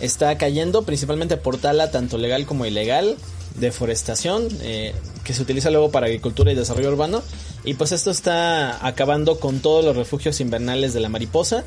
está 0.00 0.38
cayendo, 0.38 0.82
principalmente 0.82 1.36
por 1.36 1.58
tala 1.58 1.90
tanto 1.90 2.16
legal 2.16 2.46
como 2.46 2.64
ilegal, 2.64 3.16
deforestación, 3.56 4.48
eh, 4.62 4.94
que 5.24 5.34
se 5.34 5.42
utiliza 5.42 5.70
luego 5.70 5.90
para 5.90 6.06
agricultura 6.06 6.52
y 6.52 6.54
desarrollo 6.54 6.90
urbano. 6.90 7.22
Y 7.64 7.74
pues 7.74 7.92
esto 7.92 8.10
está 8.10 8.86
acabando 8.86 9.38
con 9.38 9.60
todos 9.60 9.84
los 9.84 9.96
refugios 9.96 10.40
invernales 10.40 10.94
de 10.94 11.00
la 11.00 11.08
mariposa. 11.08 11.64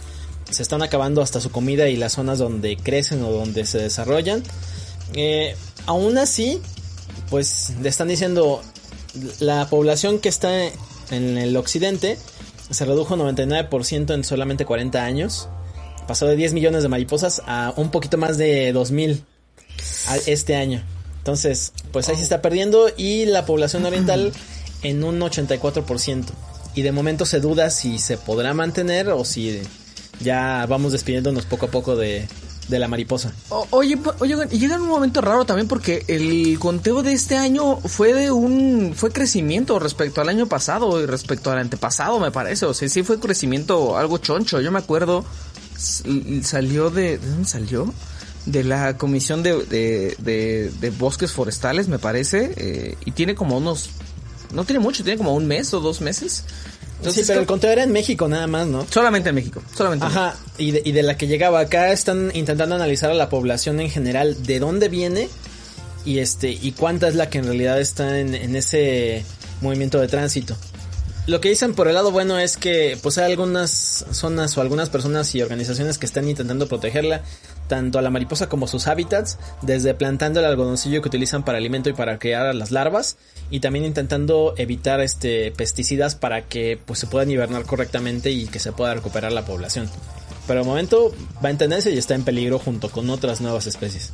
Se 0.50 0.64
están 0.64 0.82
acabando 0.82 1.22
hasta 1.22 1.40
su 1.42 1.52
comida 1.52 1.88
y 1.90 1.96
las 1.96 2.14
zonas 2.14 2.40
donde 2.40 2.76
crecen 2.78 3.24
o 3.24 3.32
donde 3.32 3.66
se 3.66 3.78
desarrollan. 3.78 4.44
Eh, 5.14 5.56
aún 5.86 6.18
así, 6.18 6.62
pues 7.30 7.74
le 7.82 7.90
están 7.90 8.08
diciendo 8.08 8.62
la 9.40 9.68
población 9.70 10.20
que 10.20 10.30
está 10.30 10.52
en 11.12 11.38
el 11.38 11.56
occidente 11.58 12.18
se 12.70 12.86
redujo 12.86 13.16
99% 13.16 14.14
en 14.14 14.24
solamente 14.24 14.66
40 14.66 15.04
años. 15.04 15.50
Pasó 16.08 16.28
de 16.28 16.36
10 16.36 16.54
millones 16.54 16.84
de 16.84 16.90
mariposas 16.90 17.42
a 17.48 17.74
un 17.78 17.90
poquito 17.92 18.18
más 18.18 18.38
de 18.38 18.72
2000 18.74 19.24
a- 20.08 20.18
este 20.28 20.56
año. 20.56 20.84
Entonces, 21.18 21.74
pues 21.92 22.10
ahí 22.10 22.16
se 22.16 22.24
está 22.24 22.42
perdiendo 22.42 22.88
y 22.96 23.26
la 23.26 23.46
población 23.46 23.86
oriental 23.86 24.32
en 24.84 25.04
un 25.04 25.20
84%. 25.20 26.26
Y 26.76 26.84
de 26.84 26.92
momento 26.92 27.26
se 27.26 27.40
duda 27.40 27.70
si 27.72 27.98
se 27.98 28.18
podrá 28.18 28.54
mantener 28.54 29.10
o 29.10 29.26
si 29.26 29.62
ya 30.20 30.66
vamos 30.68 30.92
despidiéndonos 30.92 31.46
poco 31.46 31.68
a 31.68 31.72
poco 31.72 31.96
de, 31.96 32.28
de 32.68 32.80
la 32.80 32.88
mariposa. 32.88 33.34
O- 33.50 33.68
oye, 33.72 33.98
oye, 34.20 34.36
llega 34.52 34.78
un 34.78 34.88
momento 34.88 35.22
raro 35.22 35.46
también 35.46 35.68
porque 35.68 36.04
el 36.08 36.58
conteo 36.60 37.02
de 37.04 37.14
este 37.14 37.38
año 37.38 37.78
fue 37.78 38.14
de 38.14 38.32
un 38.32 38.94
fue 38.96 39.12
crecimiento 39.12 39.80
respecto 39.80 40.22
al 40.22 40.30
año 40.30 40.48
pasado 40.48 41.02
y 41.02 41.06
respecto 41.06 41.52
al 41.52 41.60
antepasado, 41.60 42.20
me 42.20 42.32
parece. 42.32 42.66
O 42.66 42.74
sea, 42.74 42.88
sí 42.90 43.04
fue 43.04 43.20
crecimiento 43.20 43.98
algo 43.98 44.18
choncho. 44.18 44.60
Yo 44.62 44.72
me 44.72 44.80
acuerdo 44.80 45.26
salió 46.44 46.90
de 46.90 47.18
¿de 47.18 47.28
dónde 47.30 47.48
salió? 47.48 47.94
De 48.46 48.64
la 48.64 48.98
comisión 48.98 49.44
de, 49.44 49.64
de, 49.66 50.16
de- 50.20 50.72
de 50.80 50.90
bosques 50.92 51.32
forestales, 51.32 51.88
me 51.88 52.00
parece, 52.00 52.54
eh, 52.58 52.98
y 53.06 53.12
tiene 53.12 53.36
como 53.36 53.58
unos 53.58 53.90
no 54.54 54.64
tiene 54.66 54.80
mucho, 54.80 55.04
tiene 55.04 55.18
como 55.18 55.36
un 55.36 55.46
mes 55.46 55.74
o 55.74 55.80
dos 55.80 56.02
meses. 56.02 56.44
Entonces, 57.00 57.26
sí, 57.26 57.32
pero 57.32 57.42
el 57.42 57.48
conteo 57.48 57.72
era 57.72 57.84
en 57.84 57.92
México 57.92 58.28
nada 58.28 58.46
más, 58.48 58.68
¿no? 58.68 58.86
solamente 58.90 59.30
en 59.30 59.36
México, 59.36 59.62
solamente. 59.76 60.06
en 60.06 60.12
Ajá, 60.12 60.36
y 60.58 60.72
de, 60.72 60.82
y 60.84 60.92
de 60.92 61.02
la 61.02 61.18
que 61.18 61.28
llegaba 61.28 61.62
acá 61.62 61.92
están 61.92 62.32
intentando 62.34 62.76
analizar 62.76 63.10
a 63.10 63.14
la 63.14 63.30
población 63.30 63.80
en 63.80 63.90
general, 63.90 64.44
de 64.44 64.60
dónde 64.60 64.90
viene 64.90 65.30
y 66.06 66.20
este 66.20 66.52
y 66.52 66.74
cuánta 66.74 67.08
es 67.08 67.16
la 67.16 67.30
que 67.30 67.38
en 67.38 67.46
realidad 67.46 67.80
está 67.80 68.20
en, 68.20 68.36
en 68.36 68.56
ese 68.56 69.24
movimiento 69.62 70.00
de 70.00 70.08
tránsito. 70.08 70.56
Lo 71.30 71.42
que 71.42 71.50
dicen 71.50 71.76
por 71.76 71.88
el 71.88 71.94
lado 71.94 72.10
bueno 72.10 72.40
es 72.40 72.58
que 72.58 72.98
pues 73.04 73.20
hay 73.20 73.32
algunas 73.32 74.04
zonas 74.10 74.58
o 74.58 74.62
algunas 74.62 74.90
personas 74.90 75.36
y 75.36 75.44
organizaciones 75.44 76.00
que 76.00 76.08
están 76.08 76.28
intentando 76.28 76.68
protegerla, 76.68 77.22
tanto 77.68 78.00
a 78.00 78.02
la 78.02 78.10
mariposa 78.10 78.50
como 78.50 78.66
sus 78.66 78.88
hábitats, 78.88 79.38
desde 79.62 79.94
plantando 79.94 80.40
el 80.40 80.48
algodoncillo 80.48 81.04
que 81.04 81.08
utilizan 81.08 81.46
para 81.46 81.60
alimento 81.60 81.88
y 81.88 81.94
para 81.94 82.18
criar 82.18 82.48
a 82.48 82.54
las 82.54 82.72
larvas, 82.72 83.18
y 83.52 83.60
también 83.60 83.86
intentando 83.86 84.56
evitar 84.58 85.02
este 85.02 85.52
pesticidas 85.52 86.16
para 86.16 86.48
que 86.48 86.80
pues 86.84 86.98
se 86.98 87.06
puedan 87.06 87.30
hibernar 87.30 87.64
correctamente 87.64 88.32
y 88.32 88.48
que 88.48 88.58
se 88.58 88.72
pueda 88.72 88.96
recuperar 88.96 89.32
la 89.32 89.46
población. 89.46 89.88
Pero 90.48 90.62
de 90.62 90.66
momento 90.66 91.14
va 91.46 91.52
en 91.52 91.60
tendencia 91.60 91.92
y 91.92 92.00
está 92.00 92.16
en 92.16 92.24
peligro 92.24 92.58
junto 92.58 92.90
con 92.90 93.08
otras 93.12 93.40
nuevas 93.40 93.68
especies. 93.68 94.14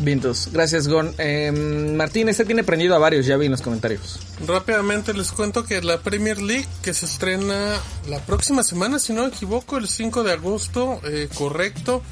Vientos. 0.00 0.50
Gracias, 0.52 0.86
Gon. 0.86 1.12
Eh, 1.18 1.50
Martín, 1.96 2.28
este 2.28 2.44
tiene 2.44 2.62
prendido 2.62 2.94
a 2.94 2.98
varios, 2.98 3.26
ya 3.26 3.36
vi 3.36 3.46
en 3.46 3.52
los 3.52 3.62
comentarios. 3.62 4.20
Rápidamente 4.46 5.12
les 5.12 5.32
cuento 5.32 5.64
que 5.64 5.82
la 5.82 5.98
Premier 5.98 6.40
League, 6.40 6.66
que 6.82 6.94
se 6.94 7.06
estrena 7.06 7.74
la 8.08 8.20
próxima 8.20 8.62
semana, 8.62 9.00
si 9.00 9.12
no 9.12 9.22
me 9.22 9.28
equivoco, 9.28 9.76
el 9.76 9.88
5 9.88 10.22
de 10.22 10.32
agosto, 10.32 11.00
eh, 11.04 11.28
correcto, 11.34 12.02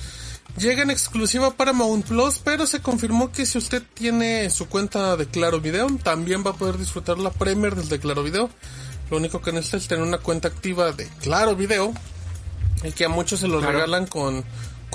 llega 0.58 0.82
en 0.82 0.90
exclusiva 0.90 1.52
para 1.52 1.72
Mount 1.72 2.06
Plus, 2.06 2.40
pero 2.42 2.66
se 2.66 2.80
confirmó 2.80 3.30
que 3.30 3.46
si 3.46 3.58
usted 3.58 3.82
tiene 3.94 4.50
su 4.50 4.66
cuenta 4.66 5.16
de 5.16 5.26
Claro 5.26 5.60
Video, 5.60 5.86
también 6.02 6.42
va 6.44 6.50
a 6.50 6.54
poder 6.54 6.78
disfrutar 6.78 7.18
la 7.18 7.30
Premier 7.30 7.76
desde 7.76 8.00
Claro 8.00 8.24
Video. 8.24 8.50
Lo 9.12 9.18
único 9.18 9.40
que 9.40 9.52
necesita 9.52 9.76
es 9.76 9.86
tener 9.86 10.02
una 10.02 10.18
cuenta 10.18 10.48
activa 10.48 10.90
de 10.90 11.06
Claro 11.22 11.54
Video, 11.54 11.92
el 12.82 12.94
que 12.94 13.04
a 13.04 13.08
muchos 13.08 13.38
se 13.38 13.46
lo 13.46 13.58
Claro. 13.60 13.74
regalan 13.74 14.06
con, 14.08 14.44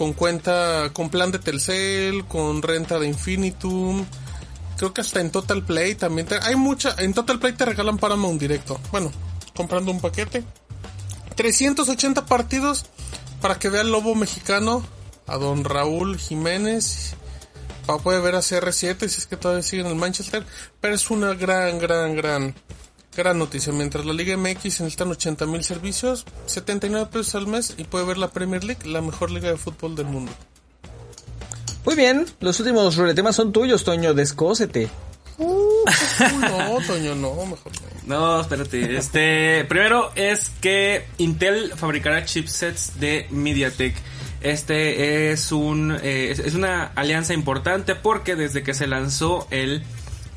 con 0.02 0.14
cuenta, 0.14 0.90
con 0.94 1.12
plan 1.12 1.30
de 1.32 1.38
Telcel, 1.38 2.26
con 2.26 2.64
renta 2.64 2.98
de 2.98 3.06
Infinitum. 3.08 4.04
Creo 4.76 4.96
que 4.96 5.02
hasta 5.02 5.20
en 5.22 5.30
Total 5.30 5.64
Play 5.64 5.94
también 5.94 6.26
te- 6.28 6.40
hay 6.42 6.56
mucha, 6.56 6.96
en 6.98 7.14
Total 7.14 7.38
Play 7.38 7.54
te 7.54 7.66
regalan 7.66 8.00
Paramount 8.00 8.42
directo. 8.42 8.80
Bueno, 8.92 9.12
comprando 9.56 9.92
un 9.92 10.02
paquete. 10.02 10.44
380 11.36 12.26
partidos 12.26 12.88
para 13.42 13.60
que 13.60 13.70
vea 13.70 13.82
el 13.82 13.92
lobo 13.92 14.16
mexicano, 14.16 14.84
a 15.28 15.38
don 15.38 15.64
Raúl 15.64 16.18
Jiménez. 16.18 17.14
Pa- 17.86 18.00
puede 18.00 18.22
ver 18.22 18.34
a 18.34 18.40
CR7 18.40 19.08
si 19.08 19.20
es 19.20 19.28
que 19.28 19.38
todavía 19.38 19.62
sigue 19.62 19.84
en 19.84 19.88
el 19.90 19.96
Manchester. 19.96 20.44
Pero 20.80 20.96
es 20.96 21.12
una 21.12 21.36
gran, 21.36 21.78
gran, 21.78 22.16
gran, 22.16 22.56
gran 23.16 23.38
noticia. 23.38 23.74
Mientras 23.74 24.06
la 24.06 24.14
Liga 24.14 24.38
MX 24.38 24.82
necesitan 24.82 25.12
80 25.12 25.46
mil 25.46 25.64
servicios, 25.64 26.26
79 26.46 27.10
pesos 27.12 27.36
al 27.36 27.48
mes 27.48 27.76
y 27.78 27.84
puede 27.84 28.06
ver 28.06 28.18
la 28.18 28.30
Premier 28.30 28.64
League, 28.64 28.88
la 28.88 29.02
mejor 29.02 29.32
liga 29.32 29.50
de 29.50 29.58
fútbol 29.58 29.96
del 29.96 30.06
mundo. 30.06 30.32
Muy 31.86 31.96
bien, 31.96 32.26
los 32.40 32.60
últimos 32.60 32.96
ruletemas 32.96 33.36
son 33.36 33.52
tuyos, 33.52 33.84
Toño, 33.84 34.14
descósete. 34.14 34.90
Uy, 35.38 35.86
no, 36.40 36.78
Toño, 36.88 37.16
no, 37.16 37.34
mejor 37.46 37.72
no. 37.82 37.92
No, 38.06 38.42
espérate. 38.42 38.98
Este, 38.98 39.66
primero 39.66 40.12
es 40.16 40.52
que 40.62 41.06
Intel 41.18 41.74
fabricará 41.76 42.26
chipsets 42.26 43.00
de 43.00 43.28
MediaTek. 43.32 43.96
Este 44.42 45.32
es 45.32 45.52
un 45.52 45.98
eh, 46.02 46.32
es, 46.32 46.40
es 46.40 46.56
una 46.56 46.86
alianza 46.96 47.34
importante 47.34 47.94
porque 47.94 48.36
desde 48.36 48.64
que 48.64 48.74
se 48.74 48.88
lanzó 48.88 49.48
el 49.52 49.84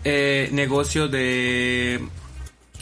eh, 0.05 0.51
negocio 0.53 1.09
de 1.09 2.07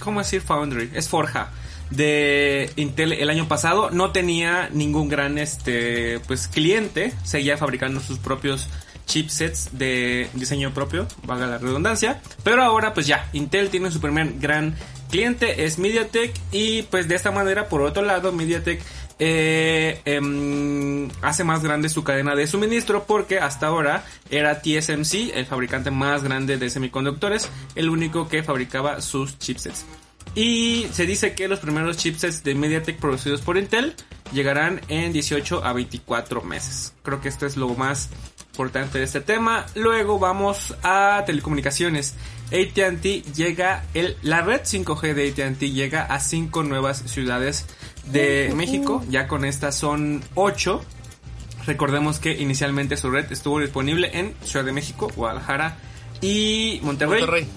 ¿cómo 0.02 0.20
decir 0.20 0.40
Foundry? 0.42 0.90
Es 0.94 1.08
Forja 1.08 1.50
de 1.90 2.70
Intel 2.76 3.12
el 3.12 3.30
año 3.30 3.48
pasado. 3.48 3.90
No 3.90 4.12
tenía 4.12 4.68
ningún 4.72 5.08
gran 5.08 5.38
este 5.38 6.20
pues 6.20 6.48
cliente, 6.48 7.12
seguía 7.24 7.56
fabricando 7.56 8.00
sus 8.00 8.18
propios 8.18 8.68
chipsets 9.06 9.70
de 9.72 10.28
diseño 10.34 10.72
propio, 10.72 11.06
valga 11.24 11.46
la 11.46 11.58
redundancia, 11.58 12.22
pero 12.44 12.62
ahora 12.62 12.94
pues 12.94 13.06
ya 13.06 13.28
Intel 13.32 13.68
tiene 13.68 13.90
su 13.90 14.00
primer 14.00 14.38
gran 14.38 14.76
cliente 15.12 15.66
es 15.66 15.78
MediaTek. 15.78 16.34
Y 16.50 16.82
pues 16.82 17.06
de 17.06 17.14
esta 17.14 17.30
manera 17.30 17.68
por 17.68 17.82
otro 17.82 18.02
lado 18.02 18.32
MediaTek 18.32 18.82
eh, 19.18 20.00
em, 20.04 21.08
hace 21.22 21.44
más 21.44 21.62
grande 21.62 21.88
su 21.88 22.04
cadena 22.04 22.34
de 22.34 22.46
suministro 22.46 23.04
porque 23.04 23.38
hasta 23.38 23.66
ahora 23.66 24.04
era 24.30 24.60
TSMC, 24.60 25.32
el 25.34 25.46
fabricante 25.46 25.90
más 25.90 26.22
grande 26.24 26.56
de 26.56 26.70
semiconductores, 26.70 27.48
el 27.74 27.88
único 27.88 28.28
que 28.28 28.42
fabricaba 28.42 29.00
sus 29.00 29.38
chipsets. 29.38 29.84
Y 30.34 30.86
se 30.92 31.06
dice 31.06 31.34
que 31.34 31.48
los 31.48 31.58
primeros 31.58 31.98
chipsets 31.98 32.42
de 32.42 32.54
MediaTek 32.54 32.98
producidos 32.98 33.42
por 33.42 33.58
Intel 33.58 33.94
llegarán 34.32 34.80
en 34.88 35.12
18 35.12 35.64
a 35.64 35.72
24 35.72 36.42
meses. 36.42 36.94
Creo 37.02 37.20
que 37.20 37.28
esto 37.28 37.44
es 37.44 37.56
lo 37.56 37.68
más 37.74 38.08
importante 38.52 38.98
de 38.98 39.04
este 39.04 39.20
tema. 39.20 39.66
Luego 39.74 40.18
vamos 40.18 40.74
a 40.82 41.22
telecomunicaciones. 41.26 42.14
AT&T 42.46 43.22
llega 43.34 43.84
el, 43.94 44.16
la 44.22 44.42
red 44.42 44.62
5G 44.62 45.14
de 45.14 45.30
AT&T 45.30 45.70
llega 45.70 46.04
a 46.04 46.20
5 46.20 46.62
nuevas 46.62 47.02
ciudades 47.06 47.66
de 48.06 48.52
México. 48.56 49.04
Ya 49.08 49.26
con 49.28 49.44
estas 49.44 49.76
son 49.76 50.22
8. 50.34 50.82
Recordemos 51.66 52.18
que 52.18 52.32
inicialmente 52.32 52.96
su 52.96 53.10
red 53.10 53.30
estuvo 53.30 53.60
disponible 53.60 54.10
en 54.18 54.34
Ciudad 54.44 54.64
de 54.64 54.72
México, 54.72 55.10
Guadalajara 55.14 55.76
y 56.20 56.80
Monterrey. 56.82 57.20
Monterrey. 57.20 57.48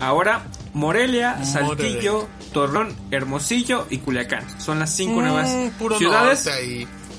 Ahora 0.00 0.46
Morelia. 0.72 1.44
Saltillo, 1.44 2.26
Torreón, 2.52 2.94
Hermosillo 3.10 3.86
y 3.90 3.98
Culiacán. 3.98 4.44
Son 4.60 4.78
las 4.78 4.94
cinco 4.94 5.20
Mm, 5.20 5.24
nuevas 5.24 5.72
ciudades. 5.98 6.48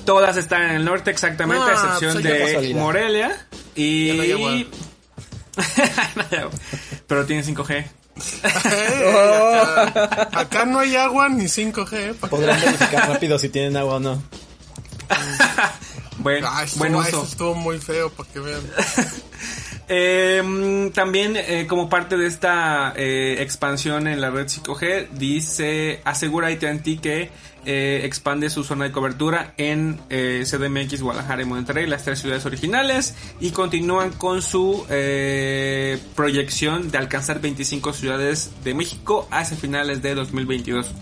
Todas 0.04 0.36
están 0.36 0.62
en 0.62 0.70
el 0.72 0.84
norte 0.84 1.12
exactamente, 1.12 1.62
a 1.62 1.68
Ah, 1.68 1.72
excepción 1.74 2.12
pues 2.22 2.24
de. 2.62 2.74
Morelia 2.74 3.46
y... 3.76 4.66
No. 4.66 4.72
Pero 7.06 7.26
tienen 7.26 7.44
5G. 7.44 7.84
Acá, 8.42 10.28
acá 10.40 10.64
no 10.66 10.78
hay 10.80 10.96
agua 10.96 11.28
ni 11.28 11.44
5G. 11.44 11.92
eh, 11.92 12.14
Podrán 12.28 12.60
verificar 12.60 13.08
rápido 13.08 13.38
si 13.38 13.48
tienen 13.48 13.76
agua 13.76 13.96
o 13.96 14.00
no. 14.00 14.22
Buen, 16.18 16.44
Ah, 16.46 16.62
estuvo, 16.62 16.78
buen 16.80 16.94
eso 17.06 17.22
uso. 17.22 17.22
estuvo 17.30 17.54
muy 17.54 17.78
feo 17.78 18.10
para 18.10 18.28
que 18.30 18.40
vean. 18.40 18.60
Eh, 19.94 20.90
también 20.94 21.36
eh, 21.36 21.66
como 21.68 21.88
parte 21.90 22.16
de 22.16 22.26
esta 22.26 22.94
eh, 22.96 23.36
expansión 23.40 24.06
en 24.06 24.20
la 24.22 24.30
red 24.30 24.46
5G, 24.46 25.08
dice, 25.10 26.00
asegura 26.04 26.48
AT&T 26.48 26.98
que 27.02 27.30
eh, 27.64 28.02
expande 28.04 28.50
su 28.50 28.64
zona 28.64 28.84
de 28.84 28.92
cobertura 28.92 29.54
en 29.56 30.00
eh, 30.10 30.44
CDMX, 30.48 31.02
Guadalajara 31.02 31.42
y 31.42 31.44
Monterrey, 31.44 31.86
las 31.86 32.04
tres 32.04 32.18
ciudades 32.20 32.44
originales, 32.46 33.14
y 33.40 33.50
continúan 33.50 34.10
con 34.10 34.42
su 34.42 34.84
eh, 34.90 35.98
proyección 36.16 36.90
de 36.90 36.98
alcanzar 36.98 37.40
25 37.40 37.92
ciudades 37.92 38.52
de 38.64 38.74
México 38.74 39.28
hacia 39.30 39.56
finales 39.56 40.02
de 40.02 40.14
2022. 40.14 40.92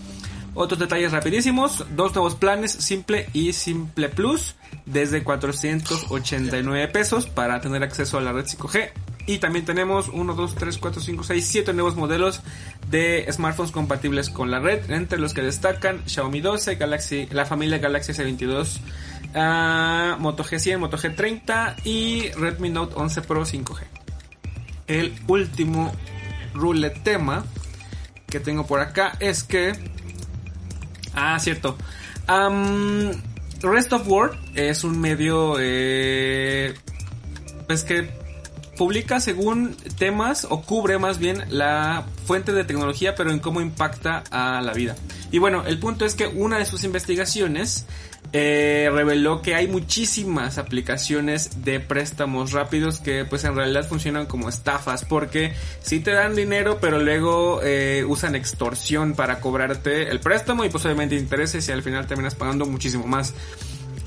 Otros 0.54 0.80
detalles 0.80 1.12
rapidísimos, 1.12 1.86
dos 1.94 2.14
nuevos 2.14 2.34
planes, 2.34 2.72
Simple 2.72 3.28
y 3.32 3.52
Simple 3.52 4.08
Plus, 4.08 4.56
desde 4.84 5.22
489 5.22 6.88
pesos 6.88 7.26
para 7.26 7.60
tener 7.60 7.82
acceso 7.82 8.18
a 8.18 8.20
la 8.20 8.32
red 8.32 8.44
5G. 8.44 8.90
Y 9.30 9.38
también 9.38 9.64
tenemos 9.64 10.08
1, 10.08 10.34
2, 10.34 10.54
3, 10.56 10.78
4, 10.78 11.00
5, 11.00 11.22
6, 11.22 11.46
7 11.46 11.72
nuevos 11.72 11.94
modelos 11.94 12.42
de 12.90 13.24
smartphones 13.30 13.70
compatibles 13.70 14.28
con 14.28 14.50
la 14.50 14.58
red, 14.58 14.90
entre 14.90 15.20
los 15.20 15.34
que 15.34 15.40
destacan 15.40 16.02
Xiaomi 16.04 16.40
12, 16.40 16.74
Galaxy, 16.74 17.28
la 17.30 17.46
familia 17.46 17.78
Galaxy 17.78 18.12
S22, 18.12 18.80
ah, 19.36 20.16
Moto 20.18 20.42
G100, 20.42 20.78
Moto 20.78 20.98
G30 20.98 21.76
y 21.84 22.30
Redmi 22.32 22.70
Note 22.70 22.94
11 22.96 23.22
Pro 23.22 23.44
5G. 23.44 23.82
El 24.88 25.14
último 25.28 25.92
rule 26.52 26.90
tema 26.90 27.44
que 28.26 28.40
tengo 28.40 28.66
por 28.66 28.80
acá 28.80 29.12
es 29.20 29.44
que 29.44 29.74
Ah, 31.14 31.38
cierto. 31.38 31.76
Rest 33.62 33.92
of 33.92 34.08
World 34.08 34.36
es 34.56 34.82
un 34.82 35.00
medio 35.00 35.54
eh, 35.60 36.74
pues 37.68 37.84
que 37.84 38.19
publica 38.80 39.20
según 39.20 39.76
temas 39.98 40.46
o 40.48 40.62
cubre 40.62 40.96
más 40.96 41.18
bien 41.18 41.44
la 41.50 42.06
fuente 42.24 42.54
de 42.54 42.64
tecnología 42.64 43.14
pero 43.14 43.30
en 43.30 43.38
cómo 43.38 43.60
impacta 43.60 44.24
a 44.30 44.62
la 44.62 44.72
vida. 44.72 44.96
Y 45.30 45.36
bueno, 45.36 45.64
el 45.66 45.78
punto 45.78 46.06
es 46.06 46.14
que 46.14 46.26
una 46.26 46.56
de 46.56 46.64
sus 46.64 46.82
investigaciones 46.84 47.84
eh, 48.32 48.88
reveló 48.90 49.42
que 49.42 49.54
hay 49.54 49.68
muchísimas 49.68 50.56
aplicaciones 50.56 51.62
de 51.62 51.80
préstamos 51.80 52.52
rápidos 52.52 53.00
que 53.00 53.26
pues 53.26 53.44
en 53.44 53.54
realidad 53.54 53.86
funcionan 53.86 54.24
como 54.24 54.48
estafas 54.48 55.04
porque 55.04 55.52
sí 55.82 56.00
te 56.00 56.12
dan 56.12 56.34
dinero 56.34 56.78
pero 56.80 57.00
luego 57.00 57.60
eh, 57.62 58.06
usan 58.08 58.34
extorsión 58.34 59.12
para 59.12 59.40
cobrarte 59.40 60.08
el 60.08 60.20
préstamo 60.20 60.64
y 60.64 60.70
pues 60.70 60.86
obviamente 60.86 61.16
intereses 61.16 61.68
y 61.68 61.72
al 61.72 61.82
final 61.82 62.06
terminas 62.06 62.34
pagando 62.34 62.64
muchísimo 62.64 63.06
más. 63.06 63.34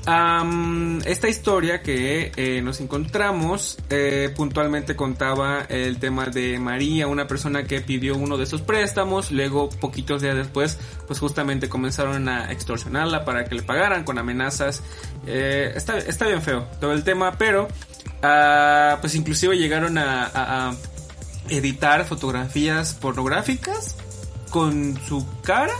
Esta 0.06 1.28
historia 1.28 1.80
que 1.82 2.30
eh, 2.36 2.60
nos 2.62 2.80
encontramos 2.80 3.78
eh, 3.88 4.32
puntualmente 4.36 4.96
contaba 4.96 5.62
el 5.68 5.98
tema 5.98 6.26
de 6.26 6.58
María, 6.58 7.06
una 7.06 7.26
persona 7.26 7.64
que 7.64 7.80
pidió 7.80 8.14
uno 8.16 8.36
de 8.36 8.44
esos 8.44 8.60
préstamos, 8.60 9.32
luego 9.32 9.70
poquitos 9.70 10.20
días 10.20 10.36
después 10.36 10.78
pues 11.06 11.18
justamente 11.18 11.68
comenzaron 11.70 12.28
a 12.28 12.52
extorsionarla 12.52 13.24
para 13.24 13.44
que 13.46 13.54
le 13.54 13.62
pagaran 13.62 14.04
con 14.04 14.18
amenazas. 14.18 14.82
Eh, 15.26 15.72
está, 15.74 15.96
está 15.98 16.26
bien 16.26 16.42
feo 16.42 16.66
todo 16.80 16.92
el 16.92 17.02
tema, 17.02 17.38
pero 17.38 17.68
ah, 18.22 18.98
pues 19.00 19.14
inclusive 19.14 19.56
llegaron 19.56 19.96
a, 19.96 20.24
a- 20.26 20.68
a 20.70 20.74
editar 21.48 22.04
fotografías 22.06 22.94
pornográficas 22.94 23.96
con 24.50 24.98
su 25.08 25.26
cara 25.42 25.72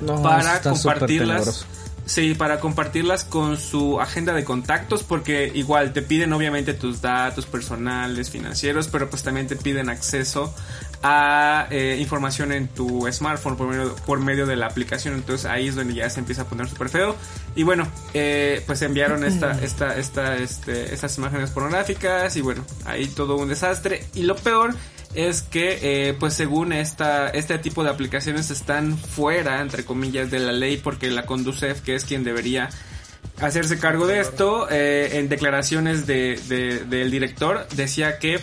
No, 0.00 0.22
para 0.22 0.60
compartirlas. 0.62 1.66
Sí, 2.10 2.34
para 2.34 2.58
compartirlas 2.58 3.22
con 3.22 3.56
su 3.56 4.00
agenda 4.00 4.32
de 4.32 4.42
contactos, 4.42 5.04
porque 5.04 5.52
igual 5.54 5.92
te 5.92 6.02
piden 6.02 6.32
obviamente 6.32 6.74
tus 6.74 7.00
datos 7.00 7.46
personales, 7.46 8.30
financieros, 8.30 8.88
pero 8.88 9.08
pues 9.08 9.22
también 9.22 9.46
te 9.46 9.54
piden 9.54 9.88
acceso 9.88 10.52
a 11.04 11.68
eh, 11.70 11.98
información 12.00 12.50
en 12.50 12.66
tu 12.66 13.06
smartphone 13.12 13.56
por 13.56 13.68
medio, 13.68 13.94
por 14.06 14.18
medio 14.18 14.44
de 14.44 14.56
la 14.56 14.66
aplicación. 14.66 15.14
Entonces 15.14 15.46
ahí 15.46 15.68
es 15.68 15.76
donde 15.76 15.94
ya 15.94 16.10
se 16.10 16.18
empieza 16.18 16.42
a 16.42 16.44
poner 16.46 16.68
súper 16.68 16.88
feo. 16.88 17.14
Y 17.54 17.62
bueno, 17.62 17.86
eh, 18.12 18.60
pues 18.66 18.82
enviaron 18.82 19.22
esta, 19.22 19.52
esta, 19.62 19.96
esta, 19.96 20.34
este, 20.34 20.92
estas 20.92 21.16
imágenes 21.16 21.50
pornográficas 21.50 22.36
y 22.36 22.40
bueno, 22.40 22.64
ahí 22.86 23.06
todo 23.06 23.36
un 23.36 23.48
desastre. 23.48 24.04
Y 24.14 24.24
lo 24.24 24.34
peor 24.34 24.74
es 25.14 25.42
que 25.42 25.78
eh, 26.08 26.14
pues 26.18 26.34
según 26.34 26.72
esta 26.72 27.28
este 27.28 27.58
tipo 27.58 27.82
de 27.82 27.90
aplicaciones 27.90 28.50
están 28.50 28.96
fuera 28.96 29.60
entre 29.60 29.84
comillas 29.84 30.30
de 30.30 30.38
la 30.38 30.52
ley 30.52 30.76
porque 30.76 31.10
la 31.10 31.26
Conducef 31.26 31.80
que 31.80 31.94
es 31.96 32.04
quien 32.04 32.22
debería 32.22 32.68
hacerse 33.40 33.78
cargo 33.78 34.06
de 34.06 34.20
esto 34.20 34.68
eh, 34.70 35.18
en 35.18 35.28
declaraciones 35.28 36.06
de, 36.06 36.38
de- 36.48 36.84
del 36.84 37.10
director 37.10 37.66
decía 37.74 38.18
que 38.18 38.38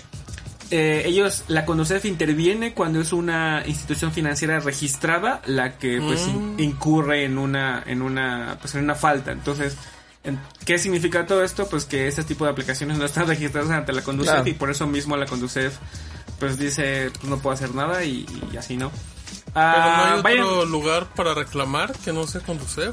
eh, 0.69 1.03
ellos 1.06 1.45
la 1.48 1.64
Conducef 1.65 2.03
interviene 2.03 2.73
cuando 2.73 2.99
es 2.99 3.14
una 3.14 3.64
institución 3.65 4.11
financiera 4.11 4.60
registrada 4.60 5.41
la 5.45 5.77
que 5.77 6.02
pues 6.02 6.27
in- 6.27 6.56
incurre 6.57 7.23
en 7.23 7.38
una 7.38 7.81
en 7.88 8.02
una 8.02 8.57
pues 8.60 8.76
en 8.76 8.84
una 8.84 8.95
falta 8.95 9.31
entonces 9.31 9.77
en- 10.26 10.38
¿Qué 10.65 10.77
significa 10.77 11.26
todo 11.26 11.41
esto? 11.41 11.69
Pues 11.69 11.85
que 11.85 12.07
este 12.10 12.26
tipo 12.26 12.44
de 12.44 12.52
aplicaciones 12.52 12.98
no 12.98 13.06
están 13.06 13.26
registradas 13.30 13.69
ante 13.72 13.94
la 13.94 14.02
Conducef 14.02 14.34
Claro. 14.34 14.49
y 14.49 14.53
por 14.53 14.69
eso 14.69 14.85
mismo 14.85 15.15
la 15.15 15.26
Conducef 15.26 15.77
pues 16.39 16.57
dice 16.57 17.11
pues 17.19 17.23
no 17.30 17.38
puedo 17.39 17.53
hacer 17.53 17.73
nada 17.76 18.03
y, 18.03 18.26
y 18.51 18.57
así 18.57 18.77
no. 18.77 18.91
Pero 19.53 19.55
no 19.55 19.61
Ah, 19.61 20.14
hay 20.15 20.22
vayan- 20.22 20.43
otro 20.45 20.65
lugar 20.65 21.07
para 21.15 21.34
reclamar 21.34 21.91
que 22.03 22.14
no 22.14 22.27
sea 22.27 22.41
conducir. 22.41 22.91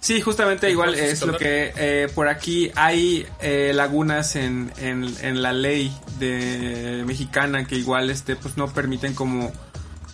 Sí, 0.00 0.20
justamente 0.20 0.70
igual 0.70 0.94
es 0.94 1.22
lo 1.22 1.36
que 1.38 1.72
eh, 1.76 2.08
por 2.14 2.28
aquí 2.28 2.70
hay 2.76 3.26
eh, 3.40 3.72
lagunas 3.74 4.36
en, 4.36 4.70
en, 4.76 5.04
en 5.22 5.42
la 5.42 5.52
ley 5.52 5.96
de 6.18 7.02
mexicana 7.06 7.66
que 7.66 7.76
igual 7.76 8.10
este 8.10 8.36
pues 8.36 8.56
no 8.58 8.68
permiten 8.72 9.14
como 9.14 9.50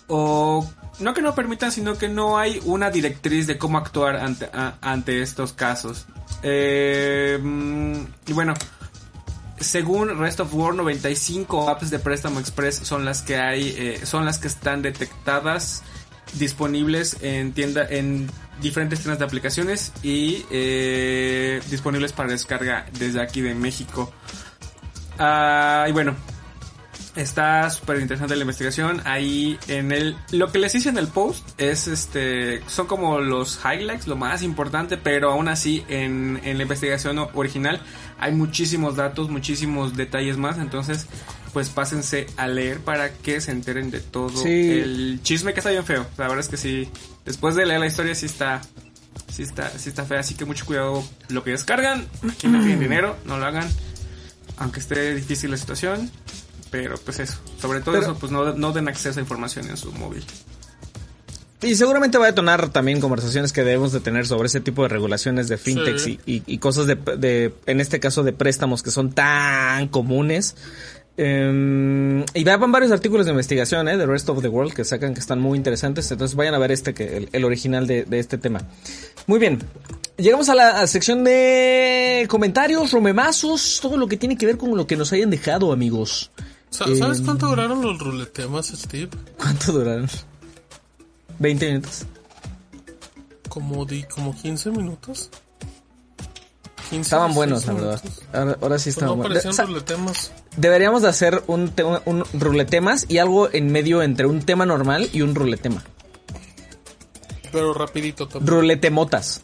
o 0.06 0.68
no 1.01 1.12
que 1.14 1.22
no 1.22 1.34
permitan 1.34 1.72
sino 1.72 1.98
que 1.98 2.09
no 2.09 2.38
hay 2.38 2.60
una 2.64 2.90
directriz 2.90 3.47
de 3.48 3.59
cómo 3.59 3.78
actuar 3.78 4.16
ante, 4.16 4.44
a- 4.47 4.74
ante 4.80 5.22
estos 5.22 5.52
casos. 5.52 6.06
Eh, 6.42 7.38
mm, 7.42 7.94
y 8.28 8.32
bueno, 8.32 8.55
según 9.61 10.19
Rest 10.19 10.41
of 10.41 10.53
World 10.55 10.78
95 10.78 11.69
apps 11.69 11.91
de 11.91 11.99
préstamo 11.99 12.41
express 12.41 12.77
son 12.77 13.05
las 13.05 13.23
que 13.23 13.37
hay 13.37 13.74
eh, 13.78 14.01
son 14.05 14.24
las 14.24 14.39
que 14.39 14.49
están 14.49 14.82
detectadas 14.82 15.82
disponibles 16.35 17.19
en 17.20 17.53
tienda 17.53 17.87
en 17.89 18.28
diferentes 18.61 19.01
tiendas 19.01 19.19
de 19.19 19.24
aplicaciones 19.24 19.93
y 20.03 20.45
eh, 20.51 21.61
disponibles 21.70 22.12
para 22.12 22.31
descarga 22.31 22.87
desde 22.99 23.20
aquí 23.20 23.41
de 23.41 23.55
México. 23.55 24.12
Ah, 25.19 25.87
y 25.89 25.93
bueno 25.93 26.16
está 27.16 27.69
súper 27.70 28.01
interesante 28.01 28.37
la 28.37 28.43
investigación. 28.43 29.03
Ahí 29.05 29.59
en 29.69 29.93
el 29.93 30.16
lo 30.32 30.51
que 30.53 30.59
les 30.59 30.74
hice 30.74 30.89
en 30.89 30.99
el 30.99 31.09
post 31.09 31.49
es 31.61 31.89
este 31.89 32.62
son 32.66 32.87
como 32.87 33.20
los 33.20 33.61
highlights 33.65 34.07
lo 34.07 34.16
más 34.16 34.43
importante 34.43 34.97
pero 34.97 35.32
aún 35.32 35.49
así 35.49 35.85
en, 35.89 36.41
la 36.43 36.62
investigación 36.62 37.19
original 37.35 37.81
hay 38.20 38.32
muchísimos 38.32 38.97
datos 38.97 39.28
muchísimos 39.30 39.97
detalles 39.97 40.36
más 40.36 40.59
entonces 40.59 41.06
pues 41.52 41.68
pásense 41.68 42.26
a 42.36 42.47
leer 42.47 42.80
para 42.80 43.12
que 43.12 43.40
se 43.40 43.51
enteren 43.51 43.90
de 43.90 44.01
todo 44.01 44.40
Sí. 44.42 44.70
el 44.70 45.20
chisme 45.22 45.52
que 45.55 45.60
está 45.60 45.70
bien 45.70 45.84
feo 45.84 46.06
la 46.16 46.24
verdad 46.28 46.40
es 46.40 46.48
que 46.48 46.56
sí 46.56 46.88
después 47.24 47.55
de 47.56 47.66
leer 47.66 47.80
la 47.80 47.86
historia 47.86 48.14
sí 48.14 48.26
está 48.26 48.60
sí 49.32 49.42
está 49.42 49.70
sí 49.78 49.88
está 49.88 50.05
fea 50.05 50.20
así 50.20 50.34
que 50.34 50.44
mucho 50.44 50.64
cuidado 50.66 51.02
lo 51.28 51.42
que 51.42 51.51
descargan 51.51 52.06
aquí 52.30 52.47
no 52.48 52.59
tienen 52.60 52.78
dinero 52.80 53.16
no 53.24 53.38
lo 53.38 53.47
hagan 53.47 53.68
aunque 54.59 54.80
esté 54.80 55.14
difícil 55.14 55.51
la 55.51 55.56
situación 55.56 56.10
pero 56.70 56.97
pues 56.98 57.18
eso, 57.18 57.40
sobre 57.60 57.80
todo 57.80 57.97
Pero- 57.97 58.12
eso, 58.12 58.18
pues 58.20 58.30
no, 58.30 58.52
no 58.55 58.70
den 58.70 58.86
acceso 58.86 59.18
a 59.18 59.22
información 59.22 59.68
en 59.68 59.76
su 59.76 59.90
móvil. 59.90 60.24
Y 61.62 61.74
seguramente 61.74 62.16
va 62.19 62.24
a 62.24 62.28
detonar 62.28 62.70
también 62.70 63.01
conversaciones 63.01 63.53
que 63.53 63.62
debemos 63.62 63.93
de 63.93 64.01
tener 64.01 64.27
sobre 64.27 64.47
ese 64.47 64.61
tipo 64.61 64.82
de 64.82 64.89
regulaciones 64.89 65.49
de 65.49 65.59
fintechs 65.59 66.03
Sí. 66.03 66.19
y, 66.24 66.37
y- 66.37 66.43
y 66.47 66.59
cosas 66.59 66.87
de, 66.87 66.95
de, 66.95 67.53
en 67.66 67.81
este 67.81 68.01
caso, 68.01 68.23
de 68.23 68.32
préstamos 68.32 68.82
que 68.82 68.91
son 68.91 69.12
tan 69.12 69.89
comunes. 69.89 70.57
Eh, 71.23 72.24
y 72.32 72.45
van 72.45 72.73
varios 72.73 72.93
artículos 72.93 73.27
de 73.27 73.32
investigación, 73.32 73.89
¿eh? 73.89 73.99
De 73.99 74.07
Rest 74.07 74.28
of 74.31 74.41
the 74.41 74.49
World 74.49 74.73
que 74.73 74.85
sacan 74.85 75.12
que 75.12 75.20
están 75.20 75.39
muy 75.39 75.59
interesantes. 75.59 76.11
Entonces 76.11 76.35
vayan 76.35 76.55
a 76.55 76.59
ver 76.59 76.73
este, 76.73 76.95
que 76.95 77.16
el, 77.16 77.28
el 77.32 77.45
original 77.45 77.87
de, 77.87 78.05
de 78.05 78.19
este 78.19 78.39
tema. 78.39 78.62
Muy 79.27 79.39
bien. 79.39 79.59
Llegamos 80.16 80.49
a 80.49 80.55
la 80.55 80.81
a 80.81 80.87
sección 80.87 81.24
de 81.24 82.27
comentarios, 82.28 82.93
romemazos, 82.93 83.81
todo 83.82 83.97
lo 83.99 84.07
que 84.07 84.16
tiene 84.16 84.37
que 84.39 84.47
ver 84.47 84.57
con 84.57 84.74
lo 84.77 84.87
que 84.87 84.97
nos 84.97 85.12
hayan 85.12 85.28
dejado, 85.31 85.73
amigos. 85.73 86.31
Sa- 86.70 86.85
Eh, 86.87 86.97
¿Sabes 86.97 87.20
cuánto 87.20 87.49
duraron 87.49 87.82
los 87.82 87.99
ruletemas, 87.99 88.69
Steve? 88.69 89.11
¿Cuánto 89.37 89.73
duraron? 89.73 90.09
¿20 91.40 91.66
minutos? 91.66 92.06
Como 93.48 93.84
di, 93.84 94.02
como 94.04 94.34
15 94.34 94.70
minutos. 94.70 95.30
15, 96.90 97.00
Estaban 97.02 97.34
buenos, 97.34 97.66
la 97.66 97.72
16 97.74 98.10
verdad. 98.32 98.38
Ahora, 98.40 98.58
ahora 98.62 98.78
sí 98.78 98.84
Pues 98.84 98.96
estaban 98.96 99.08
no 99.10 99.16
buenos. 99.16 99.28
parecían 99.32 99.54
Sa- 99.54 99.64
ruletemas. 99.64 100.32
Deberíamos 100.56 101.02
de 101.02 101.08
hacer 101.08 101.42
un, 101.46 101.70
te- 101.70 101.84
un 101.84 102.24
ruletemas 102.34 103.06
y 103.08 103.18
algo 103.18 103.48
en 103.52 103.70
medio 103.72 104.02
entre 104.02 104.26
un 104.26 104.42
tema 104.42 104.66
normal 104.66 105.08
y 105.12 105.22
un 105.22 105.34
ruletema. 105.34 105.84
Pero 107.52 107.74
rapidito 107.74 108.26
también. 108.28 108.46
Ruletemotas. 108.56 109.42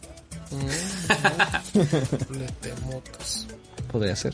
Ruletemotas. 2.29 3.47
Podría 3.91 4.15
ser. 4.15 4.33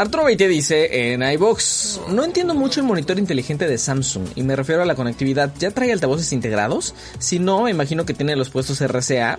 Arturo 0.00 0.24
Beite 0.24 0.48
dice 0.48 1.12
en 1.12 1.22
iBox, 1.22 2.00
no 2.08 2.24
entiendo 2.24 2.54
mucho 2.54 2.80
el 2.80 2.86
monitor 2.86 3.18
inteligente 3.18 3.68
de 3.68 3.76
Samsung 3.76 4.28
y 4.34 4.42
me 4.42 4.56
refiero 4.56 4.80
a 4.80 4.86
la 4.86 4.94
conectividad. 4.94 5.52
¿Ya 5.58 5.72
trae 5.72 5.92
altavoces 5.92 6.32
integrados? 6.32 6.94
Si 7.18 7.38
no, 7.38 7.64
me 7.64 7.70
imagino 7.70 8.06
que 8.06 8.14
tiene 8.14 8.34
los 8.34 8.48
puestos 8.48 8.80
RCA 8.80 9.38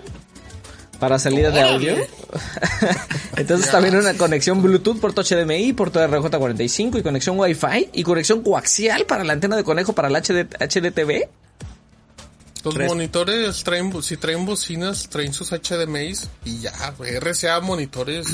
para 1.00 1.18
salida 1.18 1.50
de 1.50 1.62
audio. 1.62 1.96
Entonces 3.36 3.72
también 3.72 3.96
una 3.96 4.14
conexión 4.14 4.62
Bluetooth, 4.62 5.00
puerto 5.00 5.24
HDMI, 5.24 5.72
puerto 5.72 5.98
RJ45 5.98 7.00
y 7.00 7.02
conexión 7.02 7.40
Wi-Fi 7.40 7.90
y 7.92 8.04
conexión 8.04 8.44
coaxial 8.44 9.04
para 9.06 9.24
la 9.24 9.32
antena 9.32 9.56
de 9.56 9.64
conejo 9.64 9.94
para 9.94 10.06
el 10.06 10.14
HD, 10.14 10.46
HDTV. 10.60 11.28
Los 12.62 12.74
Tres. 12.74 12.88
monitores 12.88 13.64
traen, 13.64 14.00
si 14.00 14.16
traen 14.16 14.46
bocinas, 14.46 15.08
traen 15.08 15.32
sus 15.32 15.50
HDMIs 15.50 16.28
y 16.44 16.60
ya, 16.60 16.72
RCA 17.00 17.58
monitores. 17.58 18.28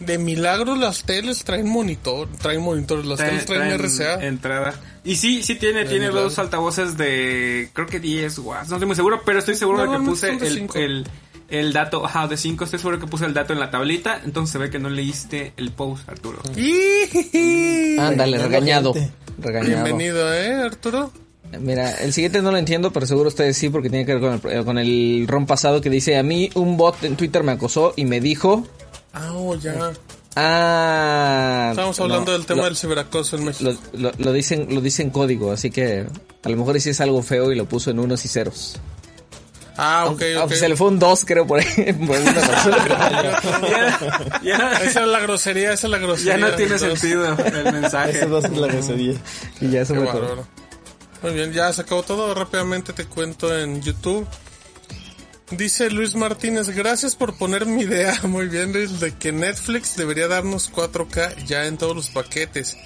De 0.00 0.16
milagro 0.16 0.76
las 0.76 1.04
teles 1.04 1.44
traen 1.44 1.68
monitor, 1.68 2.26
traen 2.40 2.62
monitores, 2.62 3.04
las 3.04 3.18
teles 3.18 3.44
traen, 3.44 3.78
RCA. 3.78 4.26
entrada. 4.26 4.74
Y 5.04 5.16
sí, 5.16 5.42
sí 5.42 5.56
tiene, 5.56 5.84
tiene 5.84 6.06
milagro. 6.06 6.22
dos 6.22 6.38
altavoces 6.38 6.96
de 6.96 7.68
creo 7.74 7.86
que 7.86 8.00
10 8.00 8.38
watts. 8.38 8.70
No 8.70 8.76
estoy 8.76 8.86
muy 8.86 8.96
seguro, 8.96 9.20
pero 9.26 9.40
estoy 9.40 9.56
seguro 9.56 9.82
de 9.82 9.98
que 9.98 10.02
puse 10.02 10.36
de 10.36 10.46
el, 10.48 10.70
el, 10.74 11.06
el 11.50 11.72
dato, 11.74 12.04
ajá, 12.06 12.26
de 12.28 12.38
5. 12.38 12.64
Estoy 12.64 12.78
seguro 12.78 12.98
que 12.98 13.06
puse 13.06 13.26
el 13.26 13.34
dato 13.34 13.52
en 13.52 13.60
la 13.60 13.70
tablita. 13.70 14.22
Entonces 14.24 14.52
se 14.52 14.58
ve 14.58 14.70
que 14.70 14.78
no 14.78 14.88
leíste 14.88 15.52
el 15.58 15.70
post, 15.70 16.08
Arturo. 16.08 16.40
Ándale, 17.98 18.38
regañado. 18.38 18.94
Regañado. 19.38 19.84
Bienvenido, 19.84 20.32
eh, 20.32 20.54
Arturo. 20.64 21.12
Mira, 21.58 21.90
el 21.96 22.12
siguiente 22.14 22.40
no 22.40 22.52
lo 22.52 22.56
entiendo, 22.58 22.90
pero 22.92 23.04
seguro 23.06 23.28
ustedes 23.28 23.56
sí, 23.56 23.68
porque 23.68 23.90
tiene 23.90 24.06
que 24.06 24.14
ver 24.14 24.40
con 24.40 24.50
el, 24.52 24.64
con 24.64 24.78
el 24.78 25.26
ron 25.28 25.46
pasado 25.46 25.80
que 25.80 25.90
dice, 25.90 26.16
a 26.16 26.22
mí 26.22 26.48
un 26.54 26.76
bot 26.76 27.02
en 27.04 27.16
Twitter 27.16 27.42
me 27.42 27.52
acosó 27.52 27.92
y 27.96 28.04
me 28.04 28.20
dijo, 28.20 28.64
Ah, 29.12 29.32
oh, 29.32 29.54
ya. 29.56 29.92
ah... 30.36 31.68
Estamos 31.70 31.98
no, 31.98 32.04
hablando 32.04 32.32
del 32.32 32.46
tema 32.46 32.58
lo, 32.62 32.64
del 32.66 32.76
ciberacoso 32.76 33.36
en 33.36 33.44
México. 33.44 33.72
lo, 33.92 34.00
lo- 34.10 34.12
lo 34.16 34.32
dicen 34.32 34.68
lo 34.74 34.80
dicen 34.80 35.10
código, 35.10 35.50
así 35.52 35.70
que 35.70 36.06
a 36.42 36.48
lo 36.48 36.56
mejor 36.56 36.76
es 36.76 37.00
algo 37.00 37.22
feo 37.22 37.52
y 37.52 37.56
lo 37.56 37.66
puso 37.66 37.90
en 37.90 37.98
unos 37.98 38.24
y 38.24 38.28
ceros. 38.28 38.76
Ah, 39.76 40.04
ok, 40.08 40.22
Aunque- 40.38 40.56
se 40.56 40.68
le 40.68 40.76
fue 40.76 40.88
un 40.88 40.98
2, 40.98 41.24
creo, 41.24 41.46
por 41.46 41.60
ahí. 41.60 41.92
por. 42.06 42.16
Ya, 44.42 44.42
ya, 44.42 44.72
Esa 44.84 45.00
es 45.02 45.06
la 45.08 45.20
grosería, 45.20 45.72
esa 45.72 45.86
es 45.86 45.90
la 45.90 45.98
grosería. 45.98 46.36
ya 46.36 46.38
no 46.50 46.54
tiene 46.56 46.78
sentido 46.78 47.26
el 47.26 47.72
mensaje. 47.72 48.18
Eso 48.18 48.30
va 48.30 48.38
a 48.38 48.42
ser 48.42 48.56
la 48.56 48.66
grosería. 48.66 49.14
y 49.60 49.70
ya 49.70 49.84
se 49.84 49.94
Qué 49.94 50.00
me. 50.00 50.06
Muy 51.22 51.32
bien, 51.34 51.52
ya 51.52 51.72
se 51.72 51.82
acabó 51.82 52.02
todo. 52.02 52.34
Rápidamente 52.34 52.92
te 52.92 53.04
cuento 53.06 53.56
en 53.58 53.80
YouTube. 53.82 54.26
Dice 55.50 55.90
Luis 55.90 56.14
Martínez, 56.14 56.68
gracias 56.68 57.16
por 57.16 57.36
poner 57.36 57.66
mi 57.66 57.82
idea, 57.82 58.20
muy 58.28 58.46
bien 58.46 58.72
de 58.72 59.14
que 59.18 59.32
Netflix 59.32 59.96
debería 59.96 60.28
darnos 60.28 60.72
4K 60.72 61.44
ya 61.44 61.66
en 61.66 61.76
todos 61.76 61.96
los 61.96 62.10
paquetes. 62.10 62.76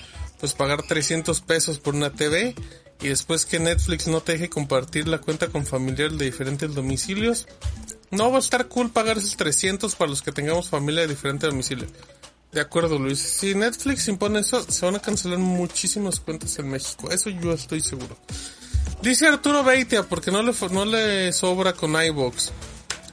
Pues 0.41 0.55
pagar 0.55 0.83
300 0.83 1.43
pesos 1.43 1.79
por 1.79 1.95
una 1.95 2.11
TV 2.11 2.55
y 3.03 3.09
después 3.09 3.45
que 3.45 3.59
Netflix 3.59 4.09
no 4.09 4.23
te 4.23 4.33
deje 4.33 4.49
compartir 4.49 5.09
la 5.09 5.19
cuenta 5.19 5.49
con 5.49 5.67
familiares 5.67 6.17
de 6.17 6.25
diferentes 6.25 6.75
domicilios. 6.75 7.47
No 8.11 8.31
va 8.31 8.37
a 8.37 8.41
estar 8.41 8.67
cool 8.69 8.91
pagar 8.91 9.19
esos 9.19 9.37
300 9.37 9.95
para 9.95 10.11
los 10.11 10.23
que 10.23 10.33
tengamos 10.33 10.71
familia 10.71 11.03
de 11.03 11.09
diferente 11.09 11.47
domicilio. 11.47 11.87
De 12.51 12.61
acuerdo, 12.63 12.99
Luis. 12.99 13.19
Si 13.19 13.55
Netflix 13.55 14.09
impone 14.09 14.41
eso, 14.41 14.63
se 14.71 14.87
van 14.87 14.97
a 14.97 15.01
cancelar 15.01 15.39
muchísimas 15.39 16.19
cuentas 16.21 16.59
en 16.59 16.71
México. 16.71 17.11
Eso 17.11 17.29
yo 17.29 17.53
estoy 17.53 17.81
seguro. 17.81 18.17
Dice 19.03 19.29
Arturo 19.29 19.63
Beitia, 19.63 20.03
porque 20.05 20.31
no 20.31 20.43
le, 20.43 20.53
no 20.71 20.85
le 20.85 21.33
sobra 21.33 21.73
con 21.75 21.93
iVox. 21.93 22.53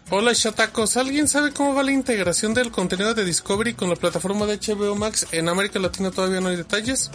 Hola 0.09 0.35
chatacos, 0.35 0.97
¿alguien 0.97 1.29
sabe 1.29 1.53
cómo 1.53 1.73
va 1.73 1.83
la 1.83 1.91
integración 1.91 2.53
del 2.53 2.69
contenido 2.69 3.13
de 3.13 3.23
Discovery 3.23 3.73
con 3.75 3.89
la 3.89 3.95
plataforma 3.95 4.45
de 4.45 4.57
HBO 4.57 4.95
Max? 4.95 5.27
En 5.31 5.47
América 5.47 5.79
Latina 5.79 6.11
todavía 6.11 6.41
no 6.41 6.49
hay 6.49 6.57
detalles. 6.57 7.09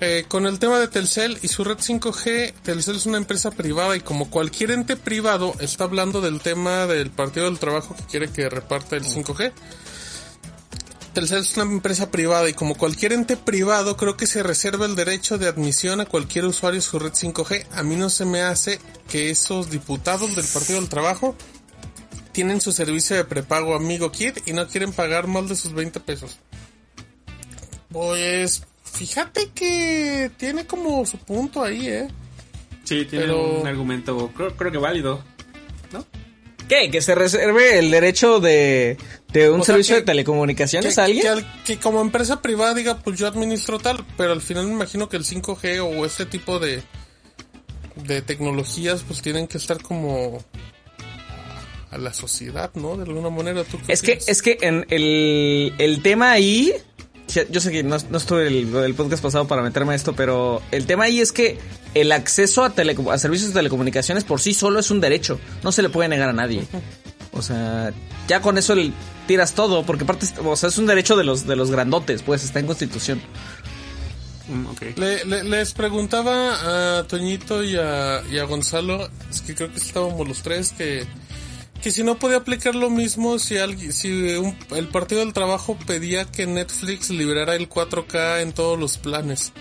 Eh, 0.00 0.24
con 0.26 0.46
el 0.46 0.58
tema 0.58 0.80
de 0.80 0.88
Telcel 0.88 1.38
y 1.42 1.46
su 1.46 1.62
red 1.62 1.76
5G, 1.76 2.54
Telcel 2.64 2.96
es 2.96 3.06
una 3.06 3.18
empresa 3.18 3.52
privada 3.52 3.94
y 3.94 4.00
como 4.00 4.30
cualquier 4.30 4.72
ente 4.72 4.96
privado 4.96 5.54
está 5.60 5.84
hablando 5.84 6.20
del 6.20 6.40
tema 6.40 6.88
del 6.88 7.10
Partido 7.10 7.46
del 7.46 7.60
Trabajo 7.60 7.94
que 7.94 8.02
quiere 8.06 8.28
que 8.32 8.48
reparta 8.48 8.96
el 8.96 9.04
5G. 9.04 9.52
Telcel 11.14 11.40
es 11.40 11.56
una 11.56 11.70
empresa 11.70 12.10
privada 12.10 12.48
y 12.48 12.54
como 12.54 12.74
cualquier 12.74 13.12
ente 13.12 13.36
privado 13.36 13.96
creo 13.96 14.16
que 14.16 14.26
se 14.26 14.42
reserva 14.42 14.86
el 14.86 14.96
derecho 14.96 15.36
de 15.36 15.46
admisión 15.46 16.00
a 16.00 16.06
cualquier 16.06 16.46
usuario 16.46 16.80
a 16.80 16.82
su 16.82 16.98
red 16.98 17.12
5G. 17.12 17.66
A 17.72 17.82
mí 17.82 17.96
no 17.96 18.08
se 18.08 18.24
me 18.24 18.40
hace 18.40 18.78
que 19.10 19.28
esos 19.30 19.70
diputados 19.70 20.34
del 20.34 20.46
Partido 20.46 20.80
del 20.80 20.88
Trabajo 20.88 21.36
tienen 22.32 22.62
su 22.62 22.72
servicio 22.72 23.14
de 23.14 23.24
prepago 23.24 23.74
Amigo 23.74 24.10
Kid 24.10 24.38
y 24.46 24.54
no 24.54 24.66
quieren 24.68 24.92
pagar 24.92 25.26
más 25.26 25.48
de 25.50 25.56
sus 25.56 25.74
20 25.74 26.00
pesos. 26.00 26.38
Pues 27.90 28.62
fíjate 28.84 29.50
que 29.54 30.30
tiene 30.38 30.66
como 30.66 31.04
su 31.04 31.18
punto 31.18 31.62
ahí, 31.62 31.88
¿eh? 31.88 32.08
Sí, 32.84 33.04
tiene 33.04 33.26
Pero- 33.26 33.60
un 33.60 33.66
argumento, 33.66 34.30
creo, 34.34 34.56
creo 34.56 34.72
que 34.72 34.78
válido. 34.78 35.22
¿No? 35.92 36.06
¿Qué? 36.68 36.90
¿Que 36.90 37.02
se 37.02 37.14
reserve 37.14 37.78
el 37.78 37.90
derecho 37.90 38.40
de, 38.40 38.96
de 39.32 39.50
un 39.50 39.60
O 39.60 39.64
sea, 39.64 39.74
servicio 39.74 39.94
que- 39.96 40.00
de 40.00 40.06
telecomunicaciones 40.06 40.94
que, 40.94 41.00
a 41.00 41.04
alguien? 41.04 41.22
que 41.22 41.28
al- 41.28 41.62
que 41.64 41.78
como 41.78 42.00
empresa 42.00 42.42
privada 42.42 42.74
diga, 42.74 42.98
pues 42.98 43.18
yo 43.18 43.26
administro 43.26 43.78
tal, 43.78 44.04
pero 44.16 44.32
al 44.32 44.40
final 44.42 44.66
me 44.66 44.72
imagino 44.72 45.08
que 45.08 45.16
el 45.16 45.24
5G 45.24 45.80
o 45.80 46.04
este 46.04 46.26
tipo 46.26 46.58
de, 46.58 46.82
de 47.96 48.22
tecnologías 48.22 49.02
pues 49.06 49.22
tienen 49.22 49.46
que 49.48 49.58
estar 49.58 49.80
como 49.82 50.44
a 51.90 51.98
la 51.98 52.12
sociedad, 52.14 52.70
¿no? 52.74 52.96
De 52.96 53.02
alguna 53.04 53.28
manera. 53.30 53.64
¿tú 53.64 53.78
Es 53.88 54.00
que, 54.02 54.18
es 54.26 54.40
que 54.42 54.58
en 54.62 54.86
el, 54.88 55.74
el 55.78 56.02
tema 56.02 56.32
ahí, 56.32 56.72
yo 57.50 57.60
sé 57.60 57.70
que 57.70 57.82
no, 57.82 57.96
no 58.10 58.16
estuve 58.18 58.46
el, 58.46 58.74
el 58.74 58.94
podcast 58.94 59.22
pasado 59.22 59.46
para 59.46 59.62
meterme 59.62 59.92
a 59.92 59.96
esto, 59.96 60.14
pero 60.14 60.62
el 60.70 60.86
tema 60.86 61.04
ahí 61.04 61.20
es 61.20 61.32
que 61.32 61.58
el 61.94 62.12
acceso 62.12 62.64
a, 62.64 62.74
teleco- 62.74 63.12
a 63.12 63.18
servicios 63.18 63.50
de 63.52 63.58
telecomunicaciones 63.60 64.24
por 64.24 64.40
sí 64.40 64.54
solo 64.54 64.80
es 64.80 64.90
un 64.90 65.00
derecho, 65.02 65.38
no 65.62 65.70
se 65.72 65.82
le 65.82 65.90
puede 65.90 66.08
negar 66.08 66.30
a 66.30 66.32
nadie. 66.32 66.64
O 67.34 67.42
sea, 67.42 67.92
ya 68.28 68.40
con 68.40 68.56
eso 68.58 68.74
le 68.74 68.92
tiras 69.32 69.54
todo, 69.54 69.82
porque 69.86 70.04
aparte, 70.04 70.26
o 70.44 70.56
sea, 70.56 70.68
es 70.68 70.76
un 70.76 70.84
derecho 70.86 71.16
de 71.16 71.24
los, 71.24 71.46
de 71.46 71.56
los 71.56 71.70
grandotes, 71.70 72.22
pues 72.22 72.44
está 72.44 72.60
en 72.60 72.66
constitución. 72.66 73.22
Mm, 74.48 74.66
ok. 74.66 74.82
Le- 74.96 75.24
le- 75.24 75.44
les 75.44 75.72
preguntaba 75.72 76.98
a 76.98 77.04
Toñito 77.04 77.62
y 77.64 77.76
a, 77.76 78.22
y 78.30 78.36
a 78.38 78.44
Gonzalo, 78.44 79.08
es 79.30 79.40
que 79.40 79.54
creo 79.54 79.72
que 79.72 79.78
estábamos 79.78 80.28
los 80.28 80.42
tres, 80.42 80.72
que, 80.76 81.06
que 81.82 81.90
si 81.90 82.04
no 82.04 82.18
podía 82.18 82.36
aplicar 82.38 82.74
lo 82.74 82.90
mismo 82.90 83.38
si 83.38 83.56
alguien, 83.56 83.92
si 83.94 84.10
un- 84.36 84.54
el 84.76 84.88
Partido 84.88 85.20
del 85.22 85.32
Trabajo 85.32 85.78
pedía 85.86 86.26
que 86.26 86.46
Netflix 86.46 87.08
liberara 87.08 87.54
el 87.56 87.70
4K 87.70 88.42
en 88.42 88.52
todos 88.52 88.78
los 88.78 88.98
planes. 88.98 89.52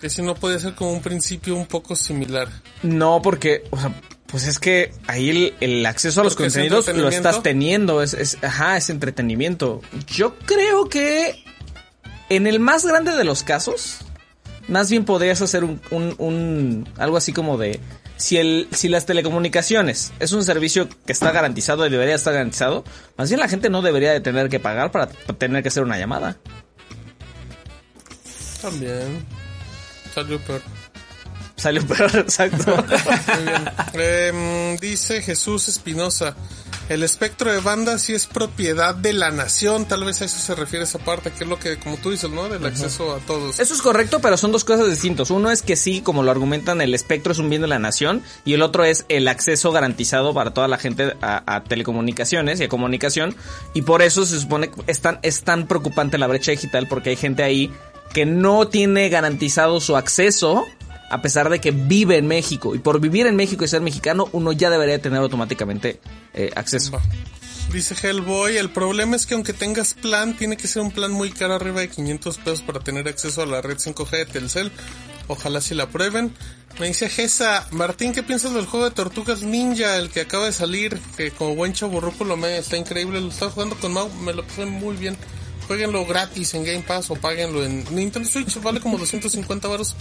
Que 0.00 0.10
si 0.10 0.20
no 0.22 0.34
podía 0.34 0.58
ser 0.58 0.74
como 0.74 0.92
un 0.92 1.00
principio 1.00 1.54
un 1.54 1.66
poco 1.66 1.94
similar. 1.94 2.48
No, 2.82 3.20
porque, 3.22 3.62
o 3.70 3.78
sea, 3.78 3.94
pues 4.32 4.46
es 4.48 4.58
que 4.58 4.92
ahí 5.06 5.30
el, 5.30 5.54
el 5.60 5.86
acceso 5.86 6.20
a 6.22 6.24
los 6.24 6.34
Porque 6.34 6.48
es 6.48 6.54
contenidos 6.54 6.88
lo 6.96 7.08
estás 7.08 7.42
teniendo, 7.44 8.02
es, 8.02 8.14
es, 8.14 8.38
ajá, 8.42 8.76
es 8.76 8.90
entretenimiento. 8.90 9.80
Yo 10.08 10.36
creo 10.38 10.88
que 10.88 11.44
en 12.28 12.46
el 12.48 12.58
más 12.58 12.84
grande 12.84 13.12
de 13.12 13.22
los 13.24 13.42
casos, 13.44 13.98
más 14.68 14.90
bien 14.90 15.04
podrías 15.04 15.40
hacer 15.42 15.62
un, 15.64 15.80
un, 15.90 16.14
un- 16.18 16.88
algo 16.98 17.16
así 17.18 17.32
como 17.32 17.58
de 17.58 17.78
si 18.16 18.38
el, 18.38 18.68
si 18.72 18.88
las 18.88 19.04
telecomunicaciones 19.04 20.12
es 20.20 20.32
un 20.32 20.44
servicio 20.44 20.88
que 21.04 21.12
está 21.12 21.30
garantizado 21.32 21.86
y 21.86 21.90
debería 21.90 22.14
estar 22.14 22.32
garantizado, 22.32 22.84
más 23.18 23.28
bien 23.28 23.40
la 23.40 23.48
gente 23.48 23.68
no 23.68 23.82
debería 23.82 24.12
de 24.12 24.20
tener 24.20 24.48
que 24.48 24.60
pagar 24.60 24.90
para 24.92 25.08
tener 25.08 25.62
que 25.62 25.68
hacer 25.68 25.82
una 25.82 25.98
llamada. 25.98 26.36
También. 28.60 29.26
Salió 30.14 30.38
Salió 31.62 31.86
peor, 31.86 32.10
exacto. 32.16 32.74
Muy 32.74 33.44
bien. 33.44 33.70
Em, 33.94 34.76
dice 34.78 35.22
Jesús 35.22 35.68
Espinosa. 35.68 36.34
El 36.88 37.04
espectro 37.04 37.52
de 37.52 37.60
banda 37.60 38.00
sí 38.00 38.14
es 38.14 38.26
propiedad 38.26 38.96
de 38.96 39.12
la 39.12 39.30
nación. 39.30 39.86
Tal 39.86 40.04
vez 40.04 40.20
a 40.20 40.24
eso 40.24 40.40
se 40.40 40.56
refiere 40.56 40.84
esa 40.84 40.98
parte, 40.98 41.30
que 41.30 41.44
es 41.44 41.48
lo 41.48 41.60
que, 41.60 41.78
como 41.78 41.98
tú 41.98 42.10
dices, 42.10 42.28
¿no? 42.30 42.48
Del 42.48 42.66
acceso 42.66 43.14
a 43.14 43.20
todos. 43.20 43.60
Eso 43.60 43.74
es 43.74 43.80
correcto, 43.80 44.18
pero 44.20 44.36
son 44.36 44.50
dos 44.50 44.64
cosas 44.64 44.90
distintas. 44.90 45.30
Uno 45.30 45.52
es 45.52 45.62
que 45.62 45.76
sí, 45.76 46.00
como 46.00 46.24
lo 46.24 46.32
argumentan, 46.32 46.80
el 46.80 46.94
espectro 46.94 47.30
es 47.30 47.38
un 47.38 47.48
bien 47.48 47.62
de 47.62 47.68
la 47.68 47.78
nación 47.78 48.24
y 48.44 48.54
el 48.54 48.62
otro 48.62 48.82
es 48.82 49.04
el 49.08 49.28
acceso 49.28 49.70
garantizado 49.70 50.34
para 50.34 50.52
toda 50.52 50.66
la 50.66 50.78
gente 50.78 51.14
a, 51.22 51.44
a 51.46 51.62
telecomunicaciones 51.62 52.60
y 52.60 52.64
a 52.64 52.68
comunicación. 52.68 53.36
Y 53.72 53.82
por 53.82 54.02
eso 54.02 54.26
se 54.26 54.40
supone 54.40 54.68
que 54.68 54.82
es 54.88 55.00
tan, 55.00 55.20
es 55.22 55.44
tan 55.44 55.68
preocupante 55.68 56.18
la 56.18 56.26
brecha 56.26 56.50
digital 56.50 56.88
porque 56.88 57.10
hay 57.10 57.16
gente 57.16 57.44
ahí 57.44 57.72
que 58.12 58.26
no 58.26 58.68
tiene 58.68 59.08
garantizado 59.08 59.80
su 59.80 59.96
acceso 59.96 60.66
a 61.12 61.20
pesar 61.20 61.50
de 61.50 61.60
que 61.60 61.72
vive 61.72 62.16
en 62.16 62.26
México. 62.26 62.74
Y 62.74 62.78
por 62.78 62.98
vivir 62.98 63.26
en 63.26 63.36
México 63.36 63.64
y 63.64 63.68
ser 63.68 63.82
mexicano, 63.82 64.30
uno 64.32 64.52
ya 64.52 64.70
debería 64.70 64.98
tener 65.00 65.20
automáticamente 65.20 66.00
eh, 66.32 66.50
acceso. 66.56 66.98
Dice 67.70 67.94
Hellboy, 67.94 68.56
el 68.56 68.70
problema 68.70 69.14
es 69.16 69.26
que 69.26 69.34
aunque 69.34 69.52
tengas 69.52 69.92
plan, 69.92 70.34
tiene 70.36 70.56
que 70.56 70.66
ser 70.66 70.80
un 70.80 70.90
plan 70.90 71.12
muy 71.12 71.30
caro, 71.30 71.54
arriba 71.54 71.80
de 71.80 71.90
500 71.90 72.38
pesos 72.38 72.62
para 72.62 72.80
tener 72.80 73.08
acceso 73.08 73.42
a 73.42 73.46
la 73.46 73.60
red 73.60 73.76
5G 73.76 74.10
de 74.10 74.26
Telcel. 74.26 74.72
Ojalá 75.28 75.60
si 75.60 75.74
la 75.74 75.90
prueben. 75.90 76.34
Me 76.80 76.86
dice 76.86 77.10
Gesa, 77.10 77.68
Martín, 77.72 78.12
¿qué 78.14 78.22
piensas 78.22 78.54
del 78.54 78.64
juego 78.64 78.86
de 78.86 78.94
Tortugas 78.94 79.42
Ninja, 79.42 79.98
el 79.98 80.08
que 80.08 80.22
acaba 80.22 80.46
de 80.46 80.52
salir? 80.52 80.98
Que 81.18 81.30
como 81.30 81.54
buen 81.54 81.74
chaburruco 81.74 82.24
lo 82.24 82.38
me 82.38 82.56
está 82.56 82.78
increíble, 82.78 83.20
lo 83.20 83.28
estaba 83.28 83.50
jugando 83.50 83.76
con 83.76 83.92
Mau, 83.92 84.08
me 84.24 84.32
lo 84.32 84.46
pasé 84.46 84.64
muy 84.64 84.96
bien. 84.96 85.14
Jueguenlo 85.66 86.04
gratis 86.06 86.54
en 86.54 86.64
Game 86.64 86.82
Pass 86.82 87.10
o 87.10 87.14
páguenlo 87.16 87.64
en 87.64 87.84
Nintendo 87.94 88.28
Switch, 88.28 88.60
vale 88.60 88.80
como 88.80 88.96
250 88.98 89.68
varos. 89.68 89.94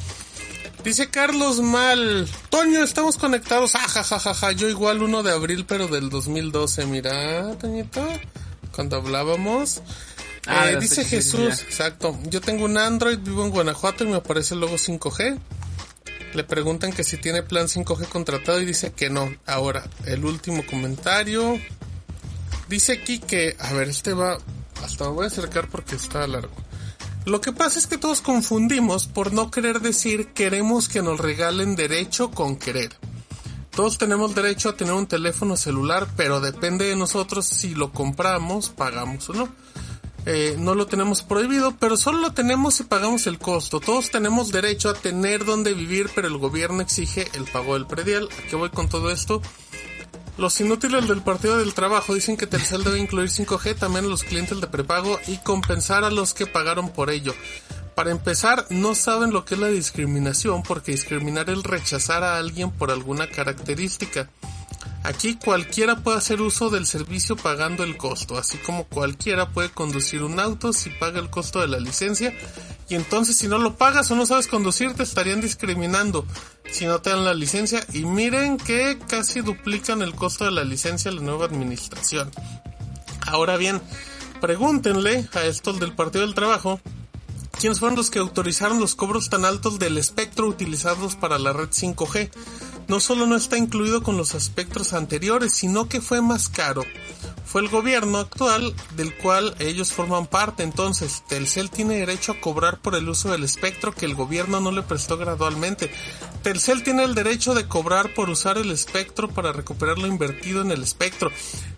Dice 0.84 1.10
Carlos 1.10 1.62
Mal, 1.62 2.28
Toño, 2.50 2.84
estamos 2.84 3.18
conectados. 3.18 3.76
Ah, 3.76 3.88
ja, 3.88 4.04
ja, 4.04 4.20
ja, 4.20 4.34
ja. 4.34 4.52
Yo 4.52 4.68
igual 4.68 5.04
1 5.04 5.22
de 5.24 5.32
abril, 5.32 5.66
pero 5.68 5.88
del 5.88 6.10
2012. 6.10 6.86
Mira, 6.88 7.56
Toñito, 7.58 8.06
cuando 8.74 8.98
hablábamos. 8.98 9.82
Ah, 10.48 10.72
Eh, 10.72 10.78
dice 10.80 11.06
Jesús, 11.06 11.62
exacto. 11.62 12.18
Yo 12.24 12.42
tengo 12.42 12.66
un 12.66 12.78
Android, 12.78 13.20
vivo 13.20 13.46
en 13.46 13.52
Guanajuato 13.52 14.04
y 14.04 14.08
me 14.08 14.16
aparece 14.18 14.56
el 14.56 14.62
logo 14.62 14.78
5G. 14.78 15.38
Le 16.34 16.44
preguntan 16.44 16.92
que 16.92 17.04
si 17.04 17.18
tiene 17.18 17.44
plan 17.44 17.68
5G 17.68 18.08
contratado 18.08 18.60
y 18.60 18.66
dice 18.66 18.92
que 18.92 19.12
no. 19.12 19.32
Ahora, 19.46 19.84
el 20.06 20.26
último 20.26 20.66
comentario. 20.66 21.60
Dice 22.70 22.94
aquí 22.94 23.20
que, 23.20 23.56
a 23.60 23.74
ver, 23.74 23.90
este 23.90 24.14
va, 24.14 24.40
hasta 24.84 25.04
me 25.06 25.12
voy 25.12 25.26
a 25.26 25.28
acercar 25.28 25.68
porque 25.70 25.96
está 25.96 26.26
largo. 26.26 26.56
Lo 27.26 27.40
que 27.40 27.52
pasa 27.52 27.78
es 27.78 27.86
que 27.86 27.98
todos 27.98 28.22
confundimos 28.22 29.08
por 29.08 29.32
no 29.32 29.52
querer 29.52 29.80
decir 29.80 30.34
queremos 30.34 30.90
que 30.90 31.04
nos 31.04 31.20
regalen 31.20 31.76
derecho 31.76 32.32
con 32.32 32.58
querer. 32.58 32.98
Todos 33.70 33.98
tenemos 33.98 34.36
derecho 34.36 34.70
a 34.70 34.76
tener 34.76 34.94
un 34.94 35.08
teléfono 35.08 35.56
celular, 35.56 36.08
pero 36.18 36.42
depende 36.42 36.86
de 36.86 36.96
nosotros 36.96 37.46
si 37.46 37.76
lo 37.76 37.92
compramos, 37.92 38.70
pagamos 38.70 39.30
o 39.30 39.34
no. 39.34 39.50
Eh, 40.26 40.56
no 40.60 40.76
lo 40.76 40.86
tenemos 40.86 41.24
prohibido, 41.24 41.76
pero 41.80 41.98
solo 41.98 42.20
lo 42.20 42.34
tenemos 42.34 42.76
si 42.76 42.84
pagamos 42.84 43.26
el 43.28 43.40
costo. 43.40 43.80
Todos 43.80 44.12
tenemos 44.12 44.52
derecho 44.52 44.90
a 44.90 44.94
tener 44.94 45.46
donde 45.46 45.74
vivir, 45.74 46.10
pero 46.14 46.28
el 46.28 46.38
gobierno 46.38 46.82
exige 46.82 47.28
el 47.34 47.46
pago 47.46 47.76
del 47.76 47.88
predial. 47.88 48.30
¿A 48.40 48.48
qué 48.50 48.56
voy 48.56 48.70
con 48.70 48.90
todo 48.90 49.10
esto? 49.12 49.42
Los 50.38 50.60
inútiles 50.62 51.08
del 51.08 51.22
Partido 51.22 51.58
del 51.58 51.74
Trabajo 51.74 52.16
dicen 52.16 52.38
que 52.38 52.48
Telcel 52.48 52.84
debe 52.84 53.00
incluir 53.00 53.30
5G 53.30 53.78
también 53.78 54.06
a 54.06 54.08
los 54.08 54.24
clientes 54.24 54.60
de 54.60 54.68
prepago 54.68 55.20
y 55.28 55.38
compensar 55.38 56.04
a 56.04 56.10
los 56.10 56.34
que 56.34 56.48
pagaron 56.48 56.90
por 56.90 57.10
ello. 57.10 57.34
Para 57.96 58.12
empezar, 58.12 58.66
no 58.70 58.96
saben 58.96 59.32
lo 59.32 59.44
que 59.44 59.56
es 59.56 59.60
la 59.60 59.68
discriminación 59.68 60.64
porque 60.64 60.94
discriminar 60.94 61.50
es 61.50 61.62
rechazar 61.64 62.24
a 62.24 62.38
alguien 62.38 62.72
por 62.72 62.90
alguna 62.90 63.28
característica. 63.28 64.30
Aquí 65.04 65.36
cualquiera 65.36 65.98
puede 65.98 66.18
hacer 66.18 66.42
uso 66.42 66.70
del 66.70 66.86
servicio 66.86 67.36
pagando 67.36 67.84
el 67.84 67.98
costo, 67.98 68.38
así 68.38 68.58
como 68.60 68.86
cualquiera 68.86 69.50
puede 69.50 69.70
conducir 69.70 70.24
un 70.24 70.40
auto 70.40 70.74
si 70.74 70.90
paga 70.92 71.20
el 71.20 71.30
costo 71.30 71.60
de 71.60 71.68
la 71.68 71.80
licencia 71.80 72.34
y 72.88 72.96
entonces 72.96 73.38
si 73.38 73.48
no 73.48 73.58
lo 73.58 73.78
pagas 73.78 74.12
o 74.12 74.16
no 74.16 74.26
sabes 74.26 74.48
conducir 74.48 74.94
te 74.94 75.04
estarían 75.04 75.42
discriminando 75.42 76.26
si 76.70 76.86
no 76.86 77.02
te 77.02 77.10
dan 77.10 77.26
la 77.26 77.34
licencia 77.34 77.86
y 77.94 78.06
miren 78.06 78.58
que 78.58 79.00
casi 79.08 79.42
duplican 79.42 80.02
el 80.02 80.14
costo 80.14 80.46
de 80.46 80.52
la 80.52 80.64
licencia 80.64 81.10
a 81.10 81.14
la 81.14 81.22
nueva 81.22 81.46
administración. 81.46 82.30
Ahora 83.26 83.58
bien, 83.58 83.82
pregúntenle 84.40 85.28
a 85.34 85.46
estos 85.46 85.80
del 85.80 85.94
Partido 85.94 86.26
del 86.26 86.36
Trabajo 86.36 86.82
quiénes 87.62 87.80
fueron 87.80 87.96
los 87.96 88.10
que 88.10 88.18
autorizaron 88.18 88.80
los 88.80 88.96
cobros 88.96 89.30
tan 89.30 89.46
altos 89.46 89.78
del 89.78 90.00
espectro 90.00 90.48
utilizados 90.48 91.16
para 91.16 91.38
la 91.38 91.54
red 91.54 91.70
5G 91.70 92.32
no 92.88 93.00
solo 93.00 93.26
no 93.26 93.36
está 93.36 93.58
incluido 93.58 94.04
con 94.04 94.18
los 94.18 94.36
aspectos 94.36 94.94
anteriores, 94.94 95.54
sino 95.54 95.88
que 95.88 96.02
fue 96.02 96.22
más 96.22 96.50
caro. 96.50 96.84
Fue 97.46 97.62
el 97.62 97.70
gobierno 97.70 98.18
actual 98.18 98.74
del 98.98 99.16
cual 99.16 99.56
ellos 99.60 99.94
forman 99.94 100.28
parte, 100.28 100.64
entonces 100.64 101.24
Telcel 101.28 101.70
tiene 101.70 102.00
derecho 102.00 102.34
a 102.34 102.42
cobrar 102.42 102.80
por 102.80 102.96
el 102.96 103.08
uso 103.08 103.32
del 103.32 103.44
espectro 103.44 103.94
que 103.94 104.06
el 104.06 104.16
gobierno 104.16 104.60
no 104.60 104.72
le 104.72 104.84
prestó 104.84 105.18
gradualmente. 105.18 105.92
Telcel 106.44 106.84
tiene 106.84 107.04
el 107.04 107.16
derecho 107.16 107.54
de 107.54 107.68
cobrar 107.68 108.14
por 108.14 108.30
usar 108.30 108.58
el 108.58 108.72
espectro 108.72 109.30
para 109.30 109.54
recuperar 109.54 109.98
lo 109.98 110.08
invertido 110.08 110.62
en 110.62 110.72
el 110.72 110.84
espectro. 110.84 111.32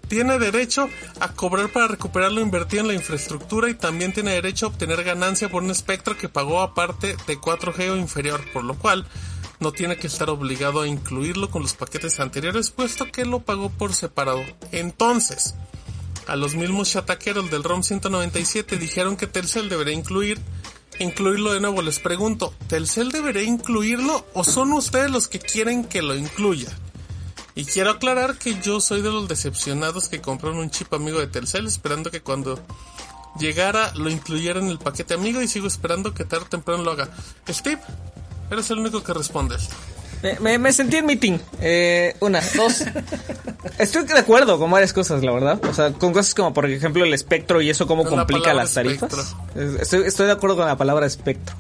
Tiene 0.08 0.38
derecho 0.38 0.90
a 1.20 1.34
cobrar 1.34 1.72
para 1.72 1.88
recuperar 1.88 2.32
lo 2.32 2.42
invertido 2.42 2.82
en 2.82 2.88
la 2.88 2.94
infraestructura 2.94 3.70
y 3.70 3.74
también 3.74 4.14
tiene 4.14 4.32
derecho 4.32 4.66
a 4.66 4.70
obtener 4.70 5.04
ganancia 5.04 5.50
por 5.50 5.64
un 5.64 5.72
espectro 5.72 6.18
que 6.18 6.30
pagó 6.30 6.62
aparte 6.62 7.16
de 7.26 7.40
4G 7.40 7.90
o 7.90 7.98
inferior, 7.98 8.42
por 8.54 8.64
lo 8.64 8.76
cual 8.76 9.08
no 9.60 9.72
tiene 9.72 9.98
que 9.98 10.08
estar 10.08 10.30
obligado 10.30 10.82
a 10.82 10.88
incluirlo 10.88 11.50
con 11.50 11.62
los 11.62 11.74
paquetes 11.74 12.20
anteriores 12.20 12.70
puesto 12.70 13.12
que 13.12 13.26
lo 13.26 13.40
pagó 13.40 13.70
por 13.70 13.94
separado. 13.94 14.44
Entonces, 14.72 15.56
a 16.28 16.36
los 16.36 16.56
mismos 16.56 16.92
chataqueros 16.92 17.50
del 17.50 17.64
ROM 17.64 17.82
197 17.82 18.78
dijeron 18.78 19.18
que 19.18 19.28
Telcel 19.28 19.70
debería 19.70 19.94
incluir 19.94 20.40
incluirlo 21.00 21.54
de 21.54 21.60
nuevo. 21.60 21.82
Les 21.82 22.00
pregunto, 22.00 22.54
¿Telcel 22.68 23.12
debería 23.12 23.44
incluirlo 23.44 24.26
o 24.34 24.44
son 24.44 24.74
ustedes 24.74 25.12
los 25.12 25.28
que 25.28 25.40
quieren 25.40 25.86
que 25.86 26.02
lo 26.02 26.16
incluya? 26.16 26.70
Y 27.56 27.66
quiero 27.66 27.92
aclarar 27.92 28.38
que 28.38 28.60
yo 28.62 28.82
soy 28.82 29.02
de 29.02 29.12
los 29.12 29.28
decepcionados 29.28 30.10
que 30.10 30.22
compraron 30.22 30.60
un 30.60 30.72
chip 30.72 30.94
amigo 30.94 31.20
de 31.20 31.28
Telcel 31.28 31.68
esperando 31.68 32.10
que 32.10 32.22
cuando 32.22 32.60
llegara 33.40 33.94
lo 33.96 34.10
incluyera 34.10 34.60
en 34.60 34.68
el 34.68 34.80
paquete 34.80 35.14
amigo 35.14 35.42
y 35.42 35.48
sigo 35.48 35.68
esperando 35.68 36.14
que 36.14 36.26
tarde 36.26 36.46
o 36.46 36.50
temprano 36.50 36.84
lo 36.84 36.92
haga. 36.92 37.10
Steve, 37.50 37.82
Eres 38.54 38.70
el 38.70 38.80
único 38.80 39.04
que 39.04 39.14
responde 39.14 39.56
esto. 39.56 39.76
Me, 40.40 40.72
sentí 40.72 40.98
en 40.98 41.06
meeting. 41.06 41.38
Eh, 41.60 42.16
una, 42.22 42.40
dos. 42.56 42.84
Estoy 43.78 44.06
de 44.06 44.20
acuerdo 44.20 44.58
con 44.58 44.72
varias 44.72 44.94
cosas, 44.94 45.22
la 45.22 45.32
verdad. 45.32 45.60
O 45.66 45.74
sea, 45.74 45.92
con 45.92 46.14
cosas 46.14 46.34
como, 46.34 46.54
por 46.54 46.66
ejemplo, 46.70 47.04
el 47.04 47.14
espectro 47.14 47.62
y 47.62 47.70
eso 47.70 47.88
cómo 47.88 48.06
complica 48.06 48.54
las 48.54 48.74
tarifas. 48.74 49.36
Estoy, 49.82 50.04
estoy, 50.06 50.28
de 50.28 50.32
acuerdo 50.32 50.56
con 50.56 50.68
la 50.68 50.78
palabra 50.78 51.06
espectro. 51.06 51.56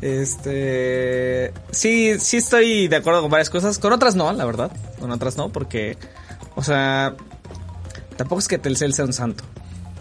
Este. 0.00 1.52
Sí, 1.70 2.18
sí 2.18 2.36
estoy 2.36 2.88
de 2.88 2.96
acuerdo 2.96 3.22
con 3.22 3.30
varias 3.30 3.50
cosas. 3.50 3.78
Con 3.78 3.92
otras 3.92 4.14
no, 4.14 4.32
la 4.32 4.44
verdad. 4.44 4.70
Con 5.00 5.10
otras 5.10 5.36
no, 5.36 5.50
porque. 5.50 5.96
O 6.54 6.62
sea. 6.62 7.14
Tampoco 8.16 8.38
es 8.38 8.48
que 8.48 8.58
Telcel 8.58 8.94
sea 8.94 9.04
un 9.04 9.12
santo. 9.12 9.44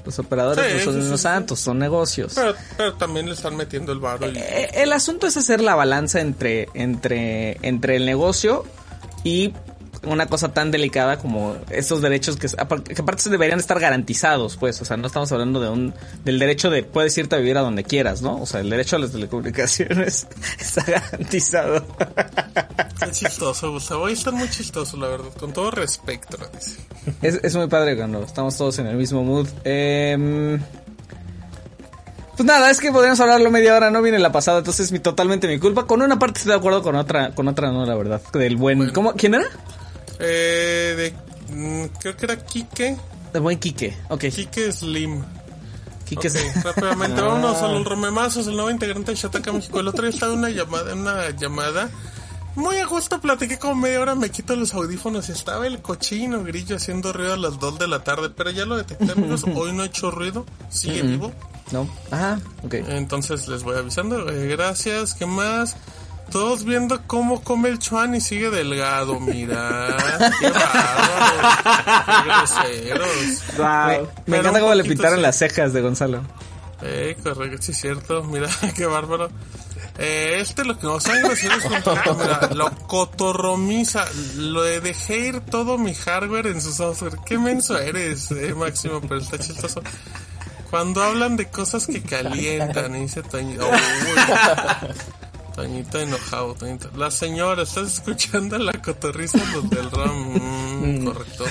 Los 0.06 0.20
operadores 0.20 0.86
no 0.86 0.92
son 0.92 1.02
unos 1.02 1.22
santos, 1.22 1.60
son 1.60 1.80
negocios. 1.80 2.36
Pero, 2.78 2.94
también 2.94 3.26
le 3.26 3.34
están 3.34 3.58
metiendo 3.58 3.92
el 3.92 4.00
barro. 4.00 4.30
Y... 4.30 4.38
Eh, 4.38 4.70
el 4.76 4.94
asunto 4.94 5.26
es 5.26 5.36
hacer 5.36 5.62
la 5.62 5.74
balanza 5.74 6.22
entre, 6.22 6.70
entre, 6.76 7.58
entre 7.64 7.96
el 7.96 8.06
negocio 8.06 8.66
y 9.24 9.54
una 10.06 10.28
cosa 10.28 10.54
tan 10.54 10.72
delicada 10.72 11.18
como 11.18 11.56
estos 11.70 12.02
derechos 12.02 12.38
que, 12.38 12.48
que 12.48 13.02
aparte 13.02 13.30
deberían 13.30 13.60
estar 13.60 13.80
garantizados, 13.80 14.58
pues, 14.58 14.82
o 14.82 14.86
sea, 14.86 14.98
no 14.98 15.08
estamos 15.08 15.32
hablando 15.32 15.60
de 15.60 15.70
un 15.70 15.94
del 16.24 16.40
derecho 16.40 16.70
de 16.70 16.84
puedes 16.84 17.18
irte 17.18 17.36
a 17.36 17.40
vivir 17.40 17.58
a 17.58 17.62
donde 17.62 17.84
quieras, 17.84 18.22
¿no? 18.22 18.42
O 18.42 18.46
sea, 18.46 18.62
el 18.62 18.70
derecho 18.70 18.96
a 18.96 19.00
las 19.00 19.12
telecomunicaciones 19.12 20.28
está 20.60 20.84
garantizado. 20.84 21.86
Qué 23.00 23.12
chistoso, 23.12 23.72
Gustavo, 23.72 24.08
está 24.08 24.32
muy 24.32 24.50
chistoso, 24.50 24.98
la 24.98 25.08
verdad, 25.08 25.34
con 25.40 25.54
todo 25.54 25.72
respeto. 25.72 26.38
Es, 27.22 27.40
es 27.44 27.56
muy 27.56 27.68
padre 27.68 27.96
cuando 27.96 28.24
estamos 28.24 28.56
todos 28.58 28.80
en 28.80 28.88
el 28.88 28.96
mismo 28.96 29.24
mood. 29.24 29.48
Eh, 29.64 30.58
pues 32.36 32.46
nada, 32.46 32.70
es 32.70 32.82
que 32.82 32.92
podríamos 32.92 33.20
hablarlo 33.22 33.50
media 33.50 33.76
hora, 33.76 33.90
no 33.90 34.02
viene 34.02 34.20
la 34.20 34.32
pasada, 34.32 34.58
entonces 34.58 34.92
es 34.92 35.02
totalmente 35.02 35.48
mi 35.48 35.58
culpa. 35.58 35.88
Con 35.88 36.02
una 36.02 36.20
parte 36.20 36.40
estoy 36.40 36.52
de 36.52 36.58
acuerdo, 36.58 36.84
con 36.84 36.96
otra, 36.96 37.34
con 37.34 37.48
otra 37.48 37.72
no, 37.72 37.86
la 37.86 37.96
verdad. 37.96 38.22
Del 38.34 38.58
buen. 38.58 38.90
¿cómo? 38.90 39.14
¿Quién 39.14 39.36
era? 39.36 39.46
Eh, 40.20 41.14
de, 41.50 41.56
mm, 41.56 41.86
creo 42.00 42.16
que 42.16 42.26
era 42.26 42.38
Kike. 42.38 42.98
De 43.34 43.40
buen 43.40 43.60
Kike, 43.60 43.98
ok. 44.10 44.22
Kike 44.22 44.72
Slim. 44.72 45.24
Kike 46.06 46.30
Slim. 46.30 46.64
Rápidamente, 46.64 47.22
vámonos 47.22 47.58
a 47.62 47.68
los 47.68 47.86
rememazos, 47.86 48.48
el 48.48 48.56
nuevo 48.56 48.70
integrante 48.70 49.12
de 49.12 49.18
Shataka 49.18 49.52
México. 49.52 49.80
El 49.80 49.88
otro 49.88 50.04
día 50.04 50.12
estaba 50.12 50.34
en 50.34 50.40
una 50.40 50.50
llamada, 50.50 50.94
una 50.94 51.30
llamada. 51.32 51.90
Muy 52.56 52.78
a 52.78 52.86
gusto 52.86 53.20
platiqué 53.20 53.60
como 53.60 53.76
media 53.76 54.00
hora, 54.00 54.16
me 54.16 54.30
quito 54.30 54.56
los 54.56 54.74
audífonos 54.74 55.28
y 55.28 55.34
estaba 55.34 55.68
el 55.68 55.82
cochino 55.82 56.42
grillo 56.42 56.78
haciendo 56.78 57.12
ruido 57.12 57.34
a 57.34 57.38
las 57.38 57.60
2 57.60 57.80
de 57.80 57.88
la 57.90 58.06
tarde, 58.06 58.30
pero 58.30 58.50
ya 58.50 58.66
lo 58.66 58.78
detecté 58.78 59.12
amigos, 59.12 59.44
hoy 59.56 59.74
no 59.74 59.84
he 59.84 59.88
hecho 59.88 60.10
ruido, 60.10 60.46
sigue 60.70 61.02
vivo. 61.02 61.34
No, 61.72 61.90
ajá, 62.12 62.40
ok. 62.64 62.76
Entonces 62.76 63.50
les 63.50 63.64
voy 63.64 63.76
avisando, 63.76 64.30
eh, 64.30 64.48
gracias, 64.48 65.16
¿qué 65.16 65.26
más? 65.26 65.76
Todos 66.32 66.66
viendo 66.66 67.02
cómo 67.08 67.42
come 67.44 67.70
el 67.70 67.80
chuan 67.80 68.16
y 68.16 68.22
sigue 68.22 68.50
delgado, 68.50 69.20
mira. 69.20 69.96
Qué 70.40 70.50
bárbaro. 70.50 71.50
Qué 72.06 72.30
groseros. 72.30 74.08
Me, 74.26 74.38
encanta 74.38 74.60
cómo 74.60 74.76
le 74.76 74.84
pintaron 74.84 75.22
las 75.22 75.38
cejas 75.38 75.74
de 75.74 75.82
Gonzalo. 75.82 76.22
Eh, 76.82 77.16
correcto, 77.24 77.62
sí 77.62 77.72
es 77.72 77.80
cierto. 77.80 78.24
Mira, 78.24 78.50
qué 78.76 78.86
bárbaro. 78.86 79.30
Eh, 79.98 80.40
este 80.40 80.66
lo 80.66 80.78
que 80.78 80.88
no 80.88 81.00
saben 81.00 81.24
groseros 81.24 81.64
mira, 81.70 82.50
lo 82.54 82.70
cotorromiza. 82.88 84.06
Lo 84.36 84.64
dejé 84.64 85.20
ir 85.20 85.40
todo 85.40 85.78
mi 85.78 85.94
hardware 85.94 86.48
en 86.48 86.62
su 86.62 86.74
software. 86.74 87.18
Qué 87.26 87.38
menso 87.38 87.78
eres, 87.80 88.30
eh, 88.32 88.54
Máximo, 88.54 89.00
pero 89.02 89.22
está 89.22 89.38
chistoso. 89.38 89.82
Cuando 90.70 91.02
hablan 91.02 91.38
de 91.38 91.48
cosas 91.48 91.88
que 91.88 92.02
calientan, 92.02 92.94
dice 92.94 93.24
Toñito. 93.24 93.70
Toñito 95.56 96.00
enojado, 96.00 96.54
Toñito. 96.56 96.90
La 96.98 97.10
señora, 97.10 97.64
¿estás 97.64 97.94
escuchando 97.94 98.58
la 98.58 98.74
cotorriza 98.74 99.38
los 99.54 99.70
del 99.70 99.90
RAM? 99.90 101.02
Mm, 101.02 101.06
correcto. 101.06 101.46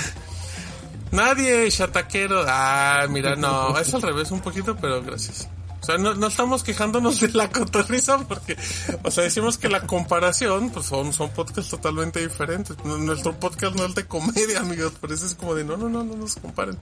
Nadie, 1.11 1.71
chataquero. 1.71 2.43
Ah, 2.47 3.07
mira, 3.09 3.35
no, 3.35 3.77
es 3.79 3.93
al 3.93 4.01
revés 4.01 4.31
un 4.31 4.41
poquito, 4.41 4.75
pero 4.75 5.01
gracias. 5.01 5.49
O 5.85 5.87
sea, 5.87 5.99
no, 5.99 6.15
no 6.15 6.25
estamos 6.25 6.63
quejándonos 6.63 7.19
de 7.21 7.29
la 7.29 7.51
cotorriza 7.51 8.17
porque, 8.27 8.57
o 9.03 9.11
sea, 9.11 9.23
decimos 9.23 9.59
que 9.59 9.69
la 9.69 9.81
comparación, 9.85 10.71
pues 10.71 10.87
son, 10.87 11.13
son 11.13 11.29
podcasts 11.29 11.69
totalmente 11.69 12.19
diferentes. 12.21 12.75
Nuestro 12.83 13.39
podcast 13.39 13.75
no 13.75 13.85
es 13.85 13.93
de 13.93 14.07
comedia, 14.07 14.61
amigos, 14.61 14.93
por 14.93 15.11
eso 15.11 15.27
es 15.27 15.35
como 15.35 15.53
de, 15.53 15.63
no, 15.63 15.77
no, 15.77 15.87
no, 15.87 16.03
no 16.03 16.15
nos 16.15 16.37
comparen. 16.37 16.79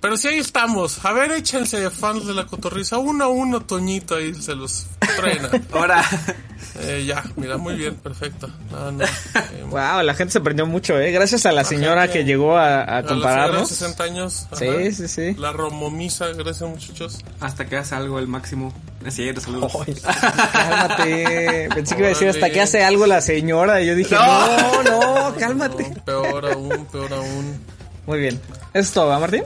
Pero 0.00 0.16
si 0.16 0.28
ahí 0.28 0.38
estamos. 0.38 1.04
A 1.04 1.12
ver, 1.12 1.32
échense 1.32 1.90
fans 1.90 2.26
de 2.26 2.32
la 2.32 2.46
cotorriza. 2.46 2.96
Uno 2.96 3.24
a 3.24 3.28
uno, 3.28 3.60
Toñito, 3.60 4.14
ahí 4.14 4.34
se 4.34 4.54
los 4.54 4.86
frena. 5.00 5.50
Ahora. 5.72 6.02
Eh, 6.80 7.04
ya, 7.06 7.22
mira, 7.36 7.56
muy 7.56 7.74
bien, 7.74 7.94
perfecto. 7.94 8.50
wow, 9.70 10.02
la 10.02 10.14
gente 10.14 10.32
se 10.32 10.40
prendió 10.40 10.66
mucho, 10.66 10.98
¿eh? 10.98 11.12
Gracias 11.12 11.46
a 11.46 11.52
la 11.52 11.62
señora 11.64 12.10
que 12.10 12.24
llegó 12.24 12.56
a, 12.56 12.98
a 12.98 13.02
compararnos. 13.04 13.70
A 13.70 13.74
60 13.74 14.04
años. 14.04 14.46
Sí, 14.52 14.92
sí, 14.92 15.08
sí. 15.08 15.34
La 15.34 15.52
romomisa, 15.52 16.28
gracias 16.28 16.68
muchachos. 16.68 17.18
Hasta 17.40 17.66
que 17.66 17.76
hace 17.76 17.94
algo 17.94 18.18
el 18.18 18.26
máximo. 18.26 18.72
Así 19.06 19.28
es, 19.28 19.42
saludos. 19.42 19.72
cálmate. 20.52 21.68
Pensé 21.74 21.94
que 21.94 22.00
iba 22.00 22.06
a 22.06 22.10
decir 22.10 22.28
hasta 22.28 22.50
que 22.50 22.60
hace 22.60 22.84
algo 22.84 23.06
la 23.06 23.20
señora. 23.20 23.80
Y 23.80 23.86
yo 23.86 23.94
dije, 23.94 24.14
no, 24.14 24.82
no, 24.82 25.34
cálmate. 25.36 25.94
peor 26.04 26.46
aún, 26.46 26.86
peor 26.86 27.12
aún. 27.12 27.60
Muy 28.06 28.18
bien. 28.18 28.40
¿Eso 28.72 28.80
es 28.80 28.92
todo, 28.92 29.08
¿va, 29.08 29.18
Martín? 29.18 29.44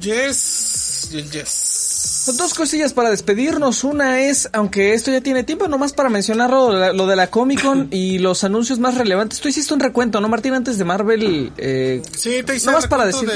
Yes, 0.00 1.10
yes. 1.10 1.85
Dos 2.34 2.54
cosillas 2.54 2.92
para 2.92 3.10
despedirnos. 3.10 3.84
Una 3.84 4.20
es, 4.20 4.48
aunque 4.52 4.94
esto 4.94 5.12
ya 5.12 5.20
tiene 5.20 5.44
tiempo, 5.44 5.68
nomás 5.68 5.92
para 5.92 6.08
mencionar 6.08 6.50
lo, 6.50 7.06
de 7.06 7.16
la 7.16 7.28
Comic 7.28 7.62
Con 7.62 7.88
y 7.92 8.18
los 8.18 8.42
anuncios 8.42 8.78
más 8.78 8.96
relevantes. 8.96 9.40
Tú 9.40 9.48
hiciste 9.48 9.72
un 9.72 9.80
recuento, 9.80 10.20
¿no, 10.20 10.28
Martín? 10.28 10.54
Antes 10.54 10.78
de 10.78 10.84
Marvel. 10.84 11.52
Eh, 11.56 12.02
sí, 12.16 12.42
te 12.42 12.56
hice 12.56 12.66
nomás 12.66 12.88
para 12.88 13.06
decir. 13.06 13.28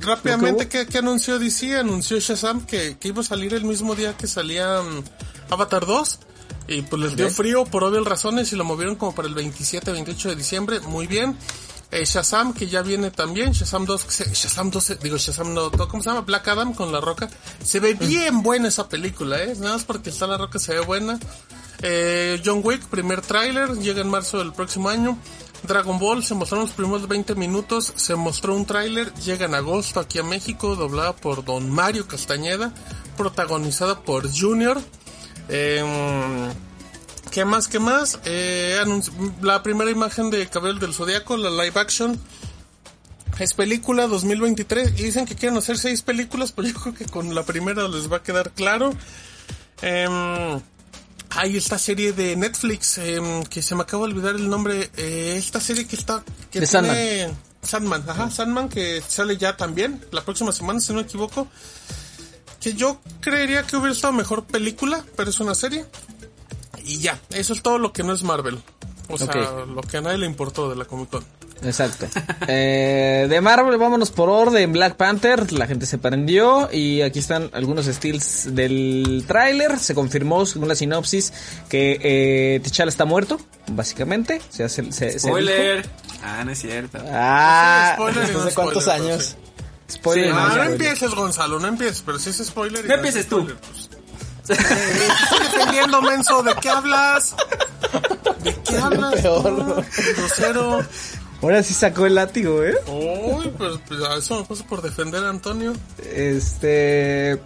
rápidamente, 0.00 0.68
¿qué, 0.68 0.98
anunció 0.98 1.38
DC? 1.38 1.76
Anunció 1.76 2.18
Shazam 2.18 2.66
que, 2.66 2.96
iba 3.02 3.20
a 3.20 3.24
salir 3.24 3.54
el 3.54 3.64
mismo 3.64 3.94
día 3.94 4.16
que 4.16 4.26
salía 4.26 4.80
um, 4.80 5.02
Avatar 5.50 5.86
2. 5.86 6.18
Y 6.68 6.82
pues 6.82 7.00
les 7.00 7.16
dio 7.16 7.30
frío 7.30 7.64
por 7.64 7.84
obvias 7.84 8.04
razones 8.04 8.52
y 8.52 8.56
lo 8.56 8.64
movieron 8.64 8.96
como 8.96 9.14
para 9.14 9.28
el 9.28 9.34
27, 9.34 9.92
28 9.92 10.30
de 10.30 10.36
diciembre. 10.36 10.80
Muy 10.80 11.06
bien. 11.06 11.36
Eh, 11.92 12.04
Shazam, 12.04 12.52
que 12.52 12.66
ya 12.66 12.82
viene 12.82 13.10
también. 13.10 13.52
Shazam 13.52 13.84
2, 13.86 14.04
que 14.04 14.10
se- 14.10 14.34
Shazam 14.34 14.70
2, 14.70 14.90
eh, 14.90 14.98
digo 15.02 15.16
Shazam 15.18 15.54
no, 15.54 15.70
¿cómo 15.70 16.02
se 16.02 16.08
llama? 16.10 16.22
Black 16.22 16.48
Adam 16.48 16.74
con 16.74 16.92
La 16.92 17.00
Roca. 17.00 17.28
Se 17.64 17.78
ve 17.80 17.94
bien 17.94 18.42
buena 18.42 18.68
esa 18.68 18.88
película, 18.88 19.42
¿eh? 19.42 19.54
Nada 19.58 19.74
más 19.74 19.84
porque 19.84 20.10
está 20.10 20.26
La 20.26 20.36
Roca 20.36 20.58
se 20.58 20.74
ve 20.74 20.80
buena. 20.80 21.18
Eh, 21.82 22.40
John 22.44 22.60
Wick, 22.64 22.84
primer 22.86 23.20
tráiler, 23.22 23.70
llega 23.78 24.00
en 24.00 24.08
marzo 24.10 24.38
del 24.38 24.52
próximo 24.52 24.88
año. 24.88 25.16
Dragon 25.62 25.98
Ball, 25.98 26.22
se 26.24 26.34
mostraron 26.34 26.66
los 26.66 26.74
primeros 26.74 27.08
20 27.08 27.34
minutos, 27.34 27.92
se 27.96 28.14
mostró 28.14 28.54
un 28.54 28.66
tráiler, 28.66 29.12
llega 29.14 29.46
en 29.46 29.54
agosto 29.54 30.00
aquí 30.00 30.18
a 30.18 30.22
México, 30.22 30.76
doblada 30.76 31.14
por 31.16 31.44
Don 31.44 31.70
Mario 31.70 32.06
Castañeda, 32.06 32.72
protagonizada 33.16 34.00
por 34.00 34.28
Junior. 34.32 34.80
Em, 35.48 35.86
¿Qué 37.30 37.44
más? 37.44 37.68
¿Qué 37.68 37.78
más? 37.78 38.18
Eh, 38.24 38.82
la 39.42 39.62
primera 39.62 39.90
imagen 39.90 40.30
de 40.30 40.46
Cabello 40.48 40.78
del 40.78 40.94
Zodiaco, 40.94 41.36
la 41.36 41.50
live 41.50 41.78
action. 41.78 42.18
Es 43.38 43.52
película 43.52 44.06
2023 44.06 44.92
y 44.98 45.02
dicen 45.04 45.26
que 45.26 45.34
quieren 45.34 45.58
hacer 45.58 45.76
seis 45.76 46.00
películas, 46.00 46.52
pero 46.52 46.68
yo 46.68 46.74
creo 46.80 46.94
que 46.94 47.04
con 47.04 47.34
la 47.34 47.44
primera 47.44 47.86
les 47.88 48.10
va 48.10 48.18
a 48.18 48.22
quedar 48.22 48.50
claro. 48.52 48.94
Em, 49.82 50.60
hay 51.30 51.56
esta 51.58 51.78
serie 51.78 52.12
de 52.14 52.34
Netflix 52.36 52.96
em, 52.96 53.42
que 53.44 53.60
se 53.60 53.74
me 53.74 53.82
acaba 53.82 54.06
de 54.06 54.14
olvidar 54.14 54.36
el 54.36 54.48
nombre. 54.48 54.90
eh, 54.96 55.34
esta 55.36 55.60
serie 55.60 55.86
que 55.86 55.96
está 55.96 56.24
que 56.50 56.60
De 56.60 56.66
tiene 56.66 57.34
Sandman, 57.62 58.08
ajá, 58.08 58.30
Sandman 58.30 58.68
que 58.70 59.02
sale 59.06 59.36
ya 59.36 59.56
también 59.56 60.02
la 60.12 60.24
próxima 60.24 60.52
semana 60.52 60.80
si 60.80 60.92
no 60.92 61.00
me 61.00 61.02
equivoco. 61.04 61.48
Que 62.60 62.72
yo 62.72 63.00
creería 63.20 63.64
que 63.64 63.76
hubiera 63.76 63.92
estado 63.92 64.14
mejor 64.14 64.44
película, 64.44 65.04
pero 65.14 65.28
es 65.28 65.38
una 65.40 65.54
serie. 65.54 65.84
Y 66.86 66.98
ya, 67.00 67.20
eso 67.30 67.52
es 67.52 67.62
todo 67.62 67.78
lo 67.78 67.92
que 67.92 68.02
no 68.02 68.12
es 68.12 68.22
Marvel. 68.22 68.58
O 69.08 69.18
sea, 69.18 69.26
lo 69.66 69.82
que 69.82 69.98
a 69.98 70.00
nadie 70.00 70.18
le 70.18 70.26
importó 70.26 70.68
de 70.68 70.76
la 70.76 70.84
Comic 70.84 71.10
Con. 71.10 71.24
Exacto. 71.62 72.06
Eh, 72.48 73.26
de 73.28 73.40
Marvel, 73.40 73.76
vámonos 73.78 74.10
por 74.10 74.28
orden. 74.28 74.72
Black 74.72 74.96
Panther, 74.96 75.52
la 75.52 75.66
gente 75.66 75.86
se 75.86 75.98
prendió. 75.98 76.68
Y 76.72 77.02
aquí 77.02 77.18
están 77.18 77.50
algunos 77.54 77.86
stills 77.86 78.54
del 78.54 79.24
tráiler. 79.26 79.78
Se 79.78 79.94
confirmó, 79.94 80.44
según 80.46 80.68
la 80.68 80.74
sinopsis, 80.76 81.32
que 81.68 81.98
eh, 82.02 82.60
T'Challa 82.62 82.88
está 82.88 83.04
muerto, 83.04 83.40
básicamente. 83.68 84.40
Se 84.50 84.64
hace, 84.64 84.92
se, 84.92 85.12
se 85.18 85.20
Spoiler. 85.28 85.88
Ah, 86.22 86.44
no 86.44 86.50
es 86.52 86.58
cierto. 86.60 86.98
Ah, 87.10 87.92
Spoiler 87.94 88.16
y 88.16 88.20
¿Después 88.26 88.44
no 88.44 88.48
de 88.50 88.54
cuántos 88.54 88.82
spoiler, 88.84 89.02
pero 89.02 89.14
años? 89.14 89.36
sí. 89.88 89.94
spoiler. 89.96 90.30
No, 90.34 90.40
no 90.40 90.46
spoiler. 90.54 90.72
empieces, 90.72 91.10
Gonzalo, 91.14 91.58
no 91.60 91.68
empieces, 91.68 92.02
pero 92.04 92.18
si 92.18 92.30
es 92.30 92.36
spoiler. 92.44 92.84
y 92.84 92.88
No 92.88 92.94
es 92.94 92.98
empieces 92.98 93.28
tú. 93.28 93.36
spoiler, 93.40 93.56
pues. 93.56 93.90
Estoy 94.50 95.38
defendiendo, 95.42 96.02
menso, 96.02 96.42
¿de 96.42 96.54
qué 96.56 96.68
hablas? 96.68 97.34
¿De 98.42 98.54
qué 98.54 98.78
hablas? 98.78 99.20
Peor. 99.20 99.84
Grosero. 100.16 100.80
Ahora 101.42 101.62
sí 101.62 101.74
sacó 101.74 102.06
el 102.06 102.14
látigo, 102.14 102.62
¿eh? 102.64 102.74
Uy, 102.86 103.52
pues, 103.56 103.78
pues 103.86 104.00
a 104.02 104.16
eso 104.16 104.40
me 104.40 104.44
pasa 104.46 104.64
por 104.66 104.82
defender 104.82 105.22
a 105.24 105.28
Antonio. 105.30 105.74
Este. 105.98 107.40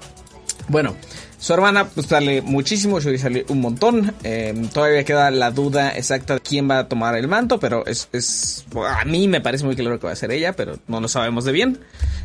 Bueno, 0.68 0.94
su 1.40 1.54
hermana 1.54 1.88
pues 1.88 2.06
sale 2.06 2.42
muchísimo, 2.42 3.00
Shuri 3.00 3.18
sale 3.18 3.46
un 3.48 3.60
montón. 3.62 4.14
eh, 4.24 4.54
todavía 4.72 5.04
queda 5.04 5.30
la 5.30 5.50
duda 5.50 5.90
exacta 5.96 6.34
de 6.34 6.40
quién 6.40 6.68
va 6.70 6.80
a 6.80 6.88
tomar 6.88 7.16
el 7.16 7.28
manto, 7.28 7.58
pero 7.58 7.86
es, 7.86 8.08
es. 8.12 8.64
A 8.76 9.04
mí 9.06 9.26
me 9.26 9.40
parece 9.40 9.64
muy 9.64 9.74
claro 9.74 9.98
que 9.98 10.06
va 10.06 10.12
a 10.12 10.16
ser 10.16 10.30
ella, 10.32 10.52
pero 10.54 10.78
no 10.86 11.00
lo 11.00 11.08
sabemos 11.08 11.44
de 11.46 11.52
bien. 11.52 11.80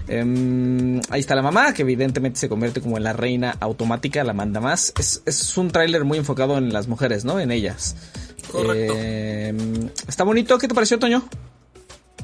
Em, 0.09 0.99
ahí 1.09 1.21
está 1.21 1.33
la 1.33 1.41
mamá, 1.41 1.73
que 1.73 1.83
evidentemente 1.83 2.39
se 2.39 2.49
convierte 2.49 2.81
como 2.81 2.97
en 2.97 3.03
la 3.05 3.13
reina 3.13 3.55
automática, 3.61 4.23
la 4.25 4.33
manda 4.33 4.59
más. 4.59 4.93
Es, 4.99 5.21
es 5.25 5.57
un 5.57 5.71
tráiler 5.71 6.03
muy 6.03 6.17
enfocado 6.17 6.57
en 6.57 6.73
las 6.73 6.87
mujeres, 6.87 7.23
¿no? 7.25 7.39
En 7.39 7.51
ellas. 7.51 7.95
Correcto. 8.51 8.93
Em, 8.97 9.89
está 10.07 10.23
bonito, 10.25 10.57
¿qué 10.57 10.67
te 10.67 10.75
pareció, 10.75 10.99
Toño? 10.99 11.27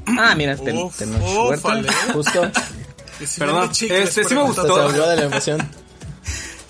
Ah, 0.06 0.34
mira, 0.36 0.56
ten, 0.56 0.76
Uf, 0.76 0.98
Tenoch 0.98 1.22
ufale. 1.54 1.88
Huerta. 1.88 2.12
Justo. 2.12 2.50
Perdón, 3.38 3.70
este, 3.70 4.06
sí 4.06 4.20
me 4.20 4.26
Se 4.26 4.34
gustó. 4.34 4.92
de 4.92 5.16
la 5.16 5.22
emoción. 5.22 5.81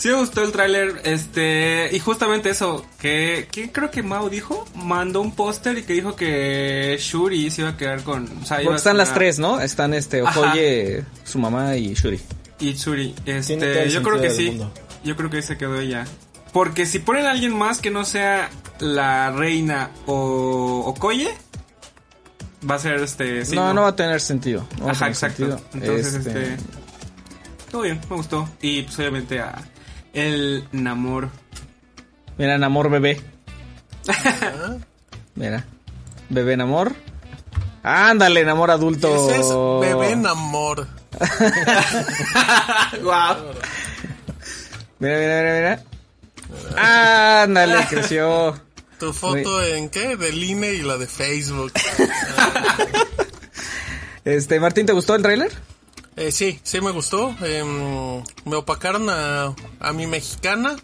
Sí 0.03 0.09
me 0.09 0.15
gustó 0.15 0.43
el 0.43 0.51
tráiler, 0.51 1.01
este, 1.05 1.89
y 1.93 2.01
justamente 2.01 2.51
eso, 2.51 2.85
que, 2.99 3.47
que 3.53 3.70
creo 3.70 3.93
que 3.93 4.03
Mao 4.03 4.29
dijo, 4.29 4.65
mandó 4.74 5.20
un 5.20 5.31
póster 5.31 5.79
y 5.79 5.85
que 5.85 5.93
dijo 5.93 6.16
que 6.16 6.97
Shuri 6.99 7.53
se 7.53 7.61
iba 7.61 7.70
a 7.70 7.77
quedar 7.77 8.03
con, 8.03 8.29
o 8.43 8.45
sea, 8.45 8.61
iba 8.61 8.73
a 8.73 8.77
están 8.77 8.97
las 8.97 9.15
tres, 9.15 9.39
¿no? 9.39 9.61
Están 9.61 9.95
este 9.95 10.23
Ajá. 10.27 10.41
Okoye, 10.41 11.05
su 11.23 11.39
mamá 11.39 11.77
y 11.77 11.95
Shuri. 11.95 12.19
y 12.59 12.73
Shuri, 12.73 13.15
este, 13.27 13.91
yo 13.91 14.03
creo 14.03 14.20
que 14.20 14.31
sí, 14.31 14.47
mundo. 14.47 14.73
yo 15.05 15.15
creo 15.15 15.31
que 15.31 15.41
se 15.41 15.57
quedó 15.57 15.79
ella, 15.79 16.05
porque 16.53 16.85
si 16.85 16.99
ponen 16.99 17.27
a 17.27 17.31
alguien 17.31 17.57
más 17.57 17.79
que 17.81 17.93
no 17.93 18.05
sea 18.05 18.51
la 18.81 19.31
reina 19.31 19.91
o 20.07 20.83
Okoye, 20.85 21.33
va 22.69 22.74
a 22.74 22.79
ser 22.81 22.95
este, 22.95 23.45
sí, 23.45 23.55
no, 23.55 23.73
no 23.73 23.83
va 23.83 23.89
a 23.91 23.95
tener 23.95 24.20
sentido. 24.20 24.66
no 24.81 24.87
Ajá, 24.89 24.95
tener 24.99 25.12
exacto. 25.12 25.47
sentido. 25.47 25.61
Entonces, 25.74 26.15
Este, 26.15 26.55
este... 26.55 26.65
Todo 27.70 27.83
bien, 27.83 28.01
me 28.11 28.16
gustó. 28.16 28.49
Y 28.61 28.83
pues 28.83 28.99
obviamente 28.99 29.39
a 29.41 29.62
el 30.13 30.67
Namor. 30.73 31.31
Mira, 32.39 32.59
Namor 32.59 32.91
bebé. 32.91 33.21
Mira. 35.35 35.65
Bebé 36.29 36.57
Namor. 36.57 36.95
Ándale, 37.83 38.45
Namor 38.45 38.71
adulto. 38.71 39.31
Ese 39.31 39.41
es 39.41 39.49
bebé 39.91 40.13
en 40.13 40.27
amor. 40.27 40.87
Wow. 43.03 43.37
Mira, 44.99 45.19
mira, 45.19 45.43
mira, 45.43 45.83
mira. 46.77 47.43
Ándale, 47.43 47.87
creció. 47.91 48.55
¿Tu 48.99 49.13
foto 49.13 49.65
en 49.65 49.89
qué? 49.91 50.17
Del 50.17 50.43
INE 50.43 50.75
y 50.75 50.83
la 50.83 50.97
de 50.97 51.07
Facebook. 51.07 51.73
Este, 54.25 54.61
Martín, 54.61 54.87
¿te 54.87 54.93
gustó 54.93 55.17
el 55.17 55.23
tráiler? 55.23 55.51
Eh, 56.17 56.31
sí, 56.33 56.61
sí 56.63 56.81
me 56.81 56.91
gustó. 56.91 57.35
Em, 57.43 58.23
me 58.45 58.57
opacaron 58.57 59.09
a, 59.11 59.55
a 59.81 59.93
mi 59.93 60.07
mexicana, 60.07 60.77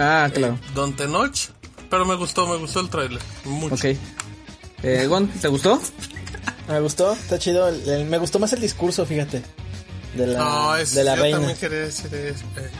Ah, 0.00 0.28
claro. 0.32 0.58
Don 0.74 0.94
Tenoch. 0.94 1.50
Pero 1.90 2.04
me 2.04 2.14
gustó, 2.14 2.46
me 2.46 2.56
gustó 2.56 2.80
el 2.80 2.88
trailer. 2.90 3.20
Mucho. 3.44 3.74
Ok. 3.74 3.96
Eh, 4.82 5.06
Gon, 5.08 5.26
¿te 5.28 5.48
gustó? 5.48 5.80
Me 6.68 6.78
gustó, 6.80 7.12
está 7.14 7.38
chido. 7.38 7.66
el- 7.68 7.88
el- 7.88 8.04
me 8.04 8.18
gustó 8.18 8.38
más 8.38 8.52
el 8.52 8.60
discurso, 8.60 9.06
fíjate. 9.06 9.42
De 10.14 10.26
la, 10.26 10.38
No, 10.38 10.76
es, 10.76 10.94
de 10.94 11.02
la 11.02 11.16
yo 11.16 11.22
reina. 11.22 11.38
también 11.38 11.58
quería 11.58 11.78
decir 11.78 12.14
eso. 12.14 12.44
eh, 12.58 12.70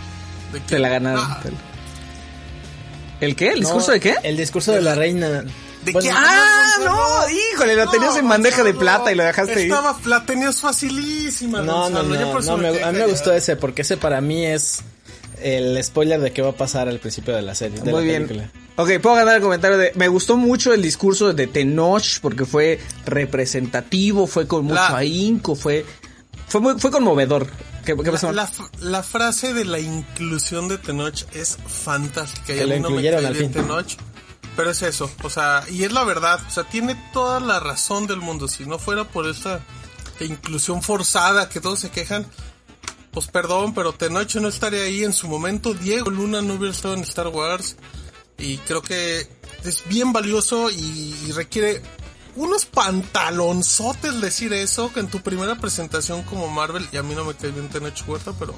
¿de 0.53 0.61
Te 0.61 0.67
quién? 0.67 0.83
la 0.83 0.89
ganaron. 0.91 1.25
Ah, 1.27 1.41
Te 1.43 3.25
¿El 3.27 3.35
qué? 3.35 3.49
¿El 3.49 3.55
No, 3.63 3.69
discurso 3.69 3.93
de 3.93 4.01
qué? 4.01 4.15
El 4.23 4.37
discurso 4.37 4.73
de 4.73 4.83
la 4.83 4.95
reina. 4.95 5.43
¿De 5.85 5.93
Bueno, 5.93 6.09
qué 6.11 6.15
¡Ah, 6.17 6.77
no! 6.85 7.31
Híjole, 7.55 7.77
lo 7.77 7.89
tenías 7.91 8.17
en 8.17 8.29
bandeja 8.29 8.63
de 8.63 8.75
plata 8.75 9.13
y 9.13 9.15
lo 9.15 9.25
dejaste 9.25 9.55
ahí. 9.55 9.63
Estaba, 9.65 9.99
la 10.05 10.25
tenías 10.27 10.61
facilísima, 10.61 11.63
No, 11.63 11.89
no, 11.91 12.03
yo 12.03 12.21
no, 12.21 12.33
por 12.33 12.45
no, 12.45 12.57
me- 12.57 12.83
a 12.83 12.93
mí 12.93 12.99
me 12.99 13.07
gustó 13.07 13.33
ese 13.33 13.57
porque 13.57 13.83
ese 13.83 13.97
para 13.97 14.21
mí 14.21 14.45
es 14.45 14.81
el 15.43 15.83
spoiler 15.85 16.21
de 16.21 16.33
qué 16.33 16.43
va 16.43 16.51
a 16.51 16.57
pasar 16.57 16.89
al 16.89 16.99
principio 16.99 17.35
de 17.35 17.43
la 17.43 17.55
serie. 17.55 17.79
de 17.81 17.91
Muy 17.93 18.01
la 18.05 18.11
bien. 18.11 18.27
película. 18.27 18.51
Ok, 18.77 18.91
puedo 19.01 19.17
ganar 19.17 19.37
el 19.37 19.43
comentario 19.43 19.77
de... 19.79 19.93
Me 19.97 20.07
gustó 20.09 20.37
mucho 20.37 20.73
el 20.73 20.83
discurso 20.83 21.33
de 21.33 21.47
Tenoch 21.49 22.21
porque 22.21 22.45
fue 22.45 22.79
representativo, 23.07 24.27
fue 24.27 24.47
con 24.47 24.65
mucho 24.65 24.75
La- 24.77 24.97
ahínco, 24.97 25.55
fue... 25.55 25.85
Fue, 26.49 26.61
muy, 26.61 26.75
fue 26.79 26.91
conmovedor. 26.91 27.47
¿Qué, 27.85 27.95
qué 27.97 28.03
La, 28.05 28.13
pasó? 28.13 28.33
la 28.33 28.45
f- 28.45 28.63
la 28.81 29.03
frase 29.03 29.53
de 29.53 29.65
la 29.65 29.79
inclusión 29.79 30.69
de 30.69 30.79
Tenoch 30.79 31.25
es 31.35 31.59
fantástica. 31.67 32.53
Y 32.55 32.57
Que 32.57 32.63
a 32.63 32.67
lo 32.67 32.75
mí 32.75 32.81
no 32.81 32.89
me 32.91 32.95
incluyeron 32.97 33.27
al 33.27 33.35
fin. 33.35 33.53
Tenoch, 33.53 33.87
pero 34.59 34.73
es 34.73 34.83
eso. 34.83 35.09
O 35.23 35.31
sea, 35.31 35.65
y 35.71 35.85
es 35.85 35.93
la 35.93 36.03
verdad. 36.03 36.41
O 36.45 36.51
sea, 36.51 36.65
tiene 36.65 36.97
toda 37.13 37.39
la 37.39 37.61
razón 37.61 38.09
del 38.09 38.17
mundo. 38.17 38.49
Si 38.49 38.67
no 38.67 38.81
fuera 38.81 39.05
por 39.05 39.29
esta 39.29 39.61
inclusión 40.19 40.83
forzada 40.83 41.49
que 41.49 41.61
todos 41.61 41.79
se 41.79 41.91
quejan, 41.91 42.27
pues 43.13 43.29
perdón, 43.29 43.73
pero 43.73 43.93
Tenoch 43.93 44.35
no 44.35 44.49
estaría 44.49 44.83
ahí 44.83 45.05
en 45.05 45.13
su 45.13 45.29
momento. 45.29 45.75
Diego 45.75 46.11
Luna 46.11 46.43
no 46.43 46.55
hubiera 46.55 46.75
estado 46.75 46.95
en 46.95 47.03
Star 47.03 47.29
Wars. 47.29 47.77
Y 48.37 48.57
creo 48.59 48.83
que 48.83 49.29
es 49.63 49.85
bien 49.89 50.13
valioso 50.13 50.73
y, 50.73 51.15
y 51.29 51.31
requiere 51.31 51.81
unos 52.35 52.67
pantalonzotes 52.67 54.21
decir 54.21 54.53
eso 54.53 54.93
que 54.93 54.99
en 54.99 55.07
tu 55.07 55.21
primera 55.21 55.55
presentación 55.55 56.25
como 56.25 56.49
Marvel. 56.49 56.85
Y 56.91 56.97
a 56.97 57.05
mí 57.05 57.15
no 57.15 57.25
me 57.25 57.35
cae 57.35 57.53
bien 57.53 57.69
Tenoch 57.69 58.09
Huerta, 58.09 58.33
pero... 58.37 58.57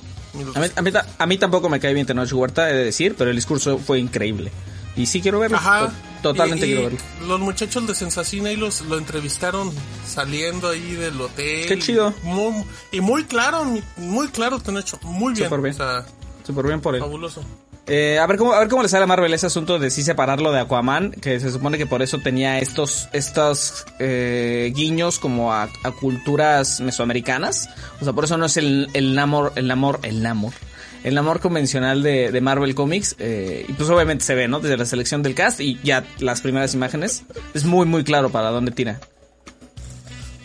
A 0.54 0.60
mí, 0.60 0.66
a, 0.74 0.80
mí, 0.80 0.92
a 1.18 1.26
mí 1.26 1.36
tampoco 1.36 1.68
me 1.68 1.78
cae 1.78 1.92
bien 1.92 2.06
Tenoch 2.06 2.32
Huerta, 2.32 2.70
he 2.70 2.74
de 2.74 2.84
decir, 2.84 3.16
pero 3.18 3.28
el 3.28 3.36
discurso 3.36 3.76
fue 3.76 3.98
increíble. 3.98 4.50
Y 4.96 5.06
sí 5.06 5.20
quiero 5.20 5.38
verlo. 5.40 5.56
Ajá. 5.56 5.86
To- 5.88 5.92
Totalmente 6.32 6.66
Y- 6.66 6.70
y 6.70 6.74
quiero 6.74 6.90
verlo. 6.90 6.98
Los 7.26 7.40
muchachos 7.40 7.86
de 7.86 7.94
Sensacina 7.94 8.52
y 8.52 8.56
los 8.56 8.82
lo 8.82 8.98
entrevistaron 8.98 9.72
saliendo 10.06 10.68
ahí 10.68 10.92
del 10.92 11.18
hotel. 11.20 11.66
Qué 11.66 11.78
chido. 11.78 12.12
Muy- 12.22 12.64
y 12.92 13.00
muy 13.00 13.24
claro, 13.24 13.64
muy 13.96 14.28
claro 14.28 14.58
te 14.60 14.70
han 14.70 14.76
hecho. 14.78 14.98
Muy 15.02 15.32
bien. 15.34 15.48
Súper 15.48 15.60
bien. 15.62 15.74
O 15.74 15.78
sea, 15.78 16.04
Súper 16.46 16.66
bien 16.66 16.80
por 16.80 16.94
él. 16.94 17.00
fabuloso. 17.00 17.42
Eh, 17.86 18.18
a 18.20 18.26
ver 18.26 18.36
cómo 18.36 18.52
a 18.52 18.60
ver 18.60 18.68
cómo 18.68 18.82
le 18.82 18.88
sale 18.88 19.04
a 19.04 19.06
Marvel 19.06 19.32
ese 19.34 19.46
asunto 19.46 19.78
de 19.80 19.90
sí 19.90 20.02
separarlo 20.04 20.52
de 20.52 20.60
Aquaman, 20.60 21.10
que 21.12 21.40
se 21.40 21.50
supone 21.50 21.76
que 21.78 21.86
por 21.86 22.02
eso 22.02 22.18
tenía 22.18 22.58
estos 22.60 23.08
estos 23.12 23.84
eh, 23.98 24.70
guiños 24.76 25.18
como 25.18 25.52
a, 25.52 25.62
a 25.82 25.90
culturas 25.98 26.80
mesoamericanas. 26.80 27.68
O 28.00 28.04
sea, 28.04 28.12
por 28.12 28.24
eso 28.24 28.36
no 28.36 28.46
es 28.46 28.56
el 28.58 28.88
el 28.92 29.14
Namor, 29.14 29.52
el 29.56 29.66
Namor, 29.66 29.98
el 30.02 30.22
Namor. 30.22 30.52
El 31.02 31.14
Namor 31.14 31.40
convencional 31.40 32.02
de, 32.02 32.38
Marvel 32.40 32.74
Comics, 32.74 33.16
eh, 33.18 33.64
y 33.68 33.72
pues 33.72 33.88
obviamente 33.88 34.24
se 34.24 34.34
ve, 34.34 34.48
¿no? 34.48 34.60
Desde 34.60 34.76
la 34.76 34.84
selección 34.84 35.22
del 35.22 35.34
cast 35.34 35.60
y 35.60 35.78
ya 35.82 36.04
las 36.18 36.40
primeras 36.40 36.74
imágenes, 36.74 37.24
es 37.54 37.64
muy 37.64 37.86
muy 37.86 38.04
claro 38.04 38.30
para 38.30 38.50
dónde 38.50 38.72
tira. 38.72 39.00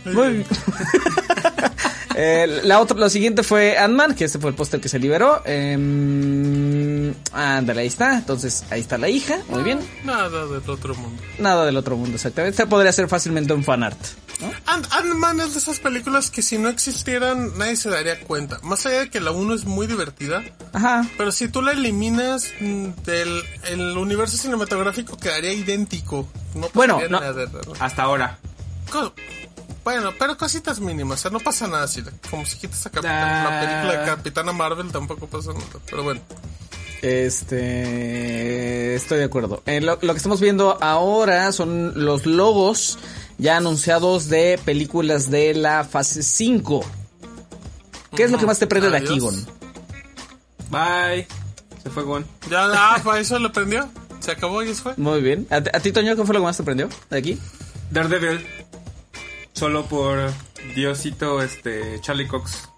Muy. 0.06 0.46
Eh, 2.18 2.62
la 2.64 2.80
otra, 2.80 2.98
lo 2.98 3.10
siguiente 3.10 3.44
fue 3.44 3.78
Ant-Man, 3.78 4.16
que 4.16 4.24
este 4.24 4.40
fue 4.40 4.50
el 4.50 4.56
póster 4.56 4.80
que 4.80 4.88
se 4.88 5.00
liberó. 5.00 5.42
Eh, 5.44 5.76
ándale, 7.32 7.82
ahí 7.82 7.88
está. 7.88 8.18
Entonces, 8.18 8.64
ahí 8.70 8.80
está 8.82 8.98
la 8.98 9.10
hija. 9.10 9.38
Muy 9.50 9.64
bien. 9.64 9.80
Nada 10.04 10.30
del 10.48 10.70
otro 10.70 10.96
mundo. 10.96 11.22
Nada 11.40 11.66
del 11.66 11.78
otro 11.78 11.96
mundo, 11.98 12.16
exactamente. 12.16 12.62
Este 12.62 12.68
podría 12.70 12.92
ser 12.92 13.08
fácilmente 13.10 13.54
un 13.54 13.64
fanart. 13.64 13.98
Ant- 14.66 14.88
Ant-Man 14.92 15.40
es 15.40 15.54
de 15.54 15.60
esas 15.60 15.80
películas 15.80 16.30
que 16.30 16.42
si 16.42 16.58
no 16.58 16.68
existieran 16.70 17.58
nadie 17.58 17.76
se 17.78 17.90
daría 17.90 18.20
cuenta. 18.22 18.60
Más 18.64 18.86
allá 18.86 19.00
de 19.02 19.10
que 19.10 19.22
la 19.22 19.32
1 19.32 19.54
es 19.54 19.64
muy 19.66 19.88
divertida, 19.88 20.44
Ajá. 20.74 21.08
pero 21.18 21.32
si 21.32 21.48
tú 21.48 21.62
la 21.62 21.72
eliminas 21.72 22.50
mm, 22.60 22.86
del 23.06 23.42
el 23.70 23.98
universo 23.98 24.36
cinematográfico 24.38 25.16
quedaría 25.18 25.54
idéntico. 25.54 26.28
No 26.54 26.68
Bueno, 26.74 26.96
pasaría 26.96 27.18
no. 27.18 27.20
nada. 27.22 27.50
Hasta 27.80 28.04
ahora. 28.04 28.38
Co- 28.92 29.14
Bueno, 29.86 30.12
pero 30.20 30.36
cositas 30.36 30.80
mínimas, 30.80 31.20
o 31.20 31.22
sea, 31.22 31.32
no 31.32 31.40
pasa 31.40 31.68
nada 31.68 31.84
así. 31.84 32.04
Como 32.30 32.44
si 32.46 32.58
quitas 32.58 32.86
a 32.88 32.90
Capitán- 32.90 33.14
Ah. 33.14 33.44
la 33.50 33.60
película 33.62 34.00
de 34.02 34.06
Capitana 34.18 34.52
Marvel 34.52 34.92
tampoco 34.92 35.28
pasa 35.28 35.54
nada. 35.54 35.66
Pero 35.90 36.04
bueno, 36.04 36.20
Este. 37.06 38.96
Estoy 38.96 39.20
de 39.20 39.26
acuerdo. 39.26 39.62
Eh, 39.68 39.80
lo, 39.80 40.00
lo 40.02 40.14
que 40.14 40.18
estamos 40.18 40.42
viendo 40.42 40.78
ahora 40.82 41.52
son 41.52 41.94
los 42.04 42.26
logos 42.26 42.98
ya 43.38 43.58
anunciados 43.58 44.28
de 44.28 44.60
películas 44.66 45.30
de 45.30 45.54
la 45.54 45.84
fase 45.84 46.24
5. 46.24 46.84
¿Qué 48.16 48.24
es 48.24 48.32
lo 48.32 48.40
que 48.40 48.48
más 48.48 48.58
te 48.58 48.66
prende 48.66 48.90
de 48.90 48.98
aquí. 48.98 49.20
Gon? 49.20 49.36
Bye. 50.72 51.28
Se 51.84 51.92
fue 51.92 52.02
Gon. 52.04 52.26
ya, 52.50 52.72
ah, 52.74 53.00
para 53.04 53.20
eso 53.20 53.38
lo 53.38 53.52
prendió. 53.52 53.88
Se 54.20 54.32
acabó 54.32 54.64
y 54.64 54.70
eso 54.70 54.82
fue. 54.82 54.94
Muy 54.98 55.22
bien. 55.22 55.46
¿A, 55.52 55.58
a 55.58 55.80
ti, 55.80 55.92
Toño, 55.92 56.16
qué 56.16 56.26
fue 56.26 56.34
lo 56.34 56.40
que 56.40 56.46
más 56.46 56.58
te 56.58 56.64
prendió 56.64 56.90
de 57.12 57.18
aquí? 57.20 57.38
Daredevil. 57.92 58.44
Solo 59.54 59.86
por 59.86 60.32
Diosito, 60.74 61.42
este, 61.44 62.00
Charlie 62.02 62.28
Cox. 62.28 62.70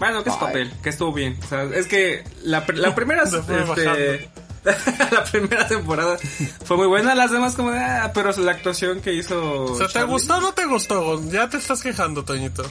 Bueno, 0.00 0.24
que 0.24 0.30
es 0.30 0.36
papel, 0.36 0.72
que 0.82 0.88
estuvo 0.88 1.12
bien. 1.12 1.38
O 1.44 1.46
sea, 1.48 1.62
es 1.64 1.86
que 1.86 2.24
la, 2.42 2.64
la 2.74 2.94
primera, 2.96 3.22
este, 3.22 4.28
la 5.12 5.24
primera 5.24 5.68
temporada 5.68 6.18
fue 6.64 6.76
muy 6.76 6.86
buena. 6.88 7.14
Las 7.14 7.30
demás 7.30 7.54
como, 7.54 7.70
ah, 7.70 8.10
pero 8.12 8.32
la 8.38 8.50
actuación 8.52 9.00
que 9.00 9.12
hizo. 9.14 9.64
O 9.64 9.76
sea, 9.76 9.86
¿te 9.86 9.92
Charlie- 9.94 10.08
gustó 10.10 10.36
o 10.38 10.40
no 10.40 10.52
te 10.52 10.66
gustó? 10.66 11.30
Ya 11.30 11.48
te 11.48 11.58
estás 11.58 11.82
quejando, 11.82 12.24
Toñito. 12.24 12.64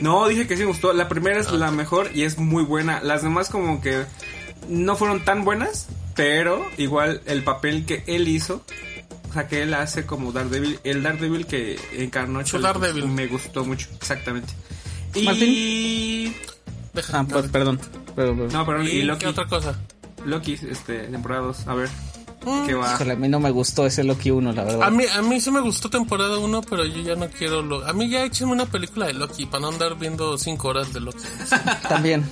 No, 0.00 0.26
dije 0.28 0.46
que 0.48 0.56
sí 0.56 0.62
me 0.62 0.68
gustó. 0.68 0.92
La 0.92 1.08
primera 1.08 1.38
es 1.38 1.52
la 1.52 1.70
mejor 1.70 2.10
y 2.14 2.24
es 2.24 2.38
muy 2.38 2.64
buena. 2.64 3.00
Las 3.02 3.22
demás 3.22 3.50
como 3.50 3.80
que 3.80 4.04
no 4.68 4.96
fueron 4.96 5.24
tan 5.24 5.44
buenas, 5.44 5.88
pero 6.16 6.66
igual 6.78 7.20
el 7.26 7.44
papel 7.44 7.84
que 7.86 8.02
él 8.06 8.26
hizo, 8.28 8.64
o 9.28 9.32
sea, 9.34 9.46
que 9.48 9.62
él 9.62 9.74
hace 9.74 10.06
como 10.06 10.32
Daredevil, 10.32 10.80
el 10.84 11.02
Daredevil 11.02 11.46
que 11.46 11.78
encarnó 11.92 12.40
Cox, 12.40 12.60
Daredevil. 12.60 13.06
me 13.08 13.26
gustó 13.26 13.64
mucho, 13.64 13.88
exactamente. 13.96 14.52
Y 15.14 15.24
Martín. 15.24 16.36
Deja. 16.92 17.20
Ah, 17.20 17.26
pues, 17.28 17.48
perdón. 17.48 17.80
Perdón. 18.16 18.48
no, 18.52 18.66
perdón, 18.66 18.86
y, 18.86 18.90
¿Y 18.90 19.02
Loki, 19.02 19.20
qué 19.20 19.26
otra 19.28 19.46
cosa? 19.46 19.74
Loki, 20.24 20.54
este, 20.54 20.98
temporada 21.04 21.42
2, 21.42 21.66
a 21.68 21.74
ver, 21.74 21.88
Mm. 22.44 22.66
qué 22.66 22.74
va. 22.74 22.94
Híjole, 22.94 23.12
a 23.12 23.16
mí 23.16 23.28
no 23.28 23.38
me 23.38 23.50
gustó 23.50 23.84
ese 23.86 24.02
Loki 24.02 24.30
1, 24.30 24.52
la 24.52 24.64
verdad. 24.64 24.82
A 24.82 24.90
mí, 24.90 25.04
a 25.14 25.20
mí 25.22 25.40
sí 25.40 25.50
me 25.50 25.60
gustó 25.60 25.90
temporada 25.90 26.38
1, 26.38 26.62
pero 26.62 26.84
yo 26.86 27.02
ya 27.02 27.14
no 27.14 27.28
quiero 27.28 27.60
lo... 27.62 27.86
A 27.86 27.92
mí 27.92 28.08
ya 28.08 28.24
échenme 28.24 28.52
una 28.52 28.64
película 28.66 29.06
de 29.06 29.12
Loki 29.12 29.44
para 29.46 29.60
no 29.60 29.68
andar 29.68 29.98
viendo 29.98 30.38
5 30.38 30.68
horas 30.68 30.92
de 30.92 31.00
Loki. 31.00 31.18
También. 31.88 32.24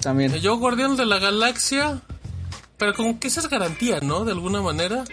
También. 0.00 0.32
Yo, 0.36 0.56
Guardián 0.56 0.96
de 0.96 1.04
la 1.04 1.18
Galaxia, 1.18 2.00
pero 2.78 2.94
como 2.94 3.20
que 3.20 3.28
esa 3.28 3.40
es 3.40 3.50
garantía, 3.50 4.00
¿no? 4.00 4.24
De 4.24 4.32
alguna 4.32 4.62
manera. 4.62 5.04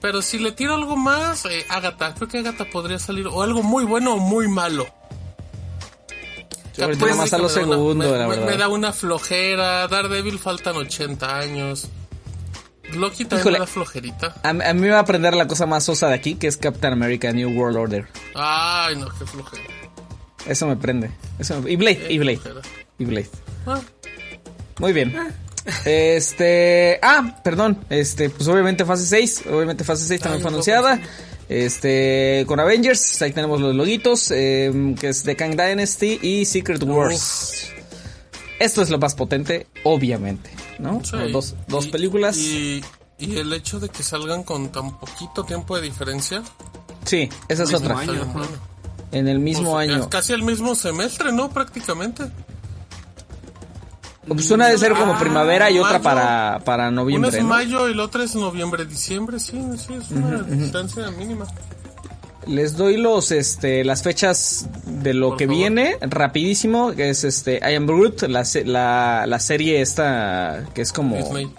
Pero 0.00 0.22
si 0.22 0.38
le 0.38 0.52
tiro 0.52 0.74
algo 0.74 0.96
más, 0.96 1.44
eh, 1.46 1.66
Agatha. 1.68 2.14
Creo 2.14 2.28
que 2.28 2.38
Agatha 2.38 2.64
podría 2.66 3.00
salir 3.00 3.26
o 3.26 3.42
algo 3.42 3.64
muy 3.64 3.84
bueno 3.84 4.14
o 4.14 4.18
muy 4.18 4.46
malo. 4.46 4.86
Yo 6.76 6.84
ahorita 6.84 7.06
Captain 7.06 7.10
nomás 7.10 7.32
a 7.32 7.38
lo 7.38 7.44
America 7.48 7.60
me 7.60 7.66
da 7.66 7.66
una- 7.66 7.76
segundo, 7.76 7.94
me- 8.12 8.18
la 8.18 8.24
me- 8.28 8.30
verdad. 8.36 8.46
Me 8.52 8.56
da 8.56 8.68
una 8.68 8.92
flojera. 8.92 9.88
Daredevil 9.88 10.38
faltan 10.38 10.76
80 10.76 11.38
años. 11.38 11.88
Loki 12.94 13.24
también 13.24 13.40
Híjole. 13.40 13.58
me 13.60 13.64
da 13.64 13.66
flojerita. 13.66 14.34
A, 14.42 14.48
a 14.48 14.52
mí 14.52 14.80
me 14.80 14.90
va 14.90 14.96
a 14.96 15.00
aprender 15.00 15.34
la 15.34 15.46
cosa 15.46 15.66
más 15.66 15.84
sosa 15.84 16.08
de 16.08 16.14
aquí, 16.14 16.34
que 16.34 16.48
es 16.48 16.56
Captain 16.56 16.92
America 16.92 17.30
New 17.32 17.50
World 17.56 17.76
Order. 17.76 18.06
Ay, 18.34 18.96
no, 18.96 19.08
qué 19.16 19.26
flojera. 19.26 19.62
Eso 20.46 20.66
me 20.66 20.76
prende. 20.76 21.10
Eso 21.38 21.60
me- 21.60 21.70
Y 21.70 21.76
Blade, 21.76 22.06
y 22.12 22.18
Blade. 22.18 22.38
flojera. 22.38 22.62
Y 22.98 23.04
Blade. 23.04 23.30
Ah, 23.66 23.80
Muy 24.78 24.92
bien. 24.92 25.14
Este. 25.84 26.98
Ah, 27.02 27.40
perdón. 27.44 27.84
Este, 27.90 28.30
pues 28.30 28.48
obviamente 28.48 28.84
fase 28.84 29.06
6. 29.06 29.44
Obviamente 29.52 29.84
fase 29.84 30.06
6 30.06 30.20
también 30.20 30.38
Ay, 30.38 30.42
fue 30.42 30.50
anunciada. 30.50 30.98
Este, 31.50 32.44
con 32.46 32.60
Avengers. 32.60 33.20
Ahí 33.22 33.32
tenemos 33.32 33.60
los 33.60 33.74
loguitos. 33.74 34.30
eh, 34.30 34.94
que 34.98 35.08
es 35.08 35.24
The 35.24 35.34
Kang 35.34 35.50
Dynasty 35.56 36.20
y 36.22 36.44
Secret 36.44 36.80
Wars. 36.84 37.66
Esto 38.60 38.82
es 38.82 38.90
lo 38.90 38.98
más 38.98 39.14
potente, 39.16 39.66
obviamente. 39.84 40.48
¿no? 40.78 41.02
sí. 41.04 41.16
Dos, 41.32 41.56
dos 41.66 41.86
Y- 41.86 41.90
películas. 41.90 42.36
Y, 42.36 42.84
y 43.18 43.36
el 43.36 43.52
hecho 43.52 43.80
de 43.80 43.88
que 43.88 44.02
salgan 44.04 44.44
con 44.44 44.70
tan 44.70 44.96
poquito 44.98 45.42
tiempo 45.44 45.74
de 45.76 45.82
diferencia. 45.82 46.42
Sí, 47.04 47.28
esa 47.48 47.64
es 47.64 47.74
otra. 47.74 47.98
año. 47.98 48.32
En 49.10 49.26
el 49.26 49.40
mismo 49.40 49.72
Pues, 49.72 49.90
año. 49.90 50.08
Casi 50.08 50.32
el 50.32 50.42
mismo 50.44 50.76
semestre, 50.76 51.32
¿no? 51.32 51.50
Prácticamente. 51.50 52.24
Pues 54.26 54.50
una 54.50 54.66
debe 54.66 54.78
ser 54.78 54.92
como 54.92 55.14
Ah, 55.14 55.18
primavera 55.18 55.70
y 55.70 55.78
otra 55.78 55.92
mayo. 55.92 56.02
para, 56.04 56.60
para 56.64 56.82
Una 56.88 56.90
noviembre. 56.92 57.30
es 57.30 57.42
¿no? 57.42 57.48
mayo 57.48 57.88
y 57.88 57.94
la 57.94 58.04
otra 58.04 58.22
es 58.24 58.34
noviembre, 58.34 58.84
diciembre. 58.84 59.40
Sí, 59.40 59.58
sí, 59.78 59.94
es 59.94 60.10
una 60.10 60.42
distancia 60.42 61.10
mínima. 61.10 61.46
Les 62.46 62.76
doy 62.76 62.96
los 62.96 63.32
este 63.32 63.84
las 63.84 64.02
fechas 64.02 64.66
de 64.86 65.14
lo 65.14 65.30
Por 65.30 65.38
que 65.38 65.44
favor. 65.46 65.58
viene 65.58 65.96
rapidísimo, 66.00 66.92
que 66.92 67.10
es 67.10 67.24
este 67.24 67.60
I 67.62 67.74
Am 67.74 67.86
Groot, 67.86 68.22
la, 68.22 68.44
la, 68.64 69.24
la 69.26 69.38
serie 69.40 69.80
esta 69.82 70.64
que 70.74 70.82
es 70.82 70.92
como 70.92 71.16
Disney. 71.16 71.52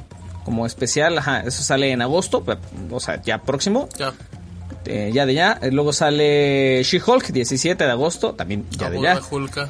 como 0.44 0.66
especial, 0.66 1.18
ajá, 1.20 1.42
eso 1.42 1.62
sale 1.64 1.92
en 1.92 2.02
agosto, 2.02 2.44
o 2.90 3.00
sea, 3.00 3.22
ya 3.22 3.40
próximo, 3.44 3.90
Ya. 3.98 4.12
eh, 4.86 5.12
ya 5.14 5.26
de 5.28 5.34
ya. 5.36 5.60
Eh, 5.62 5.72
Luego 5.72 5.94
sale 5.94 6.82
She-Hulk 6.84 7.28
17 7.28 7.84
de 7.84 7.92
agosto, 7.92 8.34
también 8.34 8.66
ya 8.72 8.90
de 8.90 9.00
ya. 9.02 9.20
Hulka. 9.30 9.70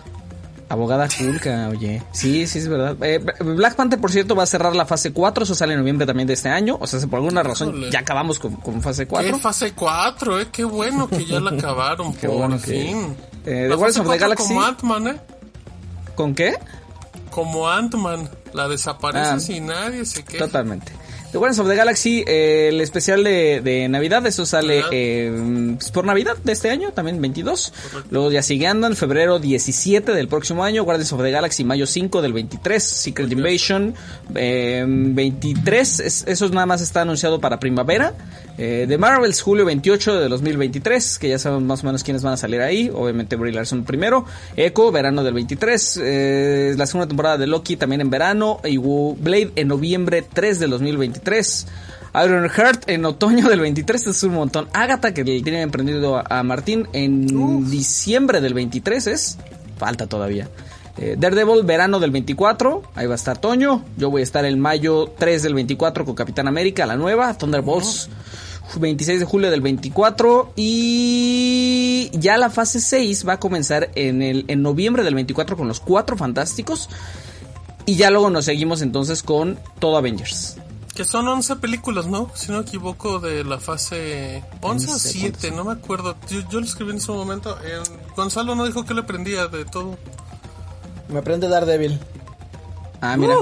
Abogada 0.71 1.07
Hulka, 1.19 1.67
oye. 1.69 2.01
Sí, 2.11 2.47
sí, 2.47 2.59
es 2.59 2.67
verdad. 2.67 2.95
Eh, 3.01 3.19
Black 3.41 3.75
Panther, 3.75 3.99
por 3.99 4.11
cierto, 4.11 4.35
va 4.35 4.43
a 4.43 4.45
cerrar 4.45 4.75
la 4.75 4.85
fase 4.85 5.11
4. 5.11 5.43
Eso 5.43 5.53
sale 5.55 5.73
en 5.73 5.79
noviembre 5.79 6.07
también 6.07 6.27
de 6.27 6.33
este 6.33 6.49
año. 6.49 6.77
O 6.79 6.87
sea, 6.87 6.99
si 6.99 7.07
por 7.07 7.17
alguna 7.17 7.43
razón 7.43 7.89
ya 7.91 7.99
acabamos 7.99 8.39
con, 8.39 8.55
con 8.55 8.81
fase 8.81 9.03
¿Qué 9.03 9.09
4. 9.09 9.39
fase 9.39 9.73
4, 9.73 10.39
eh? 10.41 10.47
Qué 10.51 10.63
bueno 10.63 11.07
que 11.09 11.25
ya 11.25 11.39
la 11.39 11.51
acabaron, 11.57 12.13
Qué 12.13 12.27
por 12.27 12.37
bueno 12.37 12.55
que- 12.57 12.71
fin. 12.71 13.15
Eh, 13.45 13.67
La 13.69 13.75
The 13.77 13.83
of 13.83 13.93
the 13.93 13.99
4 14.03 14.19
Galaxy. 14.19 14.47
Como 14.47 14.61
Ant-Man, 14.63 15.07
eh. 15.07 15.19
¿Con 16.15 16.35
qué? 16.35 16.55
Como 17.29 17.67
Ant-Man. 17.69 18.29
La 18.53 18.67
desapareces 18.67 19.49
Ah. 19.49 19.53
y 19.53 19.59
nadie 19.61 20.05
se 20.05 20.23
queja. 20.23 20.45
Totalmente. 20.45 20.91
The 21.31 21.37
Guardians 21.37 21.59
of 21.59 21.69
the 21.69 21.75
Galaxy, 21.77 22.25
eh, 22.27 22.67
el 22.73 22.81
especial 22.81 23.23
de, 23.23 23.61
de 23.61 23.87
Navidad, 23.87 24.25
eso 24.27 24.45
sale 24.45 24.83
eh, 24.91 25.31
pues, 25.77 25.89
por 25.91 26.03
Navidad 26.03 26.35
de 26.43 26.51
este 26.51 26.69
año, 26.69 26.91
también 26.91 27.21
22. 27.21 27.71
Luego 28.09 28.31
ya 28.33 28.43
sigue 28.43 28.65
en 28.67 28.95
febrero 28.97 29.39
17 29.39 30.11
del 30.13 30.27
próximo 30.27 30.65
año, 30.65 30.83
Guardians 30.83 31.13
of 31.13 31.21
the 31.23 31.31
Galaxy, 31.31 31.63
mayo 31.63 31.87
5 31.87 32.21
del 32.21 32.33
23, 32.33 32.83
Secret 32.83 33.31
Invasion, 33.31 33.93
eh, 34.35 34.83
23, 34.85 35.99
es- 36.01 36.25
eso 36.27 36.49
nada 36.49 36.65
más 36.65 36.81
está 36.81 37.01
anunciado 37.03 37.39
para 37.39 37.61
primavera. 37.61 38.13
Eh, 38.57 38.85
The 38.87 38.97
Marvels, 38.97 39.41
julio 39.41 39.63
28 39.65 40.19
de 40.19 40.27
2023, 40.27 41.17
que 41.17 41.29
ya 41.29 41.39
sabemos 41.39 41.63
más 41.63 41.81
o 41.83 41.85
menos 41.85 42.03
quiénes 42.03 42.21
van 42.23 42.33
a 42.33 42.37
salir 42.37 42.59
ahí, 42.61 42.91
obviamente 42.93 43.37
Brie 43.37 43.53
Larson 43.53 43.85
primero, 43.85 44.25
Echo, 44.57 44.91
verano 44.91 45.23
del 45.23 45.33
23, 45.33 45.99
eh, 46.03 46.73
la 46.77 46.85
segunda 46.85 47.07
temporada 47.07 47.37
de 47.37 47.47
Loki 47.47 47.77
también 47.77 48.01
en 48.01 48.09
verano, 48.09 48.59
y 48.65 48.77
Blade 48.77 49.53
en 49.55 49.69
noviembre 49.69 50.23
3 50.33 50.59
del 50.59 50.71
2023. 50.71 51.20
Iron 52.25 52.49
Heart 52.49 52.89
en 52.89 53.05
otoño 53.05 53.47
del 53.47 53.61
23, 53.61 54.01
esto 54.01 54.11
es 54.11 54.23
un 54.23 54.33
montón. 54.33 54.67
Agatha, 54.73 55.13
que 55.13 55.23
le 55.23 55.41
tiene 55.41 55.61
emprendido 55.61 56.17
a, 56.17 56.25
a 56.27 56.43
Martín 56.43 56.87
en 56.93 57.69
diciembre 57.69 58.41
del 58.41 58.53
23, 58.53 59.07
es. 59.07 59.37
Falta 59.77 60.07
todavía. 60.07 60.49
Eh, 60.97 61.15
Daredevil, 61.17 61.63
verano 61.63 61.99
del 61.99 62.11
24, 62.11 62.83
ahí 62.95 63.07
va 63.07 63.13
a 63.13 63.15
estar 63.15 63.37
Toño. 63.37 63.83
Yo 63.97 64.11
voy 64.11 64.21
a 64.21 64.23
estar 64.23 64.45
el 64.45 64.57
mayo 64.57 65.11
3 65.17 65.41
del 65.43 65.53
24 65.53 66.05
con 66.05 66.15
Capitán 66.15 66.47
América, 66.47 66.85
la 66.85 66.97
nueva. 66.97 67.37
Thunderbolts, 67.37 68.09
26 68.77 69.21
de 69.21 69.25
julio 69.25 69.49
del 69.49 69.61
24. 69.61 70.53
Y 70.55 72.09
ya 72.13 72.37
la 72.37 72.49
fase 72.49 72.79
6 72.81 73.27
va 73.27 73.33
a 73.33 73.39
comenzar 73.39 73.89
en, 73.95 74.21
el, 74.21 74.45
en 74.47 74.61
noviembre 74.61 75.03
del 75.03 75.15
24 75.15 75.55
con 75.55 75.67
los 75.67 75.79
cuatro 75.79 76.17
fantásticos. 76.17 76.89
Y 77.85 77.95
ya 77.95 78.11
luego 78.11 78.29
nos 78.29 78.45
seguimos 78.45 78.81
entonces 78.81 79.23
con 79.23 79.57
todo 79.79 79.97
Avengers. 79.97 80.57
Que 80.95 81.05
son 81.05 81.27
11 81.27 81.55
películas, 81.57 82.05
¿no? 82.07 82.29
Si 82.35 82.51
no 82.51 82.57
me 82.57 82.63
equivoco, 82.63 83.19
de 83.19 83.43
la 83.43 83.59
fase 83.59 84.43
11 84.61 84.87
o 84.87 84.91
No 84.91 84.99
sé 84.99 85.09
7, 85.09 85.51
no 85.51 85.63
me 85.63 85.71
acuerdo. 85.71 86.15
Yo, 86.29 86.41
yo 86.49 86.59
lo 86.59 86.65
escribí 86.65 86.91
en 86.91 86.97
ese 86.97 87.11
momento. 87.11 87.57
Eh, 87.63 87.81
Gonzalo 88.15 88.55
no 88.55 88.65
dijo 88.65 88.83
que 88.85 88.93
le 88.93 89.03
prendía 89.03 89.47
de 89.47 89.63
todo. 89.65 89.97
Me 91.07 91.21
prende 91.21 91.47
Daredevil. 91.47 91.99
Ah, 92.99 93.15
mira. 93.17 93.35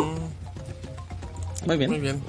Muy 1.66 1.78
bien. 1.78 1.90
Muy 1.90 2.00
bien. 2.00 2.22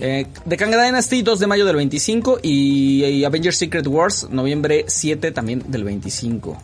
Eh, 0.00 0.26
The 0.46 0.56
Kang 0.56 0.70
Dynasty, 0.70 1.22
2 1.22 1.38
de 1.38 1.46
mayo 1.46 1.64
del 1.64 1.76
25. 1.76 2.40
Y, 2.42 3.04
y 3.04 3.24
Avengers 3.24 3.56
Secret 3.56 3.86
Wars, 3.86 4.28
noviembre 4.30 4.84
7 4.86 5.32
también 5.32 5.64
del 5.70 5.84
25. 5.84 6.62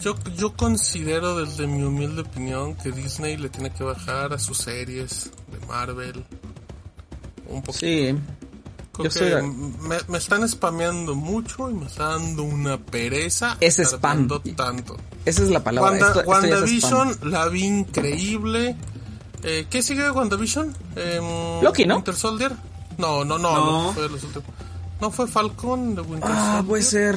Yo, 0.00 0.14
yo 0.36 0.54
considero 0.54 1.44
desde 1.44 1.66
mi 1.66 1.82
humilde 1.82 2.22
opinión 2.22 2.76
que 2.76 2.92
Disney 2.92 3.36
le 3.36 3.48
tiene 3.48 3.70
que 3.70 3.82
bajar 3.82 4.32
a 4.32 4.38
sus 4.38 4.58
series 4.58 5.30
de 5.50 5.66
Marvel 5.66 6.24
un 7.48 7.62
poquito. 7.62 7.78
Sí. 7.86 8.14
Yo 9.00 9.08
de- 9.10 9.42
me, 9.42 9.96
me 10.08 10.18
están 10.18 10.48
spameando 10.48 11.14
mucho 11.14 11.70
y 11.70 11.74
me 11.74 11.86
está 11.86 12.08
dando 12.08 12.42
una 12.42 12.78
pereza. 12.78 13.56
Es 13.60 13.78
spam. 13.78 14.28
tanto. 14.56 14.96
Esa 15.24 15.42
es 15.42 15.50
la 15.50 15.62
palabra. 15.62 15.90
Wanda- 15.92 16.06
esto- 16.08 16.20
esto 16.20 16.32
ya 16.32 16.38
es 16.64 16.70
spam. 16.82 16.98
WandaVision 17.08 17.30
la 17.30 17.48
vi 17.48 17.64
increíble. 17.64 18.76
Eh, 19.44 19.66
¿Qué 19.70 19.82
sigue 19.82 20.02
de 20.02 20.10
WandaVision? 20.10 20.74
Em, 20.96 21.62
Loki, 21.62 21.84
¿no? 21.84 21.96
Winter 21.96 22.16
Soldier. 22.16 22.52
No, 22.98 23.24
no, 23.24 23.38
no. 23.38 23.54
No. 23.54 23.82
No, 23.84 23.92
fue, 23.92 24.08
los 24.08 24.22
últimos. 24.24 24.48
no 25.00 25.10
fue 25.12 25.28
Falcon 25.28 25.94
de 25.94 26.00
Winter 26.02 26.30
Ah, 26.32 26.44
Soldier. 26.46 26.64
puede 26.66 26.82
ser. 26.82 27.14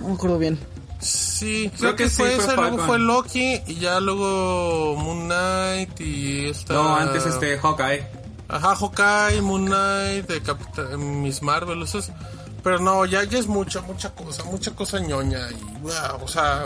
No 0.00 0.08
me 0.08 0.14
acuerdo 0.14 0.38
bien. 0.38 0.58
Sí, 1.00 1.70
creo, 1.70 1.80
Creo 1.80 1.96
que, 1.96 2.04
que 2.04 2.10
sí, 2.10 2.16
fue 2.16 2.30
fue 2.36 2.44
ese, 2.44 2.56
luego 2.56 2.78
fue 2.86 2.98
Loki 2.98 3.60
y 3.66 3.74
ya 3.76 3.98
luego 4.00 4.96
Moon 4.98 5.24
Knight 5.24 6.00
y 6.00 6.46
esta... 6.46 6.74
No, 6.74 6.94
antes 6.94 7.24
este 7.26 7.58
Hawkeye. 7.58 8.06
Ajá, 8.52 8.76
Hawkeye, 8.76 9.40
Moon 9.40 9.64
Knight, 9.66 10.28
de 10.28 10.40
Capitán, 10.42 11.22
Miss 11.22 11.42
Marvel, 11.42 11.82
esos. 11.82 12.10
Pero 12.62 12.78
no, 12.78 13.04
ya, 13.06 13.24
ya 13.24 13.38
es 13.40 13.48
mucha, 13.48 13.80
mucha 13.80 14.14
cosa, 14.14 14.44
mucha 14.44 14.70
cosa 14.72 15.00
ñoña 15.00 15.50
y 15.50 15.78
wow, 15.80 16.22
o 16.22 16.28
sea... 16.28 16.64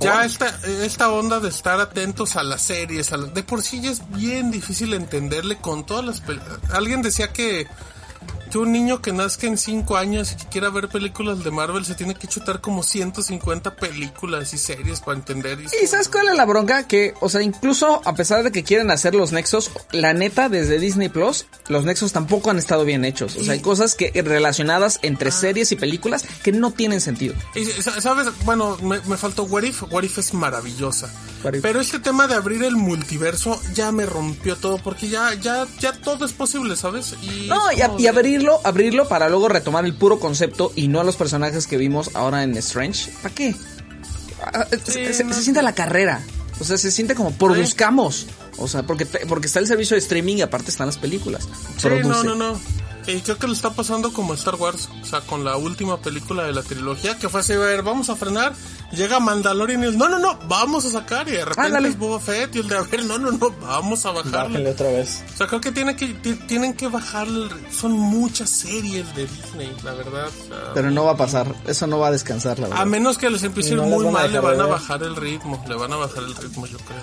Ya 0.00 0.24
esta, 0.24 0.48
esta 0.66 1.10
onda 1.12 1.38
de 1.38 1.48
estar 1.48 1.78
atentos 1.80 2.34
a 2.34 2.42
las 2.42 2.60
series, 2.62 3.12
a 3.12 3.16
la- 3.18 3.26
de 3.28 3.44
por 3.44 3.62
sí 3.62 3.80
ya 3.80 3.92
es 3.92 4.02
bien 4.10 4.50
difícil 4.50 4.94
entenderle 4.94 5.58
con 5.58 5.86
todas 5.86 6.04
las... 6.04 6.22
Alguien 6.72 7.02
decía 7.02 7.32
que, 7.32 7.68
que 8.52 8.58
un 8.58 8.70
niño 8.70 9.00
que 9.00 9.12
nazca 9.12 9.46
en 9.46 9.56
5 9.56 9.96
años 9.96 10.32
y 10.32 10.36
que 10.36 10.46
quiera 10.50 10.68
ver 10.68 10.88
películas 10.88 11.42
de 11.42 11.50
Marvel 11.50 11.86
se 11.86 11.94
tiene 11.94 12.14
que 12.14 12.28
chutar 12.28 12.60
como 12.60 12.82
150 12.82 13.74
películas 13.76 14.52
y 14.52 14.58
series 14.58 15.00
para 15.00 15.16
entender. 15.16 15.58
Y, 15.60 15.84
¿Y 15.84 15.86
sabes 15.86 16.10
cuál 16.10 16.28
es 16.28 16.36
la 16.36 16.44
bronca? 16.44 16.86
Que, 16.86 17.14
o 17.20 17.30
sea, 17.30 17.40
incluso 17.42 18.02
a 18.04 18.14
pesar 18.14 18.42
de 18.42 18.52
que 18.52 18.62
quieren 18.62 18.90
hacer 18.90 19.14
los 19.14 19.32
nexos, 19.32 19.70
la 19.90 20.12
neta, 20.12 20.50
desde 20.50 20.78
Disney 20.78 21.08
Plus, 21.08 21.46
los 21.68 21.84
nexos 21.84 22.12
tampoco 22.12 22.50
han 22.50 22.58
estado 22.58 22.84
bien 22.84 23.04
hechos. 23.06 23.36
O 23.36 23.42
sea, 23.42 23.54
hay 23.54 23.60
cosas 23.60 23.94
que 23.94 24.12
relacionadas 24.22 24.98
entre 25.02 25.30
series 25.30 25.72
y 25.72 25.76
películas 25.76 26.24
que 26.42 26.52
no 26.52 26.72
tienen 26.72 27.00
sentido. 27.00 27.34
Y, 27.54 27.64
¿Sabes? 27.64 28.28
Bueno, 28.44 28.76
me, 28.82 29.00
me 29.02 29.16
faltó 29.16 29.44
What 29.44 29.62
If. 29.62 29.84
What 29.90 30.02
If 30.02 30.18
es 30.18 30.34
maravillosa. 30.34 31.06
If. 31.06 31.62
Pero 31.62 31.80
este 31.80 31.98
tema 32.00 32.26
de 32.26 32.34
abrir 32.34 32.62
el 32.64 32.76
multiverso 32.76 33.60
ya 33.74 33.90
me 33.92 34.04
rompió 34.06 34.56
todo 34.56 34.76
porque 34.78 35.08
ya, 35.08 35.32
ya, 35.34 35.66
ya 35.80 35.92
todo 35.92 36.24
es 36.26 36.32
posible, 36.32 36.76
¿sabes? 36.76 37.14
Y 37.22 37.48
No, 37.48 37.72
y, 37.72 37.80
a- 37.80 37.86
como 37.88 37.98
y 37.98 38.02
de- 38.02 38.08
abrirlo, 38.42 38.60
abrirlo 38.64 39.08
para 39.08 39.28
luego 39.28 39.48
retomar 39.48 39.84
el 39.84 39.94
puro 39.94 40.18
concepto 40.18 40.72
y 40.74 40.88
no 40.88 41.00
a 41.00 41.04
los 41.04 41.16
personajes 41.16 41.66
que 41.66 41.76
vimos 41.76 42.10
ahora 42.14 42.42
en 42.42 42.56
Strange. 42.56 43.10
¿Para 43.22 43.34
qué? 43.34 43.54
Ah, 44.44 44.66
se, 44.84 45.12
se- 45.14 45.24
no 45.24 45.32
se 45.34 45.42
siente 45.42 45.62
la 45.62 45.74
carrera. 45.74 46.20
O 46.60 46.64
sea, 46.64 46.76
se 46.76 46.90
siente 46.90 47.14
como 47.14 47.32
produzcamos. 47.32 48.26
O 48.58 48.68
sea, 48.68 48.82
porque, 48.82 49.06
porque 49.06 49.46
está 49.46 49.58
el 49.60 49.66
servicio 49.66 49.94
de 49.94 49.98
streaming 50.00 50.36
y 50.36 50.42
aparte 50.42 50.70
están 50.70 50.86
las 50.86 50.98
películas. 50.98 51.48
Sí, 51.78 51.88
no, 52.02 52.22
no, 52.24 52.34
no. 52.34 52.60
Y 53.06 53.20
creo 53.20 53.36
que 53.38 53.46
le 53.48 53.52
está 53.54 53.70
pasando 53.70 54.12
como 54.12 54.34
Star 54.34 54.54
Wars, 54.54 54.88
o 55.02 55.04
sea, 55.04 55.20
con 55.22 55.44
la 55.44 55.56
última 55.56 56.00
película 56.00 56.44
de 56.44 56.52
la 56.52 56.62
trilogía, 56.62 57.18
que 57.18 57.28
fue 57.28 57.40
así, 57.40 57.52
a 57.54 57.58
ver, 57.58 57.82
vamos 57.82 58.08
a 58.10 58.16
frenar, 58.16 58.52
llega 58.92 59.18
Mandalorian 59.18 59.82
y 59.82 59.86
es, 59.88 59.96
no, 59.96 60.08
no, 60.08 60.18
no, 60.18 60.38
vamos 60.48 60.84
a 60.84 60.90
sacar, 60.90 61.26
y 61.28 61.32
de 61.32 61.44
repente 61.44 61.88
es 61.88 61.98
Boba 61.98 62.20
Fett 62.20 62.54
y 62.54 62.60
el 62.60 62.68
de, 62.68 62.76
a 62.76 62.82
ver, 62.82 63.04
no, 63.04 63.18
no, 63.18 63.32
no, 63.32 63.50
vamos 63.62 64.06
a 64.06 64.12
bajarle. 64.12 64.70
otra 64.70 64.88
vez. 64.88 65.24
O 65.34 65.36
sea, 65.36 65.46
creo 65.48 65.60
que, 65.60 65.72
tiene 65.72 65.96
que 65.96 66.08
ti- 66.14 66.34
tienen 66.46 66.74
que 66.74 66.86
bajar, 66.88 67.26
el- 67.26 67.50
son 67.72 67.92
muchas 67.92 68.50
series 68.50 69.14
de 69.16 69.26
Disney, 69.26 69.74
la 69.82 69.92
verdad. 69.94 70.28
o 70.28 70.48
sea, 70.48 70.72
Pero 70.74 70.90
no 70.90 71.04
va 71.04 71.12
a 71.12 71.16
pasar. 71.16 71.54
Eso 71.66 71.86
no 71.86 71.98
va 71.98 72.08
a 72.08 72.10
descansar, 72.12 72.58
la 72.58 72.68
verdad. 72.68 72.82
A 72.82 72.84
menos 72.84 73.18
que 73.18 73.28
les 73.30 73.42
empiece 73.42 73.74
No 73.74 73.82
muy 73.84 74.06
mal, 74.10 74.32
le 74.32 74.38
van 74.40 74.60
a 74.60 74.66
bajar 74.66 75.02
el 75.02 75.16
ritmo. 75.16 75.62
Le 75.68 75.74
van 75.74 75.92
a 75.92 75.96
bajar 75.96 76.22
el 76.22 76.34
ritmo, 76.36 76.66
yo 76.66 76.78
creo. 76.78 76.98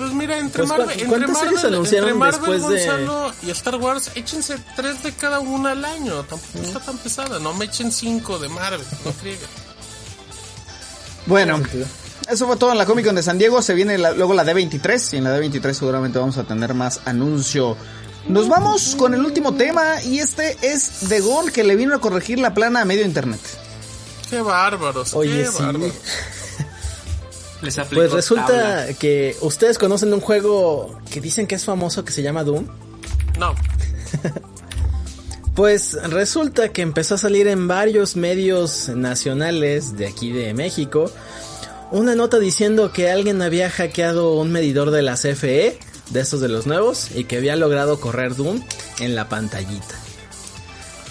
Pues 0.00 0.12
mira, 0.14 0.38
entre 0.38 0.64
Pues, 0.64 0.68
Marvel, 0.70 0.86
¿cu- 0.86 0.92
entre 0.94 1.08
cuántas 1.26 1.30
Marvel, 1.52 1.74
entre 1.74 2.14
Marvel, 2.14 2.40
después 2.40 2.68
de- 2.68 2.86
Gonzalo 2.86 3.32
y 3.42 3.50
Star 3.50 3.76
Wars, 3.76 4.10
échense 4.14 4.56
tres 4.74 5.02
de 5.02 5.12
cada 5.12 5.40
una 5.40 5.72
al 5.72 5.84
año. 5.84 6.22
Tampoco 6.24 6.58
está 6.64 6.80
tan 6.80 6.96
pesada. 6.96 7.38
No 7.38 7.52
me 7.52 7.66
echen 7.66 7.92
cinco 7.92 8.38
de 8.38 8.48
Marvel. 8.48 8.80
No 9.04 9.12
frieguen. 9.12 9.46
Bueno, 11.26 11.60
eso 12.30 12.46
fue 12.46 12.56
todo 12.56 12.72
en 12.72 12.78
la 12.78 12.86
Comic 12.86 13.04
Con 13.04 13.14
de 13.14 13.22
San 13.22 13.36
Diego. 13.36 13.60
Se 13.60 13.74
viene 13.74 13.98
la- 13.98 14.12
luego 14.12 14.32
la 14.32 14.42
D23 14.44 15.12
y 15.12 15.16
en 15.18 15.24
la 15.24 15.38
D23 15.38 15.74
seguramente 15.74 16.18
vamos 16.18 16.38
a 16.38 16.44
tener 16.44 16.72
más 16.72 17.00
anuncio. 17.04 17.76
Nos 18.26 18.48
vamos 18.48 18.94
con 18.96 19.12
el 19.14 19.24
último 19.24 19.54
tema 19.54 20.02
y 20.02 20.18
este 20.20 20.56
es 20.62 21.08
de 21.10 21.20
Gon 21.20 21.50
que 21.50 21.62
le 21.62 21.76
vino 21.76 21.94
a 21.94 22.00
corregir 22.00 22.38
la 22.38 22.54
plana 22.54 22.80
a 22.80 22.84
medio 22.86 23.04
internet. 23.04 23.40
Qué 24.30 24.40
bárbaros. 24.40 25.12
Oye, 25.14 25.44
qué 25.44 25.46
sí. 25.50 25.62
bárbaros. 25.62 25.92
Les 27.62 27.76
Pues 27.92 28.12
resulta 28.12 28.86
que 28.94 29.36
ustedes 29.40 29.78
conocen 29.78 30.12
un 30.14 30.20
juego 30.20 30.98
que 31.10 31.20
dicen 31.20 31.46
que 31.46 31.54
es 31.54 31.64
famoso 31.64 32.04
que 32.04 32.12
se 32.12 32.22
llama 32.22 32.44
Doom. 32.44 32.66
No. 33.38 33.54
Pues 35.54 35.98
resulta 36.04 36.70
que 36.70 36.80
empezó 36.80 37.16
a 37.16 37.18
salir 37.18 37.46
en 37.48 37.68
varios 37.68 38.16
medios 38.16 38.88
nacionales 38.88 39.96
de 39.96 40.06
aquí 40.06 40.32
de 40.32 40.54
México 40.54 41.12
una 41.90 42.14
nota 42.14 42.38
diciendo 42.38 42.92
que 42.92 43.10
alguien 43.10 43.42
había 43.42 43.68
hackeado 43.68 44.34
un 44.34 44.52
medidor 44.52 44.90
de 44.90 45.02
la 45.02 45.14
CFE, 45.14 45.78
de 46.10 46.20
estos 46.20 46.40
de 46.40 46.48
los 46.48 46.66
nuevos, 46.66 47.10
y 47.14 47.24
que 47.24 47.36
había 47.36 47.56
logrado 47.56 48.00
correr 48.00 48.36
Doom 48.36 48.62
en 49.00 49.16
la 49.16 49.28
pantallita. 49.28 49.96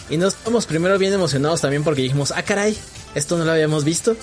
Y 0.09 0.17
nos 0.17 0.35
estamos 0.35 0.65
primero 0.65 0.97
bien 0.97 1.13
emocionados 1.13 1.61
también 1.61 1.83
porque 1.83 2.01
dijimos, 2.01 2.31
ah 2.35 2.43
caray, 2.43 2.77
esto 3.15 3.37
no 3.37 3.45
lo 3.45 3.51
habíamos 3.51 3.83
visto. 3.83 4.15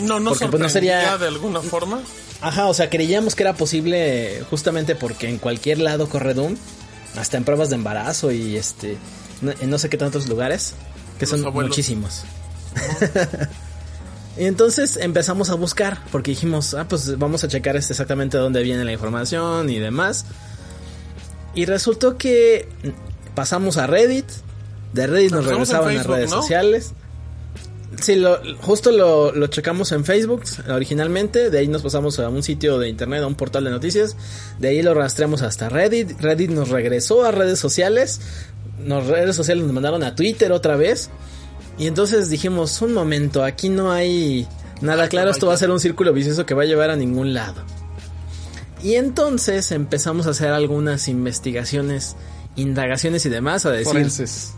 No, 0.00 0.18
no 0.20 0.30
Porque, 0.30 0.48
pues, 0.48 0.60
no 0.62 0.68
sería- 0.68 1.16
de 1.18 1.26
alguna 1.28 1.60
forma. 1.60 2.00
Ajá, 2.40 2.66
o 2.66 2.74
sea, 2.74 2.90
creíamos 2.90 3.34
que 3.34 3.42
era 3.42 3.54
posible 3.54 4.42
justamente 4.50 4.94
porque 4.96 5.28
en 5.28 5.38
cualquier 5.38 5.78
lado 5.78 6.08
corre 6.08 6.34
Doom, 6.34 6.56
hasta 7.16 7.36
en 7.36 7.44
pruebas 7.44 7.68
de 7.70 7.76
embarazo 7.76 8.32
y 8.32 8.56
este, 8.56 8.96
no- 9.40 9.52
en 9.52 9.70
no 9.70 9.78
sé 9.78 9.88
qué 9.88 9.96
tantos 9.96 10.28
lugares, 10.28 10.74
que 11.18 11.26
Los 11.26 11.30
son 11.30 11.46
abuelos. 11.46 11.70
muchísimos. 11.70 12.22
y 14.36 14.46
entonces 14.46 14.96
empezamos 14.96 15.48
a 15.50 15.54
buscar, 15.54 15.98
porque 16.10 16.32
dijimos, 16.32 16.74
ah, 16.74 16.86
pues 16.88 17.16
vamos 17.18 17.44
a 17.44 17.48
checar 17.48 17.76
este 17.76 17.92
exactamente 17.92 18.36
dónde 18.36 18.62
viene 18.62 18.84
la 18.84 18.92
información 18.92 19.70
y 19.70 19.78
demás. 19.78 20.26
Y 21.54 21.66
resultó 21.66 22.18
que 22.18 22.68
pasamos 23.36 23.76
a 23.76 23.86
Reddit, 23.86 24.26
de 24.92 25.06
Reddit 25.06 25.30
nos 25.32 25.44
regresaban 25.46 25.88
a 25.90 25.92
Facebook, 25.98 26.14
redes 26.16 26.30
¿no? 26.30 26.42
sociales. 26.42 26.92
Sí, 28.00 28.16
lo, 28.16 28.38
justo 28.60 28.90
lo, 28.90 29.32
lo 29.32 29.46
checamos 29.46 29.92
en 29.92 30.04
Facebook 30.04 30.42
originalmente, 30.68 31.50
de 31.50 31.58
ahí 31.58 31.68
nos 31.68 31.82
pasamos 31.82 32.18
a 32.18 32.28
un 32.28 32.42
sitio 32.42 32.78
de 32.78 32.88
internet, 32.88 33.22
a 33.22 33.26
un 33.26 33.34
portal 33.34 33.64
de 33.64 33.70
noticias, 33.70 34.16
de 34.58 34.68
ahí 34.68 34.82
lo 34.82 34.94
rastreamos 34.94 35.42
hasta 35.42 35.68
Reddit, 35.68 36.20
Reddit 36.20 36.50
nos 36.50 36.68
regresó 36.68 37.24
a 37.24 37.30
redes 37.30 37.58
sociales, 37.58 38.20
nos 38.78 39.06
redes 39.06 39.36
sociales 39.36 39.64
nos 39.64 39.72
mandaron 39.72 40.02
a 40.02 40.14
Twitter 40.14 40.52
otra 40.52 40.76
vez, 40.76 41.10
y 41.78 41.86
entonces 41.86 42.30
dijimos, 42.30 42.80
un 42.82 42.92
momento, 42.92 43.42
aquí 43.42 43.68
no 43.68 43.90
hay 43.90 44.46
nada 44.80 45.08
claro, 45.08 45.30
esto 45.30 45.46
va 45.46 45.54
a 45.54 45.58
ser 45.58 45.70
un 45.70 45.80
círculo 45.80 46.12
vicioso 46.12 46.46
que 46.46 46.54
va 46.54 46.62
a 46.62 46.66
llevar 46.66 46.90
a 46.90 46.96
ningún 46.96 47.34
lado. 47.34 47.62
Y 48.82 48.96
entonces 48.96 49.72
empezamos 49.72 50.26
a 50.26 50.30
hacer 50.30 50.48
algunas 50.48 51.08
investigaciones, 51.08 52.16
indagaciones 52.54 53.24
y 53.24 53.30
demás, 53.30 53.64
a 53.64 53.70
decir, 53.70 53.86
Forenses. 53.86 54.54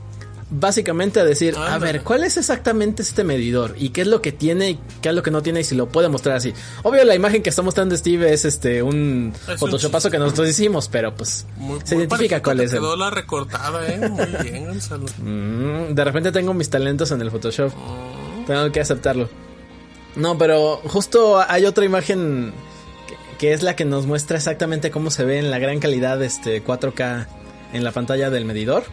Básicamente 0.51 1.19
a 1.21 1.25
decir, 1.25 1.57
a 1.57 1.79
ver, 1.79 2.03
¿cuál 2.03 2.25
es 2.25 2.37
exactamente 2.37 3.03
este 3.03 3.25
medidor? 3.25 3.75
¿Y 3.79 3.91
qué 3.91 4.03
es 4.03 4.07
lo 4.07 4.23
que 4.23 4.33
tiene 4.33 4.71
y 4.71 4.79
qué 5.03 5.09
es 5.09 5.15
lo 5.15 5.23
que 5.23 5.31
no 5.31 5.43
tiene 5.43 5.61
y 5.61 5.65
si 5.65 5.75
lo 5.75 5.89
puede 5.89 6.09
mostrar 6.09 6.37
así? 6.37 6.53
Obvio, 6.83 7.05
la 7.05 7.15
imagen 7.15 7.43
que 7.43 7.51
está 7.51 7.63
mostrando 7.63 7.97
Steve 7.97 8.33
es 8.33 8.45
este 8.45 8.83
un 8.83 9.33
Es 9.43 9.49
un 9.49 9.59
photoshopazo 9.59 10.11
que 10.11 10.19
nosotros 10.19 10.49
hicimos, 10.49 10.89
pero 10.89 11.15
pues 11.15 11.47
Muy, 11.57 11.81
se 11.85 11.97
muy 11.97 12.05
identifica 12.05 12.43
cuál 12.43 12.61
es 12.61 12.73
el... 12.73 12.79
quedó 12.79 12.97
la 12.97 13.11
recortada, 13.11 13.87
¿eh? 13.89 14.09
Muy 14.09 14.51
bien, 14.51 14.67
Gonzalo. 14.67 15.07
Mm, 15.19 15.95
de 15.95 16.05
repente 16.05 16.33
tengo 16.33 16.55
mis 16.55 16.71
talentos 16.71 17.11
en 17.11 17.21
el 17.21 17.31
Photoshop. 17.31 17.73
Tengo 18.47 18.71
que 18.71 18.81
aceptarlo. 18.81 19.29
No, 20.15 20.39
pero 20.39 20.77
justo 20.85 21.45
hay 21.47 21.67
otra 21.67 21.85
imagen 21.85 22.53
que, 23.07 23.39
que 23.39 23.53
es 23.53 23.63
la 23.63 23.77
que 23.77 23.85
nos 23.85 24.07
muestra 24.07 24.37
exactamente 24.37 24.91
cómo 24.91 25.11
se 25.11 25.25
ve 25.25 25.39
en 25.39 25.51
la 25.51 25.59
gran 25.59 25.81
calidad 25.81 26.23
este 26.23 26.65
4K 26.65 27.27
en 27.73 27.85
la 27.85 27.91
pantalla 27.91 28.31
del 28.31 28.45
medidor. 28.45 28.85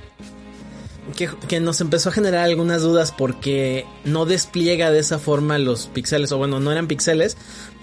Que, 1.48 1.60
nos 1.60 1.82
empezó 1.82 2.10
a 2.10 2.12
generar 2.14 2.46
algunas 2.46 2.82
dudas 2.82 3.12
porque 3.12 3.86
no 4.06 4.26
despliega 4.26 4.90
de 4.90 5.00
esa 5.00 5.20
forma 5.20 5.58
los 5.58 5.88
píxeles, 5.88 6.32
o 6.32 6.38
bueno, 6.38 6.60
no 6.60 6.72
eran 6.72 6.88
píxeles, 6.88 7.38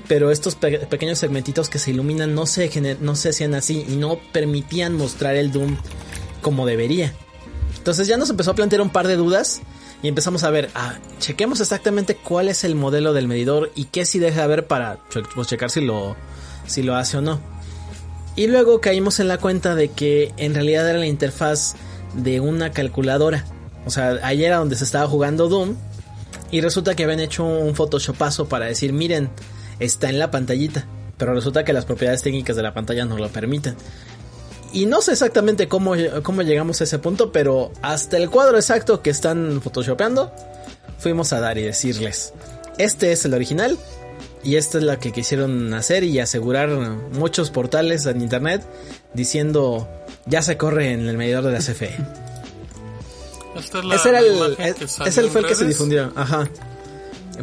pero 0.08 0.30
estos 0.30 0.54
pe- 0.54 0.78
pequeños 0.86 1.18
segmentitos 1.18 1.68
que 1.68 1.78
se 1.78 1.90
iluminan 1.90 2.34
no 2.34 2.46
se, 2.46 2.96
no 3.00 3.14
se 3.16 3.28
hacían 3.28 3.54
así 3.54 3.84
y 3.88 3.96
no 3.96 4.18
permitían 4.32 4.96
mostrar 4.96 5.36
el 5.36 5.52
Doom 5.52 5.76
como 6.40 6.66
debería. 6.66 7.12
Entonces 7.76 8.06
ya 8.08 8.16
nos 8.16 8.30
empezó 8.30 8.52
a 8.52 8.54
plantear 8.54 8.80
un 8.82 8.90
par 8.90 9.06
de 9.06 9.16
dudas 9.16 9.60
y 10.02 10.08
empezamos 10.08 10.42
a 10.42 10.50
ver, 10.50 10.70
ah, 10.74 10.98
chequemos 11.18 11.60
exactamente 11.60 12.16
cuál 12.16 12.48
es 12.48 12.64
el 12.64 12.74
modelo 12.74 13.12
del 13.12 13.28
medidor 13.28 13.70
y 13.74 13.84
qué 13.84 14.06
si 14.06 14.18
deja 14.18 14.42
de 14.42 14.48
ver 14.48 14.66
para 14.66 14.98
pues, 15.34 15.46
checar 15.46 15.70
si 15.70 15.82
lo, 15.82 16.16
si 16.66 16.82
lo 16.82 16.96
hace 16.96 17.18
o 17.18 17.20
no. 17.20 17.38
Y 18.34 18.46
luego 18.46 18.80
caímos 18.80 19.20
en 19.20 19.28
la 19.28 19.36
cuenta 19.36 19.74
de 19.74 19.88
que 19.90 20.32
en 20.38 20.54
realidad 20.54 20.88
era 20.88 20.98
la 20.98 21.06
interfaz 21.06 21.74
de 22.14 22.40
una 22.40 22.70
calculadora. 22.70 23.44
O 23.86 23.90
sea, 23.90 24.18
ahí 24.22 24.44
era 24.44 24.56
donde 24.56 24.76
se 24.76 24.84
estaba 24.84 25.06
jugando 25.06 25.48
Doom 25.48 25.74
Y 26.50 26.60
resulta 26.60 26.94
que 26.94 27.04
habían 27.04 27.20
hecho 27.20 27.44
un 27.44 27.74
photoshopazo 27.74 28.48
para 28.48 28.66
decir, 28.66 28.92
miren, 28.92 29.30
está 29.78 30.08
en 30.08 30.18
la 30.18 30.30
pantallita. 30.30 30.86
Pero 31.16 31.34
resulta 31.34 31.64
que 31.64 31.72
las 31.72 31.84
propiedades 31.84 32.22
técnicas 32.22 32.56
de 32.56 32.62
la 32.62 32.74
pantalla 32.74 33.04
no 33.04 33.18
lo 33.18 33.28
permiten. 33.28 33.76
Y 34.72 34.86
no 34.86 35.02
sé 35.02 35.12
exactamente 35.12 35.68
cómo, 35.68 35.94
cómo 36.22 36.42
llegamos 36.42 36.80
a 36.80 36.84
ese 36.84 36.98
punto, 36.98 37.32
pero 37.32 37.72
hasta 37.82 38.16
el 38.16 38.30
cuadro 38.30 38.56
exacto 38.56 39.02
que 39.02 39.10
están 39.10 39.60
photoshopeando, 39.60 40.32
fuimos 40.98 41.32
a 41.32 41.40
dar 41.40 41.58
y 41.58 41.62
decirles, 41.62 42.32
este 42.78 43.10
es 43.10 43.24
el 43.24 43.34
original 43.34 43.76
y 44.44 44.56
esta 44.56 44.78
es 44.78 44.84
la 44.84 44.98
que 44.98 45.12
quisieron 45.12 45.74
hacer 45.74 46.04
y 46.04 46.20
asegurar 46.20 46.68
muchos 47.12 47.50
portales 47.50 48.06
en 48.06 48.20
internet 48.20 48.62
diciendo, 49.12 49.88
ya 50.26 50.42
se 50.42 50.56
corre 50.56 50.92
en 50.92 51.08
el 51.08 51.16
medidor 51.16 51.44
de 51.44 51.52
la 51.52 51.58
CFE. 51.58 51.96
Esta 53.56 53.78
es 53.80 53.84
la 53.84 53.94
Ese 53.96 54.08
era 54.10 54.18
el, 54.20 54.56
es- 54.58 55.30
fue 55.30 55.40
el 55.40 55.46
que 55.46 55.54
se 55.54 55.66
difundió, 55.66 56.12
ajá. 56.14 56.48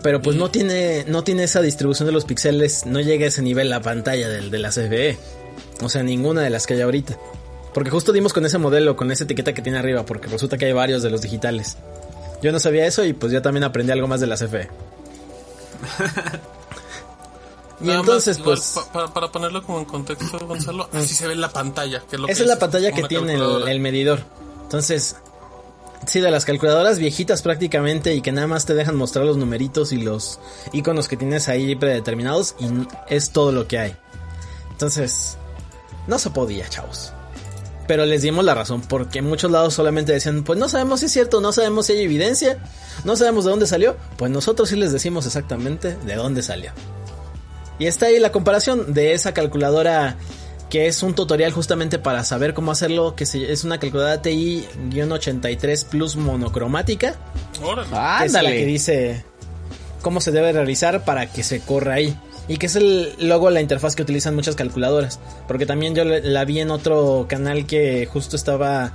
Pero 0.04 0.22
pues 0.22 0.38
no 0.38 0.50
tiene, 0.52 1.06
no 1.08 1.24
tiene 1.24 1.44
esa 1.44 1.62
distribución 1.62 2.06
de 2.06 2.12
los 2.12 2.26
píxeles, 2.26 2.86
no 2.86 3.00
llega 3.02 3.26
a 3.26 3.30
ese 3.30 3.42
nivel 3.42 3.70
la 3.70 3.82
pantalla 3.82 4.30
del, 4.30 4.52
de 4.52 4.60
la 4.60 4.70
CFE. 4.70 5.18
O 5.82 5.90
sea, 5.90 6.04
ninguna 6.04 6.42
de 6.42 6.50
las 6.50 6.68
que 6.68 6.76
hay 6.76 6.82
ahorita. 6.82 7.18
Porque 7.74 7.90
justo 7.90 8.12
dimos 8.14 8.32
con 8.34 8.46
ese 8.46 8.58
modelo, 8.58 8.96
con 8.96 9.12
esa 9.12 9.24
etiqueta 9.26 9.54
que 9.54 9.62
tiene 9.62 9.78
arriba, 9.80 10.06
porque 10.06 10.28
resulta 10.28 10.58
que 10.58 10.66
hay 10.66 10.74
varios 10.74 11.04
de 11.04 11.10
los 11.10 11.22
digitales. 11.22 11.78
Yo 12.42 12.52
no 12.52 12.60
sabía 12.60 12.86
eso 12.86 13.04
y 13.04 13.14
pues 13.14 13.32
yo 13.32 13.42
también 13.42 13.64
aprendí 13.64 13.92
algo 13.92 14.08
más 14.08 14.20
de 14.20 14.28
la 14.28 14.36
CFE. 14.36 14.70
y 17.80 17.86
Nada 17.86 18.00
más, 18.00 18.08
entonces 18.08 18.40
igual, 18.40 18.58
pues... 18.58 18.72
pa- 18.74 18.92
para, 18.92 19.14
para 19.14 19.32
ponerlo 19.32 19.64
como 19.64 19.80
en 19.80 19.86
contexto, 19.86 20.40
Gonzalo, 20.48 20.90
así 20.94 21.14
se 21.14 21.28
ve 21.28 21.34
en 21.34 21.42
la 21.42 21.50
pantalla. 21.50 22.02
Que 22.10 22.16
es 22.16 22.20
lo 22.22 22.26
que 22.28 22.34
Esa 22.34 22.44
es 22.44 22.50
la 22.50 22.60
pantalla 22.60 22.92
que 22.92 23.04
tiene 23.04 23.36
el, 23.36 23.80
medidor. 23.80 24.24
Entonces, 24.64 25.16
sí, 26.06 26.20
de 26.20 26.32
las 26.32 26.44
calculadoras 26.46 26.98
viejitas 27.00 27.42
prácticamente 27.42 28.16
y 28.16 28.22
que 28.22 28.32
nada 28.32 28.48
más 28.48 28.66
te 28.66 28.74
dejan 28.74 28.96
mostrar 28.96 29.26
los 29.26 29.38
numeritos 29.38 29.92
y 29.92 29.98
los 29.98 30.40
iconos 30.74 31.08
que 31.08 31.18
tienes 31.18 31.50
ahí 31.50 31.76
predeterminados 31.76 32.56
y 32.60 32.66
es 33.14 33.30
todo 33.30 33.52
lo 33.52 33.68
que 33.68 33.78
hay. 33.78 33.96
Entonces, 34.72 35.38
no 36.08 36.18
se 36.20 36.30
podía, 36.32 36.68
chavos. 36.70 37.14
Pero 37.88 38.06
les 38.06 38.22
dimos 38.22 38.44
la 38.44 38.54
razón 38.54 38.82
porque 38.82 39.20
en 39.20 39.26
muchos 39.26 39.50
lados 39.50 39.74
solamente 39.74 40.12
decían, 40.12 40.44
pues 40.44 40.60
no 40.60 40.68
sabemos 40.68 41.00
si 41.00 41.06
es 41.06 41.12
cierto, 41.14 41.40
no 41.40 41.54
sabemos 41.54 41.86
si 41.86 41.94
hay 41.94 42.02
evidencia, 42.02 42.58
no 43.06 43.16
sabemos 43.16 43.46
de 43.46 43.52
dónde 43.52 43.66
salió. 43.68 43.96
Pues 44.18 44.30
nosotros 44.32 44.68
sí 44.70 44.76
les 44.76 44.92
decimos 44.92 45.26
exactamente 45.26 45.96
de 45.96 46.16
dónde 46.16 46.44
salió. 46.44 46.72
Y 47.80 47.86
está 47.86 48.08
ahí 48.08 48.20
la 48.20 48.32
comparación 48.32 48.94
de 48.94 49.14
esa 49.14 49.34
calculadora 49.34 50.18
que 50.70 50.88
es 50.88 51.02
un 51.04 51.14
tutorial 51.14 51.52
justamente 51.54 51.98
para 52.00 52.24
saber 52.26 52.54
cómo 52.54 52.72
hacerlo, 52.72 53.16
que 53.16 53.26
se- 53.26 53.52
es 53.54 53.64
una 53.64 53.80
calculadora 53.80 54.22
TI-83 54.22 55.86
Plus 55.86 56.16
monocromática, 56.16 57.16
Órale. 57.64 57.88
Ah, 57.94 58.18
que 58.20 58.26
es 58.28 58.34
la 58.34 58.42
que 58.42 58.66
dice 58.66 59.24
cómo 60.02 60.22
se 60.22 60.32
debe 60.32 60.52
realizar 60.54 61.06
para 61.06 61.32
que 61.32 61.44
se 61.44 61.60
corra 61.62 61.96
ahí. 61.96 62.18
Y 62.50 62.58
que 62.58 62.68
es 62.68 62.76
el 62.78 63.14
logo, 63.20 63.50
la 63.50 63.60
interfaz 63.62 63.96
que 63.96 64.02
utilizan 64.04 64.34
muchas 64.36 64.56
calculadoras. 64.56 65.20
Porque 65.50 65.66
también 65.66 65.96
yo 65.96 66.06
la 66.06 66.46
vi 66.46 66.60
en 66.62 66.72
otro 66.72 67.26
canal 67.28 67.66
que 67.66 68.06
justo 68.06 68.36
estaba... 68.38 68.94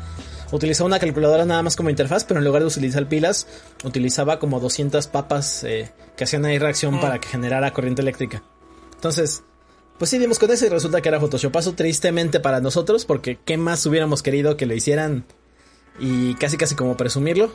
Utilizaba 0.52 0.86
una 0.86 0.98
calculadora 0.98 1.44
nada 1.46 1.62
más 1.62 1.76
como 1.76 1.88
interfaz, 1.90 2.24
pero 2.24 2.38
en 2.38 2.44
lugar 2.44 2.62
de 2.62 2.68
utilizar 2.68 3.06
pilas, 3.08 3.46
utilizaba 3.84 4.38
como 4.38 4.58
200 4.60 5.06
papas 5.06 5.64
eh, 5.64 5.90
que 6.16 6.24
hacían 6.24 6.44
ahí 6.44 6.58
reacción 6.58 7.00
para 7.00 7.18
que 7.18 7.28
generara 7.28 7.72
corriente 7.72 8.02
eléctrica. 8.02 8.42
Entonces, 9.02 9.42
pues 9.98 10.10
sí 10.12 10.18
dimos 10.18 10.38
con 10.38 10.48
eso 10.52 10.64
y 10.64 10.68
resulta 10.68 11.00
que 11.00 11.08
era 11.08 11.18
Photoshopazo 11.18 11.72
tristemente 11.74 12.38
para 12.38 12.60
nosotros, 12.60 13.04
porque 13.04 13.36
qué 13.44 13.56
más 13.56 13.84
hubiéramos 13.84 14.22
querido 14.22 14.56
que 14.56 14.64
lo 14.64 14.74
hicieran 14.74 15.24
y 15.98 16.36
casi 16.36 16.56
casi 16.56 16.76
como 16.76 16.96
presumirlo. 16.96 17.46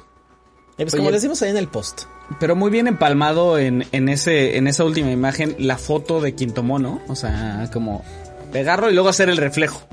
Y 0.77 0.83
pues 0.83 0.93
Oye. 0.95 0.99
como 0.99 1.11
les 1.11 1.21
dimos 1.21 1.41
ahí 1.41 1.49
en 1.51 1.55
el 1.55 1.69
post. 1.69 2.01
Pero 2.41 2.57
muy 2.57 2.69
bien 2.69 2.87
empalmado 2.87 3.57
en, 3.59 3.85
en 3.93 4.09
ese, 4.09 4.57
en 4.57 4.67
esa 4.67 4.83
última 4.83 5.09
imagen, 5.09 5.55
la 5.57 5.77
foto 5.77 6.19
de 6.19 6.35
quien 6.35 6.53
tomó, 6.53 6.79
¿no? 6.79 7.01
O 7.07 7.15
sea, 7.15 7.69
como 7.71 8.03
pegarlo 8.51 8.91
y 8.91 8.93
luego 8.93 9.07
hacer 9.07 9.29
el 9.29 9.37
reflejo. 9.37 9.87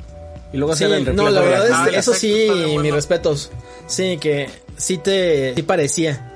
Y 0.53 0.57
luego 0.57 0.75
Sí, 0.75 0.83
hacer 0.85 0.97
el 0.99 1.07
reflejo. 1.07 1.31
no, 1.31 1.31
la 1.33 1.41
verdad 1.41 1.67
es 1.69 1.73
Ah, 1.73 1.87
eso 1.93 2.15
sí, 2.15 2.49
mis 2.83 2.93
respetos. 2.93 3.53
Sí, 3.87 4.19
que 4.21 4.51
sí 4.77 4.99
te 4.99 5.55
sí 5.55 5.63
parecía. 5.63 6.33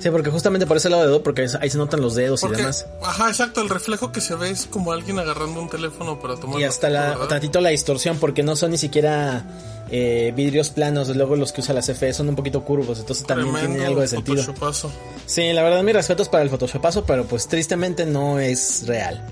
Sí, 0.00 0.10
porque 0.10 0.30
justamente 0.30 0.66
por 0.66 0.76
ese 0.78 0.88
lado 0.88 1.02
de 1.02 1.08
dedo, 1.08 1.22
porque 1.22 1.46
ahí 1.60 1.68
se 1.70 1.76
notan 1.78 2.00
los 2.00 2.14
dedos 2.14 2.42
y 2.42 2.48
demás. 2.48 2.86
ajá, 3.02 3.28
exacto, 3.28 3.60
el 3.60 3.68
reflejo 3.68 4.12
que 4.12 4.20
se 4.20 4.34
ve 4.34 4.50
es 4.50 4.66
como 4.66 4.92
alguien 4.92 5.18
agarrando 5.18 5.60
un 5.60 5.68
teléfono 5.68 6.18
para 6.20 6.36
tomar 6.36 6.58
Y 6.60 6.64
hasta 6.64 6.88
la, 6.88 7.10
¿verdad? 7.10 7.28
tantito 7.28 7.60
la 7.60 7.68
distorsión, 7.70 8.18
porque 8.18 8.42
no 8.42 8.56
son 8.56 8.70
ni 8.70 8.78
siquiera 8.78 9.44
eh, 9.90 10.32
vidrios 10.34 10.70
planos, 10.70 11.14
luego 11.14 11.36
los 11.36 11.52
que 11.52 11.60
usa 11.60 11.74
la 11.74 11.82
CFE 11.82 12.12
son 12.14 12.28
un 12.30 12.36
poquito 12.36 12.62
curvos, 12.64 12.98
entonces 13.00 13.26
también 13.26 13.54
tiene 13.54 13.84
algo 13.84 14.00
de 14.00 14.08
sentido. 14.08 14.42
photoshopazo. 14.42 14.90
Sí, 15.26 15.52
la 15.52 15.62
verdad, 15.62 15.82
mis 15.82 15.94
respetos 15.94 16.28
para 16.28 16.42
el 16.44 16.50
Photoshopazo, 16.50 17.04
pero 17.04 17.24
pues 17.26 17.46
tristemente 17.46 18.06
no 18.06 18.38
es 18.40 18.84
real. 18.86 19.22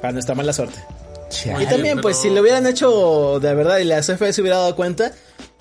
Para 0.00 0.12
nuestra 0.12 0.34
mala 0.34 0.52
suerte. 0.52 0.78
Chale. 1.30 1.64
Y 1.64 1.66
también, 1.66 1.94
pero- 1.96 2.02
pues, 2.02 2.18
si 2.18 2.28
lo 2.30 2.42
hubieran 2.42 2.66
hecho 2.66 3.40
de 3.40 3.54
verdad 3.54 3.78
y 3.78 3.84
la 3.84 4.00
CFE 4.02 4.32
se 4.32 4.40
hubiera 4.42 4.58
dado 4.58 4.76
cuenta, 4.76 5.12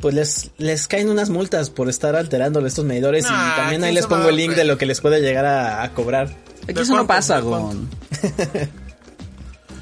pues 0.03 0.13
les, 0.13 0.51
les 0.57 0.85
caen 0.89 1.09
unas 1.09 1.30
multas 1.30 1.69
por 1.69 1.88
estar 1.88 2.17
alterándole 2.17 2.67
estos 2.67 2.84
medidores. 2.84 3.23
Nah, 3.23 3.53
y 3.53 3.55
también 3.55 3.84
ahí 3.85 3.91
¿quién 3.91 3.95
les 3.95 4.05
pongo 4.05 4.27
el 4.27 4.35
link 4.35 4.51
de 4.51 4.65
lo 4.65 4.77
que 4.77 4.85
les 4.85 4.99
puede 4.99 5.21
llegar 5.21 5.45
a, 5.45 5.81
a 5.81 5.93
cobrar. 5.93 6.27
Aquí 6.63 6.73
¿De 6.73 6.81
eso 6.81 6.93
no 6.93 7.07
pasa. 7.07 7.39
Gon. 7.39 7.89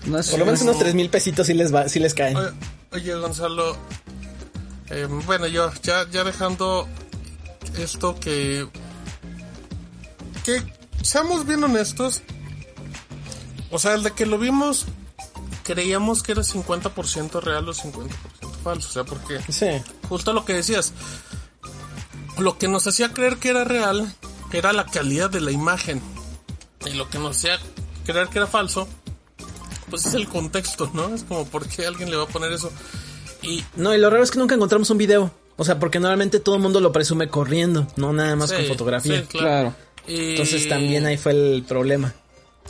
No 0.05 0.19
es, 0.19 0.29
Por 0.29 0.37
lo 0.37 0.45
menos 0.45 0.61
unos 0.61 0.77
tres 0.77 0.93
mil 0.93 1.09
pesitos 1.09 1.47
sí 1.47 1.55
les, 1.55 1.73
va, 1.73 1.89
sí 1.89 1.99
les 1.99 2.13
caen. 2.13 2.37
Oye, 2.37 2.51
oye, 2.91 3.15
Gonzalo, 3.15 3.75
eh, 4.91 5.07
bueno, 5.25 5.47
yo 5.47 5.71
ya, 5.81 6.07
ya 6.11 6.23
dejando 6.23 6.87
esto 7.79 8.15
que... 8.19 8.67
Que 10.45 10.61
seamos 11.01 11.47
bien 11.47 11.63
honestos. 11.63 12.21
O 13.71 13.79
sea, 13.79 13.95
el 13.95 14.03
de 14.03 14.11
que 14.11 14.27
lo 14.27 14.37
vimos, 14.37 14.85
creíamos 15.63 16.23
que 16.23 16.31
era 16.33 16.41
50% 16.43 17.41
real 17.41 17.67
o 17.69 17.73
50% 17.73 18.09
falso. 18.63 18.89
O 18.89 18.91
sea, 18.91 19.03
porque 19.03 19.39
Sí. 19.51 19.67
justo 20.09 20.33
lo 20.33 20.45
que 20.45 20.53
decías, 20.53 20.93
lo 22.37 22.57
que 22.57 22.67
nos 22.67 22.87
hacía 22.87 23.13
creer 23.13 23.37
que 23.37 23.49
era 23.49 23.63
real 23.63 24.13
era 24.51 24.73
la 24.73 24.85
calidad 24.85 25.29
de 25.29 25.41
la 25.41 25.51
imagen. 25.51 26.01
Y 26.85 26.93
lo 26.93 27.09
que 27.09 27.19
nos 27.19 27.37
hacía 27.37 27.59
creer 28.05 28.27
que 28.29 28.39
era 28.39 28.47
falso, 28.47 28.87
pues 29.89 30.05
es 30.05 30.13
el 30.13 30.27
contexto, 30.27 30.89
¿no? 30.93 31.13
Es 31.13 31.23
como, 31.23 31.45
¿por 31.45 31.67
qué 31.67 31.85
alguien 31.85 32.09
le 32.09 32.17
va 32.17 32.23
a 32.23 32.27
poner 32.27 32.51
eso? 32.51 32.71
Y 33.41 33.63
No, 33.75 33.93
y 33.93 33.97
lo 33.97 34.09
raro 34.09 34.23
es 34.23 34.31
que 34.31 34.39
nunca 34.39 34.55
encontramos 34.55 34.89
un 34.89 34.97
video. 34.97 35.31
O 35.57 35.63
sea, 35.65 35.79
porque 35.79 35.99
normalmente 35.99 36.39
todo 36.39 36.55
el 36.55 36.61
mundo 36.61 36.79
lo 36.79 36.91
presume 36.91 37.27
corriendo, 37.27 37.85
no 37.95 38.13
nada 38.13 38.35
más 38.35 38.49
Sí, 38.49 38.55
con 38.55 38.65
fotografía. 38.65 39.21
sí, 39.21 39.27
claro. 39.27 39.73
Claro. 39.73 39.75
Y- 40.07 40.31
Entonces 40.31 40.67
también 40.67 41.05
ahí 41.05 41.17
fue 41.17 41.33
el 41.33 41.63
problema. 41.67 42.13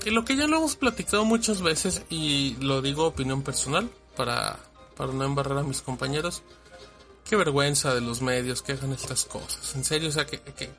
Y 0.06 0.10
lo 0.10 0.26
que 0.26 0.36
ya 0.36 0.48
lo 0.48 0.58
hemos 0.58 0.76
platicado 0.76 1.26
muchas 1.26 1.62
veces, 1.62 2.04
y 2.10 2.56
lo 2.60 2.82
digo 2.82 3.06
opinión 3.06 3.44
personal, 3.44 3.90
para, 4.16 4.58
para 4.98 5.14
no 5.14 5.24
embarrar 5.24 5.60
a 5.60 5.64
mis 5.64 5.82
compañeros, 5.82 6.42
qué 7.30 7.36
vergüenza 7.36 7.94
de 7.94 8.02
los 8.02 8.22
medios 8.22 8.62
que 8.62 8.72
hagan 8.74 8.92
estas 8.94 9.26
cosas. 9.26 9.76
En 9.76 9.84
serio, 9.84 10.10
o 10.10 10.12
sea, 10.12 10.26
que, 10.26 10.40
que- 10.40 10.72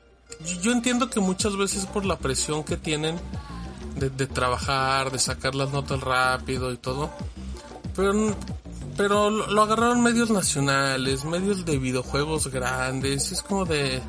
yo- 0.61 0.71
entiendo 0.71 1.09
que 1.09 1.19
muchas 1.19 1.55
veces 1.55 1.85
por 1.85 2.05
la 2.05 2.17
presión 2.17 2.63
que 2.63 2.75
tienen 2.75 3.19
de, 3.95 4.09
de 4.09 4.27
trabajar, 4.27 5.11
de 5.11 5.19
sacar 5.19 5.55
las 5.55 5.71
notas 5.71 6.01
rápido 6.01 6.71
y 6.71 6.77
todo, 6.77 7.11
pero, 7.95 8.35
pero 8.97 9.29
lo, 9.29 9.61
agarraron 9.61 10.01
medios 10.01 10.31
nacionales, 10.31 11.23
medios 11.23 11.63
de 11.65 11.77
videojuegos 11.77 12.47
grandes, 12.47 13.31
es 13.31 13.41
como 13.41 13.65
de... 13.65 14.01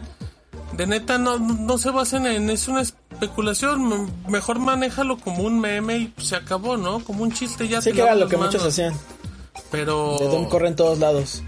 De 0.72 0.88
neta, 0.88 1.18
no, 1.18 1.38
no 1.38 1.78
se 1.78 1.90
basen 1.90 2.26
en... 2.26 2.50
Es 2.50 2.66
una 2.66 2.82
especulación, 3.14 4.12
mejor 4.28 4.58
manéjalo 4.58 5.16
como 5.18 5.42
un 5.44 5.60
meme 5.60 5.96
y 5.96 6.14
se 6.18 6.36
acabó, 6.36 6.76
¿no? 6.76 7.00
Como 7.00 7.22
un 7.22 7.32
chiste 7.32 7.66
ya. 7.68 7.80
Sí 7.80 7.90
te 7.90 7.96
que 7.96 8.02
era 8.02 8.14
lo 8.14 8.28
que 8.28 8.36
muchos 8.36 8.62
hacían. 8.64 8.94
Pero... 9.70 10.16
De 10.18 10.26
Doom 10.28 10.48
corre 10.48 10.68
en 10.68 10.76
todos 10.76 10.98
lados. 10.98 11.42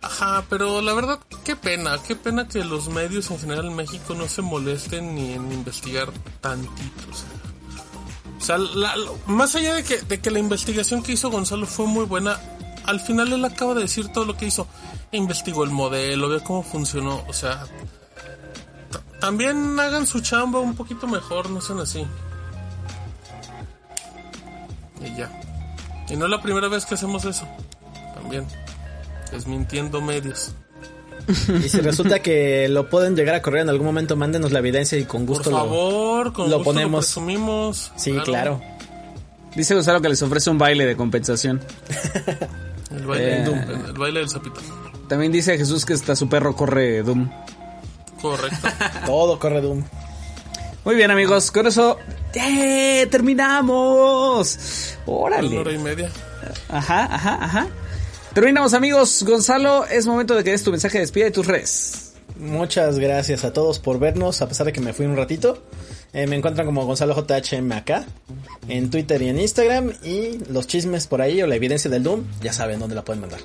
Ajá, 0.00 0.44
pero 0.48 0.80
la 0.80 0.94
verdad, 0.94 1.18
qué 1.44 1.54
pena, 1.54 1.96
qué 2.06 2.16
pena 2.16 2.48
que 2.48 2.64
los 2.64 2.88
medios 2.88 3.30
en 3.30 3.38
general 3.38 3.66
en 3.66 3.76
México 3.76 4.14
no 4.14 4.26
se 4.28 4.42
molesten 4.42 5.14
ni 5.14 5.32
en 5.32 5.52
investigar 5.52 6.10
tantito. 6.40 7.02
O 7.10 7.14
sea, 7.14 7.28
o 8.38 8.44
sea, 8.44 8.58
la- 8.58 8.94
más 9.26 9.54
allá 9.54 9.74
de 9.74 9.84
que, 9.84 9.98
de 9.98 10.20
que 10.20 10.30
la 10.32 10.40
investigación 10.40 11.02
que 11.04 11.12
hizo 11.12 11.30
Gonzalo 11.30 11.66
fue 11.66 11.86
muy 11.86 12.04
buena, 12.04 12.40
al 12.84 12.98
final 13.00 13.32
él 13.32 13.44
acaba 13.44 13.74
de 13.74 13.82
decir 13.82 14.08
todo 14.08 14.24
lo 14.24 14.36
que 14.36 14.46
hizo. 14.46 14.66
Investigó 15.12 15.62
el 15.62 15.70
modelo, 15.70 16.28
vio 16.28 16.42
cómo 16.42 16.62
funcionó, 16.64 17.22
o 17.28 17.32
sea... 17.32 17.64
ta- 18.92 19.00
También 19.20 19.78
hagan 19.80 20.06
su 20.06 20.20
chamba 20.20 20.60
un 20.60 20.74
poquito 20.76 21.06
mejor, 21.08 21.50
no 21.50 21.60
sean 21.60 21.80
así. 21.80 22.06
Y 25.00 25.16
ya. 25.16 25.30
Y 26.08 26.16
no 26.16 26.26
es 26.26 26.30
la 26.30 26.40
primera 26.42 26.68
vez 26.68 26.86
que 26.86 26.94
hacemos 26.94 27.24
eso. 27.24 27.46
También. 28.14 28.46
Desmintiendo 29.30 30.00
medios. 30.00 30.52
Y 31.64 31.68
si 31.68 31.80
resulta 31.80 32.20
que 32.20 32.68
lo 32.68 32.88
pueden 32.90 33.14
llegar 33.16 33.34
a 33.36 33.42
correr 33.42 33.62
en 33.62 33.68
algún 33.68 33.86
momento, 33.86 34.16
mándenos 34.16 34.52
la 34.52 34.58
evidencia 34.58 34.98
y 34.98 35.04
con 35.04 35.24
Por 35.24 35.36
gusto 35.36 35.50
lo- 35.50 35.56
favor, 35.58 36.32
con 36.32 36.50
lo 36.50 36.58
gusto 36.58 36.72
ponemos. 36.72 36.92
Lo 36.92 36.98
presumimos. 36.98 37.92
Sí, 37.96 38.12
claro. 38.24 38.60
Dice 39.54 39.74
Gonzalo 39.74 40.00
que 40.00 40.08
les 40.08 40.20
ofrece 40.22 40.50
un 40.50 40.58
baile 40.58 40.86
de 40.86 40.96
compensación. 40.96 41.60
El 42.90 43.06
baile, 43.06 43.40
Eh. 43.40 43.44
Doom, 43.44 43.58
el, 43.58 43.86
el 43.86 43.92
baile 43.92 44.20
del 44.20 44.28
sapito. 44.28 44.60
También 45.08 45.30
dice 45.32 45.56
Jesús 45.58 45.84
que 45.84 45.92
hasta 45.94 46.16
su 46.16 46.28
perro 46.28 46.54
corre 46.56 47.02
Doom. 47.02 47.30
Correcto. 48.22 48.68
Todo 49.06 49.38
corre 49.38 49.60
Doom. 49.60 49.84
Muy 50.84 50.94
bien, 50.96 51.10
amigos, 51.10 51.50
con 51.50 51.66
eso 51.66 51.98
¡eh! 52.34 53.06
terminamos. 53.10 54.96
Órale. 55.06 55.48
Una 55.48 55.60
hora 55.60 55.72
y 55.72 55.78
media. 55.78 56.10
Ajá, 56.68 57.04
ajá, 57.04 57.38
ajá. 57.44 57.66
Terminamos, 58.32 58.74
amigos. 58.74 59.22
Gonzalo, 59.24 59.84
es 59.86 60.06
momento 60.06 60.34
de 60.34 60.42
que 60.42 60.52
des 60.52 60.62
tu 60.62 60.70
mensaje 60.70 60.98
de 60.98 61.02
despida 61.02 61.26
y 61.26 61.30
tus 61.30 61.46
redes. 61.46 62.14
Muchas 62.36 62.98
gracias 62.98 63.44
a 63.44 63.52
todos 63.52 63.78
por 63.78 63.98
vernos, 63.98 64.40
a 64.40 64.48
pesar 64.48 64.66
de 64.66 64.72
que 64.72 64.80
me 64.80 64.92
fui 64.92 65.06
un 65.06 65.16
ratito. 65.16 65.62
Eh, 66.12 66.26
me 66.26 66.36
encuentran 66.36 66.66
como 66.66 66.84
Gonzalo 66.84 67.14
JHM 67.14 67.72
acá, 67.72 68.04
en 68.68 68.90
Twitter 68.90 69.20
y 69.22 69.28
en 69.28 69.38
Instagram. 69.38 69.92
Y 70.02 70.38
los 70.50 70.66
chismes 70.66 71.06
por 71.06 71.20
ahí 71.22 71.42
o 71.42 71.46
la 71.46 71.56
evidencia 71.56 71.90
del 71.90 72.02
Doom, 72.02 72.24
ya 72.40 72.52
saben 72.52 72.80
dónde 72.80 72.94
la 72.94 73.04
pueden 73.04 73.20
mandar. 73.20 73.40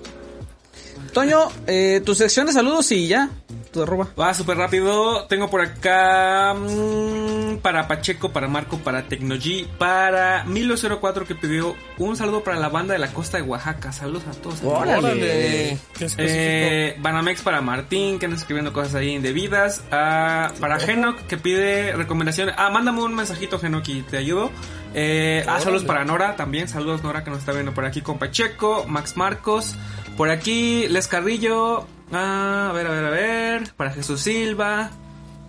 Toño, 1.18 1.48
eh, 1.65 1.99
tu 2.06 2.14
sección 2.14 2.45
de 2.45 2.53
saludos 2.53 2.91
y 2.91 3.07
ya. 3.07 3.31
Tu 3.73 3.81
arroba. 3.81 4.07
Va 4.19 4.35
súper 4.35 4.56
rápido. 4.56 5.26
Tengo 5.26 5.49
por 5.49 5.61
acá 5.61 6.53
mm, 6.53 7.57
para 7.57 7.88
Pacheco, 7.88 8.31
para 8.31 8.48
Marco, 8.48 8.77
para 8.77 9.07
Tecnogy, 9.07 9.68
para 9.80 10.45
Milo04 10.45 11.26
que 11.26 11.34
pidió 11.34 11.76
un 11.98 12.15
saludo 12.15 12.44
para 12.44 12.60
la 12.60 12.69
banda 12.69 12.94
de 12.94 12.99
la 12.99 13.11
costa 13.11 13.38
de 13.38 13.44
Oaxaca. 13.44 13.91
Saludos 13.91 14.27
a 14.27 14.39
todos. 14.39 14.61
Órale. 14.64 15.80
Qué. 15.98 16.07
Eh, 16.19 16.95
Banamex 16.99 17.41
para 17.41 17.61
Martín, 17.61 18.19
que 18.19 18.27
anda 18.27 18.38
escribiendo 18.38 18.72
cosas 18.72 18.94
ahí 18.94 19.15
indebidas. 19.15 19.84
Ah, 19.91 20.52
para 20.60 20.80
Genok, 20.80 21.22
que 21.22 21.38
pide 21.38 21.94
recomendaciones. 21.94 22.53
Ah, 22.60 22.69
mándame 22.69 23.02
un 23.02 23.15
mensajito, 23.15 23.57
Genok, 23.57 23.88
y 23.88 24.03
te 24.03 24.18
ayudo. 24.18 24.52
Eh, 24.94 25.44
ah, 25.48 25.60
saludos 25.61 25.84
para 25.84 26.06
Nora 26.06 26.35
también. 26.35 26.68
Saludos, 26.68 27.02
Nora, 27.02 27.23
que 27.23 27.31
nos 27.31 27.39
está 27.39 27.53
viendo 27.53 27.73
por 27.73 27.85
aquí 27.85 28.02
con 28.02 28.19
Pacheco, 28.19 28.85
Max 28.88 29.18
Marcos. 29.18 29.76
Por 30.18 30.30
aquí, 30.30 30.88
Les 30.89 31.07
Carrillo. 31.07 31.85
Ah, 32.11 32.68
a 32.69 32.73
ver, 32.73 32.88
a 32.88 32.89
ver, 32.89 33.06
a 33.06 33.10
ver. 33.10 33.73
Para 33.76 33.91
Jesús 33.91 34.19
Silva. 34.22 34.89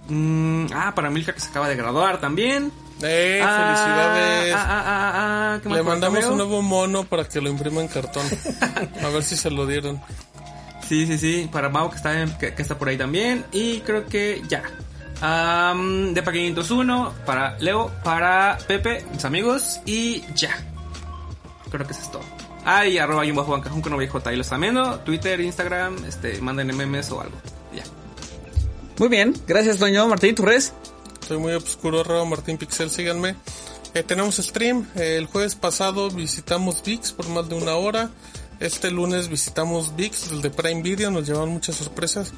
Mm, 0.09 0.67
ah, 0.75 0.93
para 0.95 1.11
Milka, 1.11 1.33
que 1.33 1.41
se 1.41 1.49
acaba 1.51 1.69
de 1.69 1.77
graduar 1.77 2.21
también. 2.21 2.71
Eh, 3.03 3.41
Ah, 3.43 3.75
felicidades. 3.77 4.55
ah, 4.57 4.67
ah, 4.69 4.83
ah, 4.87 5.13
ah, 5.55 5.61
¿qué 5.63 5.69
más 5.69 5.79
Le 5.79 5.85
mandamos 5.85 6.25
un 6.27 6.37
nuevo 6.37 6.63
mono 6.63 7.05
para 7.05 7.25
que 7.29 7.41
lo 7.41 7.49
imprima 7.49 7.81
en 7.81 7.89
cartón. 7.89 8.25
A 9.05 9.09
ver 9.09 9.23
si 9.23 9.37
se 9.37 9.51
lo 9.51 9.67
dieron. 9.67 10.01
Sí, 10.89 11.07
sí, 11.07 11.17
sí. 11.19 11.49
Para 11.53 11.69
Mau 11.69 11.91
que 11.91 11.97
está, 11.97 12.21
en- 12.23 12.37
que, 12.39 12.55
que 12.55 12.63
está 12.63 12.77
por 12.79 12.89
ahí 12.89 12.97
también. 12.99 13.45
Y 13.53 13.81
creo 13.81 14.07
que 14.07 14.43
ya. 14.49 14.63
Am, 15.21 16.13
de 16.15 16.23
501. 16.23 17.13
Para 17.25 17.57
Leo. 17.59 17.91
Para 18.03 18.59
Pepe. 18.67 19.05
Mis 19.13 19.25
amigos. 19.25 19.81
Y 19.87 20.23
ya. 20.35 20.51
Creo 21.71 21.87
que 21.87 21.93
eso 21.93 22.03
es 22.03 22.11
todo. 22.11 22.23
Ah, 22.65 22.87
y 22.87 22.99
arroba 22.99 23.25
y 23.25 23.31
un 23.31 23.37
bajo 23.37 23.53
bancajón 23.53 23.81
con 23.81 23.93
OBJ. 23.95 24.27
Ahí 24.27 24.37
lo 24.37 24.43
están 24.43 24.61
viendo. 24.61 25.01
Twitter, 25.01 25.41
Instagram. 25.41 26.05
Este, 26.05 26.41
manden 26.41 26.77
memes 26.77 27.11
o 27.11 27.21
algo. 27.21 27.37
Ya. 27.75 27.85
Muy 28.99 29.09
bien, 29.09 29.35
gracias, 29.47 29.79
Toño. 29.79 30.07
Martín, 30.09 30.35
tus 30.35 30.45
redes. 30.45 30.73
Soy 31.27 31.39
muy 31.39 31.53
obscuro, 31.53 32.01
arroba 32.01 32.25
Martín 32.25 32.57
Pixel, 32.57 32.91
síganme. 32.91 33.37
Eh, 33.95 34.03
tenemos 34.03 34.37
stream. 34.37 34.87
Eh, 34.97 35.17
el 35.17 35.27
jueves 35.27 35.55
pasado 35.55 36.11
visitamos 36.11 36.83
VIX 36.83 37.13
por 37.13 37.29
más 37.29 37.49
de 37.49 37.55
una 37.55 37.75
hora. 37.75 38.11
Este 38.61 38.91
lunes 38.91 39.29
visitamos 39.29 39.95
VIX, 39.95 40.33
el 40.33 40.43
de 40.43 40.51
Prime 40.51 40.83
Video, 40.83 41.11
nos 41.11 41.27
llevan 41.27 41.51
muchas 41.51 41.77
sorpresas. 41.77 42.33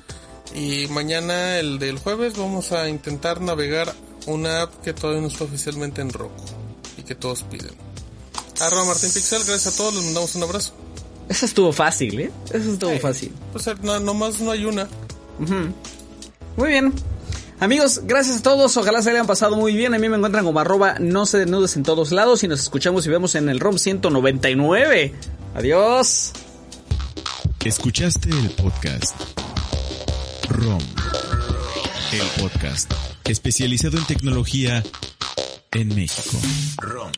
Y 0.54 0.86
mañana, 0.88 1.58
el 1.58 1.78
del 1.78 1.98
jueves, 1.98 2.36
vamos 2.36 2.72
a 2.72 2.88
intentar 2.88 3.40
navegar 3.40 3.92
una 4.26 4.62
app 4.62 4.82
que 4.82 4.92
todavía 4.92 5.22
no 5.22 5.28
está 5.28 5.44
oficialmente 5.44 6.02
en 6.02 6.10
Roku 6.10 6.44
y 6.98 7.02
que 7.02 7.14
todos 7.14 7.42
piden. 7.44 7.89
Arroba 8.60 8.84
Martín 8.84 9.10
Pixel, 9.12 9.42
gracias 9.44 9.74
a 9.74 9.76
todos, 9.76 9.94
les 9.94 10.04
mandamos 10.04 10.34
un 10.34 10.42
abrazo. 10.42 10.72
Eso 11.28 11.46
estuvo 11.46 11.72
fácil, 11.72 12.20
¿eh? 12.20 12.30
Eso 12.52 12.72
estuvo 12.72 12.98
fácil. 12.98 13.32
Pues 13.52 13.66
eh, 13.68 13.74
no, 13.82 14.00
nomás 14.00 14.40
no 14.40 14.50
hay 14.50 14.64
una. 14.64 14.88
Muy 16.56 16.68
bien. 16.68 16.92
Amigos, 17.60 18.00
gracias 18.04 18.38
a 18.38 18.42
todos. 18.42 18.76
Ojalá 18.76 19.00
se 19.02 19.10
hayan 19.10 19.26
pasado 19.26 19.54
muy 19.54 19.74
bien. 19.74 19.94
A 19.94 19.98
mí 19.98 20.08
me 20.08 20.16
encuentran 20.16 20.44
como 20.44 20.58
arroba 20.58 20.96
no 20.98 21.26
se 21.26 21.38
desnudes 21.38 21.76
en 21.76 21.84
todos 21.84 22.10
lados. 22.10 22.42
Y 22.42 22.48
nos 22.48 22.60
escuchamos 22.60 23.06
y 23.06 23.10
vemos 23.10 23.34
en 23.36 23.48
el 23.48 23.60
ROM 23.60 23.78
199. 23.78 25.14
Adiós. 25.54 26.32
Escuchaste 27.64 28.30
el 28.30 28.50
podcast 28.50 29.14
ROM, 30.48 30.82
el 32.12 32.42
podcast 32.42 32.90
especializado 33.24 33.98
en 33.98 34.06
tecnología 34.06 34.82
en 35.72 35.94
México. 35.94 36.38
ROM. 36.78 37.12